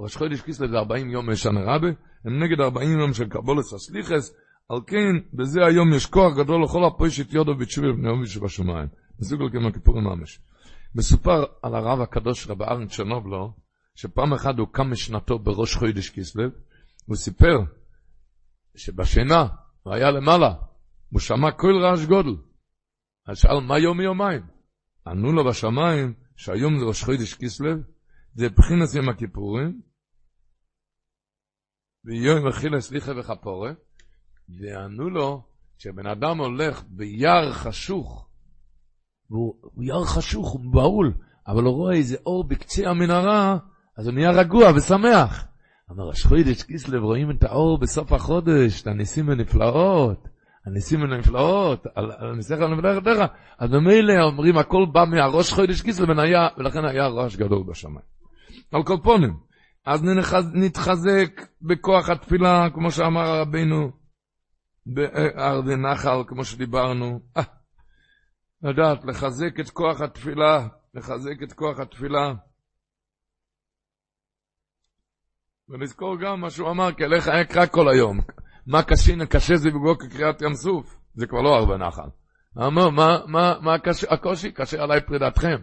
ראש 0.00 0.16
חודש 0.16 0.40
כסלו 0.40 0.68
זה 0.68 0.76
40 0.76 1.10
יום 1.10 1.26
מאישן 1.26 1.56
רבה, 1.56 1.88
הם 2.24 2.42
נגד 2.42 2.60
40 2.60 2.98
יום 3.00 3.12
של 3.12 3.28
קבולת 3.28 3.64
הסליחס, 3.74 4.34
על 4.68 4.78
כן, 4.86 5.36
בזה 5.36 5.60
היום 5.66 5.94
יש 5.94 6.06
כוח 6.06 6.36
גדול 6.36 6.62
לכל 6.64 6.84
הפוישת 6.84 7.32
יודו 7.32 7.54
בתשובה 7.54 7.92
בני 7.92 8.08
עובי 8.08 8.26
שבשמיים. 8.26 8.88
מסוג 9.20 9.42
על 9.42 9.50
כמה 9.50 9.72
כיפורים 9.72 10.04
ממש. 10.04 10.40
מסופר 10.94 11.44
על 11.62 11.74
הרב 11.74 12.00
הקדוש 12.00 12.50
רב 12.50 12.62
ארנד 12.62 12.90
צ'רנובלו, 12.90 13.52
שפעם 13.94 14.32
אחת 14.32 14.58
הוא 14.58 14.68
קם 14.72 14.90
משנתו 14.90 15.38
בראש 15.38 15.74
חודש 15.74 16.10
כסלו, 16.10 16.44
הוא 17.06 17.16
סיפר 17.16 17.58
שבשינה, 18.76 19.46
הוא 19.82 19.94
היה 19.94 20.10
למעלה, 20.10 20.54
הוא 21.10 21.20
שמע 21.20 21.50
כל 21.50 21.72
רעש 21.82 22.04
גודל. 22.04 22.36
אז 23.26 23.38
שאל, 23.38 23.60
מה 23.60 23.78
יום 23.78 23.98
מיומיים? 23.98 24.42
ענו 25.06 25.32
לו 25.32 25.44
בשמיים 25.44 26.14
שהיום 26.36 26.78
זה 26.78 26.84
ראש 26.84 27.04
חודש 27.04 27.34
כסלו, 27.34 27.70
זה 28.34 28.48
בחינס 28.48 28.94
יום 28.94 29.08
הכיפורים, 29.08 29.80
ויום 32.04 32.46
אכילה 32.46 32.80
סליחה 32.80 33.12
וכפורה, 33.18 33.72
וענו 34.48 35.10
לו 35.10 35.42
שבן 35.78 36.06
אדם 36.06 36.38
הולך 36.38 36.82
ביער 36.88 37.52
חשוך, 37.52 38.28
והוא 39.30 39.84
יער 39.84 40.04
חשוך, 40.04 40.48
הוא 40.48 40.72
בהול, 40.72 41.14
אבל 41.46 41.62
הוא 41.62 41.74
רואה 41.74 41.94
איזה 41.94 42.16
אור 42.26 42.48
בקצה 42.48 42.90
המנהרה, 42.90 43.58
אז 43.96 44.06
הוא 44.06 44.14
נהיה 44.14 44.30
רגוע 44.30 44.70
ושמח. 44.76 45.44
אמר, 45.90 46.10
חודש 46.28 46.62
כסלו, 46.62 47.06
רואים 47.06 47.30
את 47.30 47.42
האור 47.44 47.78
בסוף 47.78 48.12
החודש, 48.12 48.82
את 48.82 48.86
הניסים 48.86 49.30
הנפלאות, 49.30 50.28
הניסים 50.68 51.02
הנפלאות, 51.02 51.86
על 51.94 52.10
הניסיך 52.18 52.60
הנפלאות 52.60 53.04
דרך, 53.04 53.30
אז 53.58 53.70
במילא 53.70 54.22
אומרים, 54.22 54.58
הכל 54.58 54.86
בא 54.92 55.04
מהראש 55.04 55.52
חודש 55.52 55.82
כסלו, 55.82 56.06
ולכן 56.56 56.84
היה 56.84 57.06
רעש 57.06 57.36
גדול 57.36 57.62
בשמיים. 57.68 58.06
על 58.72 58.82
כל 58.82 58.96
פונים, 59.02 59.36
אז 59.86 60.04
נתחזק 60.54 61.42
בכוח 61.62 62.08
התפילה, 62.08 62.70
כמו 62.74 62.90
שאמר 62.90 63.40
רבינו, 63.40 63.90
בארדי 64.86 65.76
נחל, 65.76 66.22
כמו 66.26 66.44
שדיברנו. 66.44 67.20
אה, 67.36 67.42
לדעת, 68.62 69.04
לחזק 69.04 69.60
את 69.60 69.70
כוח 69.70 70.00
התפילה, 70.00 70.68
לחזק 70.94 71.42
את 71.42 71.52
כוח 71.52 71.80
התפילה. 71.80 72.32
ולזכור 75.68 76.16
גם 76.20 76.40
מה 76.40 76.50
שהוא 76.50 76.70
אמר, 76.70 76.92
כי 76.92 77.04
עליך 77.04 77.28
אקרא 77.28 77.66
כל 77.66 77.88
היום. 77.88 78.20
מה 78.68 78.82
קשה, 78.82 79.26
קשה 79.26 79.56
זה 79.56 79.70
בגלל 79.70 79.94
כקריאת 79.94 80.42
ים 80.42 80.54
סוף. 80.54 80.98
זה 81.14 81.26
כבר 81.26 81.40
לא 81.40 81.54
הרבה 81.54 81.76
נחל. 81.76 82.08
אמר, 82.58 82.90
מה, 82.90 83.18
מה, 83.26 83.54
מה 83.60 83.74
הקושי? 83.74 84.06
הקושי? 84.10 84.52
קשה 84.52 84.82
עליי 84.82 85.00
פרידתכם. 85.00 85.56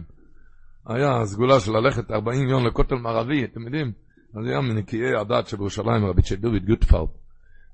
היה 0.86 1.20
הסגולה 1.20 1.60
של 1.60 1.72
ללכת 1.72 2.10
40 2.10 2.48
יום 2.48 2.66
לכותל 2.66 2.94
מערבי, 2.94 3.44
אתם 3.44 3.62
יודעים? 3.62 3.92
אז 4.38 4.46
היה 4.46 4.60
מנקיי 4.60 5.16
הדת 5.20 5.46
שבירושלים, 5.46 6.06
רבי 6.06 6.22
צ'דוביד 6.22 6.66
גוטפלד. 6.66 7.08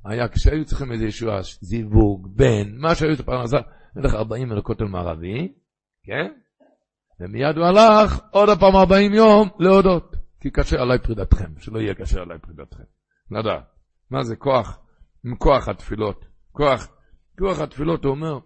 היה 0.05 0.29
כשהיו 0.29 0.65
צריכים 0.65 0.93
איזה 0.93 1.05
ישועה, 1.05 1.41
זיווג, 1.61 2.29
בן, 2.37 2.79
מה 2.79 2.95
שהיו 2.95 3.15
את 3.15 3.21
הפרנסה, 3.21 3.59
נלך 3.97 4.15
40 4.15 4.53
לכותל 4.53 4.85
מערבי, 4.85 5.53
כן? 6.05 6.33
ומיד 7.21 7.57
הוא 7.57 7.67
הלך 7.67 8.21
עוד 8.31 8.49
הפעם 8.49 8.77
40 8.77 9.15
יום 9.15 9.49
להודות, 9.59 10.17
כי 10.41 10.51
קשה 10.51 10.81
עליי 10.81 10.99
פרידתכם, 10.99 11.59
שלא 11.59 11.79
יהיה 11.79 11.95
קשה 11.95 12.21
עליי 12.21 12.39
פרידתכם. 12.39 12.85
לדעת, 13.31 13.65
מה 14.11 14.23
זה 14.23 14.37
כוח? 14.37 14.79
כוח 15.39 15.69
התפילות. 15.69 16.25
כוח, 16.53 16.89
כוח 17.39 17.59
התפילות, 17.59 18.05
הוא 18.05 18.11
אומר, 18.11 18.39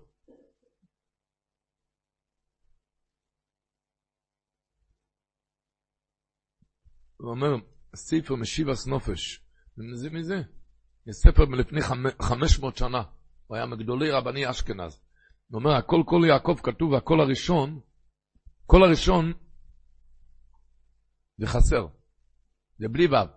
הוא 7.16 7.30
אומר, 7.30 7.66
ספר 7.94 8.34
משיבס 8.34 8.86
נופש, 8.86 9.40
ומזה 9.78 10.10
מזה, 10.10 10.34
יש 11.06 11.16
ספר 11.16 11.46
מלפני 11.46 11.80
חמש 12.22 12.58
מאות 12.60 12.76
שנה, 12.76 13.02
הוא 13.46 13.56
היה 13.56 13.66
מגדולי 13.66 14.10
רבני 14.10 14.50
אשכנז. 14.50 15.00
הוא 15.48 15.60
אומר, 15.60 15.70
הכל 15.70 16.02
כל 16.06 16.20
יעקב 16.28 16.56
כתוב, 16.62 16.92
והכל 16.92 17.20
הראשון, 17.20 17.80
כל 18.66 18.82
הראשון 18.82 19.32
זה 21.38 21.46
חסר, 21.46 21.86
זה 22.78 22.88
בלי 22.88 23.06
ו', 23.06 23.28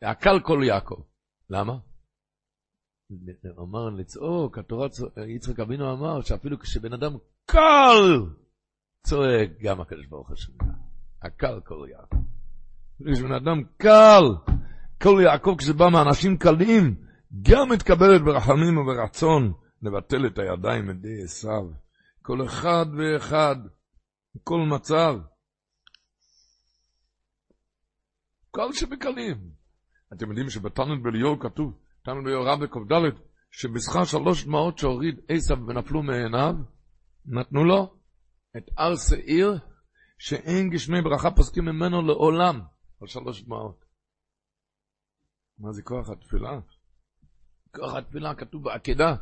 זה 0.00 0.10
הקל 0.10 0.40
כל 0.46 0.60
יעקב. 0.66 1.02
למה? 1.50 1.89
אמר 3.58 3.90
לצעוק, 3.90 4.58
התורה, 4.58 4.88
יצחק 5.28 5.60
אבינו 5.60 5.92
אמר 5.92 6.20
שאפילו 6.20 6.58
כשבן 6.58 6.92
אדם 6.92 7.16
קל 7.46 8.26
צועק, 9.06 9.50
גם 9.62 9.80
הקדוש 9.80 10.06
ברוך 10.06 10.30
שומע. 10.36 10.72
הקל 11.22 11.60
קורא 11.60 11.88
יעקב. 11.88 12.16
כשבן 13.12 13.32
אדם 13.32 13.62
קל, 13.76 14.22
כל 15.02 15.20
יעקב 15.24 15.54
כשבא 15.58 15.88
מאנשים 15.88 16.38
קלים, 16.38 16.94
גם 17.42 17.68
מתקבלת 17.72 18.22
ברחמים 18.24 18.78
וברצון 18.78 19.52
לבטל 19.82 20.26
את 20.26 20.38
הידיים 20.38 20.86
מידי 20.86 21.22
עשיו. 21.24 21.70
כל 22.22 22.44
אחד 22.44 22.86
ואחד, 22.98 23.56
בכל 24.34 24.60
מצב. 24.70 25.16
קל 28.50 28.72
שבקלים. 28.72 29.50
אתם 30.12 30.28
יודעים 30.28 30.50
שבתנ"ל 30.50 30.98
בליאור 31.02 31.40
כתוב, 31.40 31.72
תנ"ל 32.02 32.24
בליאור 32.24 32.48
רב 32.48 32.64
בק"ד, 32.64 32.92
שבשכר 33.50 34.04
שלוש 34.04 34.44
דמעות 34.44 34.78
שהוריד 34.78 35.20
עשיו 35.28 35.56
ונפלו 35.66 36.02
מעיניו, 36.02 36.54
נתנו 37.26 37.64
לו 37.64 37.94
את 38.56 38.70
הר 38.76 38.96
שעיר, 38.96 39.58
שאין 40.18 40.70
גשמי 40.70 41.02
ברכה 41.02 41.30
פוסקים 41.30 41.64
ממנו 41.64 42.02
לעולם, 42.02 42.60
על 43.00 43.08
שלוש 43.08 43.42
דמעות. 43.42 43.84
מה 45.58 45.72
זה 45.72 45.82
כוח 45.82 46.10
התפילה? 46.10 46.58
כוח 47.74 47.94
התפילה 47.94 48.34
כתוב 48.34 48.64
בעקדה, 48.64 49.14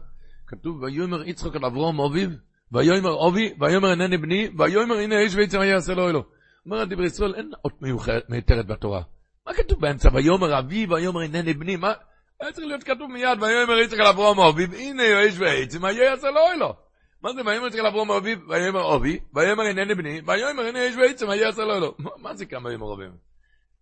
כתוב 0.47 0.83
ויאמר 0.83 1.29
יצחק 1.29 1.57
על 1.57 1.65
אברום 1.65 2.01
אביו, 2.01 2.31
ויאמר 2.73 3.29
אבי, 3.29 3.55
ויאמר 3.61 3.91
אינני 3.91 4.19
בני, 4.19 4.49
ויאמר 4.59 4.95
הנה 4.95 5.21
איש 5.21 5.35
ויצר 5.35 5.63
יעשה 5.63 5.95
לו 5.95 6.09
אלו. 6.09 6.25
אומרת 6.67 6.89
דברי 6.89 7.07
ישראל, 7.07 7.35
אין 7.35 7.51
אות 7.65 7.83
מיותרת 8.29 8.67
בתורה. 8.67 9.03
מה 9.47 9.55
כתוב 9.55 9.81
באמצע? 9.81 10.09
ויאמר 10.15 10.59
אבי, 10.59 10.87
ויאמר 10.91 11.23
אינני 11.23 11.55
בני, 11.55 11.77
מה? 11.77 11.93
היה 12.41 12.53
צריך 12.53 12.67
להיות 12.67 12.83
כתוב 12.83 13.11
מיד, 13.11 13.43
ויאמר 13.43 13.79
יצחק 13.79 13.99
על 14.01 14.07
אברום 14.07 14.41
אביו, 14.41 14.73
הנה 14.75 15.21
איש 15.21 15.39
ויצר 15.39 15.87
יעשה 15.87 16.31
לו 16.31 16.41
אלו. 16.55 16.75
מה 17.23 17.33
זה, 17.33 17.41
ויאמר 17.47 17.67
יצחק 17.67 17.81
על 17.81 17.87
אברום 17.87 18.11
אביו, 18.11 18.39
ויאמר 18.49 18.97
אבי, 18.97 19.19
ויאמר 19.35 19.63
אינני 19.69 19.95
בני, 19.95 20.21
ויאמר 20.27 20.63
הנה 20.63 20.83
איש 20.83 20.97
ויצר 20.97 21.35
יעשה 21.35 21.63
לו 21.63 21.77
אלו. 21.77 21.95
מה 22.23 22.35
זה 22.35 22.47
כאן 22.47 22.67
ויאמר 22.67 22.95
אביו? 22.95 23.11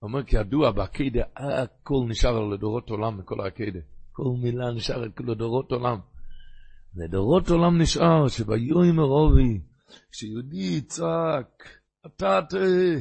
אומר 0.02 0.22
כי 0.22 0.36
ידוע 0.36 0.70
בעקידה, 0.70 1.22
הכל 1.36 2.04
נשאר 2.08 2.40
לדורות 2.40 2.90
עולם 2.90 3.18
מכל 3.18 3.40
העקידה. 3.40 3.80
כל 4.12 4.22
מילה 4.42 4.70
נשאר 4.70 5.02
לדורות 5.20 5.72
עולם. 5.72 5.98
לדורות 6.96 7.50
עולם 7.50 7.80
נשאר 7.82 8.28
שביום 8.28 9.00
ערובי, 9.00 9.60
כשיהודי 10.12 10.56
יצעק, 10.56 11.68
אתה 12.06 12.40
תראה, 12.48 12.94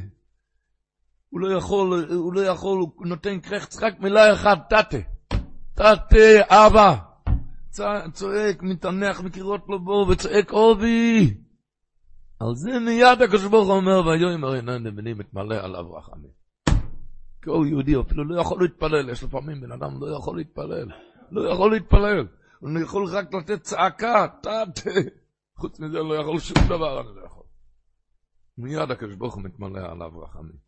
הוא 1.30 1.40
לא 1.40 1.58
יכול, 1.58 2.08
הוא 2.10 2.34
לא 2.34 2.42
יכול, 2.42 2.80
הוא 2.80 3.08
נותן 3.08 3.42
כרך 3.42 3.66
צחק 3.68 3.94
מילה 4.00 4.34
אחת, 4.34 4.58
תתה. 4.70 5.15
תתה, 5.76 6.42
אבא. 6.48 6.96
צועק, 8.14 8.64
מתענח 8.64 9.22
מקירות 9.22 9.62
לבו 9.70 10.08
וצועק 10.10 10.52
עובי. 10.52 11.38
על 12.40 12.56
זה 12.56 12.80
מיד 12.80 13.22
הקדוש 13.22 13.46
ברוך 13.46 13.68
הוא 13.68 13.76
אומר, 13.76 14.08
ויום 14.08 14.44
הרי 14.44 14.62
בני 14.92 15.14
מתמלא 15.14 15.56
עליו 15.56 15.94
רחמים. 15.94 16.32
כל 17.44 17.66
יהודי 17.68 17.96
אפילו 18.00 18.24
לא 18.24 18.42
יכול 18.42 18.62
להתפלל, 18.62 19.10
יש 19.10 19.24
לפעמים 19.24 19.62
בן 19.62 19.72
אדם 19.72 20.02
לא 20.02 20.18
יכול 20.18 20.38
להתפלל, 20.38 20.88
לא 21.32 21.50
יכול 21.52 21.72
להתפלל. 21.72 22.28
אני 22.66 22.82
יכול 22.82 23.06
רק 23.08 23.34
לתת 23.34 23.62
צעקה, 23.62 24.28
תת, 24.42 24.90
חוץ 25.58 25.80
מזה 25.80 26.00
לא 26.00 26.14
יכול 26.14 26.40
שום 26.40 26.58
דבר, 26.66 27.02
אני 27.02 27.08
לא 27.16 27.26
יכול. 27.26 27.44
מיד 28.58 28.92
הקדוש 28.92 29.16
ברוך 29.16 29.36
הוא 29.36 29.44
מתמלא 29.44 29.80
עליו 29.80 30.20
רחמים. 30.20 30.65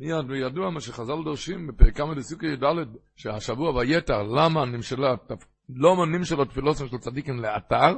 מיד, 0.00 0.30
וידוע 0.30 0.70
מה 0.70 0.80
שחז"ל 0.80 1.24
דורשים 1.24 1.66
בפרקה 1.66 2.04
מדסוקי 2.04 2.46
י"ד, 2.46 2.86
שהשבוע 3.16 3.76
ויתר, 3.76 4.22
למה 4.22 4.64
נמשלה, 4.64 5.14
לא 5.68 6.06
נמשלו 6.06 6.44
תפילות 6.44 6.76
של 6.76 6.98
צדיקים 6.98 7.40
לאתר, 7.40 7.94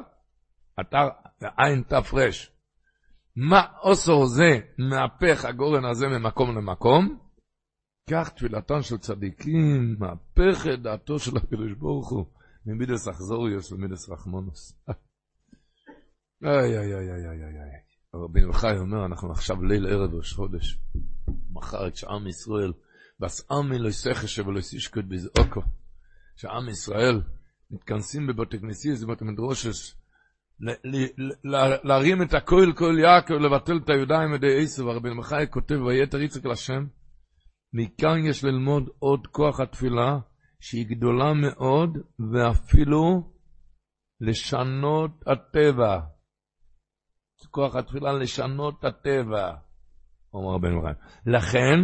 אתר 0.80 1.08
עין 1.56 1.82
תר, 1.82 2.00
מה 3.36 3.62
עושו 3.80 4.26
זה 4.26 4.60
מהפך 4.78 5.44
הגורן 5.44 5.84
הזה 5.84 6.06
ממקום 6.08 6.56
למקום? 6.56 7.18
כך 8.10 8.28
תפילתן 8.28 8.82
של 8.82 8.98
צדיקים, 8.98 9.96
מהפכת 9.98 10.78
דעתו 10.78 11.18
של 11.18 11.36
הקדוש 11.36 11.72
ברוך 11.72 12.10
הוא, 12.10 12.26
ממידס 12.66 13.08
אכזוריוס 13.08 13.72
ומידס 13.72 14.10
רחמונוס. 14.10 14.82
איי, 16.44 16.78
איי, 16.78 16.94
איי, 16.94 17.10
איי, 17.10 17.26
איי, 17.26 17.44
איי. 17.44 17.82
רבי 18.14 18.40
נחי 18.40 18.78
אומר, 18.78 19.06
אנחנו 19.06 19.32
עכשיו 19.32 19.62
ליל 19.62 19.86
ערב 19.86 20.14
ראש 20.14 20.32
חודש. 20.32 20.78
מחר 21.52 21.86
את 21.88 21.96
שעם 21.96 22.26
ישראל, 22.26 22.72
ואס 23.20 23.50
עמי 23.50 23.78
לא 23.78 23.88
יסחש 23.88 24.38
ולא 24.38 24.58
יסישקות 24.58 25.04
בזעוקו. 25.08 25.60
שעם 26.36 26.68
ישראל 26.68 27.22
מתכנסים 27.70 28.26
בבתי 28.26 28.58
כנסייה, 28.58 28.94
בבתי 29.06 29.24
מדרושש, 29.24 29.94
להרים 31.84 32.22
את 32.22 32.34
הכל 32.34 32.72
כל 32.76 32.96
יעקב, 32.98 33.34
לבטל 33.34 33.76
את 33.76 33.90
הידיים 33.90 34.34
ידי 34.34 34.62
עשו, 34.62 34.90
הרבי 34.90 35.14
נחי 35.14 35.44
כותב, 35.50 35.80
ויתר 35.86 36.20
יצחק 36.20 36.46
לשם, 36.46 36.86
מכאן 37.72 38.26
יש 38.26 38.44
ללמוד 38.44 38.88
עוד 38.98 39.26
כוח 39.26 39.60
התפילה, 39.60 40.18
שהיא 40.60 40.86
גדולה 40.86 41.32
מאוד, 41.34 41.98
ואפילו 42.32 43.32
לשנות 44.20 45.10
הטבע. 45.26 46.00
כוח 47.50 47.76
התפילה 47.76 48.12
לשנות 48.12 48.84
הטבע, 48.84 49.54
אומר 50.34 50.58
בן 50.58 50.74
מרן. 50.74 50.92
לכן, 51.26 51.78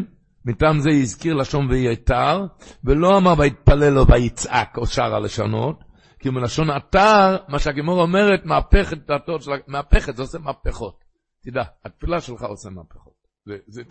מטעם 0.44 0.80
זה 0.80 0.90
הזכיר 0.90 1.34
לשון 1.34 1.70
ויתר, 1.70 2.46
ולא 2.84 3.18
אמר 3.18 3.34
ויתפלל 3.38 3.90
לו 3.90 4.06
ויצעק 4.06 4.78
או 4.78 4.86
שרה 4.86 5.20
לשנות, 5.20 5.84
כי 6.18 6.30
מלשון 6.30 6.70
אתר, 6.76 7.36
מה 7.48 7.58
שהגמור 7.58 8.02
אומרת, 8.02 8.44
מהפך 8.44 8.92
את 8.92 9.06
דעתו 9.06 9.40
של... 9.40 9.50
מהפכת, 9.66 10.16
זה 10.16 10.22
עושה 10.22 10.38
מהפכות. 10.38 11.04
תדע, 11.42 11.62
התפילה 11.84 12.20
שלך 12.20 12.42
עושה 12.42 12.70
מהפכות. 12.70 13.14
זה, 13.46 13.56
זה 13.66 13.82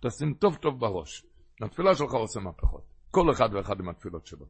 תשים 0.00 0.34
טוב 0.34 0.56
טוב 0.56 0.80
בראש. 0.80 1.26
התפילה 1.62 1.94
שלך 1.94 2.12
עושה 2.12 2.40
מהפכות. 2.40 2.82
כל 3.10 3.30
אחד 3.30 3.48
ואחד 3.54 3.80
עם 3.80 3.88
התפילות 3.88 4.26
שלו. 4.26 4.46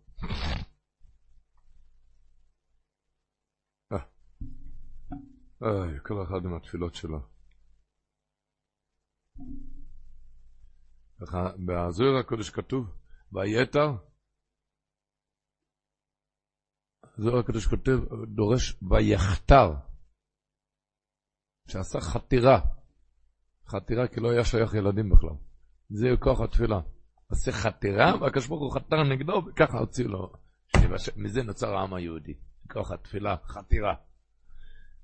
אוי, 5.63 5.99
כל 6.03 6.23
אחד 6.23 6.45
עם 6.45 6.55
התפילות 6.55 6.95
שלו. 6.95 7.32
בזוהר 11.67 12.17
הקודש 12.21 12.51
כתוב, 12.51 12.87
ויתר, 13.33 13.89
זוהר 17.17 17.39
הקודש 17.39 17.67
כותב, 17.67 17.99
דורש 18.27 18.77
ויחתר, 18.91 19.75
שעשה 21.69 22.01
חתירה, 22.01 22.61
חתירה 23.67 24.09
כי 24.09 24.21
לא 24.21 24.31
היה 24.31 24.45
שייך 24.45 24.75
ילדים 24.75 25.11
בכלל. 25.11 25.37
זה 25.91 26.07
כוח 26.21 26.41
התפילה. 26.41 26.81
עושה 27.31 27.53
חתירה, 27.53 28.21
והקדוש 28.21 28.47
ברוך 28.47 28.63
הוא 28.63 28.73
חתר 28.73 29.03
נגדו, 29.03 29.43
וככה 29.47 29.79
הוציאו 29.79 30.09
לו. 30.09 30.33
מזה 31.17 31.43
נוצר 31.43 31.75
העם 31.75 31.95
היהודי. 31.95 32.35
כוח 32.73 32.91
התפילה, 32.91 33.37
חתירה. 33.47 33.95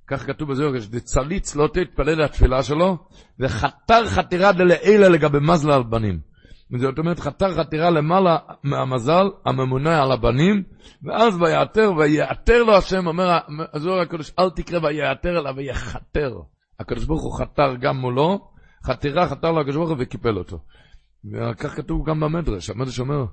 כך 0.08 0.26
כתוב 0.26 0.50
בזוהר, 0.50 0.80
שצליץ 0.80 1.56
לא 1.56 1.68
תתפלל 1.72 2.24
לתפילה 2.24 2.62
שלו, 2.62 2.96
וחתר 3.40 4.06
חתירה 4.06 4.52
דלעילה 4.52 5.08
לגבי 5.08 5.38
מזל 5.40 5.70
על 5.70 5.82
בנים. 5.82 6.20
זאת 6.76 6.98
אומרת, 6.98 7.20
חתר 7.20 7.54
חתירה 7.54 7.90
למעלה 7.90 8.36
מהמזל 8.64 9.26
הממונה 9.44 10.02
על 10.02 10.12
הבנים, 10.12 10.62
ואז 11.02 11.42
ויעתר, 11.42 11.92
ויעתר 11.98 12.62
לו 12.62 12.76
השם, 12.76 13.06
אומר 13.06 13.38
הזוהר 13.74 14.00
הקדוש, 14.00 14.32
אל 14.38 14.50
תקרא 14.50 14.78
ויעתר 14.82 15.38
אלא 15.38 15.50
ויחתר. 15.56 16.34
הקדוש 16.80 17.04
ברוך 17.04 17.22
הוא 17.22 17.38
חתר 17.38 17.74
גם 17.80 17.96
מולו, 17.96 18.50
חתירה 18.84 19.28
חתר 19.28 19.50
לו 19.52 19.60
הקדוש 19.60 19.76
ברוך 19.76 19.90
הוא 19.90 19.96
וקיפל 20.00 20.38
אותו. 20.38 20.58
וכך 21.32 21.76
כתוב 21.76 22.08
גם 22.08 22.20
במדרש, 22.20 22.70
המדרש 22.70 23.00
אומר, 23.00 23.24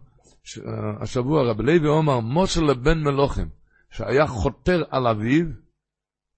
השבוע 1.02 1.44
רבי 1.44 1.64
לוי 1.64 1.88
אומר, 1.88 2.20
משה 2.20 2.62
לבן 2.62 3.04
מלוכים, 3.04 3.48
שהיה 3.92 4.28
חותר 4.28 4.84
על 4.90 5.08
אביו, 5.08 5.46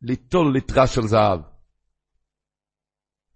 ליטול 0.01 0.53
ליטרה 0.53 0.87
של 0.87 1.01
זהב. 1.01 1.39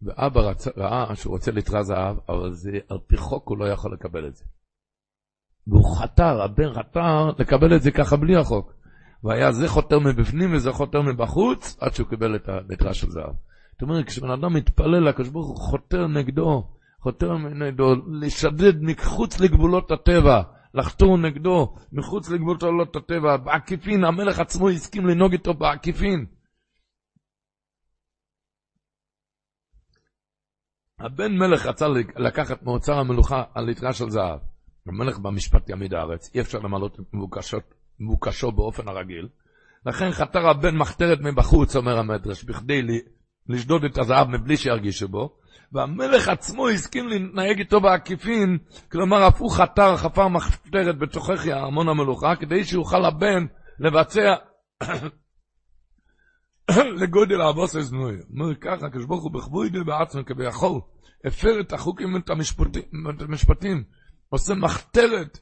ואבא 0.02 0.42
רצ... 0.42 0.68
ראה 0.78 1.16
שהוא 1.16 1.34
רוצה 1.34 1.52
ליטרה 1.52 1.84
זהב, 1.84 2.18
אבל 2.30 2.52
זה, 2.52 2.72
על 2.90 2.98
פי 3.08 3.18
חוק 3.18 3.50
הוא 3.50 3.58
לא 3.58 3.66
יכול 3.66 3.94
לקבל 3.94 4.28
את 4.28 4.36
זה. 4.36 4.46
והוא 5.68 5.98
חתר, 5.98 6.42
הבן 6.42 6.74
חתר 6.74 7.32
לקבל 7.40 7.76
את 7.76 7.82
זה 7.82 7.92
ככה 7.92 8.16
בלי 8.16 8.36
החוק. 8.36 8.74
והיה 9.24 9.52
זה 9.52 9.68
חותר 9.68 10.00
מבפנים 10.00 10.54
וזה 10.54 10.72
חותר 10.72 11.02
מבחוץ, 11.02 11.78
עד 11.80 11.94
שהוא 11.94 12.08
קיבל 12.08 12.36
את 12.36 12.50
הליטרה 12.50 12.94
של 12.94 13.10
זהב. 13.10 13.34
זאת 13.72 13.82
אומרת, 13.82 14.06
כשבן 14.06 14.32
אדם 14.32 14.54
מתפלל, 14.54 15.08
הקדוש 15.08 15.30
ברוך 15.30 15.48
הוא 15.48 15.58
חותר 15.58 16.08
נגדו, 16.08 16.68
חותר 17.00 17.38
נגדו, 17.38 17.96
לשדד 18.22 18.82
מחוץ 18.82 19.40
לגבולות 19.40 19.92
הטבע, 19.92 20.42
לחתור 20.74 21.18
נגדו, 21.18 21.76
מחוץ 21.94 22.30
לגבולות 22.30 22.96
הטבע, 22.96 23.38
בעקיפין, 23.38 24.04
המלך 24.04 24.40
עצמו 24.40 24.70
הסכים 24.70 25.06
לנהוג 25.06 25.32
איתו 25.32 25.54
בעקיפין. 25.54 26.26
הבן 31.04 31.38
מלך 31.38 31.66
רצה 31.66 31.88
לקחת 32.18 32.64
מאוצר 32.64 32.94
המלוכה 32.94 33.44
על 33.54 33.66
ליטרה 33.66 33.94
של 33.94 34.10
זהב. 34.10 34.40
המלך 34.88 35.20
במשפט 35.20 35.70
ימיד 35.70 35.94
הארץ, 35.94 36.32
אי 36.36 36.42
אפשר 36.42 36.60
למלות 36.60 37.00
את 37.00 37.06
מבוקשו 38.00 38.52
באופן 38.52 38.88
הרגיל. 38.88 39.28
לכן 39.86 40.12
חתר 40.12 40.50
הבן 40.50 40.78
מחתרת 40.78 41.20
מבחוץ, 41.22 41.76
אומר 41.76 42.00
המדרש, 42.00 42.44
בכדי 42.44 42.82
לשדוד 43.50 43.84
את 43.84 43.98
הזהב 43.98 44.28
מבלי 44.28 44.58
שירגישו 44.58 45.08
בו, 45.08 45.38
והמלך 45.72 46.28
עצמו 46.28 46.68
הסכים 46.68 47.08
להתנהג 47.08 47.60
איתו 47.60 47.82
בעקיפין, 47.82 48.58
כלומר 48.92 49.28
אף 49.28 49.42
הוא 49.42 49.52
חתר, 49.52 49.98
חפר 49.98 50.28
מחתרת 50.28 50.98
בתוככי 50.98 51.54
ארמון 51.54 51.90
המלוכה, 51.90 52.36
כדי 52.36 52.64
שיוכל 52.64 53.06
הבן 53.06 53.46
לבצע 53.80 54.36
לגודל 57.02 57.42
אבוס 57.42 57.76
אזנוי. 57.76 58.18
אומר 58.30 58.56
ככה, 58.56 58.86
הקדוש 58.86 59.06
ברוך 59.06 59.24
הוא 59.24 59.32
בכבודי 59.32 59.84
בעצמו 59.84 60.26
כביכול, 60.26 60.82
הפר 61.26 61.60
את 61.60 61.74
החוקים 61.74 62.14
ואת 62.14 62.30
המשפטים, 63.22 63.84
עושה 64.30 64.54
מחתרת, 64.54 65.40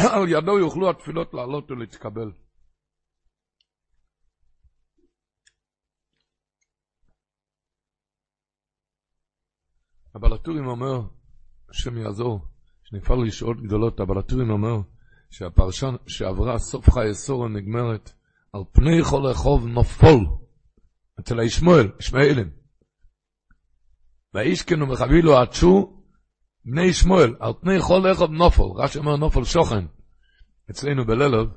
על 0.12 0.28
ידו 0.28 0.58
יוכלו 0.58 0.90
התפילות 0.90 1.34
לעלות 1.34 1.70
ולהתקבל. 1.70 2.32
אבל 10.14 10.32
הטורים 10.32 10.66
אומר, 10.66 11.00
השם 11.70 11.98
יעזור, 11.98 12.40
שנפעל 12.84 13.22
לשאול 13.26 13.66
גדולות, 13.66 14.00
אבל 14.00 14.18
הטורים 14.18 14.50
אומר 14.50 14.76
שהפרשה 15.30 15.90
שעברה 16.06 16.58
סוף 16.58 16.90
חיי 16.90 17.14
סורו 17.14 17.48
נגמרת, 17.48 18.12
על 18.52 18.62
פני 18.72 19.02
כל 19.10 19.26
רחוב 19.26 19.66
נופול, 19.66 20.26
אצל 21.22 21.40
הישמואל, 21.40 21.90
ישמעאלים. 22.00 22.50
והאישכנו 24.34 24.86
מחבילו 24.86 25.36
עדשו 25.38 26.02
בני 26.64 26.82
ישמואל, 26.82 27.34
על 27.40 27.52
פני 27.60 27.80
כל 27.80 28.06
רחוב 28.06 28.30
נופל, 28.30 28.62
רש"י 28.62 28.98
אומר 28.98 29.16
נופל 29.16 29.44
שוכן. 29.44 29.84
אצלנו 30.70 31.06
בללוב 31.06 31.48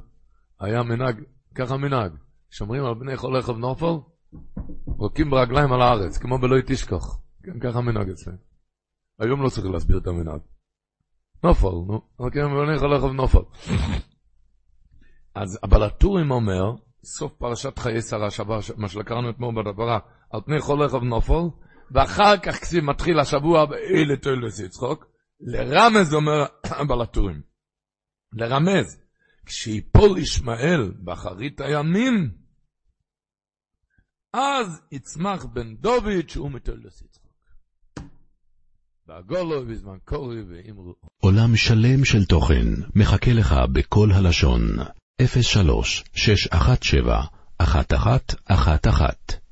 היה 0.60 0.84
מנהג, 0.84 1.24
ככה 1.56 1.78
מנהג, 1.78 2.12
שומרים 2.50 2.86
על 2.86 2.94
בני 2.94 3.18
כל 3.18 3.36
רחוב 3.36 3.58
נופל, 3.58 3.96
רוקים 4.86 5.30
ברגליים 5.30 5.74
על 5.74 5.82
הארץ, 5.82 6.18
כמו 6.18 6.38
בלא 6.38 6.62
תשכח. 6.66 7.18
כן, 7.44 7.60
ככה 7.60 7.82
מנהג 7.82 8.10
אצלנו. 8.10 8.38
היום 9.20 9.42
לא 9.42 9.50
צריך 9.50 9.68
להסביר 9.68 9.98
את 9.98 10.08
המנהג. 10.08 10.40
נופל, 11.44 11.68
נו, 11.68 12.02
אוקיי, 12.20 12.44
אני 12.44 12.76
יכול 12.76 12.94
ללכת 12.94 13.16
נופל. 13.16 13.40
אז 15.42 15.60
אבל 15.64 15.84
הטורים 15.84 16.32
אומר, 16.32 16.76
סוף 17.06 17.34
פרשת 17.34 17.80
חיי 17.80 18.02
שרה 18.02 18.32
שבה, 18.32 18.60
מה 18.78 18.90
שלקרנו 18.90 19.30
אתמול 19.30 19.56
בדברה, 19.56 20.00
על 20.30 20.42
פני 20.46 20.62
כל 20.62 20.82
רכב 20.82 21.04
נופל, 21.04 21.58
ואחר 21.92 22.38
כך 22.38 22.56
מתחיל 22.84 23.20
השבוע 23.20 23.66
באלה 23.66 24.18
תוילס 24.18 24.60
יצחוק, 24.60 25.06
לרמז 25.40 26.14
אומר 26.14 26.46
אבל 26.82 27.02
הטורים. 27.02 27.42
לרמז, 28.34 29.02
כשיפול 29.46 30.18
ישמעאל 30.18 30.92
באחרית 31.04 31.62
הימים, 31.62 32.32
אז 34.34 34.82
יצמח 34.92 35.46
בן 35.46 35.76
דוד 35.76 36.30
שהוא 36.30 36.52
מתוילס 36.52 37.02
יצחוק. 37.02 37.26
עולם 41.22 41.56
שלם 41.56 42.06
של 42.06 42.26
תוכן 42.26 42.66
מחכה 42.96 43.34
לך 43.34 43.56
בכל 43.74 44.10
הלשון, 44.12 44.62
03 45.18 46.04
617 46.14 47.30
1111 47.58 49.45